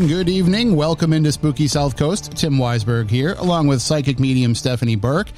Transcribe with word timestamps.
and 0.00 0.08
good 0.08 0.30
evening. 0.30 0.76
Welcome 0.76 1.12
into 1.12 1.30
Spooky 1.30 1.68
South 1.68 1.94
Coast. 1.94 2.34
Tim 2.34 2.54
Weisberg 2.54 3.10
here, 3.10 3.34
along 3.34 3.66
with 3.66 3.82
psychic 3.82 4.18
medium 4.18 4.54
Stephanie 4.54 4.96
Burke. 4.96 5.28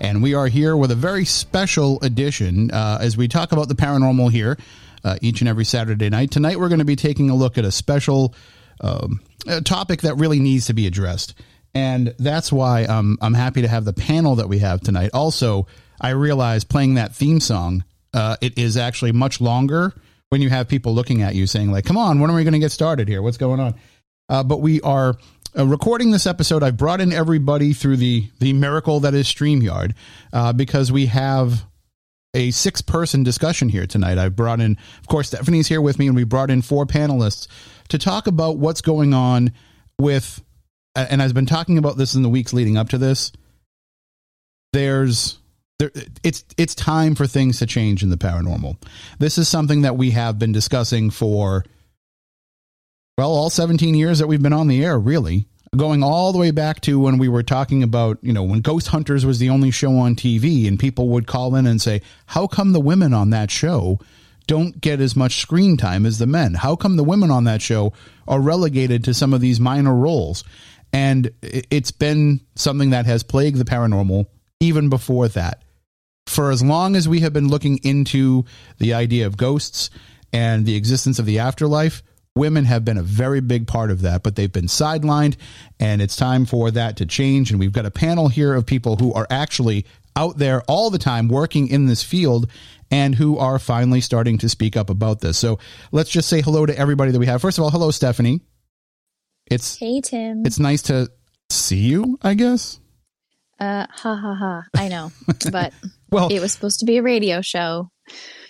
And 0.00 0.22
we 0.22 0.34
are 0.34 0.46
here 0.46 0.76
with 0.76 0.92
a 0.92 0.94
very 0.94 1.24
special 1.24 1.98
edition 2.02 2.70
uh, 2.70 2.98
as 3.00 3.16
we 3.16 3.26
talk 3.26 3.50
about 3.50 3.66
the 3.66 3.74
paranormal 3.74 4.30
here 4.30 4.58
uh, 5.02 5.18
each 5.22 5.40
and 5.40 5.48
every 5.48 5.64
Saturday 5.64 6.08
night. 6.08 6.30
Tonight, 6.30 6.60
we're 6.60 6.68
going 6.68 6.78
to 6.78 6.84
be 6.84 6.94
taking 6.94 7.30
a 7.30 7.34
look 7.34 7.58
at 7.58 7.64
a 7.64 7.72
special 7.72 8.32
um, 8.80 9.20
a 9.48 9.60
topic 9.60 10.02
that 10.02 10.14
really 10.14 10.38
needs 10.38 10.66
to 10.66 10.72
be 10.72 10.86
addressed. 10.86 11.34
And 11.74 12.14
that's 12.16 12.52
why 12.52 12.84
um, 12.84 13.18
I'm 13.20 13.34
happy 13.34 13.62
to 13.62 13.68
have 13.68 13.84
the 13.84 13.92
panel 13.92 14.36
that 14.36 14.48
we 14.48 14.60
have 14.60 14.82
tonight. 14.82 15.10
Also, 15.14 15.66
I 16.00 16.10
realize 16.10 16.62
playing 16.62 16.94
that 16.94 17.12
theme 17.12 17.40
song, 17.40 17.82
uh, 18.14 18.36
it 18.40 18.56
is 18.56 18.76
actually 18.76 19.12
much 19.12 19.40
longer 19.40 19.92
when 20.28 20.42
you 20.42 20.48
have 20.48 20.68
people 20.68 20.94
looking 20.94 21.22
at 21.22 21.34
you 21.34 21.48
saying 21.48 21.72
like, 21.72 21.84
"Come 21.84 21.96
on, 21.96 22.20
when 22.20 22.30
are 22.30 22.34
we 22.34 22.44
going 22.44 22.52
to 22.52 22.60
get 22.60 22.70
started 22.70 23.08
here? 23.08 23.20
What's 23.20 23.36
going 23.36 23.58
on?" 23.58 23.74
Uh, 24.28 24.42
but 24.42 24.60
we 24.60 24.80
are 24.82 25.16
uh, 25.56 25.66
recording 25.66 26.10
this 26.10 26.26
episode. 26.26 26.62
I've 26.62 26.76
brought 26.76 27.00
in 27.00 27.12
everybody 27.12 27.72
through 27.72 27.98
the 27.98 28.28
the 28.38 28.52
miracle 28.52 29.00
that 29.00 29.14
is 29.14 29.26
Streamyard 29.26 29.94
uh, 30.32 30.52
because 30.52 30.90
we 30.90 31.06
have 31.06 31.64
a 32.34 32.50
six 32.50 32.80
person 32.80 33.22
discussion 33.22 33.68
here 33.68 33.86
tonight. 33.86 34.18
I've 34.18 34.36
brought 34.36 34.60
in, 34.60 34.78
of 35.00 35.06
course, 35.08 35.28
Stephanie's 35.28 35.68
here 35.68 35.80
with 35.82 35.98
me, 35.98 36.06
and 36.06 36.16
we 36.16 36.24
brought 36.24 36.50
in 36.50 36.62
four 36.62 36.86
panelists 36.86 37.48
to 37.88 37.98
talk 37.98 38.26
about 38.26 38.56
what's 38.56 38.80
going 38.80 39.12
on 39.12 39.52
with. 39.98 40.42
And 40.94 41.22
I've 41.22 41.34
been 41.34 41.46
talking 41.46 41.78
about 41.78 41.96
this 41.96 42.14
in 42.14 42.22
the 42.22 42.28
weeks 42.28 42.52
leading 42.52 42.76
up 42.76 42.90
to 42.90 42.98
this. 42.98 43.32
There's 44.72 45.38
there, 45.78 45.90
it's 46.22 46.44
it's 46.56 46.74
time 46.74 47.14
for 47.14 47.26
things 47.26 47.58
to 47.58 47.66
change 47.66 48.02
in 48.02 48.10
the 48.10 48.16
paranormal. 48.16 48.76
This 49.18 49.36
is 49.36 49.48
something 49.48 49.82
that 49.82 49.96
we 49.96 50.12
have 50.12 50.38
been 50.38 50.52
discussing 50.52 51.10
for 51.10 51.64
well, 53.18 53.30
all 53.30 53.50
17 53.50 53.94
years 53.94 54.18
that 54.18 54.26
we've 54.26 54.42
been 54.42 54.52
on 54.52 54.68
the 54.68 54.84
air, 54.84 54.98
really. 54.98 55.46
Going 55.76 56.02
all 56.02 56.32
the 56.32 56.38
way 56.38 56.50
back 56.50 56.80
to 56.82 56.98
when 56.98 57.18
we 57.18 57.28
were 57.28 57.42
talking 57.42 57.82
about, 57.82 58.18
you 58.20 58.32
know, 58.32 58.42
when 58.42 58.60
Ghost 58.60 58.88
Hunters 58.88 59.24
was 59.24 59.38
the 59.38 59.48
only 59.48 59.70
show 59.70 59.96
on 59.98 60.16
TV 60.16 60.68
and 60.68 60.78
people 60.78 61.08
would 61.10 61.26
call 61.26 61.54
in 61.54 61.66
and 61.66 61.80
say, 61.80 62.02
"How 62.26 62.46
come 62.46 62.72
the 62.72 62.80
women 62.80 63.14
on 63.14 63.30
that 63.30 63.50
show 63.50 63.98
don't 64.46 64.80
get 64.80 65.00
as 65.00 65.16
much 65.16 65.40
screen 65.40 65.78
time 65.78 66.04
as 66.04 66.18
the 66.18 66.26
men? 66.26 66.54
How 66.54 66.76
come 66.76 66.96
the 66.96 67.04
women 67.04 67.30
on 67.30 67.44
that 67.44 67.62
show 67.62 67.94
are 68.28 68.40
relegated 68.40 69.02
to 69.04 69.14
some 69.14 69.32
of 69.32 69.40
these 69.40 69.58
minor 69.58 69.94
roles?" 69.94 70.44
And 70.92 71.30
it's 71.40 71.90
been 71.90 72.40
something 72.54 72.90
that 72.90 73.06
has 73.06 73.22
plagued 73.22 73.56
the 73.56 73.64
paranormal 73.64 74.26
even 74.60 74.90
before 74.90 75.28
that 75.28 75.62
for 76.26 76.50
as 76.50 76.62
long 76.62 76.96
as 76.96 77.08
we 77.08 77.20
have 77.20 77.32
been 77.32 77.48
looking 77.48 77.78
into 77.78 78.44
the 78.78 78.94
idea 78.94 79.26
of 79.26 79.36
ghosts 79.36 79.90
and 80.32 80.66
the 80.66 80.76
existence 80.76 81.18
of 81.18 81.26
the 81.26 81.38
afterlife, 81.38 82.02
women 82.34 82.64
have 82.64 82.84
been 82.84 82.98
a 82.98 83.02
very 83.02 83.40
big 83.40 83.66
part 83.66 83.90
of 83.90 84.02
that, 84.02 84.22
but 84.22 84.36
they've 84.36 84.52
been 84.52 84.66
sidelined, 84.66 85.36
and 85.78 86.00
it's 86.00 86.16
time 86.16 86.46
for 86.46 86.70
that 86.70 86.96
to 86.98 87.06
change. 87.06 87.50
And 87.50 87.60
we've 87.60 87.72
got 87.72 87.86
a 87.86 87.90
panel 87.90 88.28
here 88.28 88.54
of 88.54 88.66
people 88.66 88.96
who 88.96 89.12
are 89.12 89.26
actually 89.30 89.86
out 90.16 90.38
there 90.38 90.62
all 90.62 90.90
the 90.90 90.98
time 90.98 91.28
working 91.28 91.68
in 91.68 91.86
this 91.86 92.02
field 92.02 92.50
and 92.90 93.14
who 93.14 93.38
are 93.38 93.58
finally 93.58 94.00
starting 94.00 94.38
to 94.38 94.48
speak 94.48 94.76
up 94.76 94.90
about 94.90 95.20
this. 95.20 95.38
So 95.38 95.58
let's 95.90 96.10
just 96.10 96.28
say 96.28 96.42
hello 96.42 96.66
to 96.66 96.78
everybody 96.78 97.12
that 97.12 97.18
we 97.18 97.26
have. 97.26 97.40
First 97.40 97.58
of 97.58 97.64
all, 97.64 97.70
hello, 97.70 97.90
Stephanie. 97.90 98.40
It's 99.46 99.76
hey 99.76 100.00
Tim. 100.00 100.44
It's 100.46 100.58
nice 100.58 100.82
to 100.82 101.10
see 101.50 101.78
you, 101.78 102.18
I 102.22 102.34
guess. 102.34 102.78
Uh, 103.58 103.86
ha 103.90 104.16
ha 104.16 104.34
ha. 104.34 104.62
I 104.74 104.88
know, 104.88 105.12
but 105.50 105.72
well, 106.10 106.28
it 106.28 106.40
was 106.40 106.52
supposed 106.52 106.80
to 106.80 106.86
be 106.86 106.98
a 106.98 107.02
radio 107.02 107.40
show. 107.40 107.90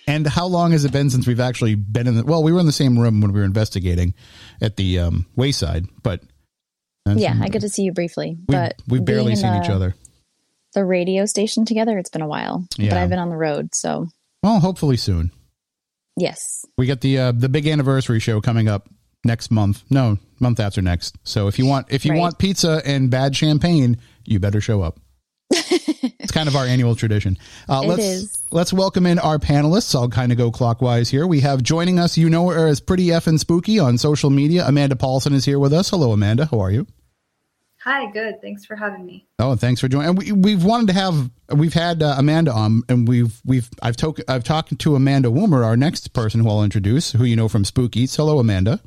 And 0.05 0.27
how 0.27 0.47
long 0.47 0.71
has 0.71 0.83
it 0.83 0.91
been 0.91 1.09
since 1.09 1.25
we've 1.25 1.39
actually 1.39 1.75
been 1.75 2.07
in 2.07 2.15
the? 2.15 2.23
Well, 2.25 2.43
we 2.43 2.51
were 2.51 2.59
in 2.59 2.65
the 2.65 2.71
same 2.71 2.99
room 2.99 3.21
when 3.21 3.31
we 3.31 3.39
were 3.39 3.45
investigating 3.45 4.13
at 4.61 4.75
the 4.75 4.99
um, 4.99 5.25
wayside, 5.35 5.85
but 6.03 6.21
yeah, 7.05 7.35
I 7.41 7.49
get 7.49 7.61
to 7.61 7.69
see 7.69 7.83
you 7.83 7.91
briefly, 7.91 8.37
but 8.39 8.75
we, 8.87 8.99
have 8.99 9.05
barely 9.05 9.35
seen 9.35 9.61
each 9.61 9.69
other. 9.69 9.95
The 10.73 10.85
radio 10.85 11.25
station 11.25 11.65
together, 11.65 11.97
it's 11.97 12.09
been 12.09 12.21
a 12.21 12.27
while, 12.27 12.65
yeah. 12.77 12.89
but 12.89 12.97
I've 12.97 13.09
been 13.09 13.19
on 13.19 13.29
the 13.29 13.37
road, 13.37 13.75
so 13.75 14.07
well, 14.41 14.59
hopefully 14.59 14.97
soon. 14.97 15.31
Yes, 16.15 16.65
we 16.77 16.85
got 16.85 17.01
the 17.01 17.17
uh, 17.17 17.31
the 17.31 17.49
big 17.49 17.67
anniversary 17.67 18.19
show 18.19 18.41
coming 18.41 18.67
up 18.67 18.89
next 19.25 19.51
month. 19.51 19.83
No, 19.89 20.17
month 20.39 20.59
after 20.59 20.81
next. 20.81 21.17
So 21.23 21.47
if 21.47 21.59
you 21.59 21.65
want 21.65 21.87
if 21.89 22.05
you 22.05 22.11
right. 22.11 22.19
want 22.19 22.39
pizza 22.39 22.81
and 22.85 23.09
bad 23.09 23.35
champagne, 23.35 23.97
you 24.25 24.39
better 24.39 24.61
show 24.61 24.81
up. 24.81 24.99
it's 26.33 26.37
kind 26.39 26.49
of 26.49 26.55
our 26.55 26.65
annual 26.65 26.95
tradition. 26.95 27.37
Uh, 27.69 27.81
it 27.83 27.87
let's 27.87 28.03
is. 28.03 28.43
let's 28.51 28.73
welcome 28.73 29.05
in 29.05 29.19
our 29.19 29.37
panelists. 29.37 29.93
I'll 29.93 30.09
kind 30.09 30.31
of 30.31 30.37
go 30.37 30.49
clockwise 30.49 31.09
here. 31.09 31.27
We 31.27 31.41
have 31.41 31.61
joining 31.61 31.99
us, 31.99 32.17
you 32.17 32.27
know 32.27 32.49
her 32.49 32.67
as 32.67 32.79
Pretty 32.79 33.11
F 33.11 33.27
and 33.27 33.39
Spooky 33.39 33.77
on 33.77 33.99
social 33.99 34.31
media. 34.31 34.65
Amanda 34.65 34.95
Paulson 34.95 35.33
is 35.33 35.45
here 35.45 35.59
with 35.59 35.73
us. 35.73 35.91
Hello, 35.91 36.11
Amanda. 36.11 36.47
How 36.47 36.59
are 36.59 36.71
you? 36.71 36.87
Hi, 37.83 38.09
good. 38.11 38.41
Thanks 38.41 38.65
for 38.65 38.75
having 38.75 39.05
me. 39.05 39.27
Oh, 39.37 39.55
thanks 39.55 39.79
for 39.79 39.87
joining. 39.87 40.09
And 40.09 40.17
we, 40.17 40.31
we've 40.31 40.63
wanted 40.63 40.87
to 40.87 40.93
have 40.93 41.29
we've 41.53 41.73
had 41.73 42.01
uh, 42.01 42.15
Amanda 42.17 42.51
on, 42.51 42.81
and 42.89 43.07
we've 43.07 43.39
we've 43.45 43.69
I've 43.83 43.97
talked 43.97 44.21
I've 44.27 44.43
talked 44.43 44.79
to 44.79 44.95
Amanda 44.95 45.29
Woomer, 45.29 45.63
our 45.63 45.77
next 45.77 46.13
person 46.13 46.39
who 46.41 46.49
I'll 46.49 46.63
introduce, 46.63 47.11
who 47.11 47.25
you 47.25 47.35
know 47.35 47.47
from 47.47 47.63
Spooky. 47.63 48.07
Hello, 48.07 48.39
Amanda. 48.39 48.79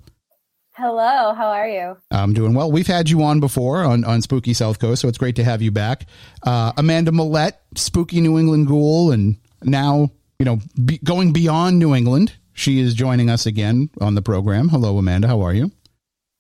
Hello, 0.77 1.33
how 1.33 1.49
are 1.49 1.67
you? 1.67 1.97
I'm 2.11 2.35
doing 2.35 2.53
well. 2.53 2.71
We've 2.71 2.87
had 2.87 3.09
you 3.09 3.23
on 3.23 3.41
before 3.41 3.83
on, 3.83 4.05
on 4.05 4.21
Spooky 4.21 4.53
South 4.53 4.79
Coast, 4.79 5.01
so 5.01 5.09
it's 5.09 5.17
great 5.17 5.37
to 5.37 5.45
have 5.45 5.63
you 5.63 5.71
back. 5.71 6.05
Uh, 6.43 6.71
Amanda 6.77 7.13
Millette, 7.13 7.55
Spooky 7.77 8.21
New 8.21 8.39
England 8.39 8.67
Ghoul, 8.67 9.11
and 9.11 9.39
now, 9.63 10.11
you 10.39 10.45
know, 10.45 10.59
be, 10.85 10.99
going 10.99 11.33
beyond 11.33 11.79
New 11.79 11.95
England, 11.95 12.35
she 12.53 12.79
is 12.79 12.93
joining 12.93 13.31
us 13.31 13.47
again 13.47 13.89
on 14.03 14.17
the 14.17 14.21
program. 14.21 14.69
Hello, 14.69 14.99
Amanda. 14.99 15.29
How 15.29 15.41
are 15.41 15.55
you? 15.55 15.73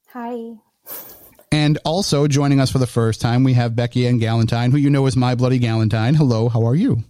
Hi. 0.09 0.57
And 1.51 1.79
also 1.87 2.29
joining 2.29 2.61
us 2.61 2.71
for 2.71 2.79
the 2.79 2.87
first 2.87 3.23
time, 3.23 3.43
we 3.43 3.55
have 3.55 3.75
Becky 3.75 4.07
Ann 4.07 4.21
Galentine, 4.21 4.71
who 4.71 4.77
you 4.77 4.91
know 4.91 5.07
as 5.07 5.17
My 5.17 5.35
Bloody 5.35 5.61
Galentine. 5.61 6.15
Hello, 6.15 6.51
how 6.51 6.66
are 6.66 6.75
you? 6.75 7.05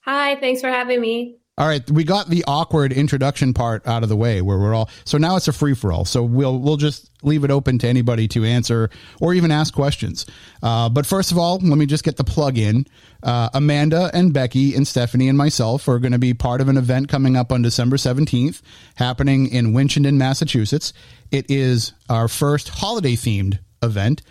Hi, 0.00 0.34
thanks 0.40 0.60
for 0.60 0.68
having 0.68 1.00
me. 1.00 1.36
All 1.56 1.68
right, 1.68 1.88
we 1.88 2.02
got 2.02 2.28
the 2.28 2.42
awkward 2.48 2.92
introduction 2.92 3.54
part 3.54 3.86
out 3.86 4.02
of 4.02 4.08
the 4.08 4.16
way 4.16 4.42
where 4.42 4.58
we're 4.58 4.74
all 4.74 4.90
so 5.04 5.18
now 5.18 5.36
it's 5.36 5.46
a 5.46 5.52
free 5.52 5.74
for 5.74 5.92
all. 5.92 6.04
So 6.04 6.24
we'll 6.24 6.58
we'll 6.58 6.76
just 6.76 7.08
leave 7.22 7.44
it 7.44 7.52
open 7.52 7.78
to 7.78 7.86
anybody 7.86 8.26
to 8.28 8.44
answer 8.44 8.90
or 9.20 9.34
even 9.34 9.52
ask 9.52 9.72
questions. 9.72 10.26
Uh, 10.64 10.88
but 10.88 11.06
first 11.06 11.30
of 11.30 11.38
all, 11.38 11.58
let 11.58 11.78
me 11.78 11.86
just 11.86 12.02
get 12.02 12.16
the 12.16 12.24
plug 12.24 12.58
in. 12.58 12.86
Uh, 13.22 13.50
Amanda 13.54 14.10
and 14.12 14.32
Becky 14.32 14.74
and 14.74 14.84
Stephanie 14.84 15.28
and 15.28 15.38
myself 15.38 15.86
are 15.86 16.00
going 16.00 16.10
to 16.10 16.18
be 16.18 16.34
part 16.34 16.60
of 16.60 16.68
an 16.68 16.76
event 16.76 17.08
coming 17.08 17.36
up 17.36 17.52
on 17.52 17.62
December 17.62 17.98
seventeenth, 17.98 18.60
happening 18.96 19.46
in 19.46 19.72
Winchendon, 19.72 20.14
Massachusetts. 20.14 20.92
It 21.30 21.48
is 21.48 21.92
our 22.08 22.26
first 22.26 22.68
holiday 22.68 23.14
themed 23.14 23.60
event 23.80 24.22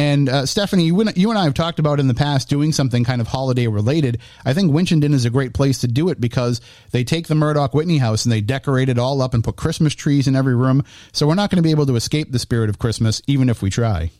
and 0.00 0.30
uh, 0.30 0.46
Stephanie, 0.46 0.84
you, 0.84 1.04
you 1.14 1.28
and 1.28 1.38
I 1.38 1.44
have 1.44 1.52
talked 1.52 1.78
about 1.78 2.00
in 2.00 2.08
the 2.08 2.14
past 2.14 2.48
doing 2.48 2.72
something 2.72 3.04
kind 3.04 3.20
of 3.20 3.26
holiday 3.26 3.66
related. 3.66 4.18
I 4.46 4.54
think 4.54 4.72
Winchendon 4.72 5.12
is 5.12 5.26
a 5.26 5.30
great 5.30 5.52
place 5.52 5.80
to 5.80 5.88
do 5.88 6.08
it 6.08 6.18
because 6.18 6.62
they 6.90 7.04
take 7.04 7.26
the 7.26 7.34
Murdock 7.34 7.74
Whitney 7.74 7.98
house 7.98 8.24
and 8.24 8.32
they 8.32 8.40
decorate 8.40 8.88
it 8.88 8.98
all 8.98 9.20
up 9.20 9.34
and 9.34 9.44
put 9.44 9.56
Christmas 9.56 9.94
trees 9.94 10.26
in 10.26 10.34
every 10.34 10.56
room. 10.56 10.84
So 11.12 11.26
we're 11.26 11.34
not 11.34 11.50
going 11.50 11.58
to 11.58 11.62
be 11.62 11.70
able 11.70 11.84
to 11.84 11.96
escape 11.96 12.32
the 12.32 12.38
spirit 12.38 12.70
of 12.70 12.78
Christmas, 12.78 13.20
even 13.26 13.50
if 13.50 13.60
we 13.60 13.68
try. 13.68 14.10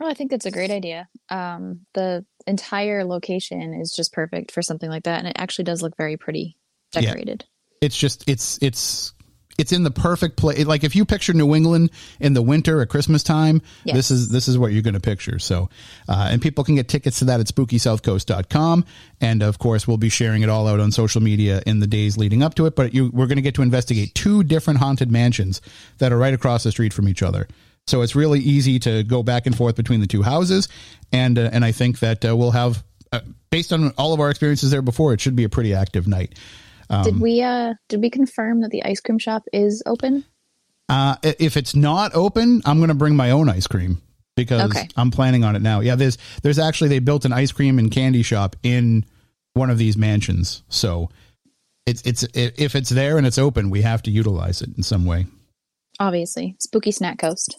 Oh, 0.00 0.08
I 0.08 0.14
think 0.14 0.30
that's 0.30 0.46
a 0.46 0.50
great 0.50 0.70
idea. 0.70 1.08
Um, 1.28 1.80
the 1.92 2.24
entire 2.46 3.04
location 3.04 3.74
is 3.74 3.92
just 3.94 4.12
perfect 4.12 4.52
for 4.52 4.62
something 4.62 4.88
like 4.88 5.04
that, 5.04 5.18
and 5.18 5.28
it 5.28 5.36
actually 5.36 5.64
does 5.64 5.82
look 5.82 5.96
very 5.96 6.16
pretty 6.16 6.56
decorated. 6.92 7.44
Yeah. 7.46 7.86
It's 7.86 7.96
just 7.96 8.28
it's 8.28 8.58
it's 8.62 9.13
it's 9.58 9.72
in 9.72 9.82
the 9.82 9.90
perfect 9.90 10.36
place. 10.36 10.64
Like 10.66 10.84
if 10.84 10.96
you 10.96 11.04
picture 11.04 11.32
New 11.32 11.54
England 11.54 11.90
in 12.20 12.34
the 12.34 12.42
winter 12.42 12.80
at 12.82 12.88
Christmas 12.88 13.22
time, 13.22 13.62
yes. 13.84 13.96
this 13.96 14.10
is 14.10 14.28
this 14.28 14.48
is 14.48 14.58
what 14.58 14.72
you're 14.72 14.82
going 14.82 14.94
to 14.94 15.00
picture. 15.00 15.38
So, 15.38 15.68
uh, 16.08 16.28
and 16.30 16.42
people 16.42 16.64
can 16.64 16.74
get 16.74 16.88
tickets 16.88 17.20
to 17.20 17.26
that 17.26 17.40
at 17.40 17.46
SpookySouthCoast.com, 17.46 18.84
and 19.20 19.42
of 19.42 19.58
course, 19.58 19.86
we'll 19.86 19.96
be 19.96 20.08
sharing 20.08 20.42
it 20.42 20.48
all 20.48 20.66
out 20.66 20.80
on 20.80 20.92
social 20.92 21.22
media 21.22 21.62
in 21.66 21.80
the 21.80 21.86
days 21.86 22.16
leading 22.16 22.42
up 22.42 22.54
to 22.54 22.66
it. 22.66 22.74
But 22.74 22.94
you, 22.94 23.10
we're 23.12 23.26
going 23.26 23.36
to 23.36 23.42
get 23.42 23.54
to 23.56 23.62
investigate 23.62 24.14
two 24.14 24.42
different 24.42 24.80
haunted 24.80 25.10
mansions 25.10 25.60
that 25.98 26.12
are 26.12 26.18
right 26.18 26.34
across 26.34 26.64
the 26.64 26.70
street 26.70 26.92
from 26.92 27.08
each 27.08 27.22
other. 27.22 27.48
So 27.86 28.00
it's 28.02 28.16
really 28.16 28.40
easy 28.40 28.78
to 28.80 29.02
go 29.02 29.22
back 29.22 29.46
and 29.46 29.54
forth 29.54 29.76
between 29.76 30.00
the 30.00 30.06
two 30.06 30.22
houses, 30.22 30.68
and 31.12 31.38
uh, 31.38 31.50
and 31.52 31.64
I 31.64 31.72
think 31.72 32.00
that 32.00 32.24
uh, 32.24 32.34
we'll 32.34 32.52
have, 32.52 32.82
uh, 33.12 33.20
based 33.50 33.72
on 33.72 33.90
all 33.98 34.14
of 34.14 34.20
our 34.20 34.30
experiences 34.30 34.70
there 34.70 34.82
before, 34.82 35.12
it 35.12 35.20
should 35.20 35.36
be 35.36 35.44
a 35.44 35.50
pretty 35.50 35.74
active 35.74 36.08
night. 36.08 36.38
Um, 36.94 37.04
did 37.04 37.20
we 37.20 37.42
uh 37.42 37.74
did 37.88 38.00
we 38.00 38.10
confirm 38.10 38.60
that 38.62 38.70
the 38.70 38.84
ice 38.84 39.00
cream 39.00 39.18
shop 39.18 39.44
is 39.52 39.82
open? 39.86 40.24
Uh, 40.88 41.16
if 41.22 41.56
it's 41.56 41.74
not 41.74 42.14
open, 42.14 42.60
I'm 42.66 42.76
going 42.76 42.88
to 42.88 42.94
bring 42.94 43.16
my 43.16 43.30
own 43.30 43.48
ice 43.48 43.66
cream 43.66 44.02
because 44.36 44.62
okay. 44.70 44.86
I'm 44.96 45.10
planning 45.10 45.42
on 45.42 45.56
it 45.56 45.62
now. 45.62 45.80
Yeah, 45.80 45.94
there's 45.94 46.18
there's 46.42 46.58
actually 46.58 46.88
they 46.88 46.98
built 46.98 47.24
an 47.24 47.32
ice 47.32 47.52
cream 47.52 47.78
and 47.78 47.90
candy 47.90 48.22
shop 48.22 48.56
in 48.62 49.04
one 49.54 49.70
of 49.70 49.78
these 49.78 49.96
mansions. 49.96 50.62
So 50.68 51.10
it's 51.86 52.02
it's 52.02 52.24
if 52.34 52.74
it's 52.74 52.90
there 52.90 53.16
and 53.18 53.26
it's 53.26 53.38
open, 53.38 53.70
we 53.70 53.82
have 53.82 54.02
to 54.02 54.10
utilize 54.10 54.62
it 54.62 54.70
in 54.76 54.82
some 54.82 55.04
way. 55.04 55.26
Obviously, 55.98 56.56
spooky 56.58 56.90
snack 56.90 57.18
coast. 57.18 57.56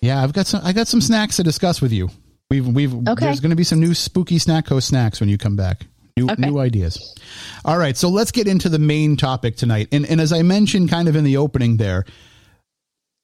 Yeah, 0.00 0.22
I've 0.22 0.32
got 0.32 0.46
some 0.46 0.60
I 0.64 0.72
got 0.72 0.88
some 0.88 1.00
snacks 1.00 1.36
to 1.36 1.42
discuss 1.42 1.80
with 1.80 1.92
you. 1.92 2.10
We've 2.50 2.66
we've 2.66 2.94
okay. 2.94 3.26
there's 3.26 3.40
going 3.40 3.50
to 3.50 3.56
be 3.56 3.64
some 3.64 3.80
new 3.80 3.94
spooky 3.94 4.38
snack 4.38 4.66
coast 4.66 4.88
snacks 4.88 5.20
when 5.20 5.28
you 5.28 5.38
come 5.38 5.56
back. 5.56 5.86
New, 6.16 6.28
okay. 6.30 6.42
new 6.42 6.58
ideas. 6.58 7.14
All 7.64 7.78
right, 7.78 7.96
so 7.96 8.08
let's 8.08 8.32
get 8.32 8.46
into 8.46 8.68
the 8.68 8.78
main 8.78 9.16
topic 9.16 9.56
tonight. 9.56 9.88
And, 9.92 10.04
and 10.06 10.20
as 10.20 10.32
I 10.32 10.42
mentioned 10.42 10.90
kind 10.90 11.08
of 11.08 11.16
in 11.16 11.24
the 11.24 11.38
opening 11.38 11.78
there, 11.78 12.04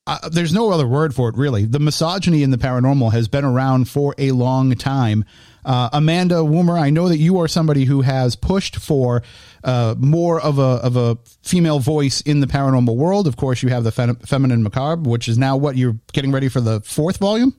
uh, 0.07 0.29
there's 0.31 0.55
no 0.55 0.71
other 0.71 0.87
word 0.87 1.15
for 1.15 1.29
it 1.29 1.37
really. 1.37 1.67
The 1.67 1.79
misogyny 1.79 2.43
in 2.43 2.51
the 2.51 2.57
paranormal 2.57 3.13
has 3.13 3.29
been 3.29 3.45
around 3.45 3.91
for 3.91 4.15
a 4.17 4.33
long 4.33 4.75
time. 4.75 5.27
Uh, 5.67 5.91
Amanda 5.93 6.37
Woomer, 6.37 6.81
I 6.81 6.89
know 6.89 7.11
that 7.11 7.19
you 7.19 7.41
are 7.41 7.49
somebody 7.49 7.85
who 7.85 8.01
has 8.01 8.35
pushed 8.35 8.77
for 8.77 9.23
uh, 9.65 9.95
more 9.99 10.41
of 10.41 10.59
a 10.59 10.63
of 10.63 10.97
a 10.97 11.19
female 11.43 11.79
voice 11.79 12.23
in 12.23 12.41
the 12.41 12.47
paranormal 12.47 12.97
world. 12.97 13.27
Of 13.27 13.37
course, 13.37 13.63
you 13.63 13.69
have 13.69 13.85
the 13.85 13.93
Fem- 13.93 14.17
Feminine 14.17 14.63
Macabre, 14.63 15.07
which 15.07 15.29
is 15.29 15.37
now 15.37 15.59
what 15.59 15.77
you're 15.77 15.99
getting 16.15 16.33
ready 16.33 16.49
for 16.49 16.63
the 16.63 16.81
fourth 16.81 17.19
volume. 17.19 17.55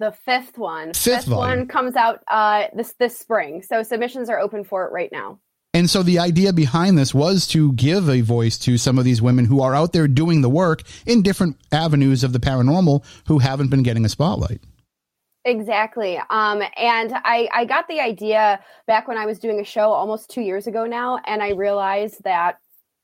The 0.00 0.12
fifth 0.12 0.56
one. 0.56 0.94
Fifth, 0.94 1.26
fifth 1.26 1.28
one 1.28 1.68
comes 1.68 1.94
out 1.94 2.24
uh, 2.26 2.68
this 2.74 2.94
this 2.98 3.18
spring, 3.18 3.62
so 3.62 3.82
submissions 3.82 4.30
are 4.30 4.40
open 4.40 4.64
for 4.64 4.86
it 4.86 4.92
right 4.92 5.12
now. 5.12 5.38
And 5.74 5.90
so 5.90 6.02
the 6.02 6.18
idea 6.18 6.54
behind 6.54 6.96
this 6.96 7.14
was 7.14 7.46
to 7.48 7.74
give 7.74 8.08
a 8.08 8.22
voice 8.22 8.58
to 8.60 8.78
some 8.78 8.98
of 8.98 9.04
these 9.04 9.20
women 9.20 9.44
who 9.44 9.60
are 9.60 9.74
out 9.74 9.92
there 9.92 10.08
doing 10.08 10.40
the 10.40 10.48
work 10.48 10.82
in 11.04 11.22
different 11.22 11.58
avenues 11.70 12.24
of 12.24 12.32
the 12.32 12.40
paranormal 12.40 13.04
who 13.26 13.40
haven't 13.40 13.68
been 13.68 13.82
getting 13.82 14.06
a 14.06 14.08
spotlight. 14.08 14.62
Exactly. 15.44 16.16
Um, 16.30 16.62
and 16.78 17.12
I, 17.14 17.48
I 17.52 17.66
got 17.66 17.86
the 17.86 18.00
idea 18.00 18.58
back 18.86 19.06
when 19.06 19.18
I 19.18 19.26
was 19.26 19.38
doing 19.38 19.60
a 19.60 19.64
show 19.64 19.92
almost 19.92 20.30
two 20.30 20.42
years 20.42 20.66
ago 20.66 20.86
now, 20.86 21.20
and 21.26 21.42
I 21.42 21.50
realized 21.50 22.24
that 22.24 22.58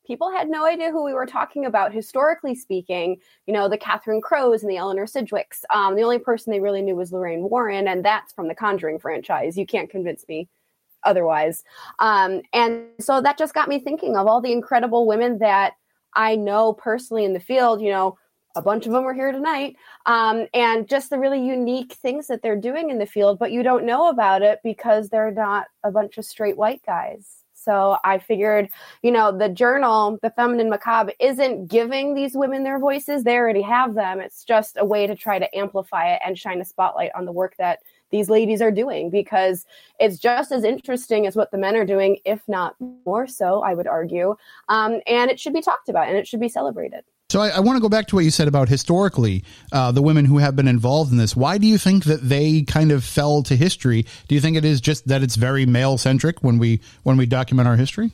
people 0.06 0.31
had 0.31 0.49
no 0.49 0.64
idea 0.64 0.91
who 0.91 1.05
we 1.05 1.14
were 1.14 1.26
talking 1.26 1.67
about 1.67 1.93
historically 1.93 2.55
speaking 2.55 3.17
you 3.47 3.53
know 3.53 3.69
the 3.69 3.79
catherine 3.79 4.20
crowes 4.20 4.62
and 4.62 4.70
the 4.70 4.76
eleanor 4.76 5.06
sidgwicks 5.06 5.64
um, 5.70 5.97
the 5.97 6.03
only 6.03 6.19
person 6.19 6.53
they 6.53 6.61
really 6.61 6.82
knew 6.82 6.94
was 6.97 7.12
lorraine 7.12 7.49
warren 7.49 7.88
and 7.88 8.05
that's 8.05 8.32
from 8.32 8.49
the 8.49 8.55
conjuring 8.55 8.99
franchise 8.99 9.56
you 9.56 9.67
can't 9.67 9.91
convince 9.91 10.26
me 10.29 10.49
otherwise. 11.06 11.64
Um, 12.00 12.43
and 12.53 12.85
so 13.00 13.23
that 13.23 13.38
just 13.38 13.55
got 13.55 13.69
me 13.69 13.79
thinking 13.79 14.17
of 14.17 14.26
all 14.26 14.43
the 14.43 14.53
incredible 14.53 15.06
women 15.06 15.38
that 15.38 15.75
I 16.14 16.37
know 16.37 16.75
personally 16.75 17.25
in 17.25 17.32
the 17.32 17.41
field. 17.41 17.81
You 17.81 17.91
know, 17.91 18.19
a 18.56 18.62
bunch 18.62 18.87
of 18.87 18.93
them 18.93 19.05
are 19.05 19.14
here 19.14 19.32
tonight, 19.32 19.76
um, 20.05 20.47
and 20.52 20.88
just 20.88 21.11
the 21.11 21.19
really 21.19 21.44
unique 21.44 21.93
things 21.93 22.26
that 22.26 22.43
they're 22.43 22.56
doing 22.56 22.91
in 22.91 22.99
the 22.99 23.06
field, 23.06 23.38
but 23.38 23.52
you 23.52 23.62
don't 23.62 23.85
know 23.85 24.09
about 24.09 24.43
it 24.43 24.61
because 24.64 25.09
they're 25.09 25.31
not 25.31 25.67
a 25.85 25.91
bunch 25.91 26.19
of 26.19 26.25
straight 26.25 26.56
white 26.56 26.82
guys. 26.85 27.44
So 27.66 27.98
I 28.04 28.18
figured, 28.18 28.68
you 29.02 29.10
know, 29.10 29.36
the 29.36 29.48
journal, 29.48 30.20
the 30.22 30.30
Feminine 30.30 30.70
Macabre, 30.70 31.12
isn't 31.18 31.66
giving 31.66 32.14
these 32.14 32.36
women 32.36 32.62
their 32.62 32.78
voices. 32.78 33.24
They 33.24 33.36
already 33.36 33.62
have 33.62 33.94
them. 33.94 34.20
It's 34.20 34.44
just 34.44 34.76
a 34.78 34.84
way 34.84 35.08
to 35.08 35.16
try 35.16 35.40
to 35.40 35.58
amplify 35.58 36.12
it 36.12 36.22
and 36.24 36.38
shine 36.38 36.60
a 36.60 36.64
spotlight 36.64 37.10
on 37.16 37.24
the 37.24 37.32
work 37.32 37.56
that 37.58 37.80
these 38.10 38.30
ladies 38.30 38.62
are 38.62 38.70
doing 38.70 39.10
because 39.10 39.66
it's 39.98 40.18
just 40.18 40.52
as 40.52 40.62
interesting 40.62 41.26
as 41.26 41.34
what 41.34 41.50
the 41.50 41.58
men 41.58 41.74
are 41.74 41.84
doing, 41.84 42.18
if 42.24 42.40
not 42.46 42.76
more 43.04 43.26
so, 43.26 43.62
I 43.62 43.74
would 43.74 43.88
argue. 43.88 44.36
Um, 44.68 45.00
and 45.08 45.28
it 45.28 45.40
should 45.40 45.52
be 45.52 45.60
talked 45.60 45.88
about 45.88 46.06
and 46.06 46.16
it 46.16 46.28
should 46.28 46.38
be 46.38 46.48
celebrated. 46.48 47.02
So 47.28 47.40
I, 47.40 47.49
I 47.49 47.61
want 47.61 47.76
to 47.76 47.81
go 47.81 47.88
back 47.88 48.06
to 48.08 48.14
what 48.14 48.25
you 48.25 48.31
said 48.31 48.46
about 48.46 48.69
historically 48.69 49.43
uh, 49.73 49.90
the 49.90 50.02
women 50.02 50.26
who 50.26 50.38
have 50.38 50.55
been 50.55 50.69
involved 50.69 51.11
in 51.11 51.19
this. 51.19 51.34
Why 51.34 51.58
do 51.58 51.67
you 51.67 51.76
think 51.76 52.05
that 52.05 52.28
they 52.28 52.62
kind 52.62 52.93
of 52.93 53.02
fell 53.02 53.43
to 53.44 53.56
history? 53.56 54.06
Do 54.28 54.37
you 54.37 54.40
think 54.40 54.56
it 54.56 54.64
is 54.64 54.81
just 54.81 55.08
that 55.08 55.25
it's 55.25 55.34
very 55.34 55.67
male 55.67 55.99
centric 55.99 56.44
when 56.44 56.58
we 56.58 56.81
when 57.02 57.17
we 57.17 57.26
document 57.26 57.67
our 57.67 57.76
history? 57.76 58.12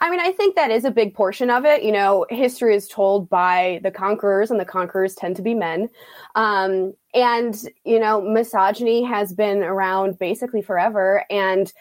I 0.00 0.10
mean, 0.10 0.20
I 0.20 0.32
think 0.32 0.56
that 0.56 0.70
is 0.70 0.84
a 0.84 0.90
big 0.90 1.14
portion 1.14 1.50
of 1.50 1.64
it. 1.64 1.84
You 1.84 1.92
know, 1.92 2.26
history 2.30 2.74
is 2.74 2.88
told 2.88 3.28
by 3.28 3.80
the 3.82 3.90
conquerors, 3.90 4.50
and 4.50 4.58
the 4.58 4.64
conquerors 4.64 5.14
tend 5.14 5.36
to 5.36 5.42
be 5.42 5.54
men. 5.54 5.88
Um, 6.34 6.94
and, 7.14 7.60
you 7.84 7.98
know, 7.98 8.20
misogyny 8.20 9.04
has 9.04 9.32
been 9.32 9.62
around 9.62 10.18
basically 10.18 10.62
forever. 10.62 11.24
And, 11.30 11.72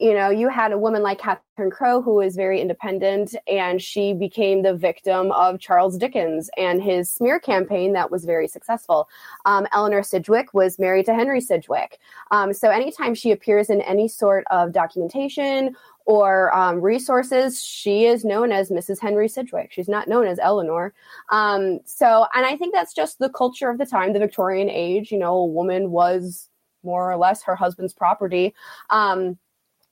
you 0.00 0.12
know, 0.12 0.28
you 0.28 0.48
had 0.48 0.72
a 0.72 0.78
woman 0.78 1.02
like 1.02 1.20
Catherine 1.20 1.70
Crowe 1.70 2.02
who 2.02 2.14
was 2.14 2.34
very 2.34 2.60
independent, 2.60 3.36
and 3.46 3.80
she 3.80 4.12
became 4.12 4.62
the 4.62 4.74
victim 4.74 5.30
of 5.32 5.60
Charles 5.60 5.96
Dickens 5.96 6.50
and 6.56 6.82
his 6.82 7.08
smear 7.08 7.38
campaign 7.38 7.92
that 7.92 8.10
was 8.10 8.24
very 8.24 8.48
successful. 8.48 9.08
Um, 9.44 9.68
Eleanor 9.72 10.02
Sidgwick 10.02 10.52
was 10.52 10.80
married 10.80 11.06
to 11.06 11.14
Henry 11.14 11.40
Sidgwick. 11.40 12.00
Um, 12.32 12.52
so 12.52 12.70
anytime 12.70 13.14
she 13.14 13.30
appears 13.30 13.70
in 13.70 13.80
any 13.82 14.08
sort 14.08 14.44
of 14.50 14.72
documentation 14.72 15.76
or 16.06 16.54
um, 16.54 16.80
resources, 16.80 17.62
she 17.62 18.06
is 18.06 18.24
known 18.24 18.50
as 18.50 18.70
Mrs. 18.70 19.00
Henry 19.00 19.28
Sidgwick. 19.28 19.70
She's 19.72 19.88
not 19.88 20.08
known 20.08 20.26
as 20.26 20.40
Eleanor. 20.40 20.92
Um, 21.30 21.78
so, 21.84 22.26
and 22.34 22.44
I 22.44 22.56
think 22.56 22.74
that's 22.74 22.94
just 22.94 23.20
the 23.20 23.30
culture 23.30 23.70
of 23.70 23.78
the 23.78 23.86
time, 23.86 24.12
the 24.12 24.18
Victorian 24.18 24.68
age. 24.68 25.12
You 25.12 25.18
know, 25.18 25.36
a 25.36 25.46
woman 25.46 25.92
was 25.92 26.48
more 26.82 27.10
or 27.10 27.16
less 27.16 27.42
her 27.44 27.56
husband's 27.56 27.94
property. 27.94 28.54
Um, 28.90 29.38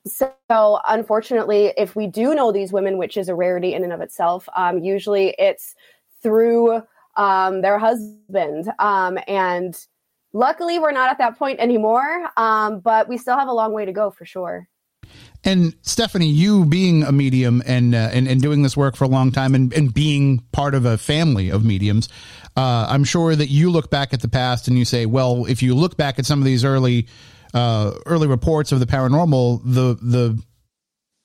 so, 0.06 0.80
unfortunately, 0.88 1.73
if 1.76 1.94
we 1.94 2.06
do 2.06 2.35
know 2.35 2.52
these 2.52 2.73
women, 2.73 2.99
which 2.99 3.16
is 3.16 3.28
a 3.28 3.35
rarity 3.35 3.75
in 3.75 3.85
and 3.85 3.92
of 3.92 4.00
itself, 4.00 4.49
um, 4.56 4.78
usually 4.78 5.35
it's 5.38 5.75
through 6.23 6.82
um, 7.16 7.61
their 7.61 7.78
husband. 7.78 8.73
Um, 8.78 9.18
and 9.28 9.76
luckily, 10.32 10.78
we're 10.78 10.92
not 10.92 11.11
at 11.11 11.18
that 11.18 11.38
point 11.38 11.61
anymore, 11.61 12.30
but 12.37 13.09
we 13.09 13.16
still 13.16 13.38
have 13.38 13.49
a 13.49 13.52
long 13.52 13.73
way 13.73 13.85
to 13.85 13.92
go 13.92 14.11
for 14.11 14.25
sure. 14.25 14.68
And 15.44 15.75
Stephanie, 15.82 16.28
you 16.28 16.64
being 16.64 17.02
a 17.02 17.11
medium 17.11 17.62
and, 17.66 17.94
uh, 17.94 18.11
and 18.12 18.28
and 18.28 18.40
doing 18.40 18.62
this 18.62 18.76
work 18.76 18.94
for 18.94 19.04
a 19.04 19.09
long 19.09 19.32
time 19.32 19.54
and, 19.56 19.73
and 19.73 19.92
being 19.92 20.38
part 20.52 20.75
of 20.75 20.85
a 20.85 20.97
family 20.97 21.50
of 21.50 21.64
mediums, 21.64 22.09
uh, 22.56 22.87
I'm 22.88 23.02
sure 23.02 23.35
that 23.35 23.49
you 23.49 23.71
look 23.71 23.90
back 23.90 24.12
at 24.12 24.21
the 24.21 24.28
past 24.28 24.68
and 24.68 24.78
you 24.78 24.85
say, 24.85 25.04
well, 25.04 25.44
if 25.47 25.61
you 25.61 25.75
look 25.75 25.97
back 25.97 26.21
at 26.21 26.26
some 26.26 26.38
of 26.38 26.44
these 26.44 26.64
early 26.64 27.09
uh, 27.54 27.92
early 28.06 28.26
reports 28.26 28.73
of 28.73 28.80
the 28.80 28.87
paranormal, 28.87 29.62
the 29.64 29.94
the 30.00 30.42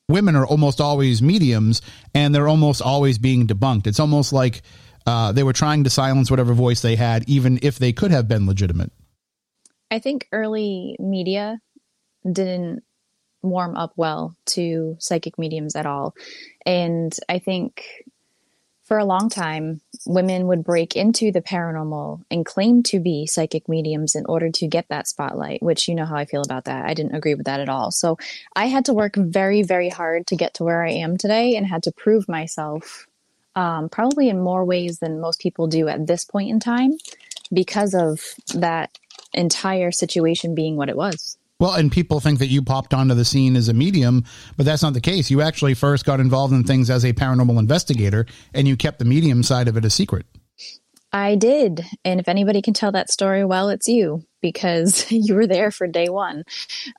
women 0.09 0.35
are 0.35 0.45
almost 0.45 0.79
always 0.79 1.21
mediums 1.21 1.81
and 2.13 2.33
they're 2.33 2.47
almost 2.47 2.81
always 2.81 3.17
being 3.17 3.47
debunked. 3.47 3.87
It's 3.87 3.99
almost 3.99 4.31
like 4.31 4.61
uh, 5.05 5.31
they 5.31 5.43
were 5.43 5.53
trying 5.53 5.83
to 5.83 5.89
silence 5.89 6.29
whatever 6.31 6.53
voice 6.53 6.81
they 6.81 6.95
had, 6.95 7.27
even 7.29 7.59
if 7.61 7.77
they 7.77 7.93
could 7.93 8.11
have 8.11 8.27
been 8.27 8.47
legitimate. 8.47 8.91
I 9.89 9.99
think 9.99 10.27
early 10.31 10.97
media 10.99 11.59
didn't 12.29 12.83
warm 13.41 13.77
up 13.77 13.93
well 13.95 14.35
to 14.47 14.95
psychic 14.99 15.37
mediums 15.37 15.75
at 15.75 15.85
all. 15.85 16.13
And 16.65 17.15
I 17.29 17.39
think 17.39 17.83
for 18.87 18.97
a 18.97 19.05
long 19.05 19.27
time, 19.29 19.81
women 20.05 20.47
would 20.47 20.63
break 20.63 20.95
into 20.95 21.29
the 21.29 21.41
paranormal 21.41 22.23
and 22.31 22.45
claim 22.45 22.83
to 22.83 23.01
be 23.01 23.27
psychic 23.27 23.67
mediums 23.67 24.15
in 24.15 24.25
order 24.27 24.49
to 24.49 24.67
get 24.67 24.85
that 24.87 25.07
spotlight, 25.07 25.61
which 25.61 25.89
you 25.89 25.95
know 25.95 26.05
how 26.05 26.15
I 26.15 26.23
feel 26.23 26.41
about 26.41 26.65
that. 26.65 26.85
I 26.85 26.93
didn't 26.93 27.13
agree 27.15 27.35
with 27.35 27.45
that 27.47 27.59
at 27.59 27.67
all. 27.67 27.91
So 27.91 28.17
I 28.55 28.67
had 28.67 28.85
to 28.85 28.93
work 28.93 29.15
very, 29.17 29.61
very 29.61 29.89
hard 29.89 30.25
to 30.27 30.37
get 30.37 30.53
to 30.55 30.63
where 30.63 30.85
I 30.85 30.91
am 30.91 31.17
today 31.17 31.57
and 31.57 31.67
had 31.67 31.83
to 31.83 31.91
prove 31.91 32.29
myself 32.29 33.07
um, 33.57 33.89
probably 33.89 34.29
in 34.29 34.39
more 34.39 34.63
ways 34.63 34.99
than 34.99 35.19
most 35.19 35.41
people 35.41 35.67
do 35.67 35.89
at 35.89 36.07
this 36.07 36.23
point 36.23 36.49
in 36.49 36.59
time 36.61 36.93
because 37.51 37.93
of 37.93 38.21
that 38.53 38.97
entire 39.33 39.91
situation 39.91 40.55
being 40.55 40.77
what 40.77 40.89
it 40.89 40.95
was. 40.95 41.37
Well, 41.59 41.73
and 41.73 41.91
people 41.91 42.19
think 42.19 42.37
that 42.39 42.47
you 42.47 42.61
popped 42.61 42.93
onto 42.93 43.15
the 43.15 43.25
scene 43.25 43.55
as 43.55 43.67
a 43.67 43.73
medium, 43.73 44.25
but 44.57 44.65
that's 44.65 44.83
not 44.83 44.93
the 44.93 45.01
case. 45.01 45.31
You 45.31 45.41
actually 45.41 45.73
first 45.73 46.05
got 46.05 46.19
involved 46.19 46.53
in 46.53 46.63
things 46.63 46.89
as 46.89 47.03
a 47.03 47.13
paranormal 47.13 47.57
investigator, 47.57 48.27
and 48.53 48.67
you 48.67 48.77
kept 48.77 48.99
the 48.99 49.05
medium 49.05 49.41
side 49.41 49.67
of 49.67 49.75
it 49.75 49.83
a 49.83 49.89
secret. 49.89 50.27
I 51.11 51.35
did. 51.35 51.85
And 52.05 52.19
if 52.19 52.27
anybody 52.27 52.61
can 52.61 52.73
tell 52.73 52.91
that 52.91 53.09
story 53.09 53.43
well, 53.43 53.69
it's 53.69 53.87
you 53.87 54.23
because 54.41 55.11
you 55.11 55.33
were 55.33 55.47
there 55.47 55.71
for 55.71 55.87
day 55.87 56.09
one. 56.09 56.43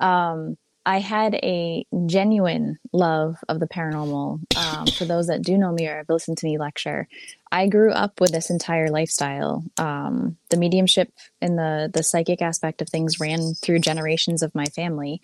Um, 0.01 0.57
I 0.89 1.01
had 1.01 1.35
a 1.35 1.85
genuine 2.07 2.79
love 2.95 3.37
of 3.47 3.61
the 3.61 3.69
paranormal. 3.69 4.41
Um, 4.57 4.87
for 4.87 5.05
those 5.05 5.27
that 5.27 5.43
do 5.43 5.59
know 5.59 5.71
me 5.71 5.87
or 5.87 5.99
have 5.99 6.09
listened 6.09 6.39
to 6.39 6.47
me 6.47 6.57
lecture, 6.57 7.09
I 7.53 7.67
grew 7.67 7.93
up 7.93 8.23
with 8.23 8.33
this 8.33 8.49
entire 8.49 8.89
lifestyle. 8.89 9.65
Um, 9.77 10.39
the 10.49 10.57
mediumship 10.57 11.13
and 11.43 11.59
the 11.59 11.91
the 11.93 12.03
psychic 12.03 12.41
aspect 12.41 12.81
of 12.81 12.89
things 12.89 13.21
ran 13.21 13.53
through 13.53 13.81
generations 13.81 14.43
of 14.43 14.55
my 14.55 14.65
family. 14.65 15.21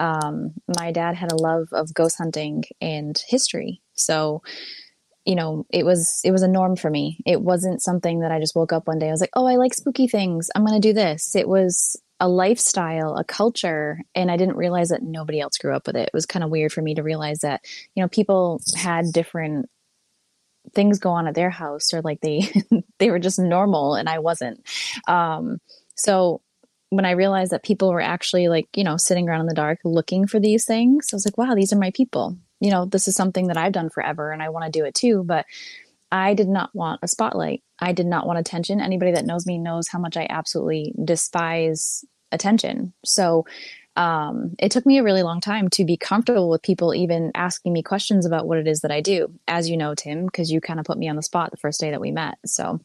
Um, 0.00 0.54
my 0.76 0.90
dad 0.90 1.14
had 1.14 1.30
a 1.30 1.36
love 1.36 1.68
of 1.70 1.94
ghost 1.94 2.16
hunting 2.18 2.64
and 2.80 3.16
history, 3.28 3.82
so 3.92 4.42
you 5.24 5.36
know 5.36 5.64
it 5.70 5.84
was 5.84 6.22
it 6.24 6.32
was 6.32 6.42
a 6.42 6.48
norm 6.48 6.74
for 6.74 6.90
me. 6.90 7.20
It 7.24 7.40
wasn't 7.40 7.82
something 7.82 8.18
that 8.18 8.32
I 8.32 8.40
just 8.40 8.56
woke 8.56 8.72
up 8.72 8.88
one 8.88 8.98
day. 8.98 9.10
I 9.10 9.12
was 9.12 9.20
like, 9.20 9.36
oh, 9.36 9.46
I 9.46 9.54
like 9.54 9.74
spooky 9.74 10.08
things. 10.08 10.50
I'm 10.56 10.66
going 10.66 10.80
to 10.80 10.88
do 10.88 10.92
this. 10.92 11.36
It 11.36 11.48
was 11.48 11.96
a 12.24 12.28
lifestyle, 12.28 13.16
a 13.16 13.22
culture, 13.22 14.00
and 14.14 14.30
I 14.30 14.38
didn't 14.38 14.56
realize 14.56 14.88
that 14.88 15.02
nobody 15.02 15.40
else 15.40 15.58
grew 15.58 15.76
up 15.76 15.86
with 15.86 15.94
it. 15.94 16.08
It 16.08 16.14
was 16.14 16.24
kind 16.24 16.42
of 16.42 16.48
weird 16.48 16.72
for 16.72 16.80
me 16.80 16.94
to 16.94 17.02
realize 17.02 17.40
that, 17.40 17.60
you 17.94 18.02
know, 18.02 18.08
people 18.08 18.62
had 18.74 19.12
different 19.12 19.68
things 20.74 20.98
go 20.98 21.10
on 21.10 21.26
at 21.26 21.34
their 21.34 21.50
house 21.50 21.92
or 21.92 22.00
like 22.00 22.22
they 22.22 22.48
they 22.98 23.10
were 23.10 23.18
just 23.18 23.38
normal 23.38 23.94
and 23.94 24.08
I 24.08 24.20
wasn't. 24.20 24.66
Um, 25.06 25.58
so 25.96 26.40
when 26.88 27.04
I 27.04 27.10
realized 27.10 27.52
that 27.52 27.62
people 27.62 27.92
were 27.92 28.00
actually 28.00 28.48
like, 28.48 28.68
you 28.74 28.84
know, 28.84 28.96
sitting 28.96 29.28
around 29.28 29.42
in 29.42 29.46
the 29.46 29.52
dark 29.54 29.80
looking 29.84 30.26
for 30.26 30.40
these 30.40 30.64
things, 30.64 31.10
I 31.12 31.16
was 31.16 31.26
like, 31.26 31.36
wow, 31.36 31.54
these 31.54 31.74
are 31.74 31.78
my 31.78 31.90
people. 31.90 32.38
You 32.58 32.70
know, 32.70 32.86
this 32.86 33.06
is 33.06 33.14
something 33.14 33.48
that 33.48 33.58
I've 33.58 33.72
done 33.72 33.90
forever 33.90 34.32
and 34.32 34.42
I 34.42 34.48
want 34.48 34.64
to 34.64 34.70
do 34.70 34.86
it 34.86 34.94
too, 34.94 35.24
but 35.26 35.44
I 36.10 36.32
did 36.32 36.48
not 36.48 36.70
want 36.74 37.00
a 37.02 37.08
spotlight. 37.08 37.62
I 37.80 37.92
did 37.92 38.06
not 38.06 38.26
want 38.26 38.38
attention. 38.38 38.80
Anybody 38.80 39.12
that 39.12 39.26
knows 39.26 39.46
me 39.46 39.58
knows 39.58 39.88
how 39.88 39.98
much 39.98 40.16
I 40.16 40.26
absolutely 40.30 40.94
despise 41.04 42.02
attention. 42.34 42.92
So 43.04 43.46
um, 43.96 44.54
it 44.58 44.72
took 44.72 44.84
me 44.84 44.98
a 44.98 45.04
really 45.04 45.22
long 45.22 45.40
time 45.40 45.68
to 45.70 45.84
be 45.84 45.96
comfortable 45.96 46.50
with 46.50 46.62
people 46.62 46.94
even 46.94 47.30
asking 47.34 47.72
me 47.72 47.82
questions 47.82 48.26
about 48.26 48.46
what 48.46 48.58
it 48.58 48.66
is 48.66 48.80
that 48.80 48.90
I 48.90 49.00
do. 49.00 49.32
As 49.46 49.70
you 49.70 49.76
know, 49.76 49.94
Tim, 49.94 50.26
because 50.26 50.50
you 50.50 50.60
kind 50.60 50.80
of 50.80 50.86
put 50.86 50.98
me 50.98 51.08
on 51.08 51.16
the 51.16 51.22
spot 51.22 51.50
the 51.50 51.56
first 51.56 51.80
day 51.80 51.90
that 51.90 52.00
we 52.00 52.10
met. 52.10 52.38
So 52.44 52.80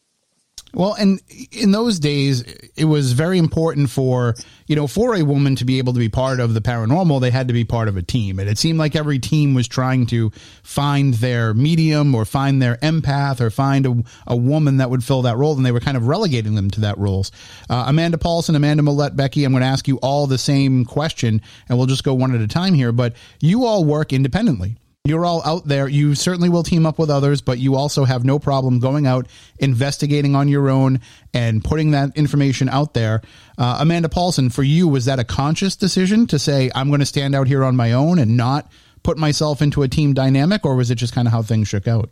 Well, 0.72 0.94
and 0.94 1.20
in 1.50 1.72
those 1.72 1.98
days, 1.98 2.42
it 2.76 2.84
was 2.84 3.12
very 3.12 3.38
important 3.38 3.90
for, 3.90 4.36
you 4.66 4.76
know, 4.76 4.86
for 4.86 5.16
a 5.16 5.22
woman 5.22 5.56
to 5.56 5.64
be 5.64 5.78
able 5.78 5.92
to 5.94 5.98
be 5.98 6.08
part 6.08 6.38
of 6.38 6.54
the 6.54 6.60
paranormal, 6.60 7.20
they 7.20 7.30
had 7.30 7.48
to 7.48 7.54
be 7.54 7.64
part 7.64 7.88
of 7.88 7.96
a 7.96 8.02
team. 8.02 8.38
And 8.38 8.48
it 8.48 8.56
seemed 8.56 8.78
like 8.78 8.94
every 8.94 9.18
team 9.18 9.54
was 9.54 9.66
trying 9.66 10.06
to 10.06 10.30
find 10.62 11.14
their 11.14 11.54
medium 11.54 12.14
or 12.14 12.24
find 12.24 12.62
their 12.62 12.76
empath 12.76 13.40
or 13.40 13.50
find 13.50 13.86
a, 13.86 14.04
a 14.28 14.36
woman 14.36 14.76
that 14.76 14.90
would 14.90 15.02
fill 15.02 15.22
that 15.22 15.36
role. 15.36 15.56
And 15.56 15.66
they 15.66 15.72
were 15.72 15.80
kind 15.80 15.96
of 15.96 16.06
relegating 16.06 16.54
them 16.54 16.70
to 16.70 16.80
that 16.82 16.98
roles. 16.98 17.32
Uh, 17.68 17.84
Amanda 17.88 18.18
Paulson, 18.18 18.54
Amanda 18.54 18.82
Millette, 18.82 19.16
Becky, 19.16 19.44
I'm 19.44 19.52
going 19.52 19.62
to 19.62 19.66
ask 19.66 19.88
you 19.88 19.96
all 19.98 20.26
the 20.26 20.38
same 20.38 20.84
question 20.84 21.42
and 21.68 21.78
we'll 21.78 21.88
just 21.88 22.04
go 22.04 22.14
one 22.14 22.34
at 22.34 22.40
a 22.40 22.48
time 22.48 22.74
here. 22.74 22.92
But 22.92 23.14
you 23.40 23.64
all 23.64 23.84
work 23.84 24.12
independently 24.12 24.76
you're 25.10 25.26
all 25.26 25.42
out 25.44 25.66
there. 25.66 25.88
You 25.88 26.14
certainly 26.14 26.48
will 26.48 26.62
team 26.62 26.86
up 26.86 26.98
with 26.98 27.10
others, 27.10 27.42
but 27.42 27.58
you 27.58 27.74
also 27.74 28.04
have 28.04 28.24
no 28.24 28.38
problem 28.38 28.78
going 28.78 29.06
out, 29.06 29.26
investigating 29.58 30.34
on 30.34 30.48
your 30.48 30.70
own, 30.70 31.00
and 31.34 31.62
putting 31.62 31.90
that 31.90 32.16
information 32.16 32.68
out 32.68 32.94
there. 32.94 33.20
Uh, 33.58 33.78
Amanda 33.80 34.08
Paulson, 34.08 34.48
for 34.48 34.62
you, 34.62 34.88
was 34.88 35.04
that 35.04 35.18
a 35.18 35.24
conscious 35.24 35.76
decision 35.76 36.26
to 36.28 36.38
say, 36.38 36.70
I'm 36.74 36.88
going 36.88 37.00
to 37.00 37.06
stand 37.06 37.34
out 37.34 37.48
here 37.48 37.64
on 37.64 37.76
my 37.76 37.92
own 37.92 38.18
and 38.18 38.36
not 38.36 38.70
put 39.02 39.18
myself 39.18 39.60
into 39.60 39.82
a 39.82 39.88
team 39.88 40.14
dynamic, 40.14 40.64
or 40.64 40.76
was 40.76 40.90
it 40.90 40.94
just 40.94 41.12
kind 41.12 41.26
of 41.26 41.32
how 41.32 41.42
things 41.42 41.68
shook 41.68 41.88
out? 41.88 42.10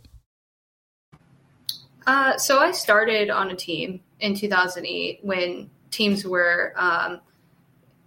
Uh, 2.05 2.37
so 2.37 2.59
I 2.59 2.71
started 2.71 3.29
on 3.29 3.49
a 3.49 3.55
team 3.55 4.01
in 4.19 4.35
2008 4.35 5.19
when 5.23 5.69
teams 5.91 6.25
were 6.25 6.73
um, 6.75 7.21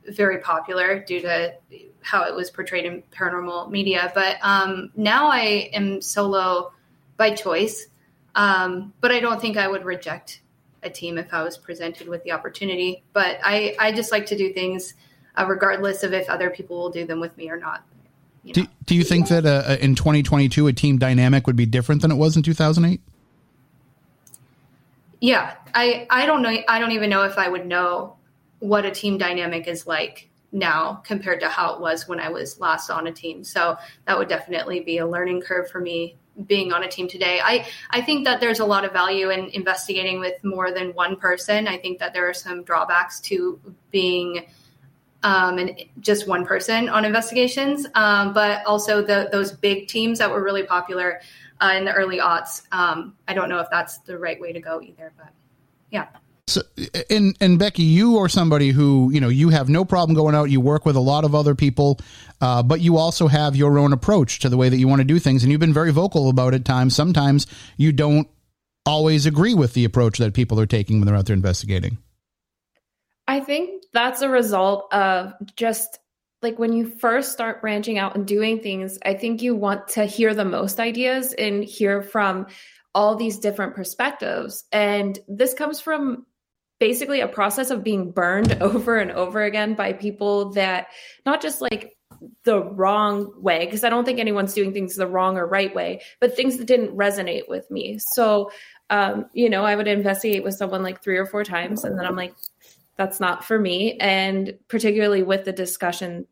very 0.07 0.39
popular 0.39 1.03
due 1.03 1.21
to 1.23 1.55
how 2.03 2.25
it 2.25 2.35
was 2.35 2.51
portrayed 2.51 2.85
in 2.85 3.03
paranormal 3.13 3.71
media. 3.71 4.11
But 4.15 4.39
um, 4.43 4.91
now 4.97 5.29
I 5.29 5.71
am 5.73 6.01
solo 6.01 6.73
by 7.17 7.31
choice. 7.35 7.87
Um, 8.35 8.93
but 9.01 9.13
I 9.13 9.21
don't 9.21 9.41
think 9.41 9.57
I 9.57 9.69
would 9.69 9.85
reject 9.85 10.41
a 10.83 10.91
team 10.91 11.19
if 11.19 11.33
I 11.33 11.43
was 11.43 11.59
presented 11.59 12.09
with 12.09 12.25
the 12.25 12.33
opportunity. 12.33 13.03
But 13.13 13.39
I, 13.45 13.77
I 13.79 13.93
just 13.93 14.11
like 14.11 14.27
to 14.27 14.37
do 14.37 14.53
things 14.53 14.95
uh, 15.37 15.47
regardless 15.49 16.03
of 16.03 16.13
if 16.13 16.29
other 16.29 16.51
people 16.51 16.79
will 16.79 16.91
do 16.91 17.07
them 17.07 17.21
with 17.21 17.37
me 17.37 17.51
or 17.51 17.57
not. 17.57 17.85
You 18.45 18.55
know? 18.57 18.63
do, 18.63 18.69
do 18.87 18.95
you 18.97 19.05
think 19.05 19.29
that 19.29 19.47
uh, 19.47 19.77
in 19.81 19.95
2022 19.95 20.67
a 20.67 20.73
team 20.73 20.99
dynamic 20.99 21.47
would 21.47 21.57
be 21.57 21.67
different 21.67 22.03
than 22.03 22.11
it 22.11 22.17
was 22.17 22.37
in 22.37 22.43
2008? 22.43 23.01
Yeah, 25.21 25.55
I, 25.73 26.07
I 26.11 26.27
don't 26.27 26.43
know. 26.43 26.57
I 26.67 26.81
don't 26.81 26.91
even 26.91 27.09
know 27.09 27.23
if 27.23 27.39
I 27.39 27.49
would 27.49 27.65
know 27.65 28.17
what 28.59 28.85
a 28.85 28.91
team 28.91 29.19
dynamic 29.19 29.69
is 29.69 29.87
like 29.87 30.29
now 30.53 30.95
compared 31.05 31.41
to 31.41 31.49
how 31.49 31.75
it 31.75 31.81
was 31.81 32.07
when 32.07 32.21
I 32.21 32.29
was 32.29 32.61
last 32.61 32.91
on 32.91 33.07
a 33.07 33.13
team. 33.13 33.43
So 33.43 33.77
that 34.07 34.19
would 34.19 34.29
definitely 34.29 34.81
be 34.81 34.99
a 34.99 35.07
learning 35.07 35.41
curve 35.41 35.71
for 35.71 35.81
me 35.81 36.17
being 36.47 36.73
on 36.73 36.83
a 36.85 36.89
team 36.89 37.09
today. 37.09 37.41
I, 37.43 37.67
I 37.91 38.01
think 38.01 38.25
that 38.25 38.41
there's 38.41 38.61
a 38.61 38.65
lot 38.65 38.85
of 38.85 38.93
value 38.93 39.31
in 39.31 39.47
investigating 39.51 40.21
with 40.21 40.43
more 40.45 40.73
than 40.73 40.91
one 40.91 41.17
person. 41.17 41.69
I 41.69 41.77
think 41.79 41.99
that 41.99 42.13
there 42.13 42.29
are 42.29 42.35
some 42.35 42.63
drawbacks 42.63 43.21
to 43.23 43.61
being 43.91 44.47
um, 45.25 45.59
and 45.59 45.85
just 46.01 46.27
one 46.27 46.45
person 46.45 46.89
on 46.89 47.05
investigations, 47.05 47.87
um, 47.95 48.33
but 48.33 48.65
also 48.67 49.03
the, 49.03 49.29
those 49.31 49.53
big 49.53 49.89
teams 49.89 50.19
that 50.19 50.31
were 50.31 50.43
really 50.43 50.65
popular 50.65 51.21
uh, 51.61 51.75
in 51.77 51.85
the 51.85 51.93
early 51.93 52.19
aughts. 52.19 52.63
Um, 52.73 53.15
I 53.29 53.35
don't 53.35 53.49
know 53.49 53.61
if 53.61 53.69
that's 53.71 53.99
the 53.99 54.19
right 54.19 54.41
way 54.41 54.53
to 54.53 54.61
go 54.61 54.81
either, 54.81 55.13
but 55.17 55.29
yeah. 55.91 56.09
So, 56.53 56.63
and 57.09 57.37
and 57.41 57.59
Becky, 57.59 57.83
you 57.83 58.19
are 58.19 58.29
somebody 58.29 58.71
who 58.71 59.11
you 59.13 59.21
know 59.21 59.29
you 59.29 59.49
have 59.49 59.69
no 59.69 59.85
problem 59.85 60.15
going 60.15 60.35
out. 60.35 60.51
You 60.51 60.61
work 60.61 60.85
with 60.85 60.97
a 60.97 61.01
lot 61.01 61.25
of 61.25 61.35
other 61.35 61.55
people, 61.55 61.99
uh, 62.41 62.63
but 62.63 62.81
you 62.81 62.99
also 62.99 63.29
have 63.29 63.57
your 63.57 63.79
own 63.79 63.93
approach 63.93 64.41
to 64.41 64.49
the 64.49 64.57
way 64.57 64.69
that 64.69 64.77
you 64.77 64.87
want 64.87 65.01
to 65.01 65.05
do 65.05 65.19
things, 65.19 65.43
and 65.43 65.51
you've 65.51 65.61
been 65.61 65.73
very 65.73 65.93
vocal 65.93 66.29
about 66.29 66.55
it. 66.55 66.65
Times 66.65 66.95
sometimes 66.95 67.47
you 67.77 67.93
don't 67.93 68.29
always 68.85 69.27
agree 69.27 69.55
with 69.55 69.75
the 69.75 69.85
approach 69.85 70.19
that 70.19 70.35
people 70.35 70.61
are 70.61 70.67
taking 70.67 70.99
when 70.99 71.07
they're 71.07 71.17
out 71.17 71.27
there 71.27 71.35
investigating. 71.35 71.99
I 73.27 73.41
think 73.41 73.85
that's 73.93 74.21
a 74.21 74.29
result 74.29 74.93
of 74.93 75.33
just 75.57 75.99
like 76.43 76.59
when 76.59 76.73
you 76.73 76.87
first 76.87 77.33
start 77.33 77.61
branching 77.61 77.99
out 77.99 78.17
and 78.17 78.27
doing 78.27 78.61
things. 78.61 78.99
I 79.05 79.15
think 79.15 79.43
you 79.43 79.55
want 79.55 79.89
to 79.89 80.05
hear 80.05 80.35
the 80.35 80.45
most 80.45 80.81
ideas 80.81 81.33
and 81.33 81.65
hear 81.65 82.03
from 82.03 82.49
all 82.95 83.17
these 83.17 83.39
different 83.39 83.75
perspectives. 83.75 84.65
And 84.73 85.19
this 85.29 85.55
comes 85.55 85.81
from 85.81 86.27
basically 86.83 87.21
a 87.21 87.29
process 87.29 87.71
of 87.71 87.85
being 87.85 88.11
burned 88.11 88.55
over 88.61 88.99
and 88.99 89.13
over 89.13 89.45
again 89.45 89.73
by 89.75 89.93
people 89.93 90.51
that 90.51 90.89
not 91.25 91.41
just 91.41 91.61
like 91.61 91.97
the 92.43 92.61
wrong 92.61 93.33
way 93.41 93.65
because 93.65 93.85
I 93.85 93.89
don't 93.89 94.05
think 94.05 94.19
anyone's 94.19 94.53
doing 94.53 94.73
things 94.73 94.97
the 94.97 95.07
wrong 95.07 95.39
or 95.39 95.47
right 95.47 95.73
way, 95.73 96.03
but 96.19 96.35
things 96.35 96.57
that 96.57 96.67
didn't 96.67 96.97
resonate 96.97 97.49
with 97.49 97.71
me. 97.71 98.01
So, 98.01 98.51
um, 98.91 99.27
you 99.33 99.49
know, 99.49 99.65
I 99.65 99.77
would 99.77 99.87
investigate 99.87 100.43
with 100.43 100.55
someone 100.55 100.83
like 100.83 101.05
three 101.05 101.19
or 101.19 101.25
four 101.25 101.45
times, 101.45 101.85
and 101.85 101.97
then 101.97 102.05
I'm 102.05 102.17
like, 102.17 102.35
that's 102.97 103.21
not 103.21 103.45
for 103.45 103.61
me. 103.61 103.97
And 103.99 104.59
particularly 104.67 105.23
with 105.23 105.45
the 105.45 105.53
discussion 105.53 106.27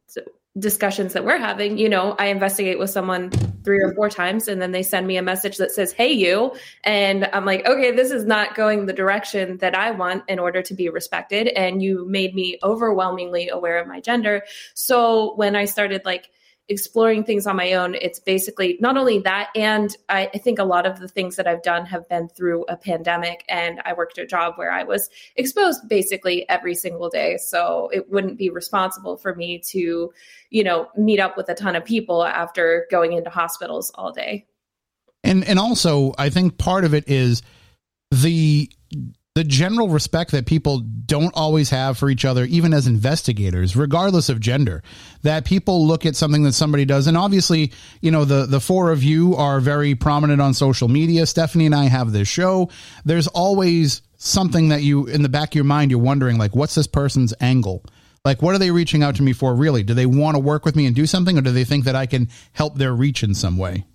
discussions 0.61 1.15
that 1.15 1.25
we're 1.25 1.39
having, 1.39 1.79
you 1.79 1.89
know, 1.89 2.15
I 2.19 2.27
investigate 2.27 2.79
with 2.79 2.91
someone 2.91 3.31
three 3.65 3.83
or 3.83 3.93
four 3.95 4.09
times 4.09 4.49
and 4.49 4.61
then 4.61 4.73
they 4.73 4.83
send 4.83 5.07
me 5.07 5.17
a 5.17 5.23
message 5.23 5.57
that 5.59 5.71
says, 5.73 5.93
Hey, 5.93 6.13
you. 6.13 6.53
And 6.85 7.29
I'm 7.33 7.45
like, 7.45 7.67
okay, 7.67 7.91
this 7.91 8.11
is 8.11 8.25
not 8.25 8.55
going 8.55 8.87
the 8.87 8.93
direction 8.93 9.59
that 9.59 9.75
I 9.75 9.91
want 9.91 10.25
in 10.29 10.39
order 10.39 10.63
to 10.63 10.75
be 10.75 10.89
respected. 10.89 11.49
And 11.49 11.83
you 11.83 12.07
made 12.09 12.35
me 12.35 12.59
overwhelmingly 12.63 13.49
aware 13.49 13.79
of 13.79 13.89
my 13.89 14.01
gender. 14.01 14.45
So 14.75 15.35
when 15.35 15.57
I 15.57 15.65
started 15.65 16.05
like, 16.05 16.31
exploring 16.71 17.25
things 17.25 17.47
on 17.47 17.57
my 17.57 17.73
own, 17.75 17.97
it's 17.97 18.21
basically 18.21 18.79
not 18.81 18.97
only 18.97 19.19
that, 19.19 19.51
and 19.57 19.95
I, 20.09 20.31
I, 20.33 20.39
think 20.39 20.61
a 20.61 20.65
lot 20.65 20.87
of 20.87 21.01
the 21.01 21.09
things 21.09 21.35
that 21.37 21.47
I've 21.47 21.63
done 21.63 21.85
have 21.87 22.09
been 22.09 22.29
through 22.29 22.65
a 22.69 22.77
pandemic. 22.77 23.45
And 23.49 23.83
I 23.85 23.93
worked 23.93 24.19
a 24.19 24.25
job 24.25 24.55
where 24.57 24.73
I 24.73 24.85
was 24.85 25.11
exposed 25.35 25.89
basically 25.89 26.49
every 26.49 26.77
single 26.77 27.11
day. 27.11 27.37
So 27.39 27.91
it 27.93 28.09
wouldn't 28.09 28.39
be 28.39 28.51
responsible 28.51 29.17
for 29.17 29.35
me 29.35 29.59
to, 29.71 30.13
you 30.51 30.65
know, 30.65 30.89
meet 30.97 31.19
up 31.19 31.37
with 31.37 31.49
a 31.49 31.55
ton 31.55 31.75
of 31.75 31.85
people 31.85 32.25
after 32.25 32.87
going 32.91 33.15
into 33.15 33.31
hospitals 33.31 33.91
all 33.97 34.13
day. 34.13 34.47
And 35.25 35.45
and 35.45 35.59
also 35.59 36.15
I 36.19 36.31
think 36.31 36.57
part 36.57 36.85
of 36.85 36.95
it 36.95 37.07
is 37.09 37.43
the 38.11 38.71
the 39.37 39.45
general 39.45 39.89
respect 39.89 40.33
that 40.33 40.45
people 40.45 40.81
don't 40.81 41.33
always 41.37 41.71
have 41.71 41.97
for 41.97 42.11
each 42.11 42.25
other, 42.25 42.45
even 42.47 42.75
as 42.75 42.89
investigators, 42.89 43.77
regardless 43.77 44.29
of 44.29 44.41
gender, 44.41 44.83
that 45.23 45.45
people 45.45 45.87
look 45.87 46.05
at 46.05 46.17
something 46.17 46.43
that 46.43 46.53
somebody 46.53 46.85
does. 46.85 47.07
And 47.07 47.17
obviously, 47.17 47.73
you 48.01 48.11
know, 48.11 48.25
the, 48.25 48.47
the 48.47 48.61
four 48.61 48.91
of 48.91 49.05
you 49.05 49.37
are 49.37 49.61
very 49.61 49.95
prominent 49.95 50.41
on 50.41 50.53
social 50.53 50.89
media. 50.89 51.27
Stephanie 51.27 51.67
and 51.67 51.75
I 51.75 51.85
have 51.85 52.11
this 52.13 52.27
show. 52.27 52.71
There's 53.05 53.29
always 53.29 54.03
something 54.17 54.71
that 54.71 54.83
you, 54.83 55.07
in 55.07 55.23
the 55.23 55.29
back 55.29 55.51
of 55.51 55.55
your 55.55 55.65
mind, 55.65 55.93
you're 55.93 56.01
wondering, 56.01 56.37
like, 56.37 56.57
what's 56.57 56.75
this 56.75 56.89
person's 56.89 57.33
angle? 57.41 57.85
Like, 58.25 58.43
what 58.43 58.55
are 58.55 58.59
they 58.59 58.73
reaching 58.73 59.03
out 59.03 59.15
to 59.17 59.23
me 59.23 59.33
for, 59.33 59.55
really? 59.55 59.85
Do 59.85 59.95
they 59.95 60.07
want 60.07 60.35
to 60.35 60.41
work 60.41 60.65
with 60.65 60.75
me 60.75 60.87
and 60.87 60.95
do 60.95 61.07
something, 61.07 61.39
or 61.39 61.41
do 61.41 61.53
they 61.53 61.65
think 61.65 61.85
that 61.85 61.97
I 61.97 62.07
can 62.07 62.29
help 62.53 62.77
their 62.77 62.93
reach 62.93 63.23
in 63.23 63.35
some 63.35 63.57
way? 63.57 63.87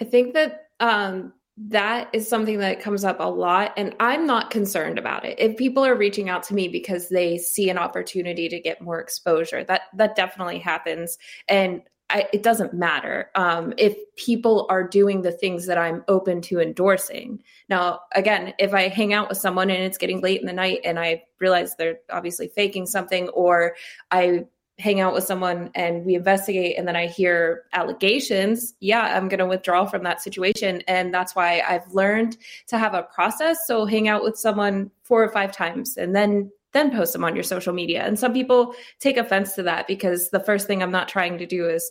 I 0.00 0.04
think 0.04 0.34
that 0.34 0.68
um, 0.80 1.32
that 1.56 2.08
is 2.12 2.28
something 2.28 2.58
that 2.58 2.80
comes 2.80 3.04
up 3.04 3.20
a 3.20 3.30
lot 3.30 3.72
and 3.76 3.94
i'm 4.00 4.26
not 4.26 4.50
concerned 4.50 4.98
about 4.98 5.24
it. 5.24 5.38
If 5.38 5.56
people 5.56 5.84
are 5.84 5.94
reaching 5.94 6.28
out 6.28 6.42
to 6.44 6.54
me 6.54 6.66
because 6.68 7.08
they 7.08 7.38
see 7.38 7.70
an 7.70 7.78
opportunity 7.78 8.48
to 8.48 8.60
get 8.60 8.82
more 8.82 9.00
exposure 9.00 9.62
that 9.64 9.82
that 9.94 10.16
definitely 10.16 10.58
happens 10.58 11.16
and 11.48 11.82
I, 12.10 12.28
it 12.34 12.42
doesn't 12.42 12.74
matter 12.74 13.30
um, 13.34 13.72
if 13.78 13.96
people 14.16 14.66
are 14.68 14.86
doing 14.86 15.22
the 15.22 15.32
things 15.32 15.66
that 15.66 15.78
i'm 15.78 16.04
open 16.08 16.42
to 16.42 16.60
endorsing. 16.60 17.42
Now 17.68 18.00
again 18.14 18.52
if 18.58 18.74
i 18.74 18.88
hang 18.88 19.12
out 19.12 19.28
with 19.28 19.38
someone 19.38 19.70
and 19.70 19.82
it's 19.82 19.98
getting 19.98 20.20
late 20.20 20.40
in 20.40 20.46
the 20.46 20.52
night 20.52 20.80
and 20.84 20.98
i 20.98 21.22
realize 21.40 21.76
they're 21.76 22.00
obviously 22.10 22.48
faking 22.48 22.86
something 22.86 23.28
or 23.28 23.76
i 24.10 24.44
hang 24.78 25.00
out 25.00 25.14
with 25.14 25.24
someone 25.24 25.70
and 25.74 26.04
we 26.04 26.14
investigate 26.14 26.76
and 26.76 26.86
then 26.88 26.96
I 26.96 27.06
hear 27.06 27.62
allegations, 27.72 28.74
yeah, 28.80 29.16
I'm 29.16 29.28
going 29.28 29.38
to 29.38 29.46
withdraw 29.46 29.86
from 29.86 30.02
that 30.02 30.20
situation. 30.20 30.82
And 30.88 31.14
that's 31.14 31.36
why 31.36 31.62
I've 31.66 31.92
learned 31.92 32.36
to 32.68 32.78
have 32.78 32.94
a 32.94 33.04
process. 33.04 33.66
So 33.66 33.84
hang 33.86 34.08
out 34.08 34.24
with 34.24 34.36
someone 34.36 34.90
four 35.04 35.22
or 35.22 35.30
five 35.30 35.52
times 35.52 35.96
and 35.96 36.14
then 36.14 36.50
then 36.72 36.90
post 36.90 37.12
them 37.12 37.22
on 37.22 37.36
your 37.36 37.44
social 37.44 37.72
media. 37.72 38.02
And 38.02 38.18
some 38.18 38.32
people 38.32 38.74
take 38.98 39.16
offense 39.16 39.54
to 39.54 39.62
that 39.62 39.86
because 39.86 40.30
the 40.30 40.40
first 40.40 40.66
thing 40.66 40.82
I'm 40.82 40.90
not 40.90 41.06
trying 41.06 41.38
to 41.38 41.46
do 41.46 41.68
is 41.68 41.88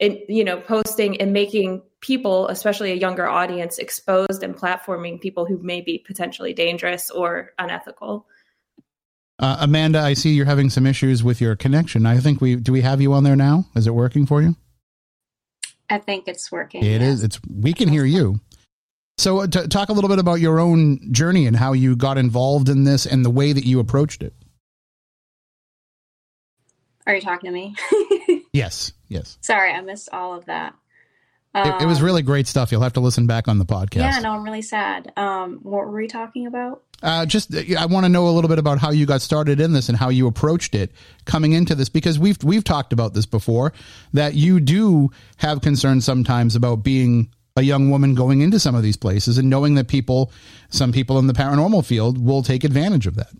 in, 0.00 0.18
you 0.28 0.42
know 0.42 0.60
posting 0.60 1.20
and 1.20 1.32
making 1.32 1.82
people 2.00 2.48
especially 2.48 2.90
a 2.90 2.96
younger 2.96 3.28
audience 3.28 3.78
exposed 3.78 4.42
and 4.42 4.56
platforming 4.56 5.20
people 5.20 5.46
who 5.46 5.58
may 5.62 5.80
be 5.80 6.02
potentially 6.04 6.52
dangerous 6.52 7.10
or 7.10 7.52
unethical 7.60 8.26
uh, 9.38 9.56
Amanda, 9.60 10.00
I 10.00 10.14
see 10.14 10.30
you're 10.34 10.46
having 10.46 10.70
some 10.70 10.86
issues 10.86 11.24
with 11.24 11.40
your 11.40 11.56
connection. 11.56 12.06
I 12.06 12.18
think 12.18 12.40
we 12.40 12.56
do. 12.56 12.72
We 12.72 12.82
have 12.82 13.00
you 13.00 13.12
on 13.12 13.24
there 13.24 13.36
now. 13.36 13.66
Is 13.74 13.86
it 13.86 13.94
working 13.94 14.26
for 14.26 14.42
you? 14.42 14.56
I 15.90 15.98
think 15.98 16.28
it's 16.28 16.50
working. 16.52 16.84
It 16.84 17.00
yes. 17.00 17.02
is. 17.02 17.24
It's. 17.24 17.40
We 17.48 17.72
can 17.72 17.88
hear 17.88 18.04
you. 18.04 18.40
So, 19.18 19.40
uh, 19.40 19.46
t- 19.46 19.66
talk 19.68 19.88
a 19.88 19.92
little 19.92 20.08
bit 20.08 20.18
about 20.18 20.40
your 20.40 20.58
own 20.58 21.12
journey 21.12 21.46
and 21.46 21.56
how 21.56 21.72
you 21.72 21.94
got 21.94 22.18
involved 22.18 22.68
in 22.68 22.84
this 22.84 23.06
and 23.06 23.24
the 23.24 23.30
way 23.30 23.52
that 23.52 23.64
you 23.64 23.78
approached 23.80 24.22
it. 24.22 24.34
Are 27.06 27.14
you 27.14 27.20
talking 27.20 27.48
to 27.48 27.54
me? 27.54 27.74
yes. 28.52 28.92
Yes. 29.08 29.38
Sorry, 29.40 29.72
I 29.72 29.80
missed 29.82 30.08
all 30.12 30.34
of 30.34 30.46
that. 30.46 30.74
Um, 31.54 31.68
it, 31.68 31.82
it, 31.82 31.86
was 31.86 32.02
really 32.02 32.22
great 32.22 32.48
stuff. 32.48 32.72
You'll 32.72 32.80
have 32.80 32.94
to 32.94 33.00
listen 33.00 33.26
back 33.26 33.46
on 33.46 33.58
the 33.58 33.64
podcast. 33.64 33.96
Yeah, 33.96 34.18
no, 34.20 34.32
I'm 34.32 34.42
really 34.42 34.62
sad. 34.62 35.12
Um, 35.16 35.60
what 35.62 35.86
were 35.86 35.92
we 35.92 36.08
talking 36.08 36.46
about? 36.46 36.82
Uh, 37.04 37.26
just 37.26 37.54
I 37.54 37.84
want 37.84 38.06
to 38.06 38.08
know 38.08 38.26
a 38.26 38.30
little 38.30 38.48
bit 38.48 38.58
about 38.58 38.78
how 38.78 38.90
you 38.90 39.04
got 39.04 39.20
started 39.20 39.60
in 39.60 39.74
this 39.74 39.90
and 39.90 39.98
how 39.98 40.08
you 40.08 40.26
approached 40.26 40.74
it 40.74 40.90
coming 41.26 41.52
into 41.52 41.74
this 41.74 41.90
because 41.90 42.18
we've 42.18 42.42
we've 42.42 42.64
talked 42.64 42.94
about 42.94 43.12
this 43.12 43.26
before 43.26 43.74
that 44.14 44.32
you 44.32 44.58
do 44.58 45.10
have 45.36 45.60
concerns 45.60 46.06
sometimes 46.06 46.56
about 46.56 46.76
being 46.76 47.28
a 47.56 47.62
young 47.62 47.90
woman 47.90 48.14
going 48.14 48.40
into 48.40 48.58
some 48.58 48.74
of 48.74 48.82
these 48.82 48.96
places 48.96 49.36
and 49.36 49.50
knowing 49.50 49.74
that 49.74 49.86
people 49.86 50.32
some 50.70 50.92
people 50.92 51.18
in 51.18 51.26
the 51.26 51.34
paranormal 51.34 51.84
field 51.84 52.16
will 52.16 52.42
take 52.42 52.64
advantage 52.64 53.06
of 53.06 53.16
that. 53.16 53.30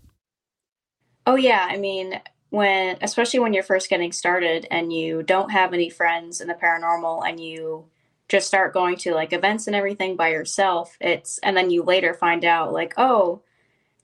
Oh 1.25 1.35
yeah, 1.35 1.65
I 1.67 1.77
mean 1.77 2.21
when 2.51 2.97
especially 3.01 3.39
when 3.39 3.53
you're 3.53 3.63
first 3.63 3.89
getting 3.89 4.11
started 4.11 4.67
and 4.69 4.93
you 4.93 5.23
don't 5.23 5.49
have 5.49 5.73
any 5.73 5.89
friends 5.89 6.39
in 6.39 6.47
the 6.47 6.53
paranormal 6.53 7.27
and 7.27 7.39
you 7.39 7.85
just 8.29 8.47
start 8.47 8.73
going 8.73 8.95
to 8.95 9.15
like 9.15 9.33
events 9.33 9.65
and 9.65 9.75
everything 9.75 10.15
by 10.15 10.29
yourself 10.29 10.97
it's 11.01 11.37
and 11.39 11.57
then 11.57 11.69
you 11.69 11.83
later 11.83 12.13
find 12.13 12.45
out 12.45 12.71
like 12.71 12.93
oh 12.97 13.41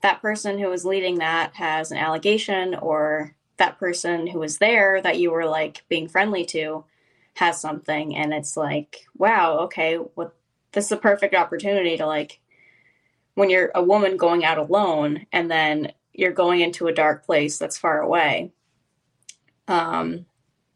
that 0.02 0.20
person 0.20 0.58
who 0.58 0.68
was 0.68 0.84
leading 0.84 1.18
that 1.18 1.54
has 1.54 1.90
an 1.90 1.98
allegation 1.98 2.74
or 2.74 3.34
that 3.56 3.78
person 3.78 4.26
who 4.26 4.38
was 4.38 4.58
there 4.58 5.00
that 5.00 5.18
you 5.18 5.30
were 5.30 5.46
like 5.46 5.84
being 5.88 6.08
friendly 6.08 6.44
to 6.44 6.84
has 7.34 7.60
something 7.60 8.14
and 8.14 8.34
it's 8.34 8.56
like 8.56 9.06
wow 9.16 9.60
okay 9.60 9.96
what 9.96 10.34
this 10.72 10.86
is 10.86 10.92
a 10.92 10.96
perfect 10.96 11.34
opportunity 11.34 11.96
to 11.96 12.06
like 12.06 12.40
when 13.34 13.48
you're 13.48 13.70
a 13.74 13.82
woman 13.82 14.16
going 14.16 14.44
out 14.44 14.58
alone 14.58 15.26
and 15.32 15.50
then 15.50 15.92
you're 16.12 16.32
going 16.32 16.60
into 16.60 16.88
a 16.88 16.92
dark 16.92 17.24
place 17.24 17.56
that's 17.56 17.78
far 17.78 18.00
away. 18.00 18.52
Um 19.66 20.26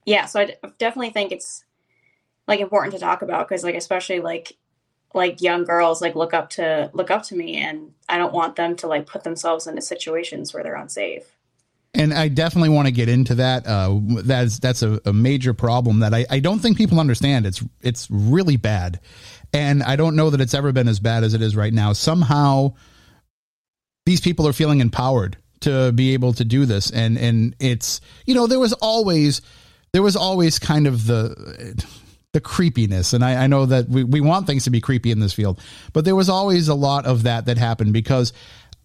yeah 0.07 0.25
so 0.25 0.41
i 0.41 0.55
definitely 0.79 1.11
think 1.11 1.33
it's 1.33 1.65
like 2.49 2.61
important 2.61 2.95
to 2.95 3.01
talk 3.01 3.21
about 3.21 3.47
because 3.47 3.65
like 3.65 3.75
especially 3.75 4.21
like 4.21 4.57
like 5.17 5.41
young 5.41 5.65
girls 5.65 6.01
like 6.01 6.15
look 6.15 6.35
up 6.35 6.51
to 6.51 6.91
look 6.93 7.11
up 7.11 7.23
to 7.23 7.35
me 7.35 7.57
and 7.57 7.93
i 8.09 8.19
don't 8.19 8.33
want 8.33 8.57
them 8.57 8.77
to 8.77 8.87
like 8.87 9.07
put 9.07 9.25
themselves 9.25 9.67
into 9.67 9.81
situations 9.81 10.53
where 10.53 10.63
they're 10.63 10.77
unsafe 10.77 11.37
and 11.97 12.13
I 12.13 12.29
definitely 12.29 12.69
want 12.69 12.87
to 12.87 12.93
get 12.93 13.09
into 13.09 13.37
that. 13.37 13.67
Uh, 13.67 13.99
that's 14.23 14.59
that's 14.59 14.83
a, 14.83 15.01
a, 15.07 15.13
major 15.13 15.55
problem 15.55 16.01
that 16.01 16.13
I, 16.13 16.27
I 16.29 16.41
don't 16.41 16.59
think 16.59 16.77
people 16.77 17.01
understand. 17.01 17.47
It's 17.47 17.65
it's 17.81 18.07
really 18.11 18.57
bad, 18.57 19.01
and 19.53 19.83
I 19.83 19.97
don't 19.97 20.15
know 20.15 20.31
that 20.31 20.41
it's 20.41 20.53
ever 20.53 20.73
been 20.73 20.89
as 20.89 21.01
bad 21.01 21.25
as 21.25 21.33
it 21.33 21.41
is 21.41 21.57
right 21.57 21.73
now. 21.73 21.95
Somehow, 21.95 22.75
these 24.05 24.21
people 24.21 24.47
are 24.47 24.53
feeling 24.53 24.81
empowered 24.81 25.39
to 25.61 25.91
be 25.93 26.13
able 26.13 26.35
to 26.35 26.45
do 26.45 26.67
this, 26.67 26.91
and 26.91 27.17
and 27.17 27.57
it's 27.59 28.03
you 28.27 28.35
know 28.35 28.47
there 28.47 28.61
was 28.61 28.75
always 28.75 29.41
there 29.93 30.03
was 30.03 30.17
always 30.17 30.59
kind 30.59 30.87
of 30.87 31.07
the 31.07 31.83
the 32.37 32.41
creepiness. 32.43 33.15
And 33.15 33.25
I, 33.25 33.45
I, 33.45 33.47
know 33.47 33.65
that 33.65 33.89
we, 33.89 34.05
we 34.05 34.21
want 34.21 34.47
things 34.47 34.65
to 34.65 34.71
be 34.71 34.83
creepy 34.83 35.11
in 35.11 35.21
this 35.21 35.33
field, 35.33 35.59
but 35.95 36.05
there 36.05 36.15
was 36.15 36.29
always 36.29 36.69
a 36.69 36.75
lot 36.75 37.07
of 37.07 37.23
that 37.23 37.47
that 37.47 37.57
happened 37.57 37.95
because 37.95 38.35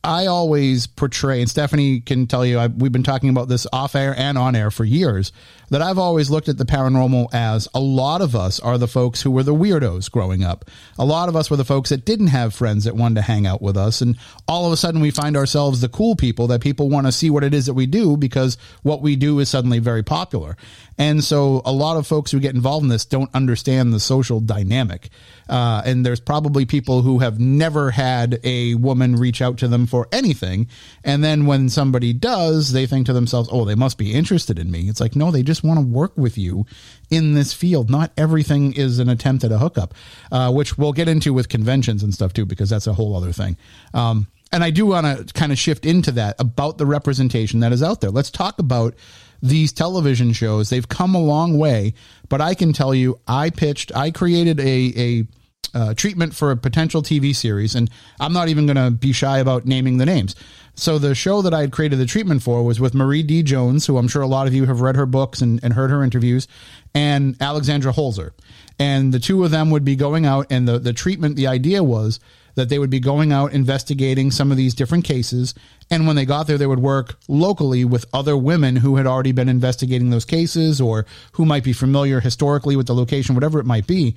I 0.06 0.28
always 0.28 0.88
portray, 0.88 1.42
and 1.42 1.50
Stephanie 1.50 2.00
can 2.00 2.28
tell 2.28 2.46
you, 2.46 2.58
I, 2.58 2.68
we've 2.68 2.94
been 2.94 3.04
talking 3.04 3.30
about 3.30 3.50
this 3.50 3.68
off 3.72 3.94
air 3.94 4.16
and 4.18 4.38
on 4.38 4.56
air 4.56 4.72
for 4.72 4.86
years, 4.86 5.32
that 5.70 5.82
I've 5.82 6.00
always 6.00 6.30
looked 6.30 6.50
at 6.50 6.58
the 6.58 6.66
paranormal 6.66 7.28
as 7.34 7.68
a 7.74 7.80
lot 7.80 8.22
of 8.22 8.36
us 8.36 8.60
are 8.60 8.78
the 8.78 8.88
folks 8.88 9.22
who 9.22 9.30
were 9.30 9.44
the 9.44 9.54
weirdos 9.54 10.10
growing 10.10 10.44
up. 10.44 10.66
A 10.98 11.06
lot 11.06 11.30
of 11.30 11.36
us 11.36 11.52
were 11.52 11.58
the 11.58 11.66
folks 11.66 11.90
that 11.90 12.04
didn't 12.04 12.28
have 12.28 12.56
friends 12.56 12.86
that 12.86 12.96
wanted 12.96 13.16
to 13.16 13.22
hang 13.22 13.46
out 13.46 13.62
with 13.62 13.78
us. 13.78 14.02
And 14.02 14.18
all 14.48 14.66
of 14.66 14.74
a 14.74 14.78
sudden 14.78 15.02
we 15.02 15.12
find 15.12 15.38
ourselves 15.38 15.82
the 15.82 15.90
cool 15.90 16.16
people 16.16 16.48
that 16.48 16.62
people 16.62 16.90
want 16.90 17.06
to 17.06 17.12
see 17.12 17.30
what 17.30 17.44
it 17.44 17.54
is 17.54 17.68
that 17.68 17.74
we 17.74 17.86
do 17.86 18.18
because 18.18 18.58
what 18.82 19.02
we 19.02 19.16
do 19.16 19.40
is 19.40 19.50
suddenly 19.50 19.80
very 19.80 20.04
popular. 20.04 20.58
And 21.02 21.24
so 21.24 21.64
a 21.66 21.72
lot 21.72 21.98
of 21.98 22.06
folks 22.06 22.30
who 22.30 22.40
get 22.40 22.54
involved 22.54 22.84
in 22.84 22.90
this 22.90 23.06
don't 23.06 23.34
understand 23.34 23.92
the 23.92 24.00
social 24.00 24.40
dynamic. 24.40 25.10
Uh, 25.50 25.82
and 25.84 26.06
there's 26.06 26.20
probably 26.20 26.64
people 26.64 27.02
who 27.02 27.18
have 27.18 27.40
never 27.40 27.90
had 27.90 28.40
a 28.44 28.76
woman 28.76 29.16
reach 29.16 29.42
out 29.42 29.58
to 29.58 29.68
them 29.68 29.88
for 29.88 30.08
anything. 30.12 30.68
And 31.04 31.24
then 31.24 31.48
when 31.48 31.70
somebody 31.70 32.14
does, 32.14 32.72
they 32.72 32.86
think 32.86 33.08
to 33.08 33.14
themselves, 33.14 33.50
oh, 33.52 33.66
they 33.66 33.74
must 33.74 33.98
be 33.98 34.14
interested 34.14 34.60
in 34.60 34.70
me. 34.70 34.90
It's 34.90 35.02
like, 35.02 35.16
no, 35.16 35.32
they 35.32 35.42
just 35.42 35.64
want 35.64 35.80
to 35.80 35.86
work 35.88 36.16
with 36.20 36.38
you 36.38 36.68
in 37.10 37.34
this 37.34 37.52
field. 37.52 37.90
Not 37.90 38.12
everything 38.16 38.74
is 38.74 39.00
an 39.00 39.10
attempt 39.10 39.44
at 39.44 39.52
a 39.52 39.58
hookup, 39.58 39.96
uh, 40.32 40.52
which 40.52 40.78
we'll 40.78 40.94
get 40.94 41.10
into 41.10 41.34
with 41.34 41.50
conventions 41.50 42.04
and 42.04 42.14
stuff 42.14 42.32
too, 42.32 42.46
because 42.46 42.70
that's 42.70 42.86
a 42.86 42.94
whole 42.94 43.16
other 43.16 43.32
thing. 43.32 43.58
Um, 43.96 44.28
and 44.52 44.64
I 44.64 44.70
do 44.70 44.86
want 44.86 45.28
to 45.28 45.34
kind 45.34 45.52
of 45.52 45.58
shift 45.58 45.86
into 45.86 46.12
that 46.12 46.36
about 46.38 46.78
the 46.78 46.86
representation 46.86 47.62
that 47.62 47.72
is 47.72 47.82
out 47.82 48.02
there. 48.02 48.12
Let's 48.12 48.30
talk 48.30 48.60
about 48.60 48.96
these 49.42 49.72
television 49.72 50.34
shows. 50.34 50.70
They've 50.70 50.88
come 50.88 51.16
a 51.16 51.22
long 51.22 51.58
way, 51.58 51.94
but 52.30 52.42
I 52.42 52.54
can 52.54 52.74
tell 52.74 52.94
you, 52.94 53.20
I 53.28 53.50
pitched, 53.50 53.96
I 53.96 54.12
created 54.12 54.60
a, 54.60 54.94
a 54.96 55.28
uh, 55.74 55.94
treatment 55.94 56.36
for 56.36 56.52
a 56.52 56.58
potential 56.58 57.02
TV 57.02 57.36
series, 57.36 57.76
and 57.76 57.90
I'm 58.20 58.34
not 58.34 58.50
even 58.50 58.66
going 58.66 58.78
to 58.78 58.92
be 58.92 59.14
shy 59.14 59.40
about 59.40 59.66
naming 59.66 59.98
the 59.98 60.06
names. 60.06 60.36
So 60.76 60.98
the 60.98 61.16
show 61.16 61.42
that 61.42 61.54
I 61.54 61.62
had 61.62 61.72
created 61.72 62.00
the 62.00 62.06
treatment 62.06 62.44
for 62.44 62.64
was 62.64 62.80
with 62.80 62.94
Marie 62.94 63.24
D. 63.24 63.44
Jones, 63.44 63.86
who 63.86 63.98
I'm 63.98 64.08
sure 64.08 64.22
a 64.22 64.28
lot 64.28 64.48
of 64.48 64.54
you 64.54 64.66
have 64.66 64.82
read 64.82 64.96
her 64.96 65.06
books 65.06 65.42
and, 65.42 65.64
and 65.64 65.74
heard 65.74 65.92
her 65.92 66.04
interviews, 66.04 66.48
and 66.94 67.36
Alexandra 67.42 67.94
Holzer. 67.94 68.32
And 68.80 69.14
the 69.14 69.20
two 69.20 69.44
of 69.44 69.52
them 69.52 69.70
would 69.70 69.86
be 69.86 69.96
going 69.96 70.26
out, 70.26 70.48
and 70.50 70.68
the, 70.68 70.80
the 70.80 70.94
treatment, 70.94 71.36
the 71.36 71.48
idea 71.48 71.84
was 71.84 72.20
that 72.56 72.70
they 72.70 72.80
would 72.80 72.90
be 72.90 73.00
going 73.00 73.32
out 73.32 73.54
investigating 73.54 74.32
some 74.32 74.52
of 74.52 74.58
these 74.58 74.74
different 74.74 75.06
cases. 75.06 75.54
And 75.90 76.08
when 76.08 76.16
they 76.16 76.26
got 76.26 76.48
there, 76.48 76.58
they 76.58 76.68
would 76.68 76.80
work 76.80 77.18
locally 77.28 77.86
with 77.86 78.06
other 78.14 78.38
women 78.38 78.76
who 78.76 78.96
had 78.98 79.08
already 79.08 79.32
been 79.32 79.50
investigating 79.50 80.10
those 80.10 80.26
cases 80.26 80.80
or 80.82 81.06
who 81.34 81.46
might 81.46 81.64
be 81.64 81.74
familiar 81.74 82.20
historically 82.20 82.76
with 82.76 82.88
the 82.88 82.96
location, 82.96 83.36
whatever 83.36 83.60
it 83.60 83.66
might 83.66 83.88
be. 83.88 84.16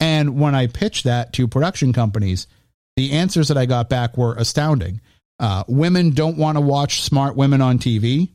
And 0.00 0.38
when 0.38 0.54
I 0.54 0.66
pitched 0.66 1.04
that 1.04 1.32
to 1.34 1.48
production 1.48 1.92
companies, 1.92 2.46
the 2.96 3.12
answers 3.12 3.48
that 3.48 3.58
I 3.58 3.66
got 3.66 3.88
back 3.88 4.16
were 4.16 4.34
astounding. 4.34 5.00
Uh, 5.38 5.64
women 5.68 6.10
don't 6.10 6.38
want 6.38 6.56
to 6.56 6.60
watch 6.60 7.02
smart 7.02 7.36
women 7.36 7.60
on 7.60 7.78
TV. 7.78 8.30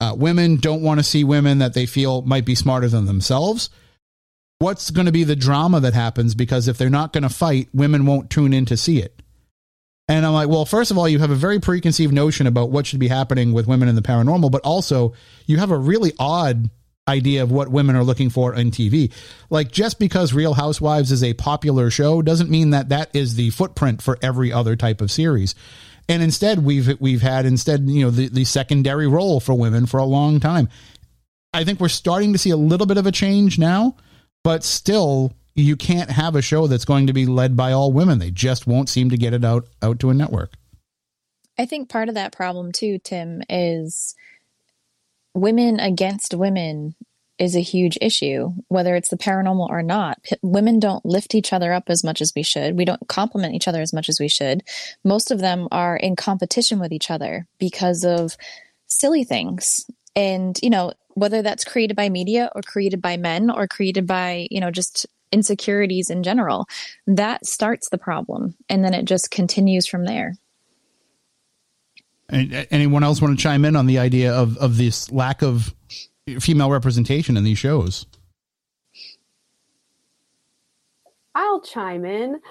Uh, 0.00 0.14
women 0.16 0.56
don't 0.56 0.82
want 0.82 1.00
to 1.00 1.04
see 1.04 1.24
women 1.24 1.58
that 1.58 1.74
they 1.74 1.86
feel 1.86 2.22
might 2.22 2.44
be 2.44 2.54
smarter 2.54 2.88
than 2.88 3.06
themselves. 3.06 3.70
What's 4.60 4.90
going 4.90 5.06
to 5.06 5.12
be 5.12 5.24
the 5.24 5.36
drama 5.36 5.80
that 5.80 5.94
happens? 5.94 6.34
Because 6.34 6.66
if 6.66 6.78
they're 6.78 6.90
not 6.90 7.12
going 7.12 7.22
to 7.22 7.28
fight, 7.28 7.68
women 7.72 8.06
won't 8.06 8.30
tune 8.30 8.52
in 8.52 8.64
to 8.66 8.76
see 8.76 9.00
it. 9.00 9.22
And 10.08 10.24
I'm 10.24 10.32
like, 10.32 10.48
well, 10.48 10.64
first 10.64 10.90
of 10.90 10.98
all, 10.98 11.08
you 11.08 11.18
have 11.18 11.30
a 11.30 11.36
very 11.36 11.60
preconceived 11.60 12.14
notion 12.14 12.46
about 12.46 12.70
what 12.70 12.86
should 12.86 12.98
be 12.98 13.08
happening 13.08 13.52
with 13.52 13.66
women 13.66 13.88
in 13.88 13.94
the 13.94 14.02
paranormal, 14.02 14.50
but 14.50 14.62
also 14.62 15.12
you 15.46 15.58
have 15.58 15.70
a 15.70 15.78
really 15.78 16.12
odd 16.18 16.70
idea 17.06 17.42
of 17.42 17.50
what 17.50 17.68
women 17.68 17.94
are 17.94 18.04
looking 18.04 18.30
for 18.30 18.54
in 18.54 18.70
TV. 18.70 19.12
Like 19.50 19.70
just 19.70 19.98
because 19.98 20.32
Real 20.32 20.54
Housewives 20.54 21.12
is 21.12 21.22
a 21.22 21.34
popular 21.34 21.90
show 21.90 22.22
doesn't 22.22 22.50
mean 22.50 22.70
that 22.70 22.88
that 22.88 23.10
is 23.14 23.34
the 23.34 23.50
footprint 23.50 24.02
for 24.02 24.18
every 24.22 24.52
other 24.52 24.76
type 24.76 25.00
of 25.00 25.10
series. 25.10 25.54
And 26.08 26.22
instead, 26.22 26.64
we've 26.64 26.98
we've 27.00 27.20
had 27.20 27.44
instead 27.44 27.88
you 27.88 28.04
know 28.04 28.10
the 28.10 28.28
the 28.28 28.44
secondary 28.44 29.06
role 29.06 29.40
for 29.40 29.54
women 29.54 29.84
for 29.84 29.98
a 29.98 30.04
long 30.04 30.40
time. 30.40 30.70
I 31.52 31.64
think 31.64 31.80
we're 31.80 31.88
starting 31.88 32.32
to 32.32 32.38
see 32.38 32.50
a 32.50 32.56
little 32.56 32.86
bit 32.86 32.96
of 32.96 33.06
a 33.06 33.12
change 33.12 33.58
now, 33.58 33.96
but 34.44 34.64
still 34.64 35.32
you 35.54 35.76
can't 35.76 36.10
have 36.10 36.36
a 36.36 36.42
show 36.42 36.66
that's 36.66 36.84
going 36.84 37.06
to 37.08 37.12
be 37.12 37.26
led 37.26 37.56
by 37.56 37.72
all 37.72 37.92
women. 37.92 38.18
They 38.18 38.30
just 38.30 38.66
won't 38.66 38.88
seem 38.88 39.10
to 39.10 39.16
get 39.16 39.34
it 39.34 39.44
out 39.44 39.66
out 39.82 39.98
to 40.00 40.10
a 40.10 40.14
network. 40.14 40.52
I 41.58 41.66
think 41.66 41.88
part 41.88 42.08
of 42.08 42.14
that 42.14 42.32
problem 42.32 42.70
too, 42.70 42.98
Tim, 43.02 43.42
is 43.48 44.14
women 45.34 45.80
against 45.80 46.34
women 46.34 46.94
is 47.38 47.54
a 47.54 47.60
huge 47.60 47.96
issue, 48.00 48.50
whether 48.68 48.96
it's 48.96 49.10
the 49.10 49.16
paranormal 49.16 49.68
or 49.68 49.82
not. 49.82 50.22
P- 50.24 50.36
women 50.42 50.80
don't 50.80 51.04
lift 51.04 51.34
each 51.34 51.52
other 51.52 51.72
up 51.72 51.84
as 51.88 52.02
much 52.02 52.20
as 52.20 52.32
we 52.34 52.42
should. 52.42 52.76
We 52.76 52.84
don't 52.84 53.06
compliment 53.08 53.54
each 53.54 53.68
other 53.68 53.80
as 53.80 53.92
much 53.92 54.08
as 54.08 54.18
we 54.18 54.28
should. 54.28 54.62
Most 55.04 55.30
of 55.30 55.40
them 55.40 55.68
are 55.70 55.96
in 55.96 56.16
competition 56.16 56.80
with 56.80 56.92
each 56.92 57.10
other 57.10 57.46
because 57.58 58.04
of 58.04 58.36
silly 58.88 59.22
things. 59.22 59.86
And, 60.16 60.58
you 60.62 60.70
know, 60.70 60.92
whether 61.20 61.42
that's 61.42 61.64
created 61.64 61.96
by 61.96 62.08
media 62.08 62.50
or 62.54 62.62
created 62.62 63.02
by 63.02 63.16
men 63.16 63.50
or 63.50 63.66
created 63.66 64.06
by, 64.06 64.48
you 64.50 64.60
know, 64.60 64.70
just 64.70 65.06
insecurities 65.32 66.10
in 66.10 66.22
general, 66.22 66.66
that 67.06 67.44
starts 67.46 67.88
the 67.90 67.98
problem. 67.98 68.54
And 68.68 68.84
then 68.84 68.94
it 68.94 69.04
just 69.04 69.30
continues 69.30 69.86
from 69.86 70.04
there. 70.04 70.34
Anyone 72.30 73.04
else 73.04 73.22
want 73.22 73.38
to 73.38 73.42
chime 73.42 73.64
in 73.64 73.74
on 73.74 73.86
the 73.86 73.98
idea 73.98 74.34
of, 74.34 74.58
of 74.58 74.76
this 74.76 75.10
lack 75.10 75.42
of 75.42 75.74
female 76.40 76.70
representation 76.70 77.36
in 77.38 77.44
these 77.44 77.58
shows? 77.58 78.04
I'll 81.34 81.60
chime 81.60 82.04
in. 82.04 82.40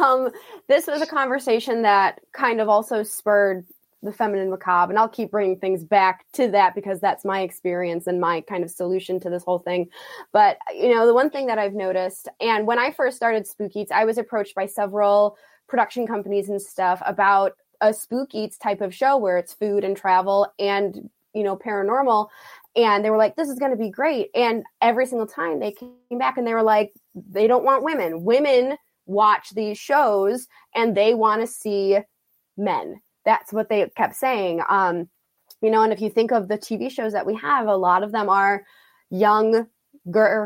Um, 0.00 0.30
this 0.66 0.86
was 0.86 1.02
a 1.02 1.06
conversation 1.06 1.82
that 1.82 2.20
kind 2.32 2.60
of 2.60 2.68
also 2.68 3.02
spurred 3.02 3.66
the 4.02 4.12
feminine 4.12 4.50
macabre, 4.50 4.92
and 4.92 4.98
I'll 4.98 5.08
keep 5.08 5.30
bringing 5.30 5.58
things 5.58 5.84
back 5.84 6.24
to 6.32 6.48
that 6.48 6.74
because 6.74 7.00
that's 7.00 7.24
my 7.24 7.40
experience 7.40 8.06
and 8.06 8.20
my 8.20 8.40
kind 8.42 8.64
of 8.64 8.70
solution 8.70 9.20
to 9.20 9.30
this 9.30 9.44
whole 9.44 9.58
thing. 9.58 9.88
But 10.32 10.58
you 10.74 10.94
know, 10.94 11.06
the 11.06 11.14
one 11.14 11.30
thing 11.30 11.46
that 11.46 11.58
I've 11.58 11.74
noticed, 11.74 12.28
and 12.40 12.66
when 12.66 12.78
I 12.78 12.90
first 12.90 13.16
started 13.16 13.46
Spook 13.46 13.76
Eats, 13.76 13.92
I 13.92 14.04
was 14.04 14.18
approached 14.18 14.54
by 14.54 14.66
several 14.66 15.36
production 15.68 16.06
companies 16.06 16.48
and 16.48 16.60
stuff 16.60 17.02
about 17.06 17.52
a 17.82 17.94
spook 17.94 18.34
eats 18.34 18.58
type 18.58 18.82
of 18.82 18.94
show 18.94 19.16
where 19.16 19.38
it's 19.38 19.54
food 19.54 19.84
and 19.84 19.96
travel 19.96 20.52
and 20.58 21.08
you 21.32 21.42
know, 21.42 21.56
paranormal 21.56 22.28
and 22.76 23.04
they 23.04 23.10
were 23.10 23.16
like, 23.16 23.36
this 23.36 23.48
is 23.48 23.58
going 23.58 23.72
to 23.72 23.76
be 23.76 23.90
great. 23.90 24.30
And 24.34 24.64
every 24.80 25.06
single 25.06 25.26
time 25.26 25.58
they 25.58 25.72
came 25.72 26.18
back 26.18 26.38
and 26.38 26.46
they 26.46 26.54
were 26.54 26.62
like, 26.62 26.92
they 27.14 27.46
don't 27.46 27.64
want 27.64 27.84
women. 27.84 28.24
Women 28.24 28.76
watch 29.06 29.50
these 29.50 29.76
shows 29.76 30.46
and 30.74 30.96
they 30.96 31.14
want 31.14 31.40
to 31.40 31.46
see 31.46 31.98
men. 32.56 33.00
That's 33.24 33.52
what 33.52 33.68
they 33.68 33.88
kept 33.96 34.16
saying. 34.16 34.62
Um, 34.68 35.08
you 35.60 35.70
know, 35.70 35.82
and 35.82 35.92
if 35.92 36.00
you 36.00 36.08
think 36.08 36.32
of 36.32 36.48
the 36.48 36.58
TV 36.58 36.90
shows 36.90 37.12
that 37.12 37.26
we 37.26 37.34
have, 37.36 37.66
a 37.66 37.76
lot 37.76 38.02
of 38.02 38.12
them 38.12 38.28
are 38.28 38.64
young, 39.10 39.66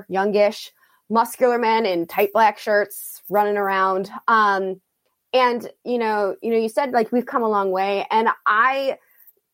youngish, 0.08 0.72
muscular 1.08 1.58
men 1.58 1.86
in 1.86 2.06
tight 2.06 2.32
black 2.32 2.58
shirts 2.58 3.22
running 3.28 3.56
around. 3.56 4.10
Um, 4.26 4.80
and 5.32 5.70
you 5.84 5.98
know, 5.98 6.36
you 6.42 6.50
know, 6.50 6.58
you 6.58 6.68
said 6.68 6.92
like 6.92 7.12
we've 7.12 7.26
come 7.26 7.42
a 7.42 7.48
long 7.48 7.70
way, 7.70 8.06
and 8.10 8.28
I 8.46 8.98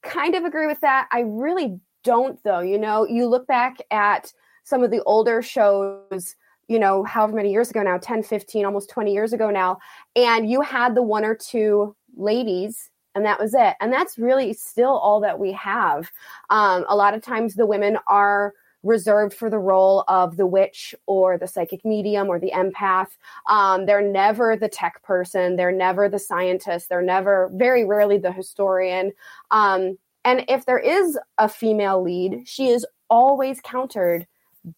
kind 0.03 0.35
of 0.35 0.45
agree 0.45 0.67
with 0.67 0.81
that. 0.81 1.09
I 1.13 1.21
really 1.21 1.79
don't 2.05 2.43
though. 2.45 2.61
You 2.61 2.79
know, 2.79 3.07
you 3.07 3.27
look 3.27 3.47
back 3.47 3.79
at 3.91 4.33
some 4.65 4.83
of 4.83 4.91
the 4.91 5.03
older 5.05 5.43
shows 5.43 6.37
you 6.69 6.79
know, 6.79 7.03
however 7.03 7.35
many 7.35 7.51
years 7.51 7.69
ago 7.69 7.83
now, 7.83 7.99
10, 7.99 8.23
15, 8.23 8.65
almost 8.65 8.89
20 8.91 9.13
years 9.13 9.33
ago 9.33 9.51
now, 9.51 9.77
and 10.15 10.49
you 10.49 10.61
had 10.61 10.95
the 10.95 11.03
one 11.03 11.25
or 11.25 11.35
two 11.35 11.97
ladies 12.17 12.90
and 13.15 13.25
that 13.25 13.41
was 13.41 13.55
it. 13.55 13.75
And 13.81 13.93
that's 13.93 14.19
really 14.19 14.53
still 14.53 14.97
all 14.99 15.21
that 15.21 15.39
we 15.39 15.53
have. 15.53 16.11
Um, 16.51 16.85
a 16.89 16.97
lot 16.97 17.15
of 17.15 17.23
times 17.23 17.55
the 17.55 17.67
women 17.67 17.99
are 18.07 18.55
reserved 18.83 19.35
for 19.35 19.51
the 19.51 19.59
role 19.59 20.05
of 20.09 20.37
the 20.37 20.47
witch 20.47 20.95
or 21.07 21.37
the 21.37 21.47
psychic 21.47 21.85
medium 21.85 22.29
or 22.29 22.39
the 22.39 22.53
empath. 22.55 23.09
Um, 23.49 23.87
they're 23.87 24.01
never 24.01 24.57
the 24.57 24.69
tech 24.69 25.03
person. 25.03 25.57
They're 25.57 25.73
never 25.73 26.09
the 26.09 26.19
scientist. 26.19 26.89
They're 26.89 27.03
never, 27.03 27.51
very 27.55 27.85
rarely, 27.85 28.17
the 28.17 28.33
historian. 28.33 29.13
Um, 29.51 29.99
and 30.25 30.45
if 30.49 30.67
there 30.67 30.79
is 30.79 31.19
a 31.39 31.49
female 31.49 32.03
lead, 32.03 32.47
she 32.47 32.69
is 32.69 32.87
always 33.09 33.61
countered 33.61 34.27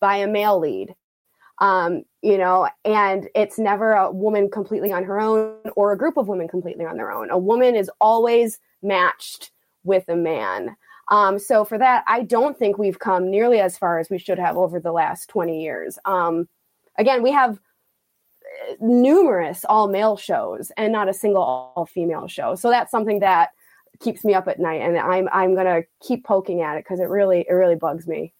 by 0.00 0.16
a 0.16 0.26
male 0.26 0.58
lead. 0.58 0.94
Um, 1.58 2.02
you 2.22 2.38
know, 2.38 2.68
and 2.84 3.28
it's 3.34 3.58
never 3.58 3.92
a 3.92 4.10
woman 4.10 4.48
completely 4.48 4.92
on 4.92 5.02
her 5.04 5.20
own 5.20 5.56
or 5.74 5.92
a 5.92 5.98
group 5.98 6.16
of 6.16 6.28
women 6.28 6.46
completely 6.46 6.84
on 6.84 6.96
their 6.96 7.10
own. 7.10 7.30
A 7.30 7.38
woman 7.38 7.74
is 7.74 7.90
always 8.00 8.60
matched 8.80 9.50
with 9.82 10.08
a 10.08 10.16
man. 10.16 10.76
Um, 11.08 11.38
so 11.38 11.64
for 11.64 11.78
that, 11.78 12.04
I 12.06 12.22
don't 12.22 12.56
think 12.56 12.78
we've 12.78 13.00
come 13.00 13.28
nearly 13.28 13.58
as 13.58 13.76
far 13.76 13.98
as 13.98 14.08
we 14.08 14.18
should 14.18 14.38
have 14.38 14.56
over 14.56 14.78
the 14.78 14.92
last 14.92 15.28
20 15.28 15.62
years. 15.62 15.98
Um, 16.04 16.48
again, 16.96 17.24
we 17.24 17.32
have 17.32 17.54
uh, 17.54 18.74
numerous 18.80 19.64
all 19.68 19.88
male 19.88 20.16
shows 20.16 20.70
and 20.76 20.92
not 20.92 21.08
a 21.08 21.14
single 21.14 21.42
all 21.42 21.86
female 21.86 22.28
show. 22.28 22.54
So 22.54 22.70
that's 22.70 22.92
something 22.92 23.18
that 23.18 23.50
keeps 24.00 24.24
me 24.24 24.32
up 24.32 24.48
at 24.48 24.58
night 24.58 24.80
and 24.80 24.98
I'm 24.98 25.28
I'm 25.32 25.54
going 25.54 25.66
to 25.66 25.84
keep 26.00 26.24
poking 26.24 26.60
at 26.60 26.76
it 26.76 26.84
cuz 26.84 26.98
it 26.98 27.08
really 27.08 27.44
it 27.48 27.52
really 27.52 27.76
bugs 27.76 28.06
me. 28.06 28.32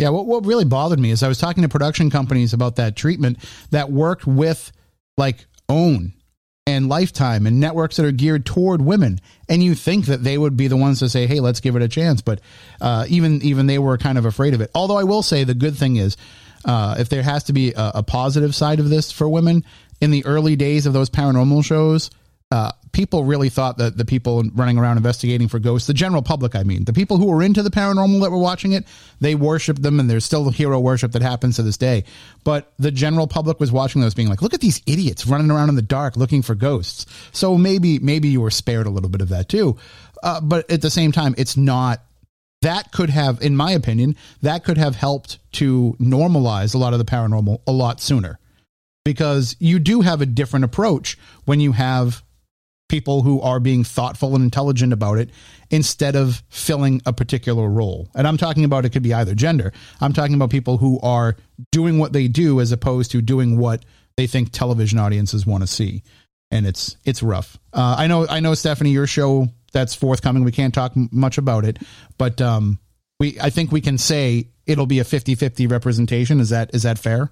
Yeah, 0.00 0.08
what 0.08 0.24
what 0.24 0.46
really 0.46 0.64
bothered 0.64 0.98
me 0.98 1.10
is 1.10 1.22
I 1.22 1.28
was 1.28 1.36
talking 1.36 1.62
to 1.62 1.68
production 1.68 2.08
companies 2.08 2.54
about 2.54 2.76
that 2.76 2.96
treatment 2.96 3.38
that 3.70 3.92
worked 3.92 4.26
with 4.26 4.72
like 5.18 5.44
OWN 5.68 6.14
and 6.66 6.88
Lifetime 6.88 7.46
and 7.46 7.60
networks 7.60 7.96
that 7.96 8.06
are 8.06 8.10
geared 8.10 8.46
toward 8.46 8.80
women, 8.80 9.20
and 9.46 9.62
you 9.62 9.74
think 9.74 10.06
that 10.06 10.24
they 10.24 10.38
would 10.38 10.56
be 10.56 10.68
the 10.68 10.76
ones 10.78 11.00
to 11.00 11.10
say, 11.10 11.26
"Hey, 11.26 11.40
let's 11.40 11.60
give 11.60 11.76
it 11.76 11.82
a 11.82 11.88
chance," 11.88 12.22
but 12.22 12.40
uh, 12.80 13.04
even 13.10 13.42
even 13.42 13.66
they 13.66 13.78
were 13.78 13.98
kind 13.98 14.16
of 14.16 14.24
afraid 14.24 14.54
of 14.54 14.62
it. 14.62 14.70
Although 14.74 14.96
I 14.96 15.04
will 15.04 15.22
say 15.22 15.44
the 15.44 15.54
good 15.54 15.76
thing 15.76 15.96
is, 15.96 16.16
uh, 16.64 16.96
if 16.98 17.10
there 17.10 17.22
has 17.22 17.44
to 17.44 17.52
be 17.52 17.74
a, 17.74 17.92
a 17.96 18.02
positive 18.02 18.54
side 18.54 18.80
of 18.80 18.88
this 18.88 19.12
for 19.12 19.28
women 19.28 19.64
in 20.00 20.10
the 20.10 20.24
early 20.24 20.56
days 20.56 20.86
of 20.86 20.94
those 20.94 21.10
paranormal 21.10 21.62
shows, 21.62 22.10
uh, 22.50 22.72
people 22.92 23.24
really 23.24 23.48
thought 23.48 23.78
that 23.78 23.96
the 23.96 24.04
people 24.04 24.42
running 24.54 24.76
around 24.76 24.96
investigating 24.96 25.46
for 25.46 25.60
ghosts, 25.60 25.86
the 25.86 25.94
general 25.94 26.22
public, 26.22 26.56
I 26.56 26.64
mean, 26.64 26.84
the 26.84 26.92
people 26.92 27.16
who 27.16 27.26
were 27.26 27.42
into 27.42 27.62
the 27.62 27.70
paranormal 27.70 28.20
that 28.22 28.30
were 28.30 28.38
watching 28.38 28.72
it, 28.72 28.84
they 29.20 29.36
worshiped 29.36 29.82
them, 29.82 30.00
and 30.00 30.10
there's 30.10 30.24
still 30.24 30.44
the 30.44 30.50
hero 30.50 30.80
worship 30.80 31.12
that 31.12 31.22
happens 31.22 31.56
to 31.56 31.62
this 31.62 31.76
day. 31.76 32.04
But 32.42 32.72
the 32.78 32.90
general 32.90 33.28
public 33.28 33.60
was 33.60 33.70
watching 33.70 34.00
those, 34.00 34.14
being 34.14 34.28
like, 34.28 34.42
"Look 34.42 34.54
at 34.54 34.60
these 34.60 34.82
idiots 34.86 35.26
running 35.26 35.50
around 35.50 35.68
in 35.68 35.76
the 35.76 35.82
dark 35.82 36.16
looking 36.16 36.42
for 36.42 36.56
ghosts." 36.56 37.06
So 37.30 37.56
maybe 37.56 38.00
maybe 38.00 38.28
you 38.28 38.40
were 38.40 38.50
spared 38.50 38.86
a 38.86 38.90
little 38.90 39.10
bit 39.10 39.20
of 39.20 39.28
that 39.28 39.48
too. 39.48 39.76
Uh, 40.22 40.40
but 40.40 40.68
at 40.70 40.82
the 40.82 40.90
same 40.90 41.12
time, 41.12 41.34
it's 41.38 41.56
not. 41.56 42.02
That 42.62 42.92
could 42.92 43.08
have, 43.08 43.40
in 43.40 43.56
my 43.56 43.70
opinion, 43.70 44.16
that 44.42 44.64
could 44.64 44.76
have 44.76 44.94
helped 44.94 45.38
to 45.52 45.96
normalize 45.98 46.74
a 46.74 46.78
lot 46.78 46.92
of 46.92 46.98
the 46.98 47.06
paranormal 47.06 47.60
a 47.66 47.72
lot 47.72 48.02
sooner 48.02 48.38
because 49.04 49.56
you 49.60 49.78
do 49.78 50.02
have 50.02 50.20
a 50.20 50.26
different 50.26 50.64
approach 50.64 51.16
when 51.46 51.60
you 51.60 51.72
have 51.72 52.22
people 52.90 53.22
who 53.22 53.40
are 53.40 53.60
being 53.60 53.84
thoughtful 53.84 54.34
and 54.34 54.44
intelligent 54.44 54.92
about 54.92 55.16
it 55.16 55.30
instead 55.70 56.16
of 56.16 56.42
filling 56.50 57.00
a 57.06 57.12
particular 57.12 57.68
role. 57.68 58.10
And 58.14 58.26
I'm 58.26 58.36
talking 58.36 58.64
about 58.64 58.84
it 58.84 58.90
could 58.90 59.02
be 59.02 59.14
either 59.14 59.34
gender. 59.34 59.72
I'm 60.00 60.12
talking 60.12 60.34
about 60.34 60.50
people 60.50 60.76
who 60.76 61.00
are 61.00 61.36
doing 61.70 61.98
what 61.98 62.12
they 62.12 62.28
do 62.28 62.60
as 62.60 62.72
opposed 62.72 63.12
to 63.12 63.22
doing 63.22 63.56
what 63.56 63.84
they 64.16 64.26
think 64.26 64.50
television 64.52 64.98
audiences 64.98 65.46
want 65.46 65.62
to 65.62 65.66
see. 65.66 66.02
And 66.50 66.66
it's 66.66 66.96
it's 67.04 67.22
rough. 67.22 67.56
Uh, 67.72 67.94
I 67.96 68.08
know 68.08 68.26
I 68.28 68.40
know 68.40 68.54
Stephanie, 68.54 68.90
your 68.90 69.06
show 69.06 69.48
that's 69.72 69.94
forthcoming. 69.94 70.42
We 70.42 70.50
can't 70.50 70.74
talk 70.74 70.92
much 70.96 71.38
about 71.38 71.64
it, 71.64 71.78
but 72.18 72.40
um, 72.40 72.80
we 73.20 73.38
I 73.40 73.50
think 73.50 73.70
we 73.70 73.80
can 73.80 73.98
say 73.98 74.48
it'll 74.66 74.86
be 74.86 74.98
a 74.98 75.04
50-50 75.04 75.70
representation. 75.70 76.40
Is 76.40 76.48
that 76.48 76.74
is 76.74 76.82
that 76.82 76.98
fair? 76.98 77.30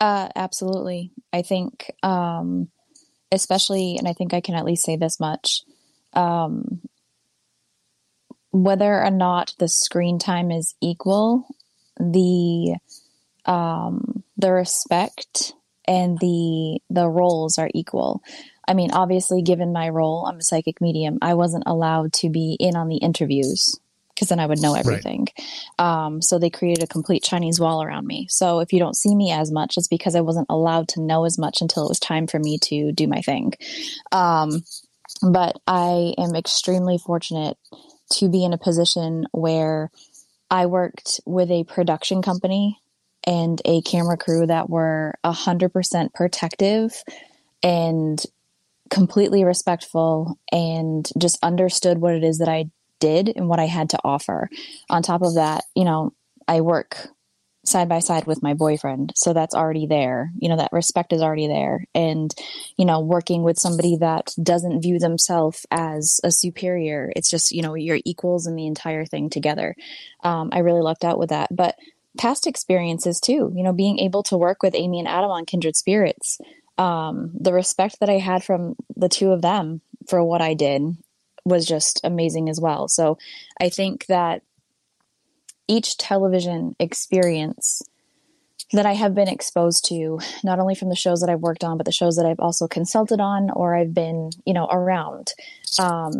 Uh, 0.00 0.28
absolutely. 0.34 1.12
I 1.32 1.42
think 1.42 1.92
um, 2.02 2.68
especially, 3.32 3.96
and 3.98 4.08
I 4.08 4.12
think 4.12 4.34
I 4.34 4.40
can 4.40 4.54
at 4.54 4.64
least 4.64 4.84
say 4.84 4.96
this 4.96 5.20
much, 5.20 5.62
um, 6.14 6.80
whether 8.50 9.02
or 9.02 9.10
not 9.10 9.54
the 9.58 9.68
screen 9.68 10.18
time 10.18 10.50
is 10.50 10.74
equal, 10.80 11.46
the 11.98 12.76
um, 13.44 14.22
the 14.36 14.52
respect 14.52 15.52
and 15.86 16.18
the 16.18 16.80
the 16.90 17.08
roles 17.08 17.58
are 17.58 17.70
equal. 17.74 18.22
I 18.66 18.74
mean, 18.74 18.90
obviously, 18.92 19.42
given 19.42 19.72
my 19.72 19.88
role, 19.88 20.26
I'm 20.26 20.38
a 20.38 20.42
psychic 20.42 20.80
medium. 20.80 21.18
I 21.22 21.34
wasn't 21.34 21.64
allowed 21.66 22.12
to 22.14 22.28
be 22.28 22.56
in 22.60 22.76
on 22.76 22.88
the 22.88 22.98
interviews 22.98 23.78
because 24.18 24.30
then 24.30 24.40
I 24.40 24.46
would 24.46 24.60
know 24.60 24.74
everything. 24.74 25.28
Right. 25.78 26.06
Um, 26.06 26.20
so 26.20 26.40
they 26.40 26.50
created 26.50 26.82
a 26.82 26.88
complete 26.88 27.22
Chinese 27.22 27.60
wall 27.60 27.84
around 27.84 28.04
me. 28.04 28.26
So 28.28 28.58
if 28.58 28.72
you 28.72 28.80
don't 28.80 28.96
see 28.96 29.14
me 29.14 29.30
as 29.30 29.52
much, 29.52 29.76
it's 29.76 29.86
because 29.86 30.16
I 30.16 30.22
wasn't 30.22 30.48
allowed 30.50 30.88
to 30.88 31.00
know 31.00 31.24
as 31.24 31.38
much 31.38 31.60
until 31.60 31.84
it 31.84 31.88
was 31.88 32.00
time 32.00 32.26
for 32.26 32.40
me 32.40 32.58
to 32.64 32.90
do 32.90 33.06
my 33.06 33.20
thing. 33.20 33.52
Um, 34.10 34.64
but 35.22 35.60
I 35.68 36.14
am 36.18 36.34
extremely 36.34 36.98
fortunate 36.98 37.56
to 38.14 38.28
be 38.28 38.44
in 38.44 38.52
a 38.52 38.58
position 38.58 39.26
where 39.30 39.92
I 40.50 40.66
worked 40.66 41.20
with 41.24 41.52
a 41.52 41.62
production 41.62 42.20
company 42.20 42.80
and 43.24 43.62
a 43.64 43.82
camera 43.82 44.16
crew 44.16 44.48
that 44.48 44.68
were 44.68 45.14
100% 45.24 46.12
protective 46.12 47.04
and 47.62 48.20
completely 48.90 49.44
respectful 49.44 50.40
and 50.50 51.08
just 51.18 51.38
understood 51.40 51.98
what 51.98 52.14
it 52.14 52.24
is 52.24 52.38
that 52.38 52.48
I 52.48 52.70
did 53.00 53.32
and 53.34 53.48
what 53.48 53.60
I 53.60 53.66
had 53.66 53.90
to 53.90 53.98
offer. 54.04 54.48
On 54.90 55.02
top 55.02 55.22
of 55.22 55.34
that, 55.34 55.64
you 55.74 55.84
know, 55.84 56.12
I 56.46 56.60
work 56.60 57.08
side 57.68 57.88
by 57.88 58.00
side 58.00 58.26
with 58.26 58.42
my 58.42 58.54
boyfriend. 58.54 59.12
So 59.14 59.32
that's 59.32 59.54
already 59.54 59.86
there. 59.86 60.32
You 60.38 60.48
know, 60.48 60.56
that 60.56 60.72
respect 60.72 61.12
is 61.12 61.22
already 61.22 61.46
there. 61.46 61.84
And, 61.94 62.34
you 62.76 62.84
know, 62.84 63.00
working 63.00 63.42
with 63.42 63.58
somebody 63.58 63.96
that 63.96 64.34
doesn't 64.42 64.80
view 64.80 64.98
themselves 64.98 65.66
as 65.70 66.20
a 66.24 66.30
superior, 66.30 67.12
it's 67.14 67.30
just, 67.30 67.52
you 67.52 67.62
know, 67.62 67.74
you're 67.74 68.00
equals 68.04 68.46
in 68.46 68.56
the 68.56 68.66
entire 68.66 69.04
thing 69.04 69.30
together. 69.30 69.74
Um, 70.24 70.50
I 70.52 70.60
really 70.60 70.80
lucked 70.80 71.04
out 71.04 71.18
with 71.18 71.30
that. 71.30 71.54
But 71.54 71.76
past 72.16 72.46
experiences 72.46 73.20
too, 73.20 73.52
you 73.54 73.62
know, 73.62 73.72
being 73.72 73.98
able 73.98 74.22
to 74.24 74.36
work 74.36 74.62
with 74.62 74.74
Amy 74.74 74.98
and 74.98 75.08
Adam 75.08 75.30
on 75.30 75.44
Kindred 75.44 75.76
Spirits, 75.76 76.38
um, 76.78 77.32
the 77.38 77.52
respect 77.52 78.00
that 78.00 78.08
I 78.08 78.18
had 78.18 78.42
from 78.42 78.76
the 78.96 79.08
two 79.08 79.30
of 79.32 79.42
them 79.42 79.82
for 80.08 80.24
what 80.24 80.40
I 80.40 80.54
did 80.54 80.96
was 81.48 81.66
just 81.66 82.00
amazing 82.04 82.48
as 82.48 82.60
well. 82.60 82.88
So 82.88 83.18
I 83.60 83.68
think 83.68 84.06
that 84.06 84.42
each 85.66 85.96
television 85.98 86.74
experience 86.78 87.82
that 88.72 88.86
I 88.86 88.92
have 88.92 89.14
been 89.14 89.28
exposed 89.28 89.86
to, 89.86 90.18
not 90.44 90.58
only 90.58 90.74
from 90.74 90.88
the 90.88 90.96
shows 90.96 91.20
that 91.20 91.30
I've 91.30 91.40
worked 91.40 91.64
on, 91.64 91.78
but 91.78 91.86
the 91.86 91.92
shows 91.92 92.16
that 92.16 92.26
I've 92.26 92.40
also 92.40 92.68
consulted 92.68 93.20
on 93.20 93.50
or 93.50 93.74
I've 93.74 93.94
been, 93.94 94.30
you 94.44 94.52
know, 94.52 94.66
around. 94.70 95.32
Um, 95.78 96.12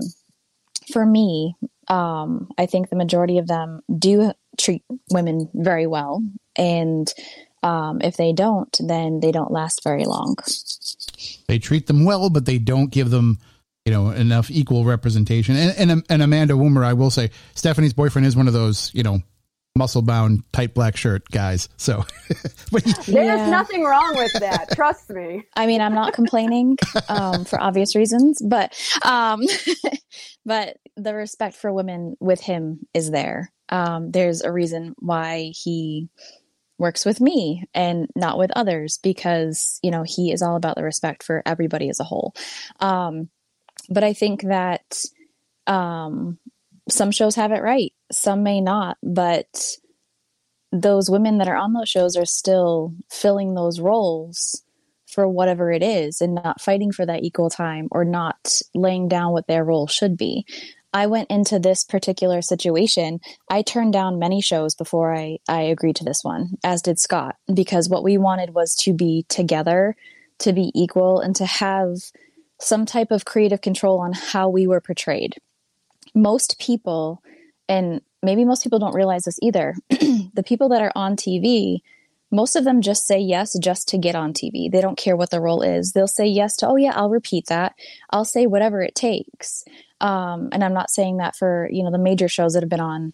for 0.93 1.05
me, 1.05 1.55
um, 1.89 2.51
I 2.57 2.67
think 2.67 2.89
the 2.89 2.97
majority 2.97 3.39
of 3.39 3.47
them 3.47 3.83
do 3.99 4.33
treat 4.57 4.83
women 5.11 5.51
very 5.55 5.87
well. 5.87 6.23
And 6.57 7.13
um, 7.63 8.01
if 8.03 8.17
they 8.17 8.33
don't, 8.33 8.75
then 8.81 9.21
they 9.21 9.33
don't 9.33 9.51
last 9.51 9.83
very 9.85 10.05
long. 10.05 10.37
They 11.49 11.59
treat 11.59 11.87
them 11.87 12.05
well, 12.05 12.31
but 12.31 12.47
they 12.47 12.59
don't 12.59 12.91
give 12.91 13.11
them 13.11 13.39
you 13.89 13.95
know 13.95 14.11
enough 14.11 14.51
equal 14.51 14.85
representation. 14.85 15.57
And 15.57 15.91
and, 15.91 16.05
and 16.11 16.23
Amanda 16.23 16.53
Woomer, 16.53 16.85
I 16.85 16.93
will 16.93 17.11
say, 17.11 17.31
Stephanie's 17.55 17.95
boyfriend 17.95 18.27
is 18.27 18.37
one 18.37 18.47
of 18.47 18.53
those 18.53 18.91
you 18.93 19.03
know 19.03 19.23
muscle 19.75 20.03
bound 20.03 20.43
tight 20.53 20.75
black 20.75 20.95
shirt 20.95 21.27
guys. 21.31 21.71
So 21.79 22.05
there's 22.71 23.09
yeah. 23.09 23.49
nothing 23.49 23.85
wrong 23.85 24.15
with 24.15 24.35
that. 24.41 24.73
Trust 24.73 25.09
me. 25.09 25.45
I 25.57 25.67
mean, 25.67 25.81
I'm 25.81 25.95
not 25.95 26.13
complaining 26.13 26.77
um, 27.09 27.47
for 27.47 27.59
obvious 27.59 27.97
reasons, 27.97 28.43
but 28.45 28.77
um, 29.03 29.41
but 30.45 30.77
the 30.97 31.15
respect 31.15 31.57
for 31.57 31.73
women 31.73 32.17
with 32.21 32.43
him 32.43 32.81
is 32.93 33.11
there. 33.11 33.51
Um, 33.71 34.11
there's 34.11 34.43
a 34.43 34.53
reason 34.53 34.95
why 34.99 35.53
he 35.55 36.11
works 36.79 37.05
with 37.05 37.21
me 37.21 37.65
and 37.75 38.07
not 38.15 38.39
with 38.39 38.51
others 38.55 38.99
because 39.03 39.81
you 39.83 39.91
know 39.91 40.05
he 40.07 40.31
is 40.31 40.43
all 40.43 40.57
about 40.57 40.77
the 40.77 40.85
respect 40.85 41.23
for 41.23 41.43
everybody 41.47 41.89
as 41.89 42.01
a 42.01 42.05
whole. 42.05 42.35
Um, 42.81 43.31
but 43.89 44.05
I 44.05 44.13
think 44.13 44.43
that 44.43 45.03
um, 45.67 46.39
some 46.89 47.11
shows 47.11 47.35
have 47.37 47.53
it 47.53 47.63
right, 47.63 47.93
some 48.11 48.43
may 48.43 48.61
not, 48.61 48.97
but 49.03 49.77
those 50.73 51.11
women 51.11 51.39
that 51.39 51.49
are 51.49 51.57
on 51.57 51.73
those 51.73 51.89
shows 51.89 52.17
are 52.17 52.27
still 52.27 52.95
filling 53.11 53.55
those 53.55 53.81
roles 53.81 54.63
for 55.07 55.27
whatever 55.27 55.73
it 55.73 55.83
is 55.83 56.21
and 56.21 56.35
not 56.35 56.61
fighting 56.61 56.93
for 56.93 57.07
that 57.07 57.23
equal 57.23 57.49
time 57.49 57.89
or 57.91 58.05
not 58.05 58.61
laying 58.75 59.09
down 59.09 59.33
what 59.33 59.47
their 59.47 59.65
role 59.65 59.87
should 59.87 60.17
be. 60.17 60.45
I 60.93 61.07
went 61.07 61.31
into 61.31 61.59
this 61.59 61.85
particular 61.85 62.41
situation. 62.43 63.21
I 63.51 63.63
turned 63.63 63.93
down 63.93 64.19
many 64.19 64.41
shows 64.41 64.75
before 64.75 65.15
I, 65.15 65.39
I 65.49 65.63
agreed 65.63 65.97
to 65.97 66.05
this 66.05 66.21
one, 66.23 66.57
as 66.65 66.83
did 66.83 66.99
Scott, 66.99 67.37
because 67.53 67.89
what 67.89 68.03
we 68.03 68.17
wanted 68.17 68.55
was 68.55 68.75
to 68.77 68.93
be 68.93 69.25
together, 69.29 69.97
to 70.41 70.53
be 70.53 70.71
equal, 70.75 71.21
and 71.21 71.37
to 71.37 71.47
have 71.47 71.97
some 72.61 72.87
type 72.87 73.11
of 73.11 73.25
creative 73.25 73.61
control 73.61 74.01
on 74.01 74.13
how 74.13 74.49
we 74.49 74.67
were 74.67 74.81
portrayed. 74.81 75.37
Most 76.15 76.59
people, 76.59 77.23
and 77.69 78.01
maybe 78.23 78.45
most 78.45 78.63
people 78.63 78.79
don't 78.79 78.95
realize 78.95 79.25
this 79.25 79.39
either, 79.43 79.75
the 79.91 80.45
people 80.45 80.69
that 80.71 80.83
are 80.83 80.93
on 80.95 81.17
TV, 81.17 81.79
most 82.31 82.57
of 82.57 82.65
them 82.65 82.83
just 82.83 83.07
say 83.07 83.19
yes 83.19 83.57
just 83.59 83.89
to 83.89 83.99
get 83.99 84.15
on 84.15 84.33
TV. 84.33 84.71
They 84.71 84.81
don't 84.81 84.99
care 84.99 85.17
what 85.17 85.31
the 85.31 85.41
role 85.41 85.63
is. 85.63 85.93
They'll 85.93 86.07
say 86.07 86.27
yes 86.27 86.57
to, 86.57 86.69
oh, 86.69 86.77
yeah, 86.77 86.93
I'll 86.95 87.09
repeat 87.09 87.47
that. 87.47 87.75
I'll 88.11 88.25
say 88.25 88.47
whatever 88.47 88.83
it 88.83 88.95
takes. 88.95 89.65
Um, 90.01 90.51
and 90.53 90.63
I'm 90.63 90.75
not 90.75 90.91
saying 90.91 91.19
that 91.19 91.37
for, 91.37 91.69
you 91.73 91.83
know, 91.83 91.91
the 91.91 91.99
major 91.99 92.29
shows 92.29 92.53
that 92.53 92.63
have 92.63 92.69
been 92.69 92.81
on 92.81 93.13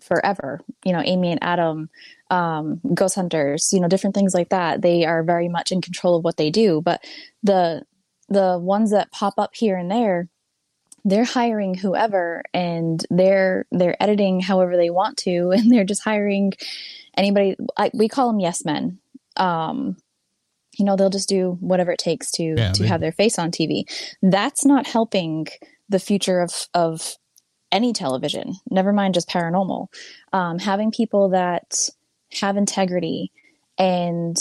forever, 0.00 0.60
you 0.84 0.92
know, 0.92 1.02
Amy 1.04 1.30
and 1.30 1.42
Adam, 1.42 1.88
um, 2.30 2.80
Ghost 2.92 3.14
Hunters, 3.14 3.72
you 3.72 3.80
know, 3.80 3.88
different 3.88 4.14
things 4.14 4.34
like 4.34 4.48
that. 4.50 4.82
They 4.82 5.04
are 5.04 5.22
very 5.22 5.48
much 5.48 5.70
in 5.70 5.80
control 5.80 6.16
of 6.16 6.24
what 6.24 6.36
they 6.36 6.50
do. 6.50 6.80
But 6.80 7.04
the 7.42 7.84
the 8.28 8.58
ones 8.58 8.90
that 8.90 9.12
pop 9.12 9.34
up 9.38 9.54
here 9.54 9.76
and 9.76 9.90
there 9.90 10.28
they're 11.06 11.24
hiring 11.24 11.74
whoever 11.74 12.42
and 12.52 13.06
they're 13.10 13.64
they're 13.70 14.00
editing 14.02 14.40
however 14.40 14.76
they 14.76 14.90
want 14.90 15.16
to 15.16 15.50
and 15.56 15.72
they're 15.72 15.84
just 15.84 16.02
hiring 16.02 16.52
anybody 17.16 17.56
I, 17.78 17.90
we 17.94 18.08
call 18.08 18.26
them 18.26 18.40
yes 18.40 18.64
men. 18.64 18.98
Um 19.36 19.96
you 20.76 20.84
know 20.84 20.96
they'll 20.96 21.08
just 21.08 21.28
do 21.28 21.56
whatever 21.60 21.92
it 21.92 21.98
takes 21.98 22.30
to 22.32 22.54
yeah, 22.56 22.72
to 22.72 22.82
they, 22.82 22.88
have 22.88 23.00
their 23.00 23.12
face 23.12 23.38
on 23.38 23.50
tv 23.50 23.84
that's 24.20 24.66
not 24.66 24.86
helping 24.86 25.46
the 25.88 25.98
future 25.98 26.40
of 26.40 26.66
of 26.74 27.16
any 27.72 27.92
television 27.92 28.54
never 28.68 28.92
mind 28.92 29.14
just 29.14 29.28
paranormal. 29.28 29.86
Um 30.32 30.58
having 30.58 30.90
people 30.90 31.30
that 31.30 31.88
have 32.40 32.56
integrity 32.56 33.30
and 33.78 34.36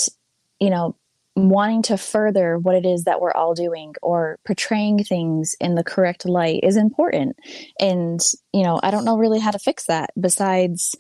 you 0.60 0.72
know 0.72 0.96
wanting 1.36 1.82
to 1.84 1.98
further 1.98 2.58
what 2.58 2.76
it 2.76 2.86
is 2.86 3.04
that 3.04 3.20
we're 3.20 3.34
all 3.34 3.54
doing 3.54 3.94
or 4.02 4.40
portraying 4.46 5.04
things 5.04 5.56
in 5.60 5.76
the 5.76 5.84
correct 5.84 6.26
light 6.26 6.62
is 6.64 6.78
important. 6.78 7.38
And, 7.80 8.20
you 8.54 8.64
know, 8.64 8.80
I 8.82 8.92
don't 8.92 9.06
know 9.06 9.18
really 9.18 9.40
how 9.40 9.52
to 9.52 9.60
fix 9.60 9.86
that 9.88 10.12
besides 10.20 10.96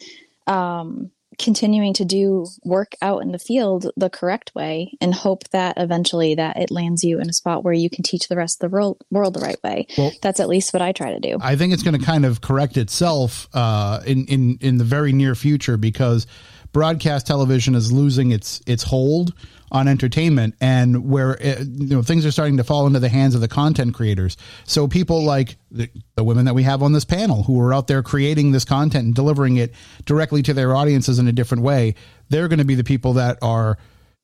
um, 0.45 1.11
continuing 1.37 1.93
to 1.93 2.05
do 2.05 2.45
work 2.63 2.95
out 3.01 3.21
in 3.21 3.31
the 3.31 3.39
field 3.39 3.91
the 3.97 4.09
correct 4.09 4.53
way 4.55 4.97
and 5.01 5.13
hope 5.13 5.47
that 5.49 5.75
eventually 5.77 6.35
that 6.35 6.57
it 6.57 6.71
lands 6.71 7.03
you 7.03 7.19
in 7.19 7.29
a 7.29 7.33
spot 7.33 7.63
where 7.63 7.73
you 7.73 7.89
can 7.89 8.03
teach 8.03 8.27
the 8.27 8.35
rest 8.35 8.61
of 8.61 8.69
the 8.69 8.73
world, 8.73 9.01
world 9.11 9.33
the 9.33 9.39
right 9.39 9.61
way. 9.63 9.87
Well, 9.97 10.11
That's 10.21 10.39
at 10.39 10.49
least 10.49 10.73
what 10.73 10.81
I 10.81 10.91
try 10.91 11.13
to 11.13 11.19
do. 11.19 11.37
I 11.41 11.55
think 11.55 11.73
it's 11.73 11.83
going 11.83 11.97
to 11.97 12.05
kind 12.05 12.25
of 12.25 12.41
correct 12.41 12.77
itself 12.77 13.47
uh, 13.53 14.01
in, 14.05 14.25
in, 14.25 14.57
in 14.61 14.77
the 14.77 14.83
very 14.83 15.13
near 15.13 15.35
future 15.35 15.77
because 15.77 16.27
broadcast 16.75 17.25
television 17.25 17.73
is 17.73 17.89
losing 17.89 18.31
its 18.31 18.61
its 18.67 18.83
hold 18.83 19.33
on 19.71 19.87
entertainment 19.87 20.55
and 20.59 21.09
where 21.09 21.37
it, 21.39 21.59
uh, 21.59 21.63
you 21.63 21.95
know 21.95 22.01
things 22.01 22.25
are 22.25 22.31
starting 22.31 22.57
to 22.57 22.65
fall 22.65 22.85
into 22.85 22.99
the 22.99 23.07
hands 23.07 23.33
of 23.33 23.39
the 23.39 23.47
content 23.47 23.93
creators. 23.93 24.35
So 24.65 24.85
people 24.85 25.23
like 25.23 25.55
the, 25.71 25.89
the, 26.15 26.23
women 26.25 26.43
that 26.43 26.53
we 26.53 26.63
have 26.63 26.83
on 26.83 26.91
this 26.91 27.05
panel 27.05 27.43
who 27.43 27.61
are 27.61 27.73
out 27.73 27.87
there 27.87 28.03
creating 28.03 28.51
this 28.51 28.65
content 28.65 29.05
and 29.05 29.15
delivering 29.15 29.55
it 29.55 29.73
directly 30.03 30.41
to 30.41 30.53
their 30.53 30.75
audiences 30.75 31.17
in 31.17 31.29
a 31.29 31.31
different 31.31 31.63
way 31.63 31.95
they're 32.27 32.49
going 32.49 32.59
to 32.59 32.65
be 32.65 32.75
the 32.75 32.83
people 32.83 33.13
that 33.13 33.37
are 33.41 33.77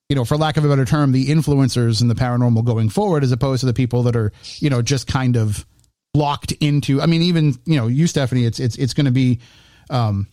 you 0.10 0.16
know 0.18 0.26
for 0.26 0.36
lack 0.36 0.58
of 0.58 0.66
a 0.66 0.68
better 0.68 0.84
term 0.84 1.14
the 1.14 1.28
influencers 1.28 2.02
in 2.02 2.10
the 2.10 2.16
paranormal 2.16 2.66
going 2.66 2.90
forward 2.90 3.24
as 3.24 3.32
opposed 3.32 3.62
to 3.62 3.66
the 3.66 3.74
people 3.74 4.04
that 4.04 4.18
are 4.18 4.34
you 4.58 4.70
know 4.70 4.82
just 4.82 5.08
kind 5.08 5.38
of 5.38 5.66
locked 6.14 6.52
into 6.60 7.02
i 7.02 7.06
mean 7.06 7.22
even 7.22 7.56
you 7.64 7.78
know 7.78 7.88
you 7.88 8.08
stephanie 8.08 8.44
it's 8.44 8.60
it's 8.60 8.76
it's 8.76 8.94
going 8.94 9.06
to 9.06 9.12
be 9.12 9.40
um 9.90 10.28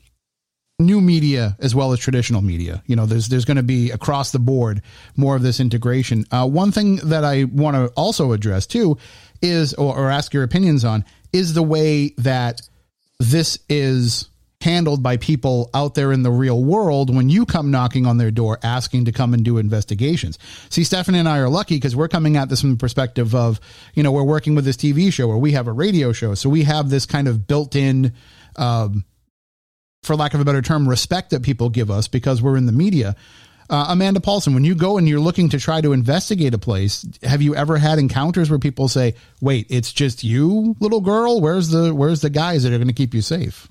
new 0.80 1.00
media 1.00 1.56
as 1.58 1.74
well 1.74 1.92
as 1.92 1.98
traditional 1.98 2.40
media. 2.40 2.84
You 2.86 2.94
know, 2.94 3.04
there's 3.04 3.28
there's 3.28 3.44
going 3.44 3.56
to 3.56 3.64
be 3.64 3.90
across 3.90 4.30
the 4.30 4.38
board 4.38 4.80
more 5.16 5.34
of 5.34 5.42
this 5.42 5.58
integration. 5.58 6.24
Uh, 6.30 6.46
one 6.46 6.70
thing 6.70 6.96
that 6.96 7.24
I 7.24 7.44
want 7.44 7.74
to 7.76 7.92
also 7.96 8.30
address 8.30 8.64
too 8.66 8.96
is, 9.42 9.74
or, 9.74 9.96
or 9.96 10.10
ask 10.10 10.32
your 10.32 10.44
opinions 10.44 10.84
on, 10.84 11.04
is 11.32 11.54
the 11.54 11.64
way 11.64 12.10
that 12.18 12.60
this 13.18 13.58
is 13.68 14.28
handled 14.60 15.02
by 15.02 15.16
people 15.16 15.68
out 15.74 15.94
there 15.94 16.12
in 16.12 16.22
the 16.22 16.30
real 16.30 16.62
world 16.62 17.14
when 17.14 17.28
you 17.28 17.44
come 17.44 17.72
knocking 17.72 18.06
on 18.06 18.18
their 18.18 18.30
door 18.30 18.58
asking 18.62 19.04
to 19.04 19.12
come 19.12 19.34
and 19.34 19.44
do 19.44 19.58
investigations. 19.58 20.38
See, 20.68 20.84
Stephanie 20.84 21.18
and 21.18 21.28
I 21.28 21.38
are 21.38 21.48
lucky 21.48 21.74
because 21.76 21.96
we're 21.96 22.08
coming 22.08 22.36
at 22.36 22.48
this 22.48 22.60
from 22.60 22.70
the 22.70 22.76
perspective 22.76 23.34
of, 23.34 23.60
you 23.94 24.04
know, 24.04 24.12
we're 24.12 24.22
working 24.22 24.54
with 24.54 24.64
this 24.64 24.76
TV 24.76 25.12
show 25.12 25.28
or 25.28 25.38
we 25.38 25.52
have 25.52 25.66
a 25.66 25.72
radio 25.72 26.12
show. 26.12 26.34
So 26.34 26.48
we 26.48 26.64
have 26.64 26.88
this 26.88 27.04
kind 27.04 27.26
of 27.26 27.48
built 27.48 27.74
in, 27.74 28.12
um, 28.56 29.04
for 30.08 30.16
lack 30.16 30.34
of 30.34 30.40
a 30.40 30.44
better 30.44 30.62
term, 30.62 30.88
respect 30.88 31.30
that 31.30 31.42
people 31.42 31.68
give 31.68 31.90
us 31.90 32.08
because 32.08 32.42
we're 32.42 32.56
in 32.56 32.66
the 32.66 32.72
media. 32.72 33.14
Uh, 33.70 33.86
Amanda 33.90 34.18
Paulson, 34.18 34.54
when 34.54 34.64
you 34.64 34.74
go 34.74 34.96
and 34.96 35.06
you're 35.06 35.20
looking 35.20 35.50
to 35.50 35.58
try 35.60 35.82
to 35.82 35.92
investigate 35.92 36.54
a 36.54 36.58
place, 36.58 37.06
have 37.22 37.42
you 37.42 37.54
ever 37.54 37.76
had 37.76 37.98
encounters 37.98 38.48
where 38.48 38.58
people 38.58 38.88
say, 38.88 39.14
"Wait, 39.42 39.66
it's 39.68 39.92
just 39.92 40.24
you, 40.24 40.74
little 40.80 41.02
girl? 41.02 41.40
Where's 41.40 41.68
the 41.68 41.94
where's 41.94 42.22
the 42.22 42.30
guys 42.30 42.62
that 42.62 42.72
are 42.72 42.78
going 42.78 42.88
to 42.88 42.94
keep 42.94 43.12
you 43.12 43.20
safe?" 43.20 43.68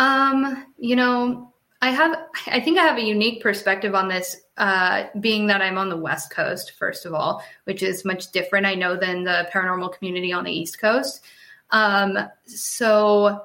Um, 0.00 0.66
you 0.76 0.96
know, 0.96 1.52
I 1.80 1.90
have 1.90 2.18
I 2.48 2.58
think 2.58 2.78
I 2.78 2.82
have 2.82 2.98
a 2.98 3.04
unique 3.04 3.40
perspective 3.40 3.94
on 3.94 4.08
this 4.08 4.36
uh, 4.56 5.04
being 5.20 5.46
that 5.46 5.62
I'm 5.62 5.78
on 5.78 5.88
the 5.88 5.96
West 5.96 6.30
Coast 6.30 6.72
first 6.72 7.06
of 7.06 7.14
all, 7.14 7.44
which 7.64 7.84
is 7.84 8.04
much 8.04 8.32
different 8.32 8.66
I 8.66 8.74
know 8.74 8.96
than 8.96 9.22
the 9.22 9.48
paranormal 9.54 9.96
community 9.96 10.32
on 10.32 10.42
the 10.42 10.50
East 10.52 10.80
Coast. 10.80 11.22
Um, 11.70 12.18
so 12.46 13.44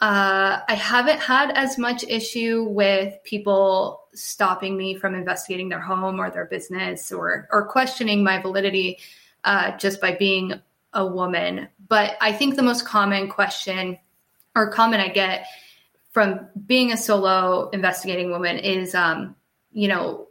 uh, 0.00 0.60
I 0.68 0.74
haven't 0.74 1.18
had 1.18 1.50
as 1.52 1.76
much 1.76 2.04
issue 2.04 2.64
with 2.68 3.14
people 3.24 4.04
stopping 4.14 4.76
me 4.76 4.94
from 4.94 5.14
investigating 5.14 5.68
their 5.68 5.80
home 5.80 6.20
or 6.20 6.30
their 6.30 6.46
business 6.46 7.10
or 7.10 7.48
or 7.50 7.66
questioning 7.66 8.22
my 8.22 8.40
validity 8.40 8.98
uh, 9.44 9.76
just 9.76 10.00
by 10.00 10.14
being 10.14 10.54
a 10.92 11.06
woman. 11.06 11.68
But 11.88 12.16
I 12.20 12.32
think 12.32 12.54
the 12.54 12.62
most 12.62 12.86
common 12.86 13.28
question 13.28 13.98
or 14.54 14.70
comment 14.70 15.02
I 15.02 15.08
get 15.08 15.46
from 16.10 16.46
being 16.66 16.92
a 16.92 16.96
solo 16.96 17.68
investigating 17.70 18.30
woman 18.30 18.58
is, 18.58 18.94
um, 18.94 19.34
you 19.72 19.88
know, 19.88 20.28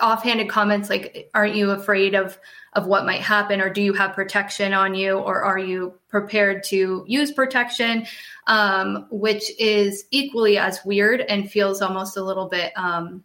offhanded 0.00 0.48
comments 0.48 0.90
like, 0.90 1.30
"Aren't 1.34 1.54
you 1.54 1.70
afraid 1.70 2.14
of 2.14 2.38
of 2.74 2.86
what 2.86 3.04
might 3.04 3.20
happen, 3.20 3.60
or 3.60 3.68
do 3.70 3.82
you 3.82 3.92
have 3.94 4.14
protection 4.14 4.72
on 4.72 4.94
you, 4.94 5.18
or 5.18 5.42
are 5.42 5.58
you 5.58 5.94
prepared 6.08 6.62
to 6.64 7.04
use 7.06 7.32
protection?" 7.32 8.06
Um, 8.46 9.06
which 9.10 9.50
is 9.58 10.04
equally 10.10 10.58
as 10.58 10.84
weird 10.84 11.20
and 11.22 11.50
feels 11.50 11.82
almost 11.82 12.16
a 12.16 12.22
little 12.24 12.48
bit 12.48 12.72
um, 12.76 13.22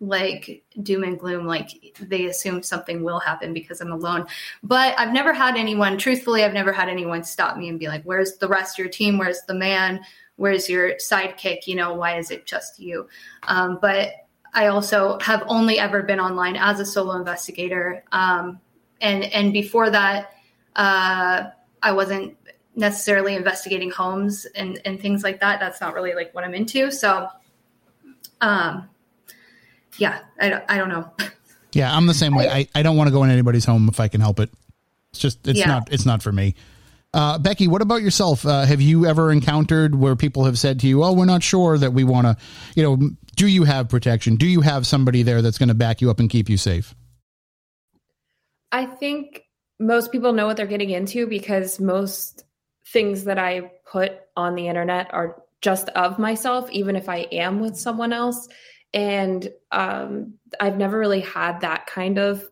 like 0.00 0.64
doom 0.82 1.04
and 1.04 1.18
gloom, 1.18 1.46
like 1.46 1.96
they 2.00 2.26
assume 2.26 2.62
something 2.62 3.02
will 3.02 3.20
happen 3.20 3.54
because 3.54 3.80
I'm 3.80 3.92
alone. 3.92 4.26
But 4.62 4.98
I've 4.98 5.12
never 5.12 5.32
had 5.32 5.56
anyone, 5.56 5.96
truthfully, 5.98 6.44
I've 6.44 6.52
never 6.52 6.72
had 6.72 6.88
anyone 6.88 7.24
stop 7.24 7.56
me 7.56 7.68
and 7.68 7.78
be 7.78 7.88
like, 7.88 8.02
"Where's 8.04 8.36
the 8.36 8.48
rest 8.48 8.74
of 8.74 8.78
your 8.84 8.92
team? 8.92 9.18
Where's 9.18 9.42
the 9.46 9.54
man?" 9.54 10.00
Where's 10.36 10.68
your 10.68 10.94
sidekick? 10.94 11.66
You 11.66 11.76
know, 11.76 11.94
why 11.94 12.18
is 12.18 12.30
it 12.30 12.44
just 12.44 12.80
you? 12.80 13.08
Um, 13.44 13.78
but 13.80 14.23
I 14.54 14.68
also 14.68 15.18
have 15.20 15.42
only 15.46 15.78
ever 15.78 16.02
been 16.02 16.20
online 16.20 16.56
as 16.56 16.80
a 16.80 16.86
solo 16.86 17.16
investigator. 17.16 18.04
Um, 18.12 18.60
and 19.00 19.24
and 19.24 19.52
before 19.52 19.90
that, 19.90 20.32
uh, 20.76 21.50
I 21.82 21.92
wasn't 21.92 22.36
necessarily 22.76 23.34
investigating 23.34 23.90
homes 23.90 24.46
and, 24.54 24.80
and 24.84 25.00
things 25.00 25.22
like 25.22 25.40
that. 25.40 25.60
That's 25.60 25.80
not 25.80 25.94
really 25.94 26.14
like 26.14 26.34
what 26.34 26.44
I'm 26.44 26.54
into. 26.54 26.90
So, 26.90 27.28
um, 28.40 28.88
yeah, 29.98 30.20
I 30.40 30.48
don't, 30.48 30.64
I 30.68 30.76
don't 30.76 30.88
know. 30.88 31.10
Yeah, 31.72 31.94
I'm 31.94 32.06
the 32.06 32.14
same 32.14 32.34
way. 32.34 32.48
I, 32.50 32.68
I 32.74 32.82
don't 32.82 32.96
want 32.96 33.08
to 33.08 33.12
go 33.12 33.22
in 33.24 33.30
anybody's 33.30 33.64
home 33.64 33.88
if 33.88 34.00
I 34.00 34.08
can 34.08 34.20
help 34.20 34.40
it. 34.40 34.50
It's 35.10 35.20
just 35.20 35.46
it's 35.46 35.58
yeah. 35.58 35.66
not 35.66 35.92
it's 35.92 36.04
not 36.04 36.22
for 36.22 36.32
me. 36.32 36.56
Uh, 37.14 37.38
Becky, 37.38 37.68
what 37.68 37.80
about 37.80 38.02
yourself? 38.02 38.44
Uh, 38.44 38.64
have 38.64 38.80
you 38.80 39.06
ever 39.06 39.30
encountered 39.30 39.94
where 39.94 40.16
people 40.16 40.46
have 40.46 40.58
said 40.58 40.80
to 40.80 40.88
you, 40.88 41.04
"Oh, 41.04 41.12
we're 41.12 41.26
not 41.26 41.44
sure 41.44 41.78
that 41.78 41.92
we 41.92 42.02
want 42.02 42.26
to," 42.26 42.36
you 42.74 42.82
know, 42.82 43.10
do 43.36 43.46
you 43.46 43.62
have 43.62 43.88
protection? 43.88 44.34
Do 44.34 44.46
you 44.46 44.62
have 44.62 44.84
somebody 44.84 45.22
there 45.22 45.40
that's 45.40 45.56
going 45.56 45.68
to 45.68 45.74
back 45.74 46.00
you 46.00 46.10
up 46.10 46.18
and 46.18 46.28
keep 46.28 46.48
you 46.48 46.56
safe? 46.56 46.92
I 48.72 48.86
think 48.86 49.44
most 49.78 50.10
people 50.10 50.32
know 50.32 50.46
what 50.46 50.56
they're 50.56 50.66
getting 50.66 50.90
into 50.90 51.28
because 51.28 51.78
most 51.78 52.42
things 52.88 53.24
that 53.24 53.38
I 53.38 53.70
put 53.86 54.12
on 54.36 54.56
the 54.56 54.66
internet 54.66 55.14
are 55.14 55.40
just 55.60 55.90
of 55.90 56.18
myself, 56.18 56.68
even 56.72 56.96
if 56.96 57.08
I 57.08 57.28
am 57.30 57.60
with 57.60 57.78
someone 57.78 58.12
else. 58.12 58.48
And 58.92 59.48
um, 59.70 60.34
I've 60.58 60.76
never 60.76 60.98
really 60.98 61.20
had 61.20 61.60
that 61.60 61.86
kind 61.86 62.18
of 62.18 62.48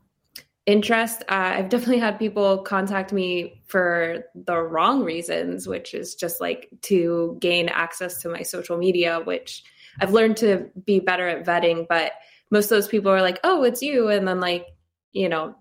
interest. 0.66 1.22
Uh, 1.22 1.54
I've 1.56 1.68
definitely 1.68 1.98
had 1.98 2.18
people 2.18 2.58
contact 2.58 3.12
me 3.12 3.62
for 3.66 4.24
the 4.34 4.56
wrong 4.56 5.02
reasons, 5.02 5.66
which 5.66 5.92
is 5.92 6.14
just 6.14 6.40
like 6.40 6.68
to 6.82 7.36
gain 7.40 7.68
access 7.68 8.18
to 8.22 8.28
my 8.28 8.42
social 8.42 8.76
media, 8.76 9.20
which 9.24 9.64
I've 10.00 10.12
learned 10.12 10.36
to 10.38 10.70
be 10.84 11.00
better 11.00 11.26
at 11.26 11.44
vetting. 11.44 11.86
But 11.88 12.12
most 12.50 12.66
of 12.66 12.70
those 12.70 12.88
people 12.88 13.10
are 13.10 13.22
like, 13.22 13.40
oh, 13.44 13.64
it's 13.64 13.82
you. 13.82 14.08
And 14.08 14.26
then, 14.26 14.38
like, 14.38 14.66
you 15.12 15.28
know, 15.28 15.56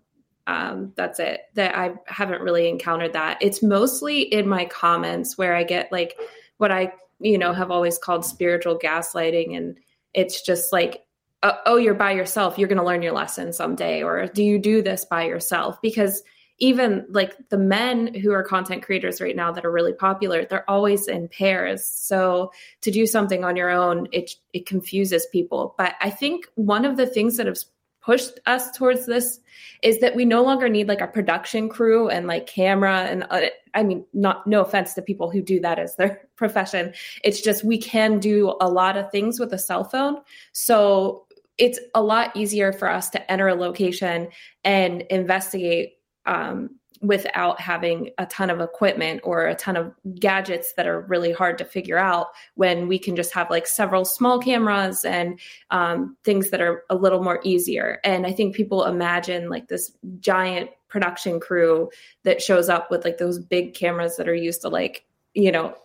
um, 0.47 0.93
that's 0.95 1.19
it. 1.19 1.41
That 1.55 1.75
I 1.75 1.93
haven't 2.05 2.41
really 2.41 2.69
encountered 2.69 3.13
that. 3.13 3.37
It's 3.41 3.63
mostly 3.63 4.21
in 4.21 4.47
my 4.47 4.65
comments 4.65 5.37
where 5.37 5.55
I 5.55 5.63
get 5.63 5.91
like 5.91 6.19
what 6.57 6.71
I, 6.71 6.93
you 7.19 7.37
know, 7.37 7.53
have 7.53 7.71
always 7.71 7.97
called 7.97 8.25
spiritual 8.25 8.77
gaslighting. 8.77 9.57
And 9.57 9.79
it's 10.13 10.41
just 10.41 10.71
like, 10.71 11.03
uh, 11.43 11.53
oh, 11.65 11.77
you're 11.77 11.93
by 11.93 12.11
yourself. 12.11 12.57
You're 12.57 12.67
going 12.67 12.77
to 12.77 12.85
learn 12.85 13.01
your 13.01 13.13
lesson 13.13 13.51
someday. 13.53 14.03
Or 14.03 14.27
do 14.27 14.43
you 14.43 14.59
do 14.59 14.81
this 14.81 15.05
by 15.05 15.23
yourself? 15.23 15.81
Because 15.81 16.23
even 16.59 17.05
like 17.09 17.35
the 17.49 17.57
men 17.57 18.13
who 18.13 18.31
are 18.31 18.43
content 18.43 18.83
creators 18.83 19.19
right 19.19 19.35
now 19.35 19.51
that 19.51 19.65
are 19.65 19.71
really 19.71 19.93
popular, 19.93 20.45
they're 20.45 20.69
always 20.69 21.07
in 21.07 21.27
pairs. 21.27 21.83
So 21.83 22.51
to 22.81 22.91
do 22.91 23.07
something 23.07 23.43
on 23.43 23.55
your 23.55 23.71
own, 23.71 24.07
it 24.11 24.35
it 24.53 24.67
confuses 24.67 25.25
people. 25.31 25.73
But 25.77 25.95
I 25.99 26.11
think 26.11 26.45
one 26.55 26.85
of 26.85 26.97
the 26.97 27.07
things 27.07 27.37
that 27.37 27.47
have 27.47 27.57
pushed 28.01 28.39
us 28.45 28.75
towards 28.77 29.05
this 29.05 29.39
is 29.83 29.99
that 29.99 30.15
we 30.15 30.25
no 30.25 30.43
longer 30.43 30.67
need 30.69 30.87
like 30.87 31.01
a 31.01 31.07
production 31.07 31.69
crew 31.69 32.09
and 32.09 32.27
like 32.27 32.47
camera 32.47 33.01
and 33.03 33.25
uh, 33.29 33.41
I 33.73 33.83
mean 33.83 34.05
not 34.13 34.45
no 34.47 34.61
offense 34.61 34.93
to 34.95 35.01
people 35.01 35.29
who 35.29 35.41
do 35.41 35.59
that 35.61 35.79
as 35.79 35.95
their 35.95 36.27
profession 36.35 36.93
it's 37.23 37.41
just 37.41 37.63
we 37.63 37.77
can 37.77 38.19
do 38.19 38.55
a 38.59 38.67
lot 38.67 38.97
of 38.97 39.11
things 39.11 39.39
with 39.39 39.53
a 39.53 39.59
cell 39.59 39.83
phone 39.83 40.17
so 40.51 41.27
it's 41.61 41.79
a 41.93 42.01
lot 42.01 42.35
easier 42.35 42.73
for 42.73 42.89
us 42.89 43.11
to 43.11 43.31
enter 43.31 43.47
a 43.47 43.53
location 43.53 44.29
and 44.63 45.03
investigate 45.11 45.99
um, 46.25 46.71
without 47.03 47.61
having 47.61 48.09
a 48.17 48.25
ton 48.25 48.49
of 48.49 48.59
equipment 48.59 49.21
or 49.23 49.45
a 49.45 49.53
ton 49.53 49.77
of 49.77 49.93
gadgets 50.15 50.73
that 50.73 50.87
are 50.87 51.01
really 51.01 51.31
hard 51.31 51.59
to 51.59 51.65
figure 51.65 51.99
out 51.99 52.29
when 52.55 52.87
we 52.87 52.97
can 52.97 53.15
just 53.15 53.31
have 53.31 53.47
like 53.51 53.67
several 53.67 54.05
small 54.05 54.39
cameras 54.39 55.05
and 55.05 55.39
um, 55.69 56.17
things 56.23 56.49
that 56.49 56.61
are 56.61 56.83
a 56.89 56.95
little 56.95 57.23
more 57.23 57.39
easier. 57.43 57.99
And 58.03 58.25
i 58.25 58.31
think 58.31 58.55
people 58.55 58.85
imagine 58.85 59.47
like 59.47 59.67
this 59.67 59.91
giant 60.19 60.71
production 60.87 61.39
crew 61.39 61.91
that 62.23 62.41
shows 62.41 62.69
up 62.69 62.89
with 62.89 63.05
like 63.05 63.19
those 63.19 63.37
big 63.37 63.75
cameras 63.75 64.17
that 64.17 64.27
are 64.27 64.35
used 64.35 64.61
to 64.61 64.69
like 64.69 65.05
you 65.35 65.51
know 65.51 65.75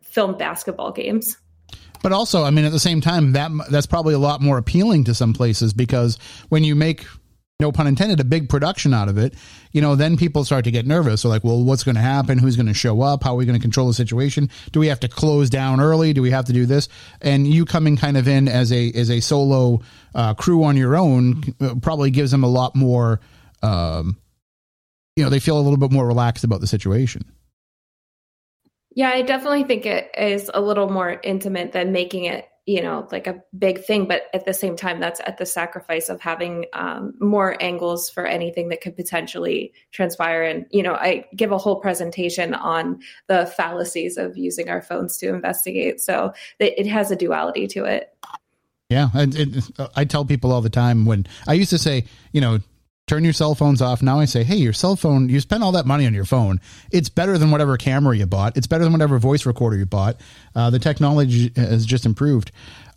film 0.00 0.36
basketball 0.36 0.90
games 0.90 1.36
but 2.02 2.12
also, 2.12 2.44
I 2.44 2.50
mean, 2.50 2.64
at 2.64 2.72
the 2.72 2.78
same 2.78 3.00
time, 3.00 3.32
that 3.32 3.50
that's 3.70 3.86
probably 3.86 4.14
a 4.14 4.18
lot 4.18 4.40
more 4.40 4.58
appealing 4.58 5.04
to 5.04 5.14
some 5.14 5.32
places 5.32 5.72
because 5.72 6.18
when 6.48 6.64
you 6.64 6.74
make 6.74 7.06
no 7.60 7.70
pun 7.70 7.86
intended, 7.86 8.18
a 8.20 8.24
big 8.24 8.48
production 8.48 8.94
out 8.94 9.08
of 9.08 9.18
it, 9.18 9.34
you 9.72 9.80
know, 9.80 9.94
then 9.94 10.16
people 10.16 10.44
start 10.44 10.64
to 10.64 10.70
get 10.70 10.86
nervous. 10.86 11.20
So 11.20 11.28
like, 11.28 11.44
well, 11.44 11.62
what's 11.62 11.84
going 11.84 11.94
to 11.94 12.00
happen? 12.00 12.38
Who's 12.38 12.56
going 12.56 12.66
to 12.66 12.74
show 12.74 13.02
up? 13.02 13.22
How 13.22 13.34
are 13.34 13.36
we 13.36 13.44
going 13.44 13.58
to 13.58 13.62
control 13.62 13.86
the 13.86 13.94
situation? 13.94 14.48
Do 14.72 14.80
we 14.80 14.88
have 14.88 15.00
to 15.00 15.08
close 15.08 15.50
down 15.50 15.80
early? 15.80 16.12
Do 16.12 16.22
we 16.22 16.30
have 16.30 16.46
to 16.46 16.52
do 16.52 16.66
this? 16.66 16.88
And 17.20 17.46
you 17.46 17.66
coming 17.66 17.96
kind 17.96 18.16
of 18.16 18.26
in 18.26 18.48
as 18.48 18.72
a 18.72 18.90
as 18.92 19.10
a 19.10 19.20
solo 19.20 19.82
uh, 20.14 20.34
crew 20.34 20.64
on 20.64 20.76
your 20.76 20.96
own 20.96 21.42
uh, 21.60 21.74
probably 21.80 22.10
gives 22.10 22.30
them 22.30 22.42
a 22.42 22.48
lot 22.48 22.74
more. 22.74 23.20
Um, 23.62 24.16
you 25.16 25.24
know, 25.24 25.30
they 25.30 25.40
feel 25.40 25.58
a 25.58 25.60
little 25.60 25.76
bit 25.76 25.92
more 25.92 26.06
relaxed 26.06 26.44
about 26.44 26.60
the 26.60 26.66
situation. 26.66 27.24
Yeah, 28.94 29.10
I 29.10 29.22
definitely 29.22 29.64
think 29.64 29.86
it 29.86 30.10
is 30.18 30.50
a 30.52 30.60
little 30.60 30.90
more 30.90 31.20
intimate 31.22 31.72
than 31.72 31.92
making 31.92 32.24
it, 32.24 32.48
you 32.66 32.82
know, 32.82 33.06
like 33.12 33.28
a 33.28 33.40
big 33.56 33.84
thing. 33.84 34.06
But 34.06 34.24
at 34.34 34.44
the 34.44 34.52
same 34.52 34.74
time, 34.74 34.98
that's 34.98 35.20
at 35.20 35.38
the 35.38 35.46
sacrifice 35.46 36.08
of 36.08 36.20
having 36.20 36.66
um, 36.72 37.14
more 37.20 37.56
angles 37.62 38.10
for 38.10 38.26
anything 38.26 38.68
that 38.70 38.80
could 38.80 38.96
potentially 38.96 39.72
transpire. 39.92 40.42
And, 40.42 40.66
you 40.70 40.82
know, 40.82 40.94
I 40.94 41.26
give 41.36 41.52
a 41.52 41.58
whole 41.58 41.76
presentation 41.76 42.52
on 42.52 43.00
the 43.28 43.46
fallacies 43.56 44.16
of 44.16 44.36
using 44.36 44.68
our 44.68 44.82
phones 44.82 45.16
to 45.18 45.28
investigate. 45.28 46.00
So 46.00 46.32
it, 46.58 46.86
has 46.86 47.12
a 47.12 47.16
duality 47.16 47.68
to 47.68 47.84
it. 47.84 48.12
Yeah, 48.88 49.10
it, 49.14 49.70
I 49.94 50.04
tell 50.04 50.24
people 50.24 50.50
all 50.50 50.62
the 50.62 50.68
time 50.68 51.06
when 51.06 51.28
I 51.46 51.52
used 51.52 51.70
to 51.70 51.78
say, 51.78 52.06
you 52.32 52.40
know, 52.40 52.58
turn 53.10 53.24
your 53.24 53.32
cell 53.32 53.56
phones 53.56 53.82
off. 53.82 54.02
Now 54.02 54.20
I 54.20 54.24
say, 54.24 54.44
hey, 54.44 54.54
your 54.54 54.72
cell 54.72 54.94
phone, 54.94 55.28
you 55.28 55.40
spent 55.40 55.64
all 55.64 55.72
that 55.72 55.84
money 55.84 56.06
on 56.06 56.14
your 56.14 56.24
phone. 56.24 56.60
It's 56.92 57.08
better 57.08 57.38
than 57.38 57.50
whatever 57.50 57.76
camera 57.76 58.16
you 58.16 58.24
bought. 58.24 58.56
It's 58.56 58.68
better 58.68 58.84
than 58.84 58.92
whatever 58.92 59.18
voice 59.18 59.46
recorder 59.46 59.76
you 59.76 59.84
bought. 59.84 60.20
Uh, 60.54 60.70
the 60.70 60.78
technology 60.78 61.50
has 61.56 61.84
just 61.84 62.06
improved. 62.06 62.52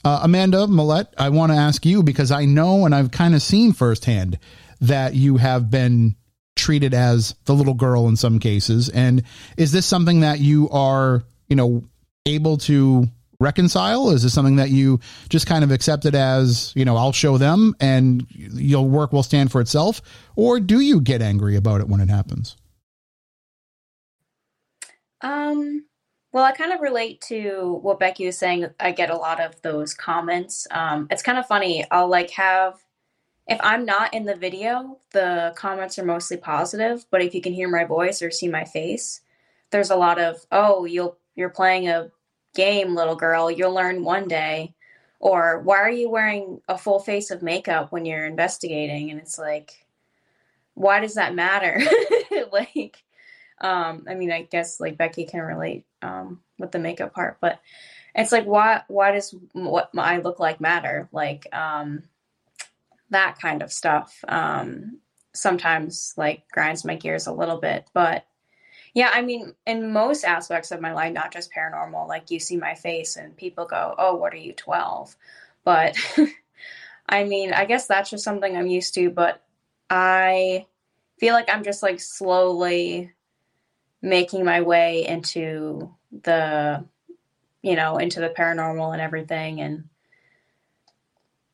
Uh, 0.06 0.20
Amanda 0.22 0.68
Millette, 0.68 1.08
I 1.18 1.30
want 1.30 1.52
to 1.52 1.58
ask 1.58 1.84
you 1.84 2.04
because 2.04 2.30
I 2.30 2.46
know 2.46 2.86
and 2.86 2.94
I've 2.94 3.10
kind 3.10 3.34
of 3.34 3.42
seen 3.42 3.74
firsthand 3.74 4.38
that 4.82 5.16
you 5.16 5.38
have 5.38 5.72
been 5.72 6.16
treated 6.56 6.94
as 6.94 7.34
the 7.46 7.56
little 7.56 7.74
girl 7.74 8.08
in 8.08 8.16
some 8.16 8.38
cases. 8.38 8.90
And 8.90 9.24
is 9.58 9.72
this 9.72 9.88
something 9.88 10.20
that 10.20 10.40
you 10.40 10.70
are, 10.70 11.24
you 11.48 11.56
know, 11.56 11.86
able 12.28 12.58
to 12.58 13.08
reconcile? 13.44 14.10
Is 14.10 14.24
this 14.24 14.34
something 14.34 14.56
that 14.56 14.70
you 14.70 15.00
just 15.30 15.46
kind 15.46 15.64
of 15.64 15.72
accepted 15.72 16.16
as, 16.16 16.74
you 16.76 16.86
know, 16.86 16.98
I'll 16.98 17.12
show 17.12 17.38
them 17.38 17.76
and 17.80 18.26
your 18.30 18.88
work 18.88 19.14
will 19.14 19.24
stand 19.24 19.52
for 19.52 19.62
itself? 19.62 20.02
Or 20.36 20.60
do 20.60 20.80
you 20.80 21.02
get 21.02 21.22
angry 21.22 21.56
about 21.56 21.82
it 21.82 21.88
when 21.88 22.02
it 22.02 22.10
happens? 22.10 22.56
Um, 25.22 25.86
well, 26.32 26.44
I 26.44 26.52
kind 26.52 26.74
of 26.74 26.82
relate 26.82 27.22
to 27.28 27.80
what 27.82 28.00
Becky 28.00 28.26
was 28.26 28.38
saying. 28.38 28.68
I 28.80 28.92
get 28.92 29.10
a 29.10 29.16
lot 29.16 29.40
of 29.40 29.62
those 29.62 29.94
comments. 29.94 30.68
Um, 30.72 31.08
it's 31.12 31.22
kind 31.22 31.38
of 31.38 31.46
funny. 31.46 31.86
I'll 31.92 32.10
like 32.10 32.32
have, 32.32 32.80
if 33.48 33.60
I'm 33.62 33.86
not 33.86 34.14
in 34.14 34.26
the 34.26 34.36
video, 34.36 35.00
the 35.12 35.54
comments 35.56 36.00
are 36.00 36.06
mostly 36.06 36.38
positive. 36.38 37.06
But 37.12 37.22
if 37.22 37.36
you 37.36 37.42
can 37.42 37.54
hear 37.54 37.70
my 37.70 37.84
voice 37.84 38.22
or 38.22 38.32
see 38.32 38.48
my 38.48 38.64
face, 38.64 39.22
there's 39.72 39.92
a 39.92 39.96
lot 39.96 40.20
of, 40.20 40.46
oh, 40.52 40.86
you'll 40.86 41.18
you're 41.36 41.50
playing 41.50 41.88
a 41.88 42.12
game, 42.54 42.96
little 42.96 43.16
girl. 43.16 43.52
You'll 43.52 43.74
learn 43.74 44.04
one 44.04 44.28
day. 44.28 44.74
Or 45.20 45.62
why 45.62 45.78
are 45.78 45.90
you 45.90 46.10
wearing 46.10 46.62
a 46.68 46.78
full 46.78 47.00
face 47.00 47.32
of 47.32 47.42
makeup 47.42 47.92
when 47.92 48.06
you're 48.06 48.26
investigating? 48.26 49.10
And 49.10 49.20
it's 49.20 49.40
like, 49.40 49.86
why 50.74 51.00
does 51.00 51.16
that 51.16 51.34
matter? 51.34 51.82
like, 52.52 53.04
um, 53.62 54.06
I 54.10 54.16
mean, 54.16 54.32
I 54.32 54.44
guess 54.44 54.80
like 54.80 54.98
Becky 54.98 55.26
can 55.26 55.42
relate 55.42 55.86
um, 56.02 56.42
with 56.60 56.72
the 56.72 56.80
makeup 56.80 57.14
part, 57.14 57.38
but 57.40 57.60
it's 58.16 58.32
like, 58.32 58.46
why? 58.46 58.84
Why 58.88 59.12
does 59.12 59.34
what 59.54 59.90
I 59.98 60.18
look 60.18 60.40
like 60.40 60.62
matter? 60.62 61.10
Like 61.12 61.48
um, 61.56 62.04
that 63.10 63.40
kind 63.40 63.64
of 63.64 63.72
stuff. 63.72 64.24
Um, 64.28 65.00
sometimes 65.34 66.14
like 66.18 66.44
grinds 66.52 66.86
my 66.86 66.96
gears 66.96 67.28
a 67.28 67.34
little 67.34 67.58
bit, 67.58 67.88
but 67.94 68.26
yeah, 68.94 69.10
I 69.12 69.22
mean, 69.22 69.56
in 69.66 69.92
most 69.92 70.24
aspects 70.24 70.72
of 70.72 70.80
my 70.80 70.94
life, 70.94 71.14
not 71.14 71.34
just 71.34 71.52
paranormal, 71.52 72.08
like 72.08 72.30
you 72.30 72.40
see 72.40 72.58
my 72.58 72.76
face 72.76 73.16
and 73.16 73.36
people 73.36 73.66
go, 73.66 73.96
Oh, 73.98 74.16
what 74.16 74.34
are 74.34 74.38
you, 74.38 74.54
12? 74.54 75.16
But 75.64 75.98
I 77.10 77.24
mean, 77.24 77.54
I 77.54 77.66
guess 77.66 77.88
that's 77.88 78.12
just 78.12 78.24
something 78.24 78.56
I'm 78.56 78.68
used 78.68 78.94
to, 78.96 79.10
but 79.10 79.42
I 79.90 80.68
feel 81.18 81.34
like 81.34 81.50
I'm 81.52 81.64
just 81.64 81.82
like 81.82 82.00
slowly 82.00 83.12
making 84.02 84.46
my 84.46 84.62
way 84.62 85.08
into 85.08 85.94
the, 86.24 86.86
you 87.64 87.76
know, 87.76 87.98
into 87.98 88.20
the 88.20 88.30
paranormal 88.30 88.94
and 88.94 89.02
everything. 89.02 89.60
And 89.60 89.86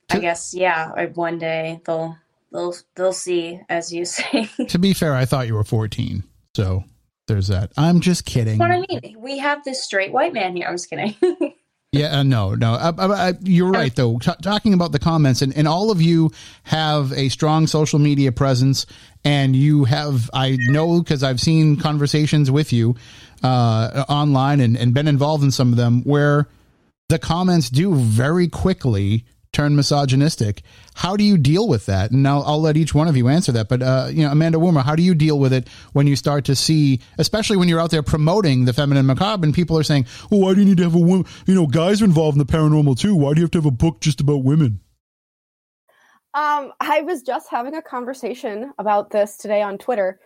I 0.10 0.20
guess, 0.20 0.54
yeah, 0.54 1.06
one 1.14 1.38
day 1.38 1.80
they'll, 1.86 2.18
they'll, 2.52 2.76
they'll 2.96 3.14
see, 3.14 3.62
as 3.70 3.94
you 3.94 4.04
say. 4.06 4.50
to 4.68 4.78
be 4.78 4.94
fair, 4.94 5.16
I 5.16 5.24
thought 5.24 5.48
you 5.48 5.54
were 5.54 5.64
14. 5.64 6.24
So 6.56 6.84
there's 7.30 7.48
that. 7.48 7.72
I'm 7.78 8.02
just 8.02 8.26
kidding. 8.26 8.58
What 8.58 8.72
I 8.72 8.82
mean, 8.82 9.16
we 9.18 9.38
have 9.38 9.64
this 9.64 9.82
straight 9.82 10.12
white 10.12 10.34
man 10.34 10.56
here. 10.56 10.68
I'm 10.68 10.74
just 10.74 10.90
kidding. 10.90 11.16
yeah, 11.94 12.20
uh, 12.20 12.24
no, 12.24 12.56
no. 12.56 12.74
I, 12.74 12.90
I, 12.90 13.30
I, 13.30 13.34
you're 13.42 13.72
right, 13.72 13.96
though. 13.96 14.20
T- 14.20 14.32
talking 14.42 14.74
about 14.74 14.92
the 14.92 15.00
comments, 15.00 15.42
and, 15.42 15.56
and 15.56 15.68
all 15.68 15.92
of 15.92 16.02
you 16.02 16.32
have 16.64 17.14
a 17.14 17.30
strong 17.30 17.68
social 17.68 18.00
media 18.00 18.34
presence, 18.34 18.86
and 19.24 19.56
you 19.56 19.86
have, 19.86 20.30
I 20.34 20.58
know 20.60 21.02
because 21.02 21.24
I've 21.24 21.40
seen 21.40 21.78
conversations 21.78 22.52
with 22.52 22.74
you 22.74 22.96
uh, 23.42 24.04
online 24.10 24.60
and, 24.60 24.76
and 24.76 24.94
been 24.94 25.08
involved 25.08 25.46
in 25.46 25.52
some 25.52 25.72
of 25.72 25.78
them 25.78 26.04
where 26.04 26.50
the 27.08 27.20
comments 27.20 27.70
do 27.70 27.96
very 27.96 28.48
quickly 28.48 29.26
turn 29.52 29.76
misogynistic. 29.76 30.62
How 30.96 31.16
do 31.16 31.24
you 31.24 31.38
deal 31.38 31.68
with 31.68 31.86
that? 31.88 32.12
And 32.12 32.28
I'll, 32.28 32.44
I'll 32.44 32.62
let 32.62 32.78
each 32.78 32.94
one 32.94 33.08
of 33.08 33.18
you 33.18 33.28
answer 33.28 33.52
that. 33.54 33.68
But 33.70 33.82
uh, 33.82 34.10
you 34.12 34.24
know, 34.24 34.32
Amanda 34.32 34.58
Woomer, 34.58 34.84
how 34.84 34.96
do 34.96 35.04
you 35.04 35.16
deal 35.16 35.40
with 35.40 35.54
it 35.54 35.68
when 35.94 36.08
you 36.08 36.16
start 36.16 36.46
to 36.46 36.56
see, 36.56 37.02
especially 37.18 37.58
when 37.58 37.68
you're 37.68 37.80
out 37.80 37.92
there 37.92 38.04
promoting 38.04 38.66
the 38.66 38.74
feminine 38.74 39.06
macabre, 39.06 39.46
and 39.46 39.54
people 39.54 39.78
are 39.78 39.84
saying, 39.84 40.06
"Well, 40.30 40.42
why 40.42 40.54
do 40.54 40.60
you 40.60 40.66
need 40.66 40.78
to 40.78 40.84
have 40.84 40.96
a 40.96 41.00
woman? 41.00 41.26
You 41.46 41.56
know, 41.56 41.68
guys 41.68 42.02
are 42.02 42.06
involved 42.06 42.36
in 42.36 42.46
the 42.46 42.52
paranormal 42.52 43.00
too. 43.00 43.16
Why 43.16 43.34
do 43.34 43.40
you 43.40 43.44
have 43.44 43.52
to 43.52 43.60
have 43.60 43.66
a 43.66 43.72
book 43.72 44.02
just 44.02 44.22
about 44.22 44.44
women?" 44.44 44.82
Um, 46.36 46.72
I 46.80 47.02
was 47.02 47.24
just 47.24 47.50
having 47.50 47.74
a 47.74 47.82
conversation 47.82 48.72
about 48.78 49.10
this 49.10 49.38
today 49.38 49.64
on 49.64 49.80
Twitter, 49.80 50.20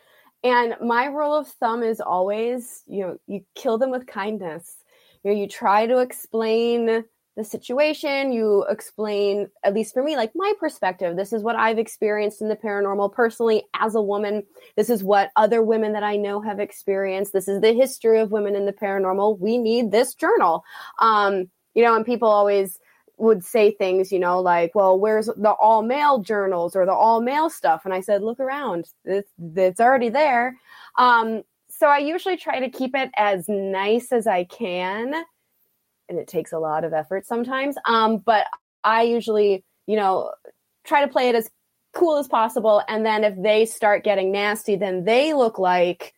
and 0.43 0.75
my 0.81 1.05
rule 1.05 1.33
of 1.33 1.47
thumb 1.47 1.81
is 1.81 2.01
always, 2.01 2.83
you 2.87 3.01
know, 3.01 3.17
you 3.25 3.45
kill 3.55 3.77
them 3.77 3.89
with 3.89 4.05
kindness. 4.05 4.77
You 5.23 5.31
know, 5.31 5.39
you 5.39 5.47
try 5.47 5.87
to 5.87 5.99
explain 5.99 7.05
the 7.35 7.43
situation, 7.43 8.31
you 8.31 8.63
explain, 8.69 9.49
at 9.63 9.73
least 9.73 9.93
for 9.93 10.03
me, 10.03 10.15
like 10.15 10.31
my 10.35 10.53
perspective. 10.59 11.15
This 11.15 11.33
is 11.33 11.41
what 11.41 11.55
I've 11.55 11.79
experienced 11.79 12.41
in 12.41 12.47
the 12.47 12.55
paranormal 12.55 13.13
personally 13.13 13.63
as 13.73 13.95
a 13.95 14.01
woman. 14.01 14.43
This 14.75 14.89
is 14.89 15.03
what 15.03 15.31
other 15.35 15.63
women 15.63 15.93
that 15.93 16.03
I 16.03 16.15
know 16.15 16.41
have 16.41 16.59
experienced. 16.59 17.33
This 17.33 17.47
is 17.47 17.61
the 17.61 17.73
history 17.73 18.19
of 18.19 18.31
women 18.31 18.55
in 18.55 18.65
the 18.65 18.73
paranormal. 18.73 19.39
We 19.39 19.57
need 19.57 19.91
this 19.91 20.13
journal. 20.13 20.63
Um, 20.99 21.49
you 21.73 21.83
know, 21.83 21.95
and 21.95 22.05
people 22.05 22.29
always 22.29 22.79
would 23.17 23.43
say 23.43 23.71
things, 23.71 24.11
you 24.11 24.19
know, 24.19 24.39
like, 24.39 24.75
well, 24.75 24.99
where's 24.99 25.25
the 25.25 25.51
all 25.59 25.81
male 25.81 26.19
journals 26.19 26.75
or 26.75 26.85
the 26.85 26.93
all 26.93 27.21
male 27.21 27.49
stuff? 27.49 27.81
And 27.85 27.93
I 27.93 28.01
said, 28.01 28.21
look 28.21 28.39
around, 28.39 28.85
it's, 29.05 29.31
it's 29.55 29.79
already 29.79 30.09
there. 30.09 30.57
Um, 30.97 31.43
so 31.69 31.87
I 31.87 31.97
usually 31.97 32.37
try 32.37 32.59
to 32.59 32.69
keep 32.69 32.95
it 32.95 33.09
as 33.15 33.47
nice 33.47 34.11
as 34.11 34.27
I 34.27 34.43
can 34.43 35.23
and 36.09 36.19
it 36.19 36.27
takes 36.27 36.51
a 36.51 36.59
lot 36.59 36.83
of 36.83 36.93
effort 36.93 37.25
sometimes. 37.25 37.75
Um, 37.85 38.17
but 38.17 38.45
I 38.83 39.03
usually, 39.03 39.63
you 39.87 39.95
know, 39.95 40.31
try 40.85 41.05
to 41.05 41.11
play 41.11 41.29
it 41.29 41.35
as 41.35 41.49
cool 41.93 42.17
as 42.17 42.27
possible. 42.27 42.81
And 42.87 43.05
then 43.05 43.23
if 43.23 43.35
they 43.41 43.65
start 43.65 44.03
getting 44.03 44.31
nasty, 44.31 44.75
then 44.75 45.05
they 45.05 45.33
look 45.33 45.59
like 45.59 46.13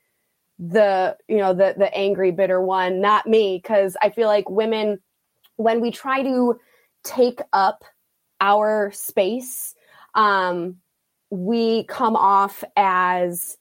the, 0.57 1.17
you 1.27 1.38
know, 1.38 1.53
the 1.53 1.75
the 1.77 1.93
angry, 1.93 2.31
bitter 2.31 2.61
one, 2.61 3.01
not 3.01 3.27
me. 3.27 3.59
Cause 3.61 3.97
I 4.01 4.09
feel 4.09 4.27
like 4.27 4.49
women, 4.49 4.99
when 5.57 5.81
we 5.81 5.91
try 5.91 6.23
to 6.23 6.59
take 7.03 7.41
up 7.51 7.83
our 8.39 8.91
space, 8.93 9.75
um, 10.13 10.77
we 11.29 11.83
come 11.86 12.15
off 12.15 12.63
as 12.77 13.57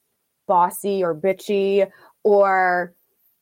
bossy 0.47 1.03
or 1.03 1.13
bitchy 1.15 1.89
or 2.23 2.93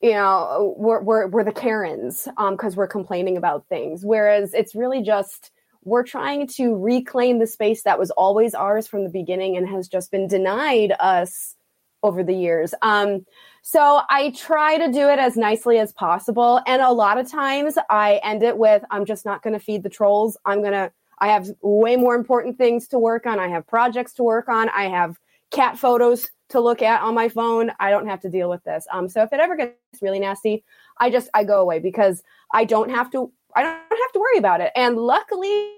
you 0.04 0.12
know 0.12 0.74
we're 0.76 1.00
we're, 1.00 1.26
we're 1.28 1.44
the 1.44 1.52
karens 1.52 2.28
because 2.50 2.72
um, 2.72 2.76
we're 2.76 2.86
complaining 2.86 3.38
about 3.38 3.66
things. 3.68 4.04
Whereas 4.04 4.52
it's 4.52 4.74
really 4.74 5.02
just 5.02 5.50
we're 5.82 6.02
trying 6.02 6.46
to 6.46 6.76
reclaim 6.76 7.38
the 7.38 7.46
space 7.46 7.82
that 7.84 7.98
was 7.98 8.10
always 8.10 8.54
ours 8.54 8.86
from 8.86 9.04
the 9.04 9.08
beginning 9.08 9.56
and 9.56 9.66
has 9.66 9.88
just 9.88 10.10
been 10.10 10.28
denied 10.28 10.92
us 11.00 11.56
over 12.02 12.22
the 12.22 12.34
years. 12.34 12.74
Um, 12.82 13.24
so 13.62 14.02
i 14.10 14.30
try 14.32 14.76
to 14.76 14.92
do 14.92 15.08
it 15.08 15.18
as 15.18 15.38
nicely 15.38 15.78
as 15.78 15.90
possible. 15.94 16.60
And 16.66 16.82
a 16.82 16.92
lot 16.92 17.16
of 17.16 17.30
times 17.30 17.78
i 17.88 18.20
end 18.22 18.42
it 18.42 18.58
with 18.58 18.84
i'm 18.90 19.06
just 19.06 19.24
not 19.24 19.42
going 19.42 19.54
to 19.54 19.58
feed 19.58 19.82
the 19.82 19.88
trolls. 19.88 20.36
I'm 20.44 20.60
going 20.60 20.74
to 20.74 20.92
i 21.20 21.28
have 21.28 21.48
way 21.62 21.96
more 21.96 22.14
important 22.14 22.58
things 22.58 22.88
to 22.88 22.98
work 22.98 23.24
on. 23.24 23.40
I 23.40 23.48
have 23.48 23.66
projects 23.66 24.12
to 24.14 24.22
work 24.22 24.50
on. 24.50 24.68
I 24.68 24.84
have 24.88 25.18
cat 25.50 25.78
photos 25.78 26.30
to 26.50 26.60
look 26.60 26.82
at 26.82 27.02
on 27.02 27.14
my 27.14 27.28
phone. 27.28 27.72
I 27.80 27.90
don't 27.90 28.06
have 28.06 28.20
to 28.20 28.28
deal 28.28 28.50
with 28.50 28.62
this. 28.64 28.86
Um, 28.92 29.08
so 29.08 29.22
if 29.22 29.32
it 29.32 29.40
ever 29.40 29.56
gets 29.56 29.74
really 30.02 30.20
nasty, 30.20 30.64
I 30.98 31.10
just 31.10 31.28
I 31.34 31.44
go 31.44 31.60
away 31.60 31.78
because 31.78 32.22
I 32.52 32.64
don't 32.64 32.90
have 32.90 33.10
to 33.12 33.32
I 33.54 33.62
don't 33.62 33.74
have 33.74 34.12
to 34.12 34.20
worry 34.20 34.38
about 34.38 34.60
it. 34.60 34.72
And 34.74 34.96
luckily, 34.96 35.68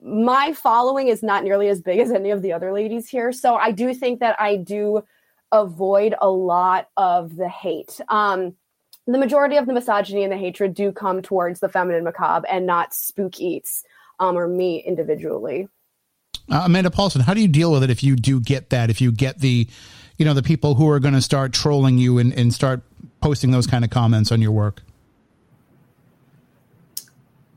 my 0.00 0.52
following 0.52 1.08
is 1.08 1.22
not 1.22 1.44
nearly 1.44 1.68
as 1.68 1.80
big 1.80 2.00
as 2.00 2.10
any 2.10 2.30
of 2.30 2.42
the 2.42 2.52
other 2.52 2.72
ladies 2.72 3.08
here. 3.08 3.32
So 3.32 3.54
I 3.54 3.70
do 3.70 3.94
think 3.94 4.20
that 4.20 4.40
I 4.40 4.56
do 4.56 5.02
avoid 5.52 6.14
a 6.20 6.30
lot 6.30 6.88
of 6.96 7.36
the 7.36 7.48
hate. 7.48 8.00
Um, 8.08 8.54
the 9.06 9.18
majority 9.18 9.56
of 9.56 9.66
the 9.66 9.72
misogyny 9.72 10.22
and 10.22 10.32
the 10.32 10.36
hatred 10.36 10.74
do 10.74 10.92
come 10.92 11.22
towards 11.22 11.60
the 11.60 11.68
feminine 11.68 12.04
macabre 12.04 12.46
and 12.48 12.66
not 12.66 12.94
spook 12.94 13.40
eats 13.40 13.84
um, 14.20 14.36
or 14.36 14.46
me 14.46 14.78
individually. 14.78 15.68
Uh, 16.50 16.62
Amanda 16.64 16.90
Paulson, 16.90 17.22
how 17.22 17.34
do 17.34 17.40
you 17.40 17.48
deal 17.48 17.72
with 17.72 17.82
it 17.82 17.90
if 17.90 18.02
you 18.02 18.16
do 18.16 18.40
get 18.40 18.70
that? 18.70 18.90
If 18.90 19.00
you 19.00 19.12
get 19.12 19.40
the, 19.40 19.68
you 20.18 20.24
know, 20.24 20.34
the 20.34 20.42
people 20.42 20.74
who 20.74 20.88
are 20.90 21.00
going 21.00 21.14
to 21.14 21.22
start 21.22 21.52
trolling 21.52 21.98
you 21.98 22.18
and, 22.18 22.32
and 22.32 22.52
start 22.52 22.82
posting 23.20 23.50
those 23.52 23.66
kind 23.66 23.84
of 23.84 23.90
comments 23.90 24.32
on 24.32 24.42
your 24.42 24.52
work? 24.52 24.82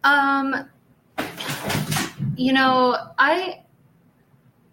Um, 0.03 0.69
you 2.37 2.53
know, 2.53 2.95
I 3.17 3.61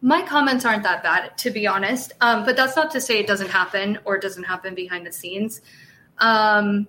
my 0.03 0.21
comments 0.23 0.65
aren't 0.65 0.83
that 0.83 1.03
bad 1.03 1.39
to 1.39 1.51
be 1.51 1.67
honest. 1.67 2.13
Um, 2.21 2.45
but 2.45 2.57
that's 2.57 2.77
not 2.77 2.91
to 2.91 3.01
say 3.01 3.19
it 3.19 3.27
doesn't 3.27 3.51
happen 3.51 3.99
or 4.05 4.17
it 4.17 4.23
doesn't 4.23 4.45
happen 4.45 4.75
behind 4.75 5.07
the 5.07 5.13
scenes. 5.13 5.61
Um, 6.19 6.89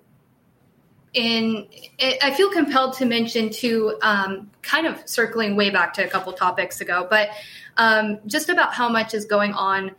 in 1.14 1.66
I 2.00 2.34
feel 2.34 2.50
compelled 2.50 2.94
to 2.94 3.06
mention 3.06 3.50
too, 3.50 3.96
um, 4.02 4.50
kind 4.62 4.86
of 4.86 5.08
circling 5.08 5.56
way 5.56 5.70
back 5.70 5.94
to 5.94 6.04
a 6.04 6.08
couple 6.08 6.32
topics 6.32 6.80
ago, 6.80 7.06
but 7.08 7.30
um, 7.76 8.18
just 8.26 8.48
about 8.48 8.74
how 8.74 8.88
much 8.88 9.14
is 9.14 9.24
going 9.24 9.52
on 9.52 9.92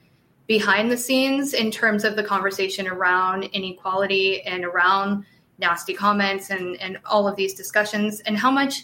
behind 0.47 0.91
the 0.91 0.97
scenes 0.97 1.53
in 1.53 1.71
terms 1.71 2.03
of 2.03 2.15
the 2.15 2.23
conversation 2.23 2.87
around 2.87 3.43
inequality 3.45 4.41
and 4.43 4.63
around 4.63 5.25
nasty 5.57 5.93
comments 5.93 6.49
and, 6.49 6.75
and 6.81 6.99
all 7.05 7.27
of 7.27 7.35
these 7.35 7.53
discussions 7.53 8.19
and 8.21 8.37
how 8.37 8.51
much 8.51 8.83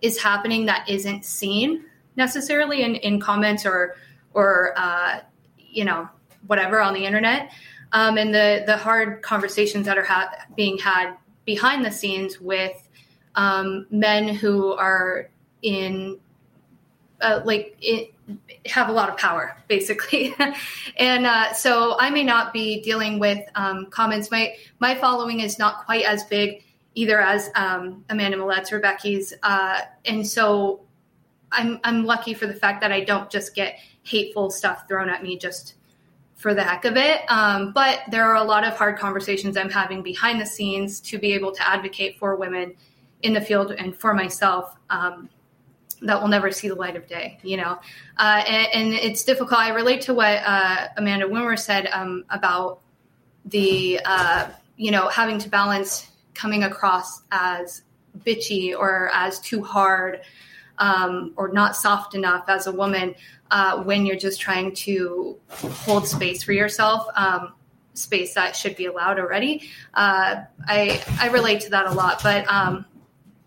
is 0.00 0.20
happening 0.20 0.66
that 0.66 0.88
isn't 0.88 1.24
seen 1.24 1.84
necessarily 2.16 2.82
in, 2.82 2.94
in 2.96 3.20
comments 3.20 3.66
or 3.66 3.96
or 4.34 4.72
uh, 4.76 5.20
you 5.58 5.84
know 5.84 6.08
whatever 6.46 6.80
on 6.80 6.94
the 6.94 7.04
internet. 7.04 7.52
Um, 7.92 8.16
and 8.16 8.34
the 8.34 8.62
the 8.66 8.76
hard 8.76 9.22
conversations 9.22 9.86
that 9.86 9.98
are 9.98 10.04
ha- 10.04 10.32
being 10.56 10.78
had 10.78 11.14
behind 11.44 11.84
the 11.84 11.90
scenes 11.90 12.40
with 12.40 12.88
um, 13.34 13.86
men 13.90 14.28
who 14.28 14.72
are 14.72 15.28
in 15.62 16.18
uh, 17.20 17.40
like 17.44 17.76
it, 17.80 18.12
have 18.66 18.88
a 18.88 18.92
lot 18.92 19.08
of 19.08 19.16
power 19.16 19.56
basically. 19.68 20.34
And 20.96 21.26
uh, 21.26 21.52
so 21.52 21.96
i 21.98 22.10
may 22.10 22.24
not 22.24 22.52
be 22.52 22.80
dealing 22.82 23.18
with 23.18 23.40
um, 23.54 23.86
comments. 23.86 24.30
My 24.30 24.54
my 24.80 24.94
following 24.94 25.40
is 25.40 25.58
not 25.58 25.84
quite 25.84 26.04
as 26.04 26.24
big 26.24 26.64
either 26.94 27.20
as 27.20 27.50
um, 27.54 28.04
amanda 28.10 28.36
Millette's 28.36 28.72
or 28.72 28.80
becky's 28.80 29.32
uh, 29.42 29.80
and 30.04 30.26
so 30.26 30.80
i'm 31.50 31.80
i'm 31.84 32.04
lucky 32.04 32.34
for 32.34 32.46
the 32.46 32.54
fact 32.54 32.80
that 32.80 32.92
i 32.92 33.00
don't 33.00 33.30
just 33.30 33.54
get 33.54 33.78
hateful 34.02 34.50
stuff 34.50 34.86
thrown 34.88 35.08
at 35.08 35.22
me 35.22 35.38
just 35.38 35.74
for 36.42 36.54
the 36.54 36.62
heck 36.62 36.84
of 36.84 36.96
it. 36.96 37.20
Um, 37.28 37.72
but 37.72 38.00
there 38.10 38.24
are 38.24 38.34
a 38.34 38.42
lot 38.42 38.64
of 38.64 38.74
hard 38.74 38.98
conversations 38.98 39.56
I'm 39.56 39.70
having 39.70 40.02
behind 40.02 40.40
the 40.40 40.46
scenes 40.46 41.00
to 41.02 41.18
be 41.18 41.32
able 41.32 41.52
to 41.52 41.68
advocate 41.68 42.18
for 42.18 42.34
women 42.34 42.74
in 43.22 43.32
the 43.32 43.40
field 43.40 43.70
and 43.70 43.96
for 43.96 44.12
myself 44.12 44.76
um, 44.90 45.30
that 46.02 46.20
will 46.20 46.28
never 46.28 46.50
see 46.50 46.66
the 46.66 46.74
light 46.74 46.96
of 46.96 47.06
day, 47.06 47.38
you 47.44 47.56
know. 47.56 47.78
Uh, 48.18 48.42
and, 48.46 48.66
and, 48.74 48.94
it's 48.94 49.22
difficult. 49.22 49.60
I 49.60 49.68
relate 49.68 50.00
to 50.02 50.14
what 50.14 50.42
uh, 50.44 50.88
Amanda 50.96 51.26
Woomer 51.26 51.56
said 51.56 51.88
um, 51.92 52.24
about 52.30 52.80
the, 53.44 54.00
uh, 54.04 54.48
you 54.76 54.90
know, 54.90 55.08
having 55.08 55.38
to 55.38 55.48
balance 55.48 56.08
coming 56.34 56.64
across 56.64 57.22
as 57.30 57.82
bitchy 58.18 58.76
or 58.76 59.10
as 59.14 59.38
too 59.38 59.62
hard 59.62 60.22
um, 60.78 61.32
or 61.36 61.52
not 61.52 61.76
soft 61.76 62.16
enough 62.16 62.48
as 62.48 62.66
a 62.66 62.72
woman 62.72 63.14
uh, 63.52 63.82
when 63.82 64.06
you're 64.06 64.16
just 64.16 64.40
trying 64.40 64.74
to 64.74 65.38
hold 65.50 66.08
space 66.08 66.42
for 66.42 66.52
yourself, 66.52 67.06
um, 67.14 67.52
space 67.92 68.34
that 68.34 68.56
should 68.56 68.74
be 68.76 68.86
allowed 68.86 69.20
already. 69.20 69.68
Uh, 69.92 70.42
I 70.66 71.02
I 71.20 71.28
relate 71.28 71.60
to 71.60 71.70
that 71.70 71.86
a 71.86 71.92
lot, 71.92 72.22
but 72.22 72.50
um, 72.50 72.86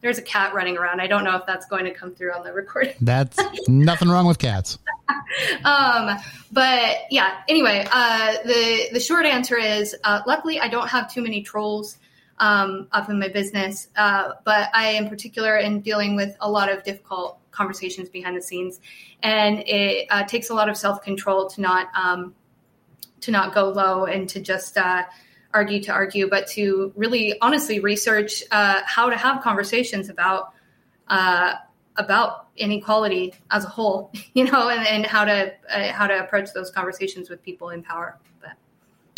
there's 0.02 0.20
a 0.20 0.22
cat 0.22 0.54
running 0.54 0.78
around. 0.78 1.02
I 1.02 1.08
don't 1.08 1.24
know 1.24 1.36
if 1.36 1.48
that's 1.48 1.66
going 1.66 1.86
to 1.86 1.92
come 1.92 2.14
through 2.14 2.32
on 2.34 2.44
the 2.44 2.54
recording. 2.54 2.94
That's 3.02 3.40
nothing 3.68 4.08
wrong 4.08 4.28
with 4.28 4.38
cats. 4.38 4.78
um, 5.64 6.16
but 6.52 6.98
yeah. 7.10 7.42
Anyway, 7.50 7.88
uh, 7.92 8.36
the 8.46 8.90
the 8.94 9.00
short 9.00 9.26
answer 9.26 9.58
is, 9.58 9.96
uh, 10.04 10.22
luckily, 10.28 10.60
I 10.60 10.68
don't 10.68 10.88
have 10.88 11.12
too 11.12 11.24
many 11.24 11.42
trolls 11.42 11.98
um, 12.40 12.88
up 12.92 13.10
in 13.10 13.20
my 13.20 13.30
business, 13.30 13.88
uh, 13.96 14.32
but 14.44 14.70
I, 14.74 14.92
in 14.92 15.10
particular, 15.10 15.58
am 15.58 15.80
dealing 15.80 16.16
with 16.16 16.36
a 16.42 16.50
lot 16.50 16.72
of 16.72 16.84
difficult 16.84 17.40
conversations 17.52 18.10
behind 18.10 18.36
the 18.36 18.42
scenes, 18.42 18.80
and 19.24 19.60
it 19.66 20.08
uh, 20.10 20.24
takes 20.24 20.50
a 20.50 20.54
lot 20.54 20.70
of 20.70 20.78
self 20.78 21.02
control 21.02 21.48
to 21.50 21.62
not 21.62 21.88
um, 21.96 22.36
to 23.22 23.32
not 23.32 23.54
go 23.54 23.70
low 23.70 24.06
and 24.06 24.28
to 24.30 24.42
just 24.42 24.78
uh, 24.78 25.04
argue 25.54 25.82
to 25.84 25.92
argue, 25.92 26.30
but 26.30 26.48
to 26.48 26.92
really 26.96 27.40
honestly 27.42 27.80
research 27.80 28.44
uh, 28.52 28.82
how 28.86 29.10
to 29.10 29.18
have 29.18 29.42
conversations 29.42 30.10
about 30.10 30.54
uh, 31.08 31.54
about 31.98 32.48
inequality 32.58 33.34
as 33.52 33.64
a 33.64 33.70
whole, 33.70 34.12
you 34.34 34.44
know, 34.44 34.70
and, 34.70 34.86
and 34.88 35.06
how 35.06 35.26
to 35.26 35.54
uh, 35.70 35.92
how 35.92 36.08
to 36.08 36.20
approach 36.20 36.50
those 36.54 36.70
conversations 36.70 37.30
with 37.30 37.42
people 37.44 37.70
in 37.70 37.82
power. 37.82 38.20
But 38.42 38.52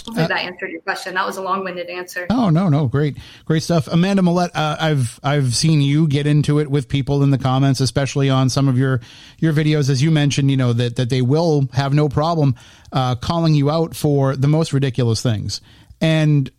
Hopefully 0.07 0.23
uh, 0.23 0.27
that 0.29 0.45
answered 0.45 0.71
your 0.71 0.79
question. 0.81 1.15
That 1.15 1.25
was 1.25 1.35
a 1.35 1.41
long-winded 1.41 1.89
answer. 1.89 2.27
Oh 2.29 2.49
no, 2.49 2.69
no, 2.69 2.87
great, 2.87 3.17
great 3.43 3.61
stuff. 3.61 3.87
Amanda 3.87 4.21
Millette, 4.21 4.51
uh, 4.55 4.77
I've 4.79 5.19
I've 5.21 5.53
seen 5.53 5.81
you 5.81 6.07
get 6.07 6.25
into 6.25 6.59
it 6.59 6.71
with 6.71 6.87
people 6.87 7.23
in 7.23 7.31
the 7.31 7.37
comments, 7.37 7.81
especially 7.81 8.29
on 8.29 8.49
some 8.49 8.69
of 8.69 8.77
your 8.77 9.01
your 9.39 9.51
videos, 9.51 9.89
as 9.89 10.01
you 10.01 10.09
mentioned. 10.09 10.49
You 10.49 10.55
know 10.55 10.71
that 10.71 10.95
that 10.95 11.09
they 11.09 11.21
will 11.21 11.67
have 11.73 11.93
no 11.93 12.07
problem 12.07 12.55
uh, 12.93 13.15
calling 13.15 13.53
you 13.53 13.69
out 13.69 13.95
for 13.95 14.37
the 14.37 14.47
most 14.47 14.71
ridiculous 14.71 15.21
things, 15.21 15.59
and 15.99 16.49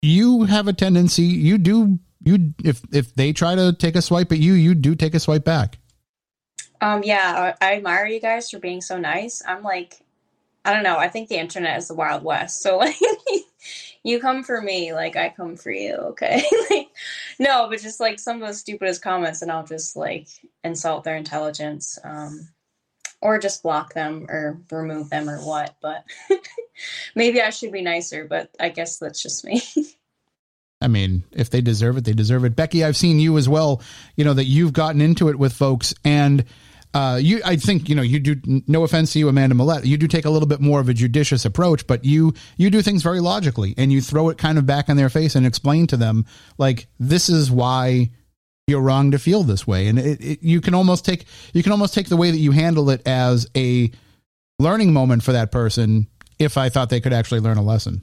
you 0.00 0.44
have 0.44 0.66
a 0.66 0.72
tendency. 0.72 1.24
You 1.24 1.58
do 1.58 1.98
you 2.22 2.54
if 2.64 2.80
if 2.90 3.14
they 3.14 3.34
try 3.34 3.54
to 3.54 3.74
take 3.74 3.96
a 3.96 4.02
swipe 4.02 4.32
at 4.32 4.38
you, 4.38 4.54
you 4.54 4.74
do 4.74 4.94
take 4.94 5.14
a 5.14 5.20
swipe 5.20 5.44
back. 5.44 5.78
Um, 6.80 7.02
yeah, 7.02 7.54
I 7.60 7.76
admire 7.76 8.06
you 8.06 8.20
guys 8.20 8.50
for 8.50 8.60
being 8.60 8.80
so 8.80 8.98
nice. 8.98 9.42
I'm 9.46 9.62
like 9.62 10.00
I 10.68 10.74
don't 10.74 10.82
know. 10.82 10.98
I 10.98 11.08
think 11.08 11.30
the 11.30 11.38
internet 11.38 11.78
is 11.78 11.88
the 11.88 11.94
Wild 11.94 12.22
West. 12.22 12.60
So 12.60 12.76
like 12.76 12.94
you 14.04 14.20
come 14.20 14.42
for 14.42 14.60
me, 14.60 14.92
like 14.92 15.16
I 15.16 15.30
come 15.30 15.56
for 15.56 15.70
you, 15.70 15.94
okay? 15.94 16.44
like 16.70 16.90
no, 17.38 17.68
but 17.70 17.80
just 17.80 18.00
like 18.00 18.18
some 18.18 18.42
of 18.42 18.48
the 18.48 18.52
stupidest 18.52 19.00
comments 19.00 19.40
and 19.40 19.50
I'll 19.50 19.64
just 19.64 19.96
like 19.96 20.28
insult 20.62 21.04
their 21.04 21.16
intelligence. 21.16 21.98
Um 22.04 22.50
or 23.22 23.38
just 23.38 23.62
block 23.62 23.94
them 23.94 24.26
or 24.28 24.60
remove 24.70 25.08
them 25.08 25.30
or 25.30 25.38
what, 25.38 25.74
but 25.80 26.04
maybe 27.14 27.40
I 27.40 27.48
should 27.48 27.72
be 27.72 27.80
nicer, 27.80 28.26
but 28.26 28.50
I 28.60 28.68
guess 28.68 28.98
that's 28.98 29.22
just 29.22 29.46
me. 29.46 29.62
I 30.82 30.88
mean, 30.88 31.24
if 31.32 31.48
they 31.48 31.62
deserve 31.62 31.96
it, 31.96 32.04
they 32.04 32.12
deserve 32.12 32.44
it. 32.44 32.54
Becky, 32.54 32.84
I've 32.84 32.96
seen 32.96 33.20
you 33.20 33.38
as 33.38 33.48
well, 33.48 33.80
you 34.16 34.24
know, 34.24 34.34
that 34.34 34.44
you've 34.44 34.74
gotten 34.74 35.00
into 35.00 35.30
it 35.30 35.38
with 35.38 35.54
folks 35.54 35.94
and 36.04 36.44
uh, 36.94 37.18
you, 37.20 37.40
I 37.44 37.56
think, 37.56 37.88
you 37.88 37.94
know, 37.94 38.02
you 38.02 38.18
do. 38.18 38.62
No 38.66 38.82
offense 38.82 39.12
to 39.12 39.18
you, 39.18 39.28
Amanda 39.28 39.54
Millette, 39.54 39.84
you 39.84 39.96
do 39.96 40.08
take 40.08 40.24
a 40.24 40.30
little 40.30 40.48
bit 40.48 40.60
more 40.60 40.80
of 40.80 40.88
a 40.88 40.94
judicious 40.94 41.44
approach, 41.44 41.86
but 41.86 42.04
you 42.04 42.34
you 42.56 42.70
do 42.70 42.80
things 42.80 43.02
very 43.02 43.20
logically, 43.20 43.74
and 43.76 43.92
you 43.92 44.00
throw 44.00 44.30
it 44.30 44.38
kind 44.38 44.56
of 44.58 44.66
back 44.66 44.88
in 44.88 44.96
their 44.96 45.10
face 45.10 45.34
and 45.34 45.46
explain 45.46 45.86
to 45.88 45.96
them 45.96 46.24
like 46.56 46.88
this 46.98 47.28
is 47.28 47.50
why 47.50 48.10
you're 48.66 48.80
wrong 48.80 49.10
to 49.10 49.18
feel 49.18 49.42
this 49.42 49.66
way, 49.66 49.88
and 49.88 49.98
it, 49.98 50.20
it, 50.20 50.42
you 50.42 50.60
can 50.60 50.74
almost 50.74 51.04
take 51.04 51.26
you 51.52 51.62
can 51.62 51.72
almost 51.72 51.92
take 51.92 52.08
the 52.08 52.16
way 52.16 52.30
that 52.30 52.38
you 52.38 52.52
handle 52.52 52.88
it 52.90 53.06
as 53.06 53.46
a 53.54 53.90
learning 54.58 54.92
moment 54.92 55.22
for 55.22 55.32
that 55.32 55.52
person. 55.52 56.06
If 56.38 56.56
I 56.56 56.68
thought 56.68 56.88
they 56.88 57.00
could 57.00 57.12
actually 57.12 57.40
learn 57.40 57.58
a 57.58 57.62
lesson. 57.62 58.02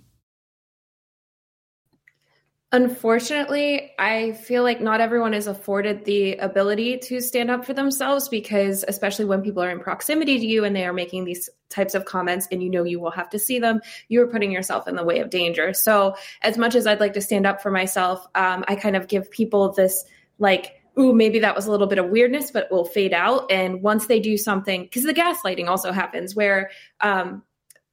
Unfortunately, 2.75 3.93
I 3.97 4.33
feel 4.33 4.61
like 4.63 4.81
not 4.81 4.99
everyone 4.99 5.33
is 5.33 5.47
afforded 5.47 6.03
the 6.03 6.33
ability 6.35 6.97
to 7.03 7.21
stand 7.21 7.49
up 7.49 7.63
for 7.63 7.71
themselves 7.71 8.27
because, 8.27 8.83
especially 8.89 9.23
when 9.23 9.41
people 9.41 9.63
are 9.63 9.69
in 9.69 9.79
proximity 9.79 10.37
to 10.39 10.45
you 10.45 10.65
and 10.65 10.75
they 10.75 10.85
are 10.85 10.91
making 10.91 11.23
these 11.23 11.49
types 11.69 11.95
of 11.95 12.03
comments 12.03 12.49
and 12.51 12.61
you 12.61 12.69
know 12.69 12.83
you 12.83 12.99
will 12.99 13.11
have 13.11 13.29
to 13.29 13.39
see 13.39 13.59
them, 13.59 13.79
you're 14.09 14.27
putting 14.27 14.51
yourself 14.51 14.89
in 14.89 14.97
the 14.97 15.05
way 15.05 15.19
of 15.19 15.29
danger. 15.29 15.73
So, 15.73 16.17
as 16.41 16.57
much 16.57 16.75
as 16.75 16.85
I'd 16.85 16.99
like 16.99 17.13
to 17.13 17.21
stand 17.21 17.47
up 17.47 17.61
for 17.61 17.71
myself, 17.71 18.27
um, 18.35 18.65
I 18.67 18.75
kind 18.75 18.97
of 18.97 19.07
give 19.07 19.31
people 19.31 19.71
this 19.71 20.03
like, 20.37 20.73
ooh, 20.99 21.13
maybe 21.13 21.39
that 21.39 21.55
was 21.55 21.67
a 21.67 21.71
little 21.71 21.87
bit 21.87 21.97
of 21.97 22.09
weirdness, 22.09 22.51
but 22.51 22.63
it 22.63 22.71
will 22.73 22.83
fade 22.83 23.13
out. 23.13 23.49
And 23.49 23.81
once 23.83 24.07
they 24.07 24.19
do 24.19 24.35
something, 24.35 24.83
because 24.83 25.03
the 25.03 25.13
gaslighting 25.13 25.69
also 25.69 25.93
happens 25.93 26.35
where, 26.35 26.71
um, 26.99 27.41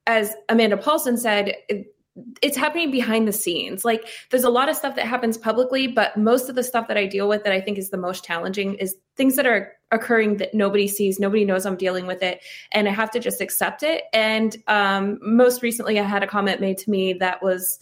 as 0.09 0.35
Amanda 0.49 0.77
Paulson 0.77 1.17
said, 1.17 1.55
it's 2.43 2.57
happening 2.57 2.91
behind 2.91 3.27
the 3.27 3.33
scenes. 3.33 3.85
Like 3.85 4.07
there's 4.31 4.45
a 4.45 4.51
lot 4.51 4.69
of 4.69 4.77
stuff 4.77 4.97
that 4.97 5.07
happens 5.07 5.39
publicly, 5.39 5.87
but 5.87 6.17
most 6.17 6.49
of 6.49 6.55
the 6.55 6.63
stuff 6.63 6.89
that 6.89 6.99
I 6.99 7.07
deal 7.07 7.29
with 7.29 7.45
that 7.45 7.53
I 7.53 7.61
think 7.61 7.79
is 7.79 7.91
the 7.91 7.97
most 7.97 8.25
challenging 8.25 8.75
is 8.75 8.97
things 9.17 9.37
that 9.37 9.47
are 9.47 9.73
occurring 9.91 10.37
that 10.39 10.53
nobody 10.53 10.89
sees, 10.89 11.19
nobody 11.19 11.45
knows 11.45 11.65
I'm 11.65 11.77
dealing 11.77 12.07
with 12.07 12.23
it, 12.23 12.43
and 12.73 12.87
I 12.87 12.93
have 12.93 13.11
to 13.13 13.21
just 13.21 13.41
accept 13.41 13.83
it. 13.83 14.05
And 14.13 14.55
um, 14.67 15.19
most 15.23 15.63
recently, 15.63 15.99
I 15.99 16.03
had 16.03 16.23
a 16.23 16.27
comment 16.27 16.61
made 16.61 16.79
to 16.79 16.91
me 16.91 17.15
that 17.15 17.43
was 17.43 17.79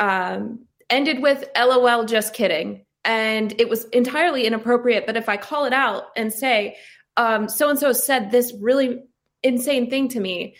um, 0.00 0.60
ended 0.88 1.20
with 1.20 1.44
"LOL, 1.54 2.06
just 2.06 2.32
kidding," 2.32 2.86
and 3.04 3.52
it 3.60 3.68
was 3.68 3.84
entirely 3.86 4.46
inappropriate. 4.46 5.06
But 5.06 5.18
if 5.18 5.28
I 5.28 5.36
call 5.36 5.66
it 5.66 5.74
out 5.74 6.04
and 6.16 6.32
say, 6.32 6.76
"So 7.18 7.68
and 7.68 7.78
so 7.78 7.92
said 7.92 8.30
this 8.30 8.54
really 8.58 9.02
insane 9.42 9.90
thing 9.90 10.08
to 10.08 10.20
me," 10.20 10.56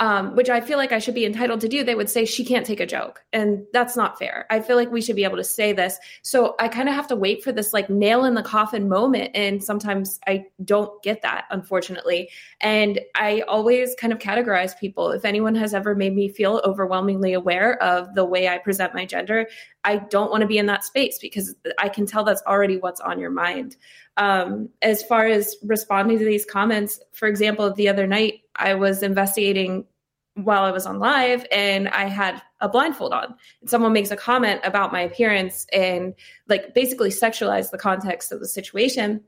um, 0.00 0.36
which 0.36 0.48
I 0.48 0.60
feel 0.60 0.78
like 0.78 0.92
I 0.92 1.00
should 1.00 1.14
be 1.14 1.26
entitled 1.26 1.60
to 1.62 1.68
do, 1.68 1.82
they 1.82 1.96
would 1.96 2.08
say 2.08 2.24
she 2.24 2.44
can't 2.44 2.64
take 2.64 2.78
a 2.78 2.86
joke. 2.86 3.24
And 3.32 3.64
that's 3.72 3.96
not 3.96 4.18
fair. 4.18 4.46
I 4.48 4.60
feel 4.60 4.76
like 4.76 4.92
we 4.92 5.02
should 5.02 5.16
be 5.16 5.24
able 5.24 5.36
to 5.38 5.44
say 5.44 5.72
this. 5.72 5.98
So 6.22 6.54
I 6.60 6.68
kind 6.68 6.88
of 6.88 6.94
have 6.94 7.08
to 7.08 7.16
wait 7.16 7.42
for 7.42 7.50
this 7.50 7.72
like 7.72 7.90
nail 7.90 8.24
in 8.24 8.34
the 8.34 8.42
coffin 8.42 8.88
moment. 8.88 9.32
And 9.34 9.62
sometimes 9.62 10.20
I 10.26 10.46
don't 10.64 11.02
get 11.02 11.22
that, 11.22 11.46
unfortunately. 11.50 12.30
And 12.60 13.00
I 13.16 13.40
always 13.48 13.96
kind 13.96 14.12
of 14.12 14.20
categorize 14.20 14.78
people. 14.78 15.10
If 15.10 15.24
anyone 15.24 15.56
has 15.56 15.74
ever 15.74 15.96
made 15.96 16.14
me 16.14 16.28
feel 16.28 16.60
overwhelmingly 16.64 17.32
aware 17.32 17.82
of 17.82 18.14
the 18.14 18.24
way 18.24 18.48
I 18.48 18.58
present 18.58 18.94
my 18.94 19.04
gender, 19.04 19.48
I 19.84 19.96
don't 19.96 20.30
want 20.30 20.42
to 20.42 20.46
be 20.46 20.58
in 20.58 20.66
that 20.66 20.84
space 20.84 21.18
because 21.18 21.54
I 21.78 21.88
can 21.88 22.06
tell 22.06 22.22
that's 22.22 22.42
already 22.42 22.76
what's 22.76 23.00
on 23.00 23.18
your 23.18 23.30
mind. 23.30 23.76
Um, 24.18 24.68
as 24.82 25.02
far 25.02 25.26
as 25.26 25.56
responding 25.62 26.18
to 26.18 26.24
these 26.24 26.44
comments, 26.44 27.00
for 27.12 27.28
example, 27.28 27.72
the 27.72 27.88
other 27.88 28.06
night, 28.06 28.40
I 28.56 28.74
was 28.74 29.02
investigating 29.02 29.86
while 30.34 30.64
I 30.64 30.70
was 30.70 30.86
on 30.86 30.98
live 30.98 31.46
and 31.50 31.88
I 31.88 32.04
had 32.04 32.42
a 32.60 32.68
blindfold 32.68 33.12
on. 33.12 33.34
And 33.60 33.70
someone 33.70 33.92
makes 33.92 34.10
a 34.10 34.16
comment 34.16 34.60
about 34.64 34.92
my 34.92 35.00
appearance 35.00 35.66
and 35.72 36.14
like 36.48 36.74
basically 36.74 37.10
sexualize 37.10 37.70
the 37.70 37.78
context 37.78 38.32
of 38.32 38.40
the 38.40 38.48
situation 38.48 39.22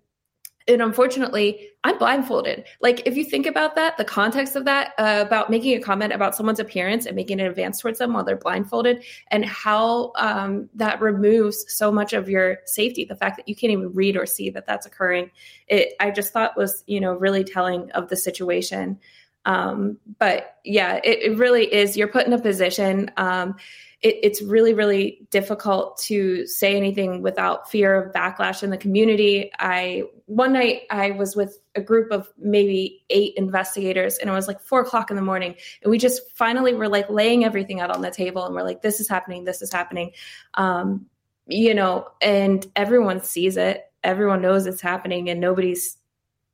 and 0.70 0.82
unfortunately 0.82 1.68
i'm 1.84 1.96
blindfolded. 1.98 2.64
Like 2.80 3.06
if 3.06 3.16
you 3.16 3.24
think 3.24 3.46
about 3.46 3.74
that 3.76 3.96
the 3.96 4.04
context 4.04 4.54
of 4.54 4.64
that 4.66 4.92
uh, 4.98 5.24
about 5.26 5.50
making 5.50 5.76
a 5.76 5.80
comment 5.80 6.12
about 6.12 6.34
someone's 6.34 6.60
appearance 6.60 7.06
and 7.06 7.16
making 7.16 7.40
an 7.40 7.46
advance 7.46 7.80
towards 7.80 7.98
them 7.98 8.12
while 8.12 8.24
they're 8.24 8.36
blindfolded 8.36 9.02
and 9.28 9.44
how 9.44 10.12
um, 10.16 10.68
that 10.74 11.00
removes 11.00 11.64
so 11.68 11.90
much 11.90 12.12
of 12.12 12.28
your 12.28 12.58
safety 12.66 13.04
the 13.04 13.16
fact 13.16 13.36
that 13.36 13.48
you 13.48 13.56
can't 13.56 13.72
even 13.72 13.92
read 13.92 14.16
or 14.16 14.26
see 14.26 14.50
that 14.50 14.66
that's 14.66 14.86
occurring 14.86 15.30
it 15.68 15.94
i 16.00 16.10
just 16.10 16.32
thought 16.32 16.56
was 16.56 16.84
you 16.86 17.00
know 17.00 17.14
really 17.14 17.44
telling 17.44 17.90
of 17.92 18.08
the 18.08 18.16
situation 18.16 18.98
um, 19.46 19.98
but 20.18 20.56
yeah 20.64 21.00
it, 21.02 21.32
it, 21.32 21.38
really 21.38 21.72
is 21.72 21.96
you're 21.96 22.08
put 22.08 22.26
in 22.26 22.32
a 22.32 22.38
position 22.38 23.10
um, 23.16 23.56
it, 24.02 24.16
it's 24.22 24.42
really, 24.42 24.72
really 24.72 25.26
difficult 25.30 25.98
to 25.98 26.46
say 26.46 26.76
anything 26.76 27.20
without 27.20 27.70
fear 27.70 27.94
of 27.94 28.12
backlash 28.12 28.62
in 28.62 28.70
the 28.70 28.78
community. 28.78 29.50
I 29.58 30.04
one 30.26 30.52
night 30.52 30.82
I 30.90 31.10
was 31.10 31.36
with 31.36 31.58
a 31.74 31.82
group 31.82 32.10
of 32.10 32.28
maybe 32.38 33.04
eight 33.10 33.34
investigators, 33.36 34.16
and 34.16 34.30
it 34.30 34.32
was 34.32 34.48
like 34.48 34.60
four 34.60 34.80
o'clock 34.80 35.10
in 35.10 35.16
the 35.16 35.22
morning, 35.22 35.54
and 35.82 35.90
we 35.90 35.98
just 35.98 36.22
finally 36.34 36.72
were 36.74 36.88
like 36.88 37.10
laying 37.10 37.44
everything 37.44 37.80
out 37.80 37.90
on 37.90 38.00
the 38.00 38.10
table, 38.10 38.46
and 38.46 38.54
we're 38.54 38.62
like, 38.62 38.80
"This 38.80 39.00
is 39.00 39.08
happening. 39.08 39.44
This 39.44 39.60
is 39.60 39.72
happening," 39.72 40.12
um, 40.54 41.06
you 41.46 41.74
know, 41.74 42.08
and 42.22 42.66
everyone 42.76 43.22
sees 43.22 43.58
it. 43.58 43.84
Everyone 44.02 44.40
knows 44.40 44.66
it's 44.66 44.80
happening, 44.80 45.28
and 45.28 45.40
nobody's 45.40 45.98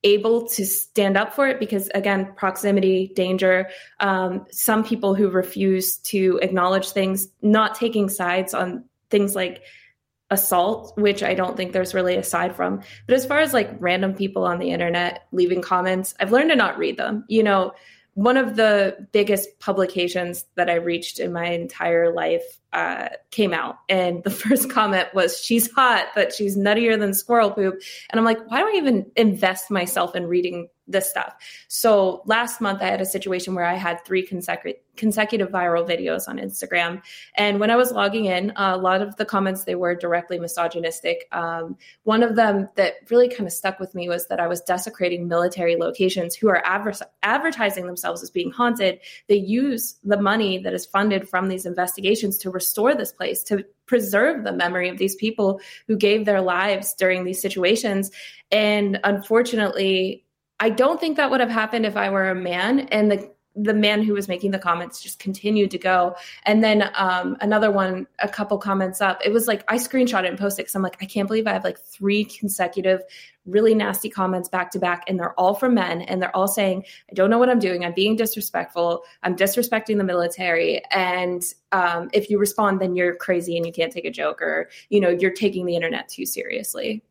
able 0.04 0.46
to 0.48 0.64
stand 0.64 1.16
up 1.16 1.34
for 1.34 1.48
it 1.48 1.58
because 1.58 1.88
again 1.94 2.32
proximity 2.36 3.12
danger 3.14 3.68
um, 4.00 4.46
some 4.50 4.84
people 4.84 5.14
who 5.14 5.28
refuse 5.28 5.96
to 5.98 6.38
acknowledge 6.42 6.90
things 6.90 7.28
not 7.42 7.74
taking 7.74 8.08
sides 8.08 8.54
on 8.54 8.84
things 9.10 9.34
like 9.34 9.62
assault 10.30 10.92
which 10.98 11.22
i 11.22 11.34
don't 11.34 11.56
think 11.56 11.72
there's 11.72 11.94
really 11.94 12.16
a 12.16 12.22
side 12.22 12.54
from. 12.56 12.82
But 13.06 13.14
as 13.14 13.24
far 13.24 13.38
as 13.38 13.52
like 13.52 13.70
random 13.78 14.14
people 14.14 14.44
on 14.44 14.58
the 14.58 14.70
internet 14.70 15.26
leaving 15.32 15.62
comments 15.62 16.14
i've 16.20 16.32
learned 16.32 16.50
to 16.50 16.56
not 16.56 16.78
read 16.78 16.96
them. 16.96 17.24
You 17.28 17.42
know 17.42 17.72
one 18.16 18.38
of 18.38 18.56
the 18.56 18.96
biggest 19.12 19.60
publications 19.60 20.46
that 20.54 20.70
I 20.70 20.76
reached 20.76 21.20
in 21.20 21.34
my 21.34 21.48
entire 21.48 22.14
life 22.14 22.42
uh, 22.72 23.10
came 23.30 23.52
out. 23.52 23.76
And 23.90 24.24
the 24.24 24.30
first 24.42 24.70
comment 24.70 25.08
was, 25.12 25.38
She's 25.38 25.70
hot, 25.70 26.06
but 26.14 26.32
she's 26.32 26.56
nuttier 26.56 26.98
than 26.98 27.12
squirrel 27.12 27.50
poop. 27.50 27.74
And 28.10 28.18
I'm 28.18 28.24
like, 28.24 28.38
Why 28.48 28.60
do 28.60 28.68
I 28.68 28.72
even 28.78 29.04
invest 29.16 29.70
myself 29.70 30.16
in 30.16 30.26
reading 30.26 30.68
this 30.88 31.08
stuff. 31.08 31.34
So 31.68 32.22
last 32.26 32.60
month, 32.60 32.82
I 32.82 32.86
had 32.86 33.00
a 33.00 33.06
situation 33.06 33.54
where 33.54 33.64
I 33.64 33.74
had 33.74 34.04
three 34.04 34.22
consecutive 34.22 34.80
consecutive 34.96 35.50
viral 35.50 35.86
videos 35.86 36.26
on 36.26 36.38
Instagram, 36.38 37.02
and 37.34 37.60
when 37.60 37.70
I 37.70 37.76
was 37.76 37.92
logging 37.92 38.24
in, 38.26 38.52
a 38.56 38.78
lot 38.78 39.02
of 39.02 39.16
the 39.16 39.26
comments 39.26 39.64
they 39.64 39.74
were 39.74 39.94
directly 39.94 40.38
misogynistic. 40.38 41.28
Um, 41.32 41.76
one 42.04 42.22
of 42.22 42.34
them 42.34 42.68
that 42.76 42.94
really 43.10 43.28
kind 43.28 43.46
of 43.46 43.52
stuck 43.52 43.78
with 43.78 43.94
me 43.94 44.08
was 44.08 44.28
that 44.28 44.40
I 44.40 44.46
was 44.46 44.62
desecrating 44.62 45.28
military 45.28 45.76
locations 45.76 46.34
who 46.34 46.48
are 46.48 46.62
adver- 46.64 46.94
advertising 47.22 47.86
themselves 47.86 48.22
as 48.22 48.30
being 48.30 48.50
haunted. 48.50 49.00
They 49.28 49.36
use 49.36 49.96
the 50.02 50.20
money 50.20 50.58
that 50.58 50.72
is 50.72 50.86
funded 50.86 51.28
from 51.28 51.48
these 51.48 51.66
investigations 51.66 52.38
to 52.38 52.50
restore 52.50 52.94
this 52.94 53.12
place 53.12 53.42
to 53.44 53.64
preserve 53.86 54.44
the 54.44 54.52
memory 54.52 54.88
of 54.88 54.98
these 54.98 55.14
people 55.14 55.60
who 55.86 55.96
gave 55.96 56.24
their 56.24 56.40
lives 56.40 56.94
during 56.94 57.24
these 57.24 57.40
situations. 57.40 58.10
And 58.50 58.98
unfortunately, 59.04 60.25
I 60.58 60.70
don't 60.70 60.98
think 60.98 61.16
that 61.16 61.30
would 61.30 61.40
have 61.40 61.50
happened 61.50 61.86
if 61.86 61.96
I 61.96 62.10
were 62.10 62.30
a 62.30 62.34
man. 62.34 62.80
And 62.88 63.10
the 63.10 63.30
the 63.58 63.72
man 63.72 64.02
who 64.02 64.12
was 64.12 64.28
making 64.28 64.50
the 64.50 64.58
comments 64.58 65.02
just 65.02 65.18
continued 65.18 65.70
to 65.70 65.78
go. 65.78 66.14
And 66.44 66.62
then 66.62 66.90
um, 66.94 67.38
another 67.40 67.70
one, 67.70 68.06
a 68.18 68.28
couple 68.28 68.58
comments 68.58 69.00
up, 69.00 69.18
it 69.24 69.32
was 69.32 69.46
like 69.46 69.64
I 69.68 69.78
screenshot 69.78 70.24
it 70.24 70.28
and 70.28 70.38
posted 70.38 70.64
because 70.64 70.74
I'm 70.74 70.82
like, 70.82 70.98
I 71.00 71.06
can't 71.06 71.26
believe 71.26 71.46
I 71.46 71.54
have 71.54 71.64
like 71.64 71.78
three 71.78 72.26
consecutive 72.26 73.00
really 73.46 73.74
nasty 73.74 74.10
comments 74.10 74.50
back 74.50 74.70
to 74.72 74.78
back, 74.78 75.04
and 75.08 75.18
they're 75.18 75.32
all 75.40 75.54
from 75.54 75.72
men, 75.74 76.02
and 76.02 76.20
they're 76.20 76.34
all 76.36 76.48
saying, 76.48 76.84
I 77.10 77.14
don't 77.14 77.30
know 77.30 77.38
what 77.38 77.48
I'm 77.48 77.60
doing. 77.60 77.84
I'm 77.84 77.94
being 77.94 78.16
disrespectful. 78.16 79.04
I'm 79.22 79.36
disrespecting 79.36 79.96
the 79.96 80.04
military. 80.04 80.84
And 80.90 81.42
um, 81.72 82.10
if 82.12 82.28
you 82.28 82.38
respond, 82.38 82.80
then 82.80 82.94
you're 82.94 83.14
crazy 83.14 83.56
and 83.56 83.64
you 83.64 83.72
can't 83.72 83.92
take 83.92 84.04
a 84.04 84.10
joke, 84.10 84.42
or, 84.42 84.68
you 84.90 85.00
know, 85.00 85.08
you're 85.08 85.30
taking 85.30 85.64
the 85.64 85.76
internet 85.76 86.08
too 86.08 86.26
seriously. 86.26 87.02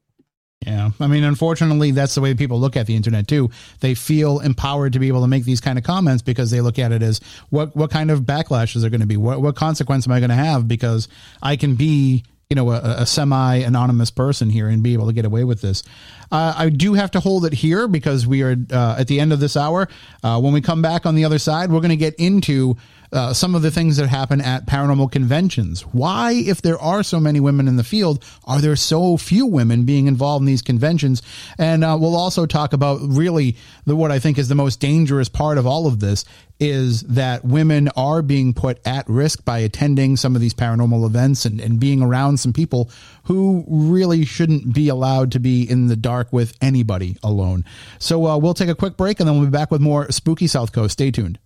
Yeah. 0.65 0.89
I 0.99 1.07
mean, 1.07 1.23
unfortunately, 1.23 1.91
that's 1.91 2.15
the 2.15 2.21
way 2.21 2.33
people 2.33 2.59
look 2.59 2.75
at 2.75 2.87
the 2.87 2.95
internet 2.95 3.27
too. 3.27 3.51
They 3.81 3.93
feel 3.93 4.39
empowered 4.39 4.93
to 4.93 4.99
be 4.99 5.07
able 5.07 5.21
to 5.21 5.27
make 5.27 5.45
these 5.45 5.61
kind 5.61 5.77
of 5.77 5.83
comments 5.83 6.23
because 6.23 6.49
they 6.49 6.61
look 6.61 6.79
at 6.79 6.91
it 6.91 7.03
as 7.03 7.21
what, 7.49 7.75
what 7.75 7.91
kind 7.91 8.09
of 8.09 8.21
backlash 8.21 8.75
is 8.75 8.81
there 8.81 8.89
going 8.89 9.01
to 9.01 9.07
be? 9.07 9.17
What, 9.17 9.41
what 9.41 9.55
consequence 9.55 10.07
am 10.07 10.13
I 10.13 10.19
going 10.19 10.29
to 10.29 10.35
have? 10.35 10.67
Because 10.67 11.07
I 11.41 11.55
can 11.55 11.75
be, 11.75 12.23
you 12.49 12.55
know, 12.55 12.71
a, 12.71 13.01
a 13.01 13.05
semi 13.05 13.57
anonymous 13.57 14.09
person 14.09 14.49
here 14.49 14.67
and 14.67 14.81
be 14.81 14.93
able 14.93 15.07
to 15.07 15.13
get 15.13 15.25
away 15.25 15.43
with 15.43 15.61
this. 15.61 15.83
Uh, 16.31 16.53
I 16.57 16.69
do 16.69 16.95
have 16.95 17.11
to 17.11 17.19
hold 17.19 17.45
it 17.45 17.53
here 17.53 17.87
because 17.87 18.25
we 18.25 18.41
are 18.41 18.55
uh, 18.71 18.95
at 18.97 19.07
the 19.07 19.19
end 19.19 19.33
of 19.33 19.39
this 19.39 19.55
hour. 19.55 19.87
Uh, 20.23 20.39
when 20.41 20.53
we 20.53 20.61
come 20.61 20.81
back 20.81 21.05
on 21.05 21.13
the 21.13 21.25
other 21.25 21.39
side, 21.39 21.71
we're 21.71 21.81
going 21.81 21.89
to 21.89 21.95
get 21.95 22.15
into 22.15 22.77
uh, 23.15 23.33
some 23.33 23.55
of 23.55 23.61
the 23.61 23.71
things 23.71 23.97
that 23.97 24.07
happen 24.07 24.41
at 24.41 24.65
paranormal 24.65 25.11
conventions. 25.11 25.81
Why, 25.81 26.33
if 26.33 26.61
there 26.61 26.77
are 26.77 27.01
so 27.01 27.19
many 27.19 27.39
women 27.39 27.67
in 27.67 27.77
the 27.77 27.83
field, 27.83 28.23
are 28.43 28.59
there 28.59 28.75
so 28.75 29.17
few 29.17 29.45
women 29.45 29.83
being 29.85 30.07
involved 30.07 30.41
in 30.41 30.47
these 30.47 30.61
conventions? 30.61 31.21
And 31.57 31.83
uh, 31.83 31.97
we'll 31.99 32.15
also 32.15 32.45
talk 32.45 32.73
about 32.73 32.99
really 33.01 33.55
the 33.85 33.95
what 33.95 34.11
I 34.11 34.19
think 34.19 34.37
is 34.37 34.49
the 34.49 34.55
most 34.55 34.79
dangerous 34.79 35.29
part 35.29 35.57
of 35.57 35.65
all 35.65 35.87
of 35.87 35.99
this 35.99 36.25
is 36.59 37.01
that 37.03 37.43
women 37.43 37.89
are 37.97 38.21
being 38.21 38.53
put 38.53 38.79
at 38.85 39.07
risk 39.09 39.43
by 39.43 39.59
attending 39.59 40.15
some 40.15 40.35
of 40.35 40.41
these 40.41 40.53
paranormal 40.53 41.05
events 41.05 41.45
and, 41.45 41.59
and 41.59 41.79
being 41.79 42.01
around 42.01 42.39
some 42.39 42.53
people 42.53 42.89
who 43.23 43.65
really 43.67 44.25
shouldn't 44.25 44.73
be 44.73 44.87
allowed 44.87 45.31
to 45.31 45.39
be 45.39 45.69
in 45.69 45.87
the 45.87 45.95
dark 45.95 46.31
with 46.31 46.55
anybody 46.61 47.17
alone. 47.23 47.65
So 47.99 48.25
uh, 48.25 48.37
we'll 48.37 48.53
take 48.53 48.69
a 48.69 48.75
quick 48.75 48.95
break 48.95 49.19
and 49.19 49.27
then 49.27 49.35
we'll 49.35 49.47
be 49.47 49.51
back 49.51 49.71
with 49.71 49.81
more 49.81 50.11
spooky 50.11 50.47
South 50.47 50.71
Coast. 50.71 50.93
Stay 50.93 51.11
tuned. 51.11 51.39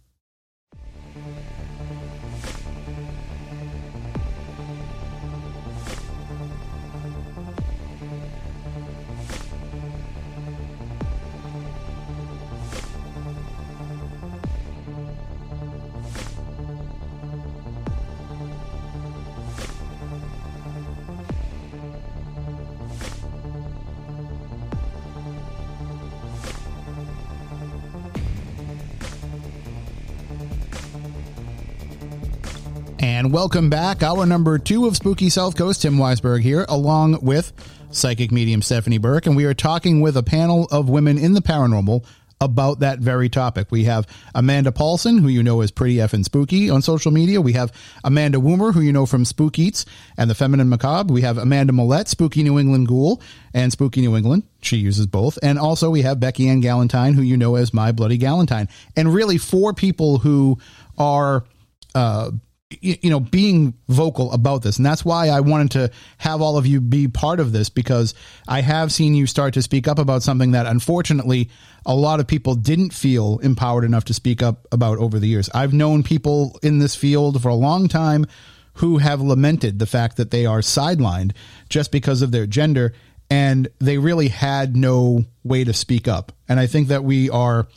Welcome 33.31 33.69
back. 33.69 34.01
Hour 34.01 34.25
number 34.25 34.57
two 34.57 34.87
of 34.87 34.95
Spooky 34.95 35.29
South 35.29 35.55
Coast. 35.55 35.83
Tim 35.83 35.97
Weisberg 35.97 36.41
here, 36.41 36.65
along 36.67 37.19
with 37.21 37.53
psychic 37.91 38.31
medium 38.31 38.63
Stephanie 38.63 38.97
Burke. 38.97 39.27
And 39.27 39.35
we 39.35 39.45
are 39.45 39.53
talking 39.53 40.01
with 40.01 40.17
a 40.17 40.23
panel 40.23 40.67
of 40.71 40.89
women 40.89 41.19
in 41.19 41.33
the 41.33 41.41
paranormal 41.41 42.03
about 42.41 42.79
that 42.79 42.97
very 42.97 43.29
topic. 43.29 43.67
We 43.69 43.83
have 43.83 44.07
Amanda 44.33 44.71
Paulson, 44.71 45.19
who 45.19 45.27
you 45.27 45.43
know 45.43 45.61
as 45.61 45.69
Pretty 45.69 45.97
Effin' 45.97 46.25
Spooky 46.25 46.71
on 46.71 46.81
social 46.81 47.11
media. 47.11 47.39
We 47.39 47.53
have 47.53 47.71
Amanda 48.03 48.39
Woomer, 48.39 48.73
who 48.73 48.81
you 48.81 48.91
know 48.91 49.05
from 49.05 49.25
Spook 49.25 49.59
Eats 49.59 49.85
and 50.17 50.27
the 50.27 50.35
Feminine 50.35 50.67
Macabre. 50.67 51.13
We 51.13 51.21
have 51.21 51.37
Amanda 51.37 51.71
Millette, 51.71 52.07
Spooky 52.07 52.41
New 52.41 52.57
England 52.57 52.87
Ghoul 52.87 53.21
and 53.53 53.71
Spooky 53.71 54.01
New 54.01 54.17
England. 54.17 54.41
She 54.63 54.77
uses 54.77 55.05
both. 55.05 55.37
And 55.43 55.59
also 55.59 55.91
we 55.91 56.01
have 56.01 56.19
Becky 56.19 56.49
Ann 56.49 56.63
Galentine, 56.63 57.13
who 57.13 57.21
you 57.21 57.37
know 57.37 57.57
as 57.57 57.75
My 57.75 57.91
Bloody 57.91 58.17
Galentine. 58.17 58.69
And 58.95 59.13
really 59.13 59.37
four 59.37 59.73
people 59.75 60.17
who 60.17 60.57
are 60.97 61.45
uh, 61.93 62.31
you 62.81 63.09
know 63.09 63.19
being 63.19 63.73
vocal 63.87 64.31
about 64.31 64.61
this. 64.61 64.77
And 64.77 64.85
that's 64.85 65.03
why 65.03 65.29
i 65.29 65.39
wanted 65.39 65.71
to 65.71 65.91
have 66.19 66.41
all 66.41 66.57
of 66.57 66.67
you 66.67 66.79
be 66.79 67.07
part 67.07 67.39
of 67.39 67.51
this 67.51 67.69
because 67.69 68.13
i 68.47 68.61
have 68.61 68.91
seen 68.91 69.15
you 69.15 69.25
start 69.25 69.55
to 69.55 69.61
speak 69.61 69.87
up 69.87 69.97
about 69.97 70.21
something 70.21 70.51
that 70.51 70.67
unfortunately 70.67 71.49
a 71.85 71.95
lot 71.95 72.19
of 72.19 72.27
people 72.27 72.53
didn't 72.53 72.93
feel 72.93 73.39
empowered 73.39 73.83
enough 73.83 74.05
to 74.05 74.13
speak 74.13 74.43
up 74.43 74.67
about 74.71 74.99
over 74.99 75.17
the 75.17 75.27
years. 75.27 75.49
I've 75.53 75.73
known 75.73 76.03
people 76.03 76.59
in 76.61 76.79
this 76.79 76.95
field 76.95 77.41
for 77.41 77.49
a 77.49 77.55
long 77.55 77.87
time 77.87 78.27
who 78.73 78.99
have 78.99 79.21
lamented 79.21 79.79
the 79.79 79.87
fact 79.87 80.17
that 80.17 80.29
they 80.29 80.45
are 80.45 80.59
sidelined 80.59 81.31
just 81.69 81.91
because 81.91 82.21
of 82.21 82.31
their 82.31 82.45
gender 82.45 82.93
and 83.31 83.67
they 83.79 83.97
really 83.97 84.27
had 84.27 84.75
no 84.75 85.25
way 85.43 85.63
to 85.63 85.73
speak 85.73 86.07
up. 86.07 86.31
And 86.47 86.59
i 86.59 86.67
think 86.67 86.89
that 86.89 87.03
we 87.03 87.31
are 87.31 87.67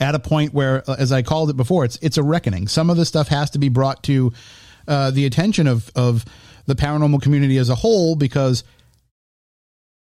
at 0.00 0.14
a 0.14 0.18
point 0.18 0.52
where, 0.52 0.88
uh, 0.88 0.96
as 0.98 1.12
I 1.12 1.22
called 1.22 1.50
it 1.50 1.56
before, 1.56 1.84
it's 1.84 1.96
it's 2.02 2.16
a 2.16 2.22
reckoning. 2.22 2.68
Some 2.68 2.90
of 2.90 2.96
this 2.96 3.08
stuff 3.08 3.28
has 3.28 3.50
to 3.50 3.58
be 3.58 3.68
brought 3.68 4.02
to 4.04 4.32
uh, 4.86 5.10
the 5.10 5.26
attention 5.26 5.66
of 5.66 5.90
of 5.94 6.24
the 6.66 6.74
paranormal 6.74 7.22
community 7.22 7.56
as 7.56 7.70
a 7.70 7.74
whole 7.74 8.14
because 8.14 8.64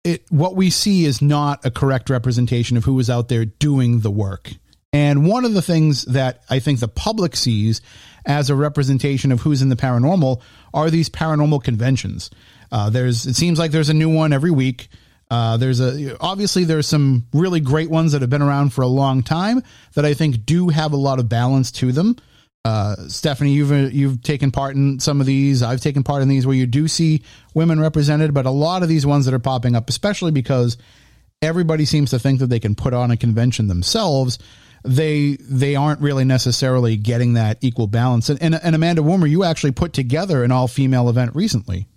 it 0.03 0.25
what 0.29 0.55
we 0.55 0.69
see 0.69 1.05
is 1.05 1.21
not 1.21 1.65
a 1.65 1.71
correct 1.71 2.09
representation 2.09 2.77
of 2.77 2.85
who 2.85 2.99
is 2.99 3.09
out 3.09 3.29
there 3.29 3.45
doing 3.45 4.01
the 4.01 4.11
work. 4.11 4.51
And 4.93 5.27
one 5.27 5.45
of 5.45 5.53
the 5.53 5.61
things 5.61 6.03
that 6.05 6.43
I 6.49 6.59
think 6.59 6.79
the 6.79 6.87
public 6.87 7.35
sees 7.35 7.81
as 8.25 8.49
a 8.49 8.55
representation 8.55 9.31
of 9.31 9.41
who's 9.41 9.61
in 9.61 9.69
the 9.69 9.75
paranormal 9.75 10.41
are 10.73 10.89
these 10.89 11.09
paranormal 11.09 11.63
conventions. 11.63 12.29
Uh, 12.71 12.89
there's 12.89 13.25
it 13.25 13.35
seems 13.35 13.59
like 13.59 13.71
there's 13.71 13.89
a 13.89 13.93
new 13.93 14.09
one 14.09 14.33
every 14.33 14.51
week. 14.51 14.89
Uh, 15.29 15.57
there's 15.57 15.81
a 15.81 16.17
obviously 16.21 16.63
there's 16.63 16.87
some 16.87 17.27
really 17.33 17.59
great 17.59 17.89
ones 17.89 18.13
that 18.13 18.21
have 18.21 18.29
been 18.29 18.41
around 18.41 18.71
for 18.71 18.81
a 18.81 18.87
long 18.87 19.23
time 19.23 19.61
that 19.93 20.05
I 20.05 20.13
think 20.13 20.45
do 20.45 20.69
have 20.69 20.93
a 20.93 20.97
lot 20.97 21.19
of 21.19 21.27
balance 21.27 21.71
to 21.73 21.91
them. 21.91 22.15
Uh, 22.63 22.95
Stephanie, 23.07 23.51
you've 23.51 23.93
you've 23.93 24.21
taken 24.21 24.51
part 24.51 24.75
in 24.75 24.99
some 24.99 25.19
of 25.19 25.27
these. 25.27 25.63
I've 25.63 25.81
taken 25.81 26.03
part 26.03 26.21
in 26.21 26.27
these 26.27 26.45
where 26.45 26.55
you 26.55 26.65
do 26.65 26.87
see 26.87 27.23
women 27.53 27.79
represented, 27.79 28.33
but 28.33 28.45
a 28.45 28.51
lot 28.51 28.83
of 28.83 28.89
these 28.89 29.05
ones 29.05 29.25
that 29.25 29.33
are 29.33 29.39
popping 29.39 29.75
up, 29.75 29.89
especially 29.89 30.31
because 30.31 30.77
everybody 31.41 31.85
seems 31.85 32.09
to 32.11 32.19
think 32.19 32.39
that 32.39 32.47
they 32.47 32.59
can 32.59 32.75
put 32.75 32.93
on 32.93 33.11
a 33.11 33.17
convention 33.17 33.67
themselves. 33.67 34.39
They 34.83 35.37
they 35.41 35.75
aren't 35.75 36.01
really 36.01 36.23
necessarily 36.23 36.95
getting 36.95 37.33
that 37.33 37.57
equal 37.61 37.87
balance. 37.87 38.29
And, 38.29 38.41
and, 38.41 38.55
and 38.55 38.75
Amanda 38.75 39.01
Woomer, 39.01 39.29
you 39.29 39.43
actually 39.43 39.71
put 39.71 39.91
together 39.93 40.43
an 40.43 40.51
all 40.51 40.67
female 40.67 41.09
event 41.09 41.35
recently. 41.35 41.87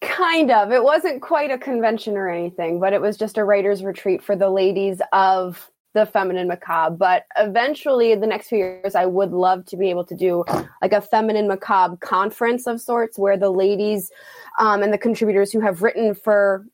Kind 0.00 0.50
of. 0.50 0.72
It 0.72 0.82
wasn't 0.82 1.20
quite 1.20 1.50
a 1.50 1.58
convention 1.58 2.16
or 2.16 2.28
anything, 2.28 2.80
but 2.80 2.92
it 2.92 3.00
was 3.00 3.16
just 3.16 3.36
a 3.36 3.44
writer's 3.44 3.84
retreat 3.84 4.22
for 4.22 4.34
the 4.34 4.48
ladies 4.48 5.02
of 5.12 5.70
the 5.92 6.06
feminine 6.06 6.48
macabre. 6.48 6.96
But 6.96 7.26
eventually, 7.36 8.12
in 8.12 8.20
the 8.20 8.26
next 8.26 8.48
few 8.48 8.58
years, 8.58 8.94
I 8.94 9.06
would 9.06 9.32
love 9.32 9.66
to 9.66 9.76
be 9.76 9.90
able 9.90 10.04
to 10.06 10.14
do 10.14 10.44
like 10.80 10.92
a 10.92 11.02
feminine 11.02 11.48
macabre 11.48 11.96
conference 11.98 12.66
of 12.66 12.80
sorts 12.80 13.18
where 13.18 13.36
the 13.36 13.50
ladies 13.50 14.10
um, 14.58 14.82
and 14.82 14.92
the 14.92 14.98
contributors 14.98 15.52
who 15.52 15.60
have 15.60 15.82
written 15.82 16.14
for 16.14 16.64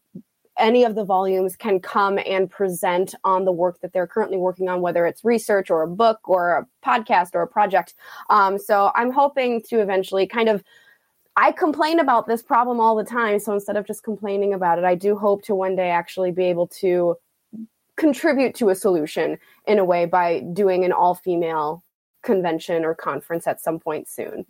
any 0.58 0.84
of 0.84 0.94
the 0.94 1.04
volumes 1.04 1.56
can 1.56 1.80
come 1.80 2.18
and 2.24 2.50
present 2.50 3.14
on 3.24 3.44
the 3.44 3.52
work 3.52 3.80
that 3.80 3.92
they're 3.92 4.06
currently 4.06 4.38
working 4.38 4.68
on, 4.68 4.80
whether 4.80 5.04
it's 5.06 5.24
research 5.24 5.70
or 5.70 5.82
a 5.82 5.88
book 5.88 6.20
or 6.24 6.58
a 6.58 6.66
podcast 6.86 7.30
or 7.34 7.42
a 7.42 7.46
project. 7.46 7.94
Um, 8.30 8.58
so 8.58 8.90
I'm 8.94 9.10
hoping 9.10 9.62
to 9.68 9.80
eventually 9.80 10.26
kind 10.26 10.48
of 10.48 10.62
I 11.36 11.52
complain 11.52 12.00
about 12.00 12.26
this 12.26 12.42
problem 12.42 12.80
all 12.80 12.96
the 12.96 13.04
time. 13.04 13.38
So 13.38 13.52
instead 13.52 13.76
of 13.76 13.86
just 13.86 14.02
complaining 14.02 14.54
about 14.54 14.78
it, 14.78 14.84
I 14.84 14.94
do 14.94 15.16
hope 15.16 15.42
to 15.44 15.54
one 15.54 15.76
day 15.76 15.90
actually 15.90 16.32
be 16.32 16.44
able 16.44 16.66
to 16.68 17.16
contribute 17.96 18.54
to 18.56 18.70
a 18.70 18.74
solution 18.74 19.38
in 19.66 19.78
a 19.78 19.84
way 19.84 20.06
by 20.06 20.40
doing 20.52 20.84
an 20.84 20.92
all 20.92 21.14
female 21.14 21.84
convention 22.22 22.84
or 22.84 22.94
conference 22.94 23.46
at 23.46 23.60
some 23.60 23.78
point 23.78 24.08
soon. 24.08 24.46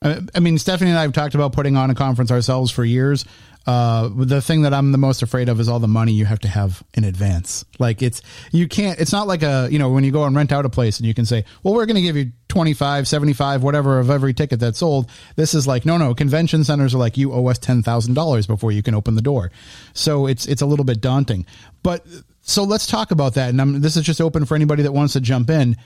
I 0.00 0.40
mean, 0.40 0.58
Stephanie 0.58 0.90
and 0.90 0.98
I 0.98 1.02
have 1.02 1.12
talked 1.12 1.34
about 1.34 1.52
putting 1.52 1.76
on 1.76 1.90
a 1.90 1.94
conference 1.94 2.30
ourselves 2.30 2.70
for 2.70 2.84
years. 2.84 3.24
Uh, 3.66 4.08
the 4.14 4.40
thing 4.40 4.62
that 4.62 4.72
I'm 4.72 4.92
the 4.92 4.98
most 4.98 5.22
afraid 5.22 5.48
of 5.48 5.58
is 5.60 5.68
all 5.68 5.80
the 5.80 5.88
money 5.88 6.12
you 6.12 6.24
have 6.24 6.38
to 6.40 6.48
have 6.48 6.82
in 6.94 7.04
advance. 7.04 7.64
Like 7.78 8.00
it's, 8.00 8.22
you 8.52 8.68
can't, 8.68 8.98
it's 9.00 9.12
not 9.12 9.26
like 9.26 9.42
a, 9.42 9.68
you 9.70 9.78
know, 9.78 9.90
when 9.90 10.04
you 10.04 10.12
go 10.12 10.24
and 10.24 10.34
rent 10.34 10.52
out 10.52 10.64
a 10.64 10.70
place 10.70 10.98
and 10.98 11.06
you 11.06 11.12
can 11.12 11.26
say, 11.26 11.44
well, 11.62 11.74
we're 11.74 11.84
going 11.84 11.96
to 11.96 12.02
give 12.02 12.16
you 12.16 12.32
25, 12.48 13.08
75, 13.08 13.62
whatever 13.62 13.98
of 13.98 14.08
every 14.08 14.32
ticket 14.32 14.60
that's 14.60 14.78
sold. 14.78 15.10
This 15.36 15.52
is 15.52 15.66
like, 15.66 15.84
no, 15.84 15.98
no, 15.98 16.14
convention 16.14 16.64
centers 16.64 16.94
are 16.94 16.98
like, 16.98 17.18
you 17.18 17.32
owe 17.32 17.46
us 17.48 17.58
$10,000 17.58 18.46
before 18.46 18.72
you 18.72 18.82
can 18.82 18.94
open 18.94 19.16
the 19.16 19.22
door. 19.22 19.50
So 19.92 20.28
it's, 20.28 20.46
it's 20.46 20.62
a 20.62 20.66
little 20.66 20.84
bit 20.84 21.00
daunting, 21.00 21.44
but 21.82 22.06
so 22.40 22.62
let's 22.62 22.86
talk 22.86 23.10
about 23.10 23.34
that. 23.34 23.50
And 23.50 23.60
I'm, 23.60 23.80
this 23.82 23.96
is 23.96 24.04
just 24.04 24.22
open 24.22 24.46
for 24.46 24.54
anybody 24.54 24.84
that 24.84 24.92
wants 24.92 25.12
to 25.12 25.20
jump 25.20 25.50
in 25.50 25.76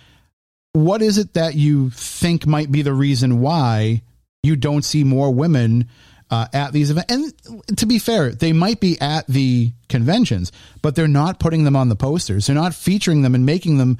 what 0.72 1.02
is 1.02 1.18
it 1.18 1.34
that 1.34 1.54
you 1.54 1.90
think 1.90 2.46
might 2.46 2.72
be 2.72 2.82
the 2.82 2.94
reason 2.94 3.40
why 3.40 4.02
you 4.42 4.56
don't 4.56 4.84
see 4.84 5.04
more 5.04 5.30
women 5.30 5.88
uh, 6.30 6.46
at 6.52 6.72
these 6.72 6.90
events? 6.90 7.12
And 7.12 7.78
to 7.78 7.86
be 7.86 7.98
fair, 7.98 8.30
they 8.30 8.52
might 8.52 8.80
be 8.80 8.98
at 9.00 9.26
the 9.26 9.72
conventions, 9.88 10.50
but 10.80 10.94
they're 10.94 11.08
not 11.08 11.38
putting 11.38 11.64
them 11.64 11.76
on 11.76 11.88
the 11.88 11.96
posters. 11.96 12.46
They're 12.46 12.56
not 12.56 12.74
featuring 12.74 13.22
them 13.22 13.34
and 13.34 13.44
making 13.44 13.78
them 13.78 13.98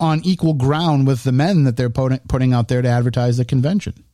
on 0.00 0.22
equal 0.24 0.54
ground 0.54 1.06
with 1.06 1.24
the 1.24 1.32
men 1.32 1.64
that 1.64 1.76
they're 1.76 1.90
putting 1.90 2.52
out 2.52 2.68
there 2.68 2.82
to 2.82 2.88
advertise 2.88 3.36
the 3.36 3.44
convention. 3.44 4.04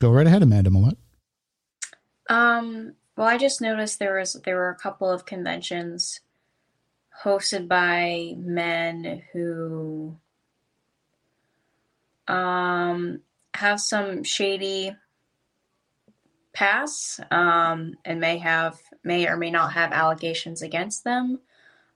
Go 0.00 0.10
right 0.10 0.26
ahead, 0.26 0.42
Amanda 0.42 0.70
Millette. 0.70 0.96
Um, 2.28 2.94
well, 3.16 3.28
I 3.28 3.38
just 3.38 3.60
noticed 3.60 3.98
there 3.98 4.18
was 4.18 4.34
there 4.44 4.56
were 4.56 4.70
a 4.70 4.76
couple 4.76 5.10
of 5.10 5.24
conventions 5.24 6.20
hosted 7.24 7.68
by 7.68 8.34
men 8.36 9.22
who 9.32 10.16
um 12.28 13.20
have 13.54 13.80
some 13.80 14.22
shady 14.24 14.94
past 16.54 17.20
um, 17.30 17.94
and 18.04 18.20
may 18.20 18.38
have 18.38 18.80
may 19.02 19.26
or 19.28 19.36
may 19.36 19.50
not 19.50 19.72
have 19.72 19.92
allegations 19.92 20.62
against 20.62 21.04
them. 21.04 21.40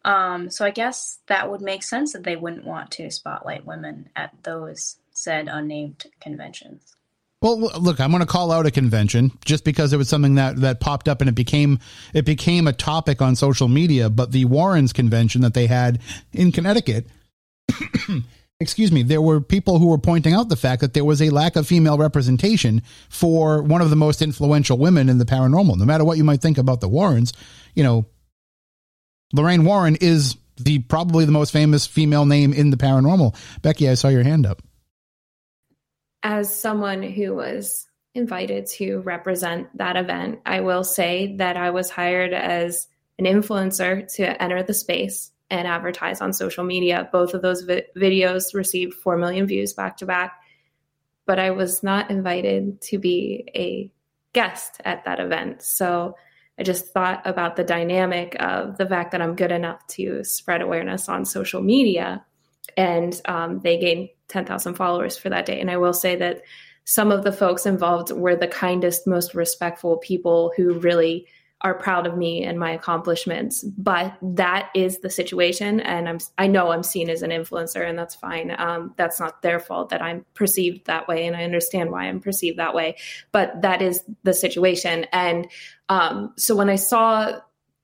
Um, 0.05 0.51
so 0.51 0.64
I 0.64 0.70
guess 0.70 1.20
that 1.26 1.51
would 1.51 1.61
make 1.61 1.83
sense 1.83 2.12
that 2.12 2.24
they 2.24 2.37
wouldn't 2.37 2.66
want 2.66 2.91
to 2.93 3.11
spotlight 3.11 3.64
women 3.64 4.11
at 4.16 4.33
those 4.43 4.97
said 5.12 5.49
unnamed 5.49 6.07
conventions. 6.20 6.97
Well, 7.41 7.59
look, 7.59 8.01
I'm 8.01 8.11
going 8.11 8.20
to 8.20 8.26
call 8.26 8.51
out 8.51 8.66
a 8.66 8.70
convention 8.70 9.30
just 9.45 9.64
because 9.64 9.93
it 9.93 9.97
was 9.97 10.09
something 10.09 10.34
that 10.34 10.57
that 10.57 10.80
popped 10.80 11.09
up 11.09 11.20
and 11.20 11.28
it 11.28 11.36
became 11.36 11.78
it 12.12 12.24
became 12.24 12.66
a 12.66 12.72
topic 12.72 13.22
on 13.22 13.36
social 13.36 13.68
media. 13.68 14.11
But 14.11 14.32
the 14.32 14.45
Warrens 14.47 14.93
convention 14.93 15.43
that 15.43 15.55
they 15.55 15.68
had 15.68 16.01
in 16.32 16.51
Connecticut 16.51 17.07
excuse 18.61 18.91
me, 18.91 19.03
there 19.03 19.22
were 19.22 19.41
people 19.41 19.78
who 19.78 19.89
were 19.89 19.99
pointing 19.99 20.34
out 20.34 20.49
the 20.49 20.57
fact 20.57 20.80
that 20.80 20.95
there 20.95 21.05
was 21.05 21.22
a 21.22 21.30
lack 21.30 21.57
of 21.57 21.66
female 21.66 21.99
representation 21.99 22.82
for 23.09 23.62
one 23.62 23.80
of 23.80 23.91
the 23.91 23.97
most 23.97 24.22
influential 24.22 24.78
women 24.78 25.09
in 25.09 25.18
the 25.18 25.24
paranormal. 25.24 25.76
No 25.76 25.84
matter 25.84 26.05
what 26.05 26.18
you 26.18 26.24
might 26.24 26.41
think 26.41 26.59
about 26.59 26.80
the 26.80 26.89
Warrens, 26.89 27.32
you 27.74 27.84
know, 27.84 28.07
Lorraine 29.32 29.64
Warren 29.64 29.97
is 29.97 30.36
the 30.57 30.80
probably 30.80 31.24
the 31.24 31.32
most 31.32 31.53
famous 31.53 31.86
female 31.86 32.26
name 32.26 32.53
in 32.53 32.70
the 32.70 32.76
paranormal. 32.76 33.36
Becky, 33.62 33.89
I 33.89 33.95
saw 33.95 34.09
your 34.09 34.24
hand 34.24 34.47
up. 34.47 34.62
As 36.23 36.55
someone 36.55 37.03
who 37.03 37.35
was 37.35 37.87
invited 38.14 38.66
to 38.66 39.01
represent 39.01 39.77
that 39.77 39.97
event, 39.97 40.41
I 40.45 40.61
will 40.61 40.85
say 40.85 41.37
that 41.37 41.57
I 41.57 41.71
was 41.71 41.91
hired 41.91 42.33
as 42.33 42.89
an 43.19 43.25
influencer 43.25 44.12
to 44.14 44.43
enter 44.43 44.62
the 44.62 44.75
space 44.75 45.33
and 45.51 45.66
advertise 45.66 46.21
on 46.21 46.33
social 46.33 46.64
media. 46.64 47.09
Both 47.12 47.35
of 47.35 47.43
those 47.43 47.62
vi- 47.62 47.87
videos 47.97 48.55
received 48.55 48.95
4 48.95 49.16
million 49.16 49.47
views 49.47 49.73
back 49.73 49.97
to 49.99 50.07
back, 50.07 50.41
but 51.27 51.39
I 51.39 51.51
was 51.53 51.83
not 51.83 52.11
invited 52.11 52.81
to 52.83 52.99
be 52.99 53.49
a 53.55 53.91
guest 54.33 54.81
at 54.85 55.05
that 55.05 55.21
event. 55.21 55.62
So 55.62 56.16
I 56.59 56.64
just 56.64 56.93
thought 56.93 57.23
about 57.25 57.57
the 57.57 57.64
dynamic 57.64 58.37
of 58.41 58.77
the 58.79 58.87
fact 58.87 59.12
that 59.12 59.23
I'm 59.23 59.37
good 59.37 59.53
enough 59.53 59.87
to 59.89 60.25
spread 60.25 60.61
awareness 60.61 61.09
on 61.09 61.25
social 61.25 61.62
media. 61.62 62.25
And 62.77 63.21
um, 63.25 63.61
they 63.61 63.79
gained 63.79 64.11
10,000 64.29 64.75
followers 64.75 65.16
for 65.16 65.29
that 65.31 65.47
day. 65.47 65.61
And 65.61 65.71
I 65.71 65.77
will 65.77 65.95
say 65.95 66.16
that 66.16 66.43
some 66.85 67.12
of 67.12 67.25
the 67.25 67.33
folks 67.33 67.66
involved 67.66 68.12
were 68.12 68.37
the 68.37 68.49
kindest, 68.49 69.07
most 69.07 69.35
respectful 69.35 69.99
people 69.99 70.53
who 70.57 70.79
really 70.79 71.27
are 71.61 71.75
proud 71.75 72.07
of 72.07 72.16
me 72.16 72.45
and 72.45 72.59
my 72.59 72.71
accomplishments. 72.71 73.62
But 73.62 74.16
that 74.23 74.71
is 74.75 75.01
the 75.01 75.11
situation 75.11 75.81
and 75.81 76.09
i'm 76.09 76.19
i 76.39 76.47
know 76.47 76.71
i'm 76.71 76.85
seen 76.85 77.11
as 77.11 77.23
an 77.23 77.31
influencer 77.31 77.87
and 77.87 77.99
that's 77.99 78.14
fine. 78.14 78.55
Um, 78.57 78.95
that's 78.97 79.19
not 79.19 79.43
their 79.43 79.59
fault 79.59 79.89
that 79.89 80.01
i'm 80.01 80.25
perceived 80.35 80.87
that 80.87 81.09
way 81.09 81.27
and 81.27 81.37
i 81.37 81.45
understand 81.45 81.91
why 81.91 82.05
i'm 82.05 82.21
perceived 82.21 82.59
that 82.59 82.75
way 82.75 82.97
but 83.33 83.61
that 83.62 83.83
is 83.83 84.05
the 84.23 84.33
situation. 84.35 85.05
And 85.12 85.49
um, 85.89 86.33
so 86.37 86.55
when 86.55 86.71
i 86.71 86.77
saw 86.77 87.41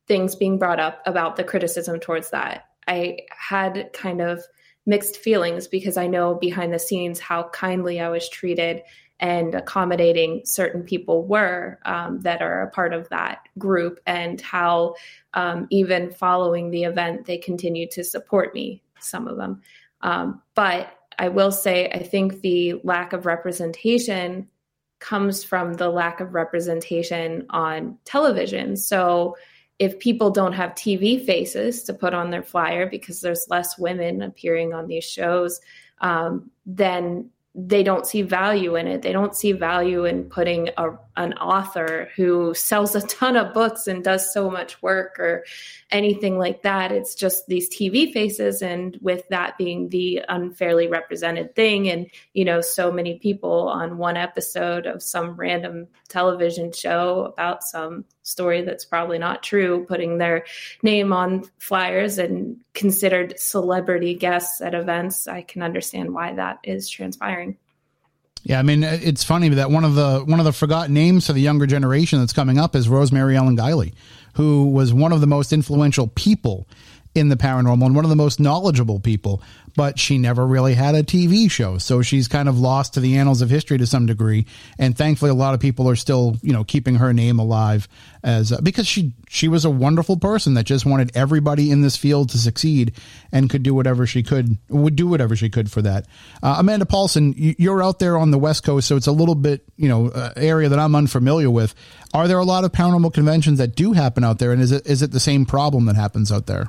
things 0.06 0.36
being 0.36 0.58
brought 0.58 0.80
up 0.80 1.02
about 1.06 1.36
the 1.36 1.44
criticism 1.44 1.98
towards 1.98 2.30
that 2.30 2.66
i 2.86 3.18
had 3.28 3.90
kind 3.92 4.20
of 4.20 4.44
mixed 4.86 5.16
feelings 5.16 5.66
because 5.66 5.96
i 5.96 6.06
know 6.06 6.34
behind 6.34 6.72
the 6.72 6.78
scenes 6.78 7.18
how 7.18 7.48
kindly 7.50 8.00
i 8.00 8.08
was 8.08 8.28
treated 8.28 8.82
and 9.20 9.54
accommodating 9.54 10.42
certain 10.44 10.82
people 10.82 11.24
were 11.24 11.78
um, 11.84 12.20
that 12.20 12.42
are 12.42 12.62
a 12.62 12.70
part 12.70 12.92
of 12.92 13.08
that 13.10 13.48
group, 13.58 14.00
and 14.06 14.40
how 14.40 14.94
um, 15.34 15.66
even 15.70 16.10
following 16.10 16.70
the 16.70 16.84
event, 16.84 17.24
they 17.24 17.38
continue 17.38 17.88
to 17.90 18.02
support 18.02 18.54
me, 18.54 18.82
some 18.98 19.28
of 19.28 19.36
them. 19.36 19.62
Um, 20.00 20.42
but 20.54 20.98
I 21.18 21.28
will 21.28 21.52
say, 21.52 21.88
I 21.90 22.02
think 22.02 22.40
the 22.40 22.80
lack 22.82 23.12
of 23.12 23.24
representation 23.24 24.48
comes 24.98 25.44
from 25.44 25.74
the 25.74 25.90
lack 25.90 26.20
of 26.20 26.34
representation 26.34 27.46
on 27.50 27.98
television. 28.04 28.76
So, 28.76 29.36
if 29.78 29.98
people 29.98 30.30
don't 30.30 30.52
have 30.52 30.70
TV 30.72 31.24
faces 31.24 31.82
to 31.84 31.94
put 31.94 32.14
on 32.14 32.30
their 32.30 32.42
flyer 32.42 32.86
because 32.88 33.20
there's 33.20 33.46
less 33.48 33.78
women 33.78 34.22
appearing 34.22 34.72
on 34.72 34.86
these 34.86 35.04
shows, 35.04 35.60
um, 36.00 36.50
then 36.64 37.30
they 37.54 37.82
don't 37.82 38.06
see 38.06 38.22
value 38.22 38.76
in 38.76 38.86
it. 38.86 39.02
They 39.02 39.12
don't 39.12 39.34
see 39.34 39.52
value 39.52 40.04
in 40.04 40.24
putting 40.24 40.70
a, 40.76 40.90
an 41.16 41.32
author 41.34 42.08
who 42.16 42.54
sells 42.54 42.94
a 42.94 43.06
ton 43.06 43.36
of 43.36 43.54
books 43.54 43.86
and 43.86 44.02
does 44.02 44.32
so 44.32 44.50
much 44.50 44.82
work 44.82 45.18
or 45.18 45.44
anything 45.90 46.38
like 46.38 46.62
that. 46.62 46.90
It's 46.92 47.14
just 47.14 47.46
these 47.46 47.68
TV 47.68 48.12
faces, 48.12 48.62
and 48.62 48.98
with 49.00 49.28
that 49.28 49.56
being 49.56 49.88
the 49.88 50.22
unfairly 50.28 50.88
represented 50.88 51.54
thing, 51.54 51.88
and 51.88 52.06
you 52.32 52.44
know, 52.44 52.60
so 52.60 52.90
many 52.90 53.18
people 53.18 53.68
on 53.68 53.98
one 53.98 54.16
episode 54.16 54.86
of 54.86 55.02
some 55.02 55.36
random 55.36 55.86
television 56.08 56.72
show 56.72 57.24
about 57.24 57.62
some 57.62 58.04
story 58.22 58.62
that's 58.62 58.84
probably 58.84 59.18
not 59.18 59.42
true, 59.42 59.84
putting 59.86 60.18
their 60.18 60.44
name 60.82 61.12
on 61.12 61.44
flyers 61.58 62.18
and 62.18 62.56
considered 62.72 63.38
celebrity 63.38 64.14
guests 64.14 64.60
at 64.60 64.74
events, 64.74 65.28
I 65.28 65.42
can 65.42 65.62
understand 65.62 66.12
why 66.12 66.34
that 66.34 66.58
is 66.64 66.88
transpiring. 66.88 67.58
Yeah, 68.44 68.58
I 68.58 68.62
mean 68.62 68.84
it's 68.84 69.24
funny 69.24 69.48
that 69.48 69.70
one 69.70 69.84
of 69.84 69.94
the 69.94 70.20
one 70.20 70.38
of 70.38 70.44
the 70.44 70.52
forgotten 70.52 70.92
names 70.92 71.26
for 71.26 71.32
the 71.32 71.40
younger 71.40 71.66
generation 71.66 72.20
that's 72.20 72.34
coming 72.34 72.58
up 72.58 72.76
is 72.76 72.88
Rosemary 72.90 73.36
Ellen 73.36 73.56
Guiley, 73.56 73.94
who 74.34 74.66
was 74.70 74.92
one 74.92 75.12
of 75.12 75.22
the 75.22 75.26
most 75.26 75.52
influential 75.52 76.08
people 76.08 76.68
in 77.14 77.30
the 77.30 77.36
paranormal 77.36 77.86
and 77.86 77.94
one 77.94 78.04
of 78.04 78.10
the 78.10 78.16
most 78.16 78.40
knowledgeable 78.40 79.00
people, 79.00 79.40
but 79.76 79.98
she 79.98 80.18
never 80.18 80.46
really 80.46 80.74
had 80.74 80.94
a 80.94 81.02
TV 81.02 81.50
show. 81.50 81.78
So 81.78 82.02
she's 82.02 82.28
kind 82.28 82.48
of 82.48 82.58
lost 82.58 82.94
to 82.94 83.00
the 83.00 83.16
annals 83.16 83.42
of 83.42 83.50
history 83.50 83.78
to 83.78 83.86
some 83.86 84.06
degree. 84.06 84.46
And 84.78 84.96
thankfully, 84.96 85.30
a 85.30 85.34
lot 85.34 85.54
of 85.54 85.60
people 85.60 85.88
are 85.88 85.96
still, 85.96 86.36
you 86.42 86.52
know, 86.52 86.64
keeping 86.64 86.96
her 86.96 87.12
name 87.12 87.38
alive 87.38 87.88
as 88.22 88.52
uh, 88.52 88.60
because 88.62 88.86
she 88.86 89.12
she 89.28 89.48
was 89.48 89.64
a 89.64 89.70
wonderful 89.70 90.16
person 90.16 90.54
that 90.54 90.64
just 90.64 90.86
wanted 90.86 91.12
everybody 91.14 91.70
in 91.70 91.82
this 91.82 91.96
field 91.96 92.30
to 92.30 92.38
succeed 92.38 92.94
and 93.30 93.50
could 93.50 93.62
do 93.62 93.74
whatever 93.74 94.06
she 94.06 94.22
could 94.22 94.56
would 94.70 94.96
do 94.96 95.06
whatever 95.06 95.36
she 95.36 95.50
could 95.50 95.70
for 95.70 95.82
that. 95.82 96.06
Uh, 96.42 96.56
Amanda 96.58 96.86
Paulson, 96.86 97.34
you're 97.36 97.82
out 97.82 97.98
there 97.98 98.16
on 98.16 98.30
the 98.30 98.38
West 98.38 98.64
Coast, 98.64 98.88
so 98.88 98.96
it's 98.96 99.06
a 99.06 99.12
little 99.12 99.34
bit, 99.34 99.62
you 99.76 99.88
know, 99.88 100.08
uh, 100.08 100.32
area 100.36 100.68
that 100.70 100.78
I'm 100.78 100.94
unfamiliar 100.94 101.50
with. 101.50 101.74
Are 102.14 102.26
there 102.26 102.38
a 102.38 102.44
lot 102.44 102.64
of 102.64 102.72
paranormal 102.72 103.12
conventions 103.12 103.58
that 103.58 103.76
do 103.76 103.92
happen 103.92 104.24
out 104.24 104.38
there, 104.38 104.52
and 104.52 104.62
is 104.62 104.72
it 104.72 104.86
is 104.86 105.02
it 105.02 105.10
the 105.10 105.20
same 105.20 105.44
problem 105.44 105.84
that 105.86 105.96
happens 105.96 106.32
out 106.32 106.46
there? 106.46 106.68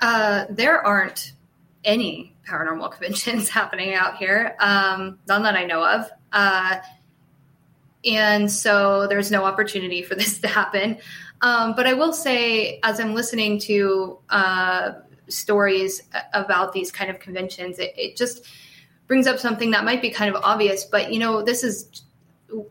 Uh, 0.00 0.44
there 0.50 0.84
aren't 0.84 1.33
any 1.84 2.34
paranormal 2.48 2.90
conventions 2.96 3.48
happening 3.48 3.94
out 3.94 4.16
here, 4.16 4.56
um, 4.60 5.18
none 5.28 5.42
that 5.42 5.54
I 5.54 5.64
know 5.64 5.84
of. 5.84 6.10
Uh, 6.32 6.76
and 8.04 8.50
so 8.50 9.06
there's 9.06 9.30
no 9.30 9.44
opportunity 9.44 10.02
for 10.02 10.14
this 10.14 10.40
to 10.40 10.48
happen. 10.48 10.98
Um, 11.40 11.74
but 11.74 11.86
I 11.86 11.92
will 11.92 12.12
say, 12.12 12.80
as 12.82 13.00
I'm 13.00 13.14
listening 13.14 13.58
to 13.60 14.18
uh, 14.30 14.92
stories 15.28 16.02
about 16.32 16.72
these 16.72 16.90
kind 16.90 17.10
of 17.10 17.18
conventions, 17.18 17.78
it, 17.78 17.92
it 17.96 18.16
just 18.16 18.46
brings 19.06 19.26
up 19.26 19.38
something 19.38 19.70
that 19.72 19.84
might 19.84 20.00
be 20.00 20.10
kind 20.10 20.34
of 20.34 20.42
obvious, 20.42 20.84
but 20.84 21.12
you 21.12 21.18
know, 21.18 21.42
this 21.42 21.62
is 21.62 22.02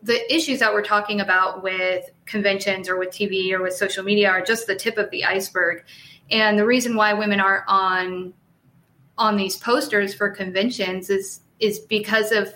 the 0.02 0.34
issues 0.34 0.60
that 0.60 0.72
we're 0.72 0.84
talking 0.84 1.20
about 1.20 1.62
with 1.62 2.10
conventions 2.26 2.88
or 2.88 2.96
with 2.98 3.10
TV 3.10 3.52
or 3.52 3.62
with 3.62 3.74
social 3.74 4.02
media 4.02 4.30
are 4.30 4.42
just 4.42 4.66
the 4.66 4.74
tip 4.74 4.98
of 4.98 5.10
the 5.10 5.24
iceberg. 5.24 5.84
And 6.30 6.58
the 6.58 6.64
reason 6.64 6.96
why 6.96 7.12
women 7.12 7.38
aren't 7.38 7.64
on 7.68 8.32
on 9.18 9.36
these 9.36 9.56
posters 9.56 10.14
for 10.14 10.30
conventions 10.30 11.10
is 11.10 11.40
is 11.60 11.78
because 11.78 12.32
of 12.32 12.52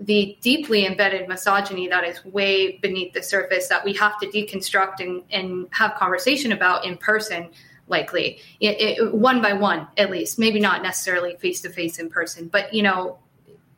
the 0.00 0.38
deeply 0.40 0.86
embedded 0.86 1.28
misogyny 1.28 1.88
that 1.88 2.04
is 2.04 2.24
way 2.24 2.78
beneath 2.78 3.12
the 3.12 3.22
surface 3.22 3.66
that 3.66 3.84
we 3.84 3.92
have 3.92 4.16
to 4.20 4.26
deconstruct 4.28 5.00
and, 5.00 5.24
and 5.32 5.66
have 5.72 5.94
conversation 5.96 6.52
about 6.52 6.84
in 6.84 6.96
person 6.96 7.48
likely. 7.88 8.38
It, 8.60 8.80
it, 8.80 9.14
one 9.14 9.42
by 9.42 9.54
one 9.54 9.88
at 9.96 10.10
least. 10.10 10.38
Maybe 10.38 10.60
not 10.60 10.82
necessarily 10.82 11.36
face 11.36 11.60
to 11.62 11.70
face 11.70 11.98
in 11.98 12.08
person 12.08 12.48
but 12.48 12.72
you 12.72 12.82
know 12.82 13.18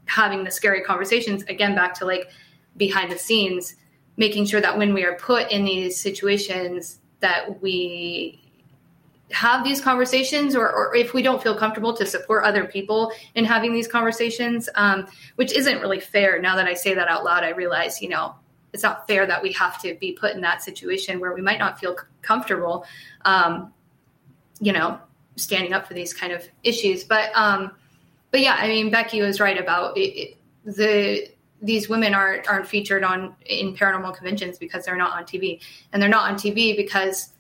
having 0.06 0.44
the 0.44 0.50
scary 0.50 0.82
conversations 0.82 1.42
again 1.44 1.74
back 1.74 1.94
to 1.94 2.04
like 2.04 2.30
behind 2.76 3.12
the 3.12 3.18
scenes 3.18 3.76
making 4.16 4.44
sure 4.44 4.60
that 4.60 4.76
when 4.76 4.92
we 4.92 5.04
are 5.04 5.14
put 5.14 5.50
in 5.50 5.64
these 5.64 5.98
situations 5.98 6.98
that 7.20 7.62
we 7.62 8.39
have 9.32 9.62
these 9.64 9.80
conversations 9.80 10.56
or, 10.56 10.68
or, 10.70 10.94
if 10.96 11.14
we 11.14 11.22
don't 11.22 11.40
feel 11.42 11.56
comfortable 11.56 11.96
to 11.96 12.04
support 12.04 12.44
other 12.44 12.64
people 12.64 13.12
in 13.36 13.44
having 13.44 13.72
these 13.72 13.86
conversations 13.86 14.68
um, 14.74 15.06
which 15.36 15.52
isn't 15.52 15.80
really 15.80 16.00
fair 16.00 16.40
now 16.40 16.56
that 16.56 16.66
i 16.66 16.74
say 16.74 16.94
that 16.94 17.06
out 17.06 17.22
loud 17.24 17.44
i 17.44 17.50
realize 17.50 18.02
you 18.02 18.08
know 18.08 18.34
it's 18.72 18.82
not 18.82 19.06
fair 19.06 19.26
that 19.26 19.42
we 19.42 19.52
have 19.52 19.80
to 19.82 19.94
be 19.94 20.12
put 20.12 20.34
in 20.34 20.40
that 20.42 20.62
situation 20.62 21.20
where 21.20 21.32
we 21.32 21.40
might 21.40 21.58
not 21.58 21.78
feel 21.78 21.96
comfortable, 22.22 22.84
um, 23.24 23.72
you 24.60 24.72
know, 24.72 24.98
standing 25.36 25.72
up 25.72 25.86
for 25.86 25.94
these 25.94 26.12
kind 26.14 26.32
of 26.32 26.46
issues. 26.62 27.04
But 27.04 27.30
um, 27.34 27.72
but 28.30 28.40
yeah, 28.40 28.56
I 28.58 28.68
mean, 28.68 28.90
Becky 28.90 29.22
was 29.22 29.40
right 29.40 29.58
about 29.58 29.96
it, 29.96 30.00
it, 30.00 30.36
the 30.64 31.28
these 31.62 31.88
women 31.88 32.14
aren't 32.14 32.48
aren't 32.48 32.66
featured 32.66 33.04
on 33.04 33.34
in 33.46 33.74
paranormal 33.74 34.14
conventions 34.14 34.58
because 34.58 34.84
they're 34.84 34.96
not 34.96 35.12
on 35.12 35.24
TV, 35.24 35.60
and 35.92 36.00
they're 36.00 36.08
not 36.08 36.30
on 36.30 36.36
TV 36.36 36.76
because 36.76 37.30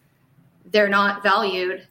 they're 0.66 0.88
not 0.88 1.22
valued 1.22 1.86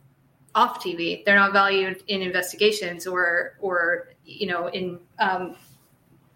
off 0.55 0.83
TV. 0.83 1.23
They're 1.25 1.35
not 1.35 1.53
valued 1.53 2.03
in 2.07 2.21
investigations 2.21 3.05
or 3.05 3.57
or 3.59 4.13
you 4.25 4.47
know 4.47 4.67
in 4.67 4.99
um, 5.19 5.55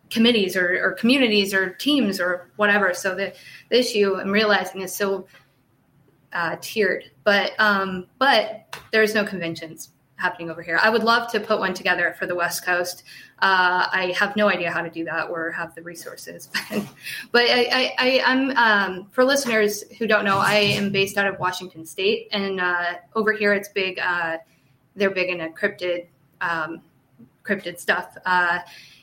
committees 0.10 0.56
or, 0.56 0.80
or, 0.84 0.92
communities 0.94 1.56
or 1.56 1.72
teams 1.72 2.20
or 2.20 2.52
whatever. 2.58 2.94
So 2.94 3.16
the, 3.16 3.34
the 3.70 3.80
issue 3.80 4.16
I'm 4.16 4.30
realizing 4.30 4.82
is 4.82 4.94
so 4.96 5.26
uh, 6.34 6.56
tiered, 6.62 7.10
but 7.24 7.54
um, 7.60 8.06
but 8.20 8.78
there's 8.92 9.16
no 9.16 9.24
conventions 9.24 9.93
happening 10.16 10.50
over 10.50 10.62
here. 10.62 10.80
I 10.82 10.90
would 10.90 11.04
love 11.04 11.32
to 11.32 11.40
put 11.40 11.60
one 11.60 11.74
together 11.74 12.16
for 12.18 12.26
the 12.26 12.36
West 12.36 12.66
Coast. 12.66 13.04
Uh, 13.40 13.88
I 13.92 14.16
have 14.18 14.36
no 14.36 14.50
idea 14.50 14.72
how 14.72 14.82
to 14.82 14.90
do 14.90 15.04
that 15.06 15.30
or 15.30 15.52
have 15.52 15.76
the 15.76 15.82
resources, 15.82 16.50
but 17.32 17.46
I, 17.50 17.94
I, 17.98 18.22
am 18.26 18.52
um, 18.52 19.08
for 19.12 19.26
listeners 19.26 19.84
who 19.98 20.08
don't 20.08 20.24
know, 20.24 20.38
I 20.38 20.56
am 20.56 20.92
based 20.92 21.18
out 21.18 21.28
of 21.28 21.40
Washington 21.40 21.86
State, 21.86 22.30
and 22.32 22.62
uh, 22.62 22.94
over 23.16 23.34
here 23.34 23.54
it's 23.54 23.70
big. 23.70 24.00
Uh, 24.00 24.38
they're 24.96 25.12
big 25.12 25.30
in 25.30 25.40
encrypted, 25.40 26.08
um, 26.42 26.82
cryptid 27.44 27.80
stuff. 27.80 28.16
Uh, 28.26 28.60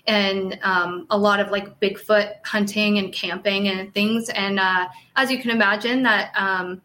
and 0.07 0.59
um, 0.63 1.07
a 1.11 1.19
lot 1.19 1.41
of 1.41 1.51
like 1.51 1.79
Bigfoot 1.81 2.35
hunting 2.45 2.99
and 2.99 3.13
camping 3.13 3.69
and 3.69 3.93
things. 3.93 4.29
And 4.31 4.59
uh, 4.59 4.89
as 5.17 5.31
you 5.31 5.41
can 5.41 5.51
imagine, 5.51 6.03
that 6.05 6.33
um, 6.35 6.81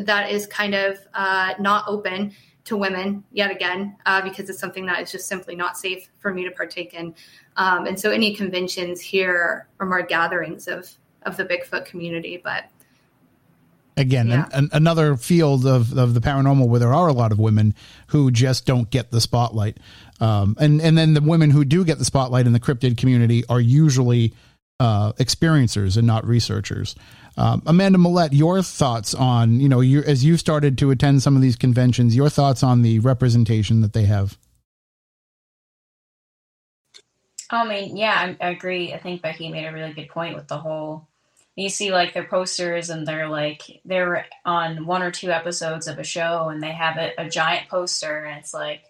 that 0.00 0.30
is 0.30 0.46
kind 0.46 0.74
of 0.74 0.98
uh, 1.14 1.54
not 1.58 1.84
open 1.86 2.32
to 2.64 2.76
women 2.76 3.24
yet 3.32 3.50
again 3.50 3.96
uh, 4.06 4.22
because 4.22 4.48
it's 4.48 4.60
something 4.60 4.86
that 4.86 5.00
is 5.00 5.10
just 5.10 5.26
simply 5.26 5.54
not 5.54 5.76
safe 5.76 6.08
for 6.18 6.32
me 6.32 6.44
to 6.44 6.50
partake 6.50 6.94
in. 6.94 7.14
Um, 7.56 7.86
and 7.86 7.98
so 7.98 8.10
any 8.10 8.34
conventions 8.34 9.00
here 9.00 9.66
are 9.80 9.86
more 9.86 10.02
gatherings 10.02 10.68
of 10.68 10.90
of 11.24 11.36
the 11.36 11.44
Bigfoot 11.44 11.84
community, 11.84 12.40
but 12.42 12.64
again 13.96 14.28
yeah. 14.28 14.46
an, 14.46 14.64
an, 14.64 14.70
another 14.72 15.16
field 15.16 15.66
of, 15.66 15.96
of 15.96 16.14
the 16.14 16.20
paranormal 16.20 16.66
where 16.66 16.80
there 16.80 16.94
are 16.94 17.08
a 17.08 17.12
lot 17.12 17.32
of 17.32 17.38
women 17.38 17.74
who 18.08 18.30
just 18.30 18.66
don't 18.66 18.90
get 18.90 19.10
the 19.10 19.20
spotlight 19.20 19.76
um, 20.20 20.56
and 20.58 20.80
and 20.80 20.96
then 20.96 21.14
the 21.14 21.20
women 21.20 21.50
who 21.50 21.64
do 21.64 21.84
get 21.84 21.98
the 21.98 22.04
spotlight 22.04 22.46
in 22.46 22.52
the 22.52 22.60
cryptid 22.60 22.96
community 22.96 23.44
are 23.48 23.60
usually 23.60 24.32
uh, 24.80 25.12
experiencers 25.14 25.96
and 25.96 26.06
not 26.06 26.26
researchers 26.26 26.94
um, 27.36 27.62
Amanda 27.66 27.98
Millette, 27.98 28.32
your 28.32 28.62
thoughts 28.62 29.14
on 29.14 29.60
you 29.60 29.68
know 29.68 29.80
you 29.80 30.02
as 30.02 30.24
you 30.24 30.36
started 30.36 30.76
to 30.78 30.90
attend 30.90 31.22
some 31.22 31.36
of 31.36 31.42
these 31.42 31.56
conventions, 31.56 32.14
your 32.14 32.28
thoughts 32.28 32.62
on 32.62 32.82
the 32.82 32.98
representation 32.98 33.80
that 33.80 33.92
they 33.92 34.04
have. 34.04 34.36
I 37.50 37.66
mean, 37.66 37.96
yeah, 37.96 38.14
I, 38.40 38.46
I 38.46 38.50
agree. 38.50 38.94
I 38.94 38.98
think 38.98 39.20
Becky 39.20 39.50
made 39.50 39.66
a 39.66 39.72
really 39.72 39.92
good 39.92 40.08
point 40.08 40.34
with 40.34 40.48
the 40.48 40.58
whole. 40.58 41.08
You 41.54 41.68
see, 41.68 41.92
like 41.92 42.14
their 42.14 42.24
posters, 42.24 42.88
and 42.88 43.06
they're 43.06 43.28
like 43.28 43.80
they're 43.84 44.26
on 44.44 44.86
one 44.86 45.02
or 45.02 45.10
two 45.10 45.30
episodes 45.30 45.86
of 45.86 45.98
a 45.98 46.04
show, 46.04 46.48
and 46.48 46.62
they 46.62 46.72
have 46.72 46.96
a, 46.96 47.12
a 47.18 47.28
giant 47.28 47.68
poster, 47.68 48.24
and 48.24 48.38
it's 48.38 48.54
like, 48.54 48.84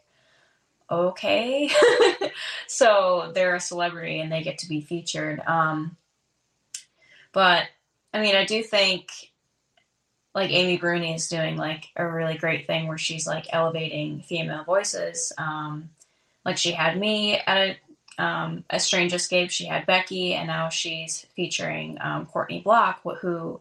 okay, 0.92 1.70
so 2.66 3.32
they're 3.34 3.56
a 3.56 3.60
celebrity 3.60 4.20
and 4.20 4.30
they 4.30 4.42
get 4.42 4.58
to 4.58 4.68
be 4.68 4.80
featured. 4.80 5.40
Um, 5.40 5.96
but 7.32 7.64
I 8.12 8.20
mean, 8.20 8.36
I 8.36 8.44
do 8.44 8.62
think 8.62 9.10
like 10.34 10.50
Amy 10.50 10.78
Bruni 10.78 11.14
is 11.14 11.28
doing 11.28 11.56
like 11.56 11.88
a 11.96 12.06
really 12.06 12.36
great 12.36 12.66
thing 12.66 12.88
where 12.88 12.98
she's 12.98 13.26
like 13.26 13.46
elevating 13.50 14.22
female 14.22 14.64
voices. 14.64 15.32
Um, 15.36 15.90
like 16.44 16.58
she 16.58 16.72
had 16.72 16.98
me 16.98 17.38
at 17.38 17.56
a 17.56 17.76
um, 18.18 18.64
a 18.70 18.78
Strange 18.78 19.14
Escape. 19.14 19.50
She 19.50 19.64
had 19.64 19.86
Becky, 19.86 20.34
and 20.34 20.46
now 20.46 20.68
she's 20.68 21.26
featuring 21.34 21.98
um, 22.00 22.26
Courtney 22.26 22.60
Block, 22.60 23.00
who 23.20 23.60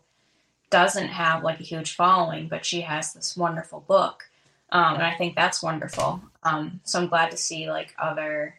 doesn't 0.69 1.07
have 1.07 1.43
like 1.43 1.59
a 1.59 1.63
huge 1.63 1.95
following, 1.95 2.47
but 2.47 2.65
she 2.65 2.81
has 2.81 3.13
this 3.13 3.37
wonderful 3.37 3.81
book, 3.87 4.29
um, 4.69 4.95
and 4.95 5.03
I 5.03 5.15
think 5.15 5.35
that's 5.35 5.63
wonderful. 5.63 6.21
Um, 6.43 6.81
so 6.83 6.99
I'm 6.99 7.07
glad 7.07 7.31
to 7.31 7.37
see 7.37 7.69
like 7.69 7.95
other 7.97 8.55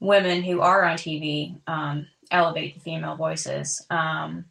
women 0.00 0.42
who 0.42 0.60
are 0.60 0.84
on 0.84 0.96
TV 0.96 1.56
um, 1.66 2.06
elevate 2.30 2.74
the 2.74 2.80
female 2.80 3.16
voices. 3.16 3.86
Um, 3.88 4.46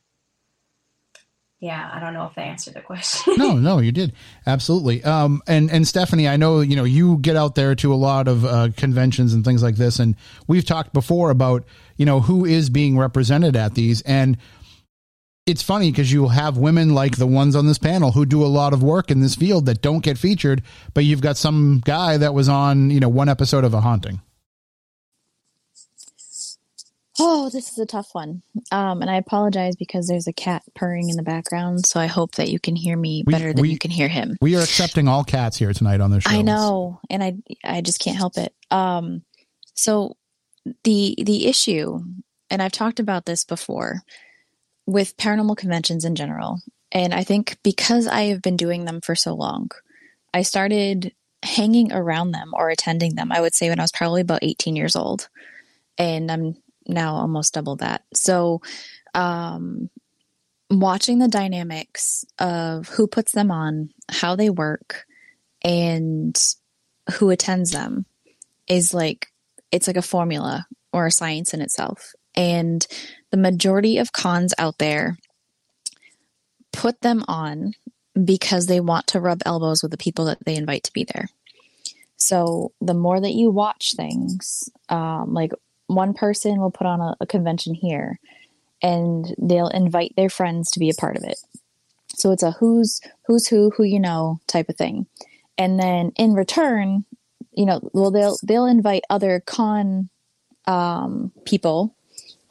yeah, 1.61 1.91
I 1.93 1.99
don't 1.99 2.15
know 2.15 2.25
if 2.25 2.35
I 2.35 2.41
answered 2.41 2.73
the 2.73 2.81
question. 2.81 3.35
no, 3.37 3.53
no, 3.55 3.77
you 3.77 3.91
did 3.91 4.13
absolutely. 4.47 5.03
Um, 5.03 5.43
and 5.45 5.69
and 5.69 5.87
Stephanie, 5.87 6.27
I 6.27 6.35
know 6.35 6.61
you 6.61 6.75
know 6.75 6.83
you 6.83 7.19
get 7.19 7.35
out 7.35 7.53
there 7.53 7.75
to 7.75 7.93
a 7.93 7.95
lot 7.95 8.27
of 8.27 8.43
uh, 8.43 8.69
conventions 8.75 9.35
and 9.35 9.45
things 9.45 9.61
like 9.61 9.75
this, 9.75 9.99
and 9.99 10.15
we've 10.47 10.65
talked 10.65 10.91
before 10.91 11.29
about 11.29 11.63
you 11.97 12.05
know 12.05 12.19
who 12.19 12.45
is 12.45 12.71
being 12.71 12.97
represented 12.97 13.55
at 13.55 13.75
these, 13.75 14.01
and 14.01 14.37
it's 15.45 15.61
funny 15.61 15.91
because 15.91 16.11
you'll 16.11 16.29
have 16.29 16.57
women 16.57 16.95
like 16.95 17.17
the 17.17 17.27
ones 17.27 17.55
on 17.55 17.67
this 17.67 17.77
panel 17.77 18.11
who 18.11 18.25
do 18.25 18.43
a 18.43 18.47
lot 18.47 18.73
of 18.73 18.81
work 18.81 19.11
in 19.11 19.21
this 19.21 19.35
field 19.35 19.67
that 19.67 19.83
don't 19.83 20.03
get 20.03 20.17
featured, 20.17 20.63
but 20.95 21.03
you've 21.03 21.21
got 21.21 21.37
some 21.37 21.79
guy 21.85 22.17
that 22.17 22.33
was 22.33 22.49
on 22.49 22.89
you 22.89 22.99
know 22.99 23.09
one 23.09 23.29
episode 23.29 23.63
of 23.63 23.75
a 23.75 23.81
haunting. 23.81 24.19
Oh, 27.23 27.49
this 27.51 27.71
is 27.71 27.77
a 27.77 27.85
tough 27.85 28.09
one. 28.13 28.41
Um, 28.71 29.01
and 29.01 29.09
I 29.09 29.17
apologize 29.17 29.75
because 29.75 30.07
there's 30.07 30.25
a 30.25 30.33
cat 30.33 30.63
purring 30.73 31.07
in 31.09 31.17
the 31.17 31.23
background, 31.23 31.85
so 31.85 31.99
I 31.99 32.07
hope 32.07 32.33
that 32.35 32.49
you 32.49 32.59
can 32.59 32.75
hear 32.75 32.97
me 32.97 33.23
we, 33.27 33.31
better 33.31 33.53
than 33.53 33.61
we, 33.61 33.69
you 33.69 33.77
can 33.77 33.91
hear 33.91 34.07
him. 34.07 34.37
We 34.41 34.55
are 34.55 34.61
accepting 34.61 35.07
all 35.07 35.23
cats 35.23 35.55
here 35.55 35.71
tonight 35.71 36.01
on 36.01 36.09
the 36.09 36.21
show. 36.21 36.31
I 36.31 36.41
know, 36.41 36.99
and 37.11 37.23
I 37.23 37.35
I 37.63 37.81
just 37.81 37.99
can't 37.99 38.17
help 38.17 38.37
it. 38.37 38.55
Um, 38.71 39.21
so 39.75 40.17
the 40.83 41.15
the 41.21 41.45
issue, 41.45 41.99
and 42.49 42.59
I've 42.59 42.71
talked 42.71 42.99
about 42.99 43.27
this 43.27 43.43
before 43.43 44.01
with 44.87 45.15
paranormal 45.17 45.57
conventions 45.57 46.05
in 46.05 46.15
general, 46.15 46.59
and 46.91 47.13
I 47.13 47.23
think 47.23 47.57
because 47.61 48.07
I 48.07 48.23
have 48.23 48.41
been 48.41 48.57
doing 48.57 48.85
them 48.85 48.99
for 48.99 49.13
so 49.13 49.35
long, 49.35 49.69
I 50.33 50.41
started 50.41 51.13
hanging 51.43 51.91
around 51.93 52.31
them 52.31 52.51
or 52.53 52.71
attending 52.71 53.13
them. 53.13 53.31
I 53.31 53.41
would 53.41 53.53
say 53.53 53.69
when 53.69 53.79
I 53.79 53.83
was 53.83 53.91
probably 53.91 54.21
about 54.21 54.43
18 54.43 54.75
years 54.75 54.95
old 54.95 55.27
and 55.97 56.31
I'm 56.31 56.55
now 56.91 57.15
almost 57.15 57.53
double 57.53 57.77
that. 57.77 58.03
So, 58.13 58.61
um, 59.13 59.89
watching 60.69 61.19
the 61.19 61.27
dynamics 61.27 62.25
of 62.39 62.87
who 62.87 63.07
puts 63.07 63.31
them 63.33 63.51
on, 63.51 63.89
how 64.09 64.35
they 64.35 64.49
work, 64.49 65.05
and 65.63 66.37
who 67.13 67.29
attends 67.29 67.71
them 67.71 68.05
is 68.67 68.93
like 68.93 69.27
it's 69.71 69.87
like 69.87 69.97
a 69.97 70.01
formula 70.01 70.65
or 70.93 71.05
a 71.05 71.11
science 71.11 71.53
in 71.53 71.61
itself. 71.61 72.13
And 72.35 72.85
the 73.31 73.37
majority 73.37 73.97
of 73.97 74.11
cons 74.11 74.53
out 74.57 74.77
there 74.77 75.17
put 76.71 77.01
them 77.01 77.23
on 77.27 77.73
because 78.23 78.67
they 78.67 78.79
want 78.79 79.07
to 79.07 79.19
rub 79.19 79.41
elbows 79.45 79.81
with 79.81 79.91
the 79.91 79.97
people 79.97 80.25
that 80.25 80.43
they 80.45 80.55
invite 80.55 80.83
to 80.83 80.93
be 80.93 81.05
there. 81.05 81.27
So 82.17 82.71
the 82.79 82.93
more 82.93 83.19
that 83.19 83.33
you 83.33 83.49
watch 83.49 83.93
things, 83.95 84.69
um, 84.89 85.33
like 85.33 85.51
one 85.93 86.13
person 86.13 86.59
will 86.59 86.71
put 86.71 86.87
on 86.87 87.01
a, 87.01 87.15
a 87.21 87.25
convention 87.25 87.73
here 87.73 88.19
and 88.81 89.35
they'll 89.37 89.67
invite 89.67 90.13
their 90.15 90.29
friends 90.29 90.71
to 90.71 90.79
be 90.79 90.89
a 90.89 90.99
part 90.99 91.17
of 91.17 91.23
it. 91.23 91.37
So 92.15 92.31
it's 92.31 92.43
a 92.43 92.51
who's 92.51 92.99
who's 93.27 93.47
who, 93.47 93.71
who 93.71 93.83
you 93.83 93.99
know 93.99 94.39
type 94.47 94.69
of 94.69 94.77
thing. 94.77 95.07
And 95.57 95.79
then 95.79 96.11
in 96.15 96.33
return, 96.33 97.05
you 97.51 97.65
know, 97.65 97.81
well 97.93 98.11
they'll 98.11 98.37
they'll 98.43 98.65
invite 98.65 99.03
other 99.09 99.41
con 99.45 100.09
um, 100.65 101.31
people, 101.45 101.95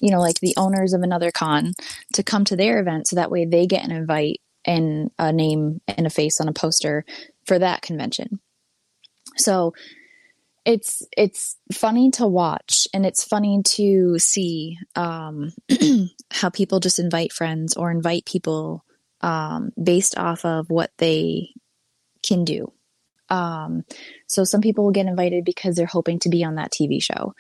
you 0.01 0.11
know, 0.11 0.20
like 0.20 0.41
the 0.41 0.55
owners 0.57 0.93
of 0.93 1.03
another 1.03 1.30
con 1.30 1.74
to 2.14 2.22
come 2.22 2.45
to 2.47 2.57
their 2.57 2.80
event 2.80 3.09
so 3.09 3.16
that 3.16 3.30
way 3.30 3.45
they 3.45 3.66
get 3.66 3.84
an 3.84 3.93
invite 3.93 4.41
and 4.64 5.11
a 5.18 5.32
name 5.32 5.80
and 5.88 6.07
a 6.07 6.11
face 6.11 6.41
on 6.41 6.49
a 6.49 6.53
poster 6.53 7.05
for 7.47 7.59
that 7.59 7.82
convention. 7.82 8.41
So 9.36 9.74
it's 10.64 11.02
it's 11.16 11.56
funny 11.72 12.11
to 12.12 12.26
watch 12.26 12.86
and 12.92 13.06
it's 13.06 13.24
funny 13.24 13.62
to 13.64 14.18
see 14.18 14.78
um, 14.94 15.52
how 16.30 16.50
people 16.50 16.80
just 16.80 16.98
invite 16.98 17.32
friends 17.32 17.76
or 17.76 17.90
invite 17.90 18.26
people 18.26 18.84
um, 19.22 19.72
based 19.82 20.18
off 20.18 20.44
of 20.44 20.70
what 20.70 20.90
they 20.98 21.50
can 22.22 22.44
do. 22.44 22.72
Um, 23.30 23.84
so 24.26 24.44
some 24.44 24.61
people 24.61 24.84
will 24.84 24.92
get 24.92 25.06
invited 25.06 25.44
because 25.44 25.76
they're 25.76 25.86
hoping 25.86 26.18
to 26.20 26.28
be 26.28 26.44
on 26.44 26.56
that 26.56 26.72
tv 26.72 27.02
show. 27.02 27.34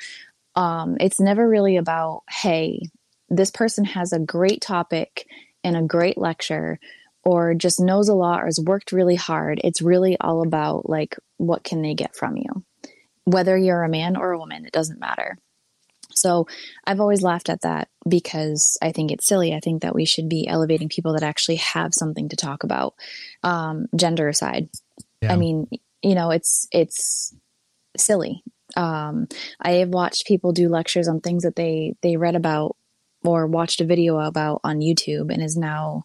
Um, 0.54 0.96
it's 1.00 1.20
never 1.20 1.46
really 1.46 1.76
about 1.76 2.22
hey 2.30 2.80
this 3.28 3.50
person 3.50 3.84
has 3.84 4.12
a 4.12 4.18
great 4.18 4.60
topic 4.60 5.26
and 5.62 5.76
a 5.76 5.82
great 5.82 6.18
lecture 6.18 6.80
or 7.22 7.54
just 7.54 7.78
knows 7.78 8.08
a 8.08 8.14
lot 8.14 8.42
or 8.42 8.46
has 8.46 8.58
worked 8.58 8.92
really 8.92 9.14
hard. 9.14 9.60
It's 9.62 9.82
really 9.82 10.18
all 10.18 10.42
about 10.42 10.88
like 10.88 11.16
what 11.36 11.62
can 11.62 11.82
they 11.82 11.94
get 11.94 12.16
from 12.16 12.36
you 12.36 12.64
whether 13.30 13.56
you're 13.56 13.82
a 13.82 13.88
man 13.88 14.16
or 14.16 14.32
a 14.32 14.38
woman, 14.38 14.66
it 14.66 14.72
doesn't 14.72 15.00
matter. 15.00 15.38
So 16.12 16.46
I've 16.86 17.00
always 17.00 17.22
laughed 17.22 17.48
at 17.48 17.62
that 17.62 17.88
because 18.08 18.76
I 18.82 18.92
think 18.92 19.10
it's 19.10 19.26
silly. 19.26 19.54
I 19.54 19.60
think 19.60 19.82
that 19.82 19.94
we 19.94 20.04
should 20.04 20.28
be 20.28 20.46
elevating 20.46 20.88
people 20.88 21.12
that 21.14 21.22
actually 21.22 21.56
have 21.56 21.94
something 21.94 22.28
to 22.30 22.36
talk 22.36 22.64
about, 22.64 22.94
um, 23.42 23.86
gender 23.96 24.28
aside. 24.28 24.68
Yeah. 25.22 25.32
I 25.32 25.36
mean, 25.36 25.68
you 26.02 26.14
know, 26.14 26.30
it's 26.30 26.66
it's 26.72 27.34
silly. 27.96 28.42
Um, 28.76 29.28
I 29.60 29.72
have 29.72 29.90
watched 29.90 30.26
people 30.26 30.52
do 30.52 30.68
lectures 30.68 31.08
on 31.08 31.20
things 31.20 31.44
that 31.44 31.56
they 31.56 31.94
they 32.02 32.16
read 32.16 32.36
about 32.36 32.76
or 33.24 33.46
watched 33.46 33.80
a 33.80 33.86
video 33.86 34.18
about 34.18 34.60
on 34.64 34.80
YouTube 34.80 35.32
and 35.32 35.42
is 35.42 35.56
now 35.56 36.04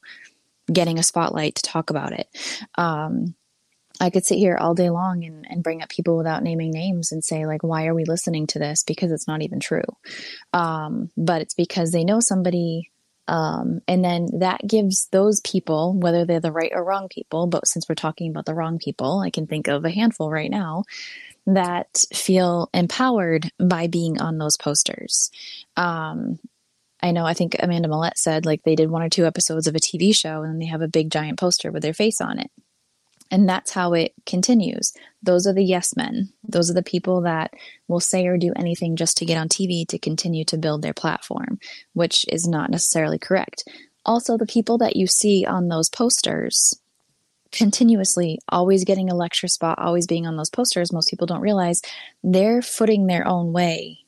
getting 0.72 1.00
a 1.00 1.04
spotlight 1.04 1.56
to 1.56 1.62
talk 1.62 1.90
about 1.90 2.12
it. 2.14 2.28
Um, 2.76 3.36
I 4.00 4.10
could 4.10 4.26
sit 4.26 4.38
here 4.38 4.58
all 4.58 4.74
day 4.74 4.90
long 4.90 5.24
and, 5.24 5.46
and 5.50 5.64
bring 5.64 5.82
up 5.82 5.90
people 5.90 6.18
without 6.18 6.44
naming 6.44 6.72
names 6.72 7.12
and 7.12 7.24
say, 7.24 7.46
like, 7.46 7.64
why 7.64 7.86
are 7.86 7.96
we 7.96 8.06
listening 8.06 8.48
to 8.48 8.60
this? 8.60 8.84
Because 8.84 9.12
it's 9.12 9.28
not 9.28 9.42
even 9.42 9.60
true. 9.60 9.84
Um, 10.54 11.12
but 11.16 11.42
it's 11.42 11.54
because 11.54 11.92
they 11.92 12.04
know 12.04 12.20
somebody. 12.20 12.92
Um, 13.28 13.82
and 13.88 14.04
then 14.04 14.28
that 14.40 14.62
gives 14.68 15.08
those 15.12 15.40
people, 15.42 15.94
whether 15.98 16.26
they're 16.26 16.40
the 16.40 16.52
right 16.52 16.72
or 16.74 16.84
wrong 16.84 17.08
people, 17.10 17.48
but 17.48 17.68
since 17.68 17.90
we're 17.90 17.96
talking 17.96 18.30
about 18.30 18.46
the 18.46 18.54
wrong 18.54 18.78
people, 18.78 19.20
I 19.20 19.32
can 19.32 19.48
think 19.48 19.68
of 19.68 19.84
a 19.84 19.90
handful 19.90 20.30
right 20.30 20.52
now 20.52 20.84
that 21.48 22.04
feel 22.14 22.70
empowered 22.74 23.50
by 23.60 23.88
being 23.88 24.20
on 24.20 24.38
those 24.38 24.58
posters. 24.58 25.32
Um, 25.78 26.40
I 27.02 27.12
know, 27.12 27.26
I 27.26 27.34
think 27.34 27.56
Amanda 27.60 27.88
Millette 27.88 28.18
said 28.18 28.46
like 28.46 28.64
they 28.64 28.76
did 28.76 28.90
one 28.90 29.04
or 29.04 29.10
two 29.10 29.26
episodes 29.26 29.68
of 29.68 29.76
a 29.76 29.80
TV 29.80 30.16
show 30.16 30.42
and 30.42 30.54
then 30.54 30.60
they 30.60 30.66
have 30.66 30.82
a 30.82 30.88
big 30.88 31.12
giant 31.12 31.40
poster 31.40 31.72
with 31.72 31.84
their 31.84 31.94
face 31.94 32.20
on 32.20 32.40
it. 32.40 32.50
And 33.32 33.50
that's 33.50 33.72
how 33.72 33.94
it 33.94 34.14
continues. 34.26 34.94
Those 35.24 35.48
are 35.48 35.54
the 35.54 35.64
yes 35.64 35.96
men. 35.96 36.30
Those 36.48 36.70
are 36.70 36.76
the 36.76 36.84
people 36.84 37.22
that 37.22 37.54
will 37.88 38.00
say 38.00 38.28
or 38.28 38.38
do 38.38 38.54
anything 38.56 38.96
just 38.96 39.18
to 39.18 39.26
get 39.26 39.38
on 39.38 39.50
TV 39.50 39.88
to 39.88 39.98
continue 39.98 40.46
to 40.46 40.58
build 40.58 40.82
their 40.82 40.94
platform, 40.94 41.60
which 41.94 42.26
is 42.30 42.48
not 42.48 42.70
necessarily 42.70 43.18
correct. 43.18 43.64
Also, 44.06 44.38
the 44.38 44.46
people 44.46 44.78
that 44.78 44.96
you 44.96 45.08
see 45.08 45.46
on 45.46 45.68
those 45.68 45.90
posters 45.90 46.80
continuously, 47.52 48.40
always 48.50 48.84
getting 48.84 49.10
a 49.10 49.16
lecture 49.16 49.48
spot, 49.48 49.80
always 49.80 50.06
being 50.06 50.28
on 50.28 50.38
those 50.38 50.50
posters, 50.50 50.94
most 50.94 51.10
people 51.10 51.26
don't 51.26 51.42
realize 51.42 51.82
they're 52.24 52.62
footing 52.62 53.08
their 53.08 53.28
own 53.28 53.54
way 53.54 54.00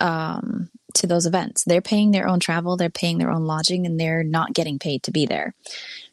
um, 0.00 0.70
to 0.94 1.06
those 1.06 1.26
events. 1.26 1.64
They're 1.64 1.80
paying 1.80 2.10
their 2.10 2.26
own 2.26 2.40
travel, 2.40 2.76
they're 2.76 2.90
paying 2.90 3.18
their 3.18 3.30
own 3.30 3.44
lodging, 3.44 3.86
and 3.86 3.98
they're 3.98 4.24
not 4.24 4.52
getting 4.52 4.78
paid 4.78 5.02
to 5.04 5.12
be 5.12 5.24
there. 5.24 5.54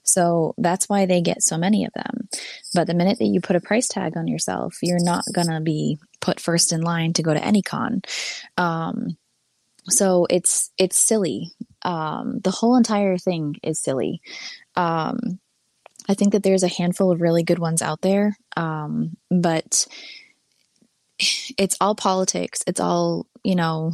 So 0.08 0.56
that's 0.58 0.88
why 0.88 1.06
they 1.06 1.22
get 1.22 1.44
so 1.44 1.58
many 1.58 1.86
of 1.86 1.94
them. 1.94 2.30
But 2.74 2.88
the 2.88 2.94
minute 2.94 3.20
that 3.20 3.26
you 3.26 3.42
put 3.42 3.56
a 3.56 3.62
price 3.62 3.88
tag 3.88 4.16
on 4.16 4.28
yourself, 4.28 4.78
you're 4.82 5.04
not 5.04 5.24
going 5.34 5.48
to 5.48 5.60
be 5.60 5.98
put 6.22 6.40
first 6.40 6.72
in 6.72 6.82
line 6.82 7.14
to 7.14 7.24
go 7.24 7.34
to 7.34 7.44
any 7.44 7.62
con. 7.62 8.02
Um, 8.58 9.18
so 9.90 10.28
it's 10.30 10.72
it's 10.78 10.98
silly. 10.98 11.52
Um, 11.84 12.40
the 12.44 12.52
whole 12.52 12.76
entire 12.76 13.18
thing 13.18 13.56
is 13.64 13.82
silly. 13.82 14.22
Um, 14.76 15.40
I 16.10 16.14
think 16.14 16.34
that 16.34 16.44
there's 16.44 16.64
a 16.64 16.68
handful 16.70 17.12
of 17.12 17.22
really 17.22 17.44
good 17.44 17.60
ones 17.60 17.82
out 17.82 18.02
there, 18.02 18.38
um, 18.56 19.18
but 19.30 19.88
it's 21.58 21.78
all 21.82 21.96
politics. 21.96 22.64
It's 22.68 22.80
all 22.80 23.28
you 23.44 23.56
know. 23.56 23.94